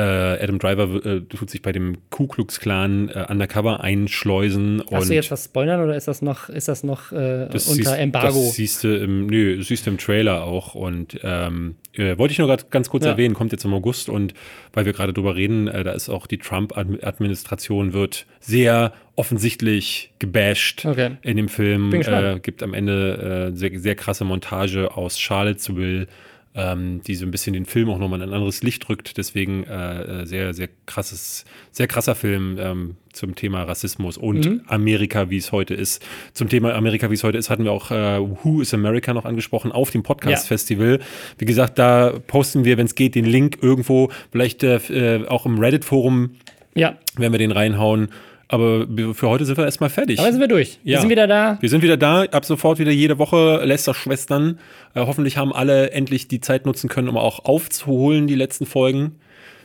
Adam 0.00 0.58
Driver 0.58 1.04
äh, 1.04 1.20
tut 1.20 1.50
sich 1.50 1.62
bei 1.62 1.72
dem 1.72 1.98
Ku 2.10 2.26
Klux 2.26 2.60
Klan 2.60 3.08
äh, 3.08 3.26
undercover 3.28 3.82
einschleusen. 3.82 4.82
Hast 4.90 5.10
du 5.10 5.14
jetzt 5.14 5.30
was 5.30 5.44
spoilern 5.44 5.82
oder 5.82 5.96
ist 5.96 6.08
das 6.08 6.22
noch, 6.22 6.48
ist 6.48 6.68
das 6.68 6.82
noch 6.82 7.12
äh, 7.12 7.48
das 7.50 7.68
unter 7.68 7.90
siehst, 7.90 7.98
Embargo? 7.98 8.28
Das 8.28 8.54
siehst 8.54 8.84
du 8.84 8.96
im, 8.96 9.26
nö, 9.26 9.62
siehst 9.62 9.86
du 9.86 9.90
im 9.90 9.98
Trailer 9.98 10.44
auch. 10.44 10.74
Und 10.74 11.20
ähm, 11.22 11.76
äh, 11.94 12.16
wollte 12.16 12.32
ich 12.32 12.38
nur 12.38 12.56
ganz 12.70 12.88
kurz 12.88 13.04
ja. 13.04 13.10
erwähnen, 13.10 13.34
kommt 13.34 13.52
jetzt 13.52 13.64
im 13.64 13.74
August 13.74 14.08
und 14.08 14.32
weil 14.72 14.86
wir 14.86 14.92
gerade 14.92 15.12
drüber 15.12 15.36
reden, 15.36 15.68
äh, 15.68 15.84
da 15.84 15.92
ist 15.92 16.08
auch 16.08 16.26
die 16.26 16.38
Trump-Administration 16.38 17.92
wird 17.92 18.26
sehr 18.40 18.92
offensichtlich 19.14 20.12
gebasht 20.18 20.86
okay. 20.86 21.16
in 21.22 21.36
dem 21.36 21.48
Film. 21.48 21.92
Äh, 21.92 22.40
gibt 22.40 22.62
am 22.62 22.72
Ende 22.72 23.50
äh, 23.52 23.56
sehr, 23.56 23.78
sehr 23.78 23.94
krasse 23.94 24.24
Montage 24.24 24.96
aus 24.96 25.20
Charlottesville 25.20 26.06
ähm, 26.54 27.00
die 27.06 27.14
so 27.14 27.24
ein 27.24 27.30
bisschen 27.30 27.54
den 27.54 27.64
Film 27.64 27.88
auch 27.88 27.98
nochmal 27.98 28.20
in 28.20 28.28
ein 28.28 28.34
anderes 28.34 28.62
Licht 28.62 28.88
rückt. 28.88 29.16
Deswegen 29.16 29.64
äh, 29.64 30.22
äh, 30.22 30.26
sehr, 30.26 30.52
sehr 30.52 30.68
krasses, 30.86 31.44
sehr 31.70 31.86
krasser 31.86 32.14
Film 32.14 32.56
ähm, 32.58 32.96
zum 33.12 33.34
Thema 33.34 33.62
Rassismus 33.62 34.18
und 34.18 34.44
mhm. 34.44 34.62
Amerika, 34.66 35.30
wie 35.30 35.38
es 35.38 35.52
heute 35.52 35.74
ist. 35.74 36.04
Zum 36.34 36.48
Thema 36.48 36.74
Amerika, 36.74 37.10
wie 37.10 37.14
es 37.14 37.24
heute 37.24 37.38
ist, 37.38 37.48
hatten 37.48 37.64
wir 37.64 37.72
auch 37.72 37.90
äh, 37.90 38.18
Who 38.20 38.60
is 38.60 38.74
America 38.74 39.14
noch 39.14 39.24
angesprochen 39.24 39.72
auf 39.72 39.90
dem 39.90 40.02
Podcast-Festival. 40.02 40.98
Ja. 41.00 41.06
Wie 41.38 41.46
gesagt, 41.46 41.78
da 41.78 42.18
posten 42.26 42.64
wir, 42.64 42.76
wenn 42.76 42.86
es 42.86 42.94
geht, 42.94 43.14
den 43.14 43.24
Link 43.24 43.58
irgendwo, 43.62 44.10
vielleicht 44.30 44.62
äh, 44.62 44.76
äh, 44.76 45.26
auch 45.26 45.46
im 45.46 45.58
Reddit-Forum, 45.58 46.32
ja. 46.74 46.98
werden 47.16 47.32
wir 47.32 47.38
den 47.38 47.52
reinhauen. 47.52 48.08
Aber 48.52 48.86
für 49.14 49.30
heute 49.30 49.46
sind 49.46 49.56
wir 49.56 49.64
erstmal 49.64 49.88
fertig. 49.88 50.18
Aber 50.20 50.30
sind 50.30 50.40
wir 50.40 50.46
durch. 50.46 50.78
Ja. 50.84 50.96
Wir 50.96 51.00
sind 51.00 51.10
wieder 51.10 51.26
da. 51.26 51.56
Wir 51.60 51.70
sind 51.70 51.82
wieder 51.82 51.96
da. 51.96 52.24
Ab 52.24 52.44
sofort 52.44 52.78
wieder 52.78 52.90
jede 52.90 53.18
Woche 53.18 53.64
Lester-Schwestern. 53.64 54.58
Äh, 54.92 55.00
hoffentlich 55.00 55.38
haben 55.38 55.54
alle 55.54 55.90
endlich 55.92 56.28
die 56.28 56.40
Zeit 56.40 56.66
nutzen 56.66 56.90
können, 56.90 57.08
um 57.08 57.16
auch 57.16 57.46
aufzuholen, 57.46 58.26
die 58.26 58.34
letzten 58.34 58.66
Folgen. 58.66 59.16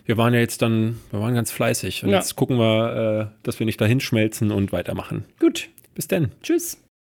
Wir 0.06 0.16
waren 0.16 0.34
ja 0.34 0.40
jetzt 0.40 0.62
dann, 0.62 1.00
wir 1.12 1.20
waren 1.20 1.36
ganz 1.36 1.52
fleißig. 1.52 2.06
Und 2.06 2.12
ja. 2.12 2.20
jetzt 2.20 2.38
gucken 2.38 2.58
wir, 2.58 3.30
äh, 3.34 3.38
dass 3.44 3.60
wir 3.60 3.66
nicht 3.66 3.82
dahin 3.82 4.00
schmelzen 4.00 4.52
und 4.52 4.72
weitermachen. 4.72 5.26
Gut. 5.38 5.68
Bis 5.94 6.08
dann. 6.08 6.32
Tschüss. 6.42 6.78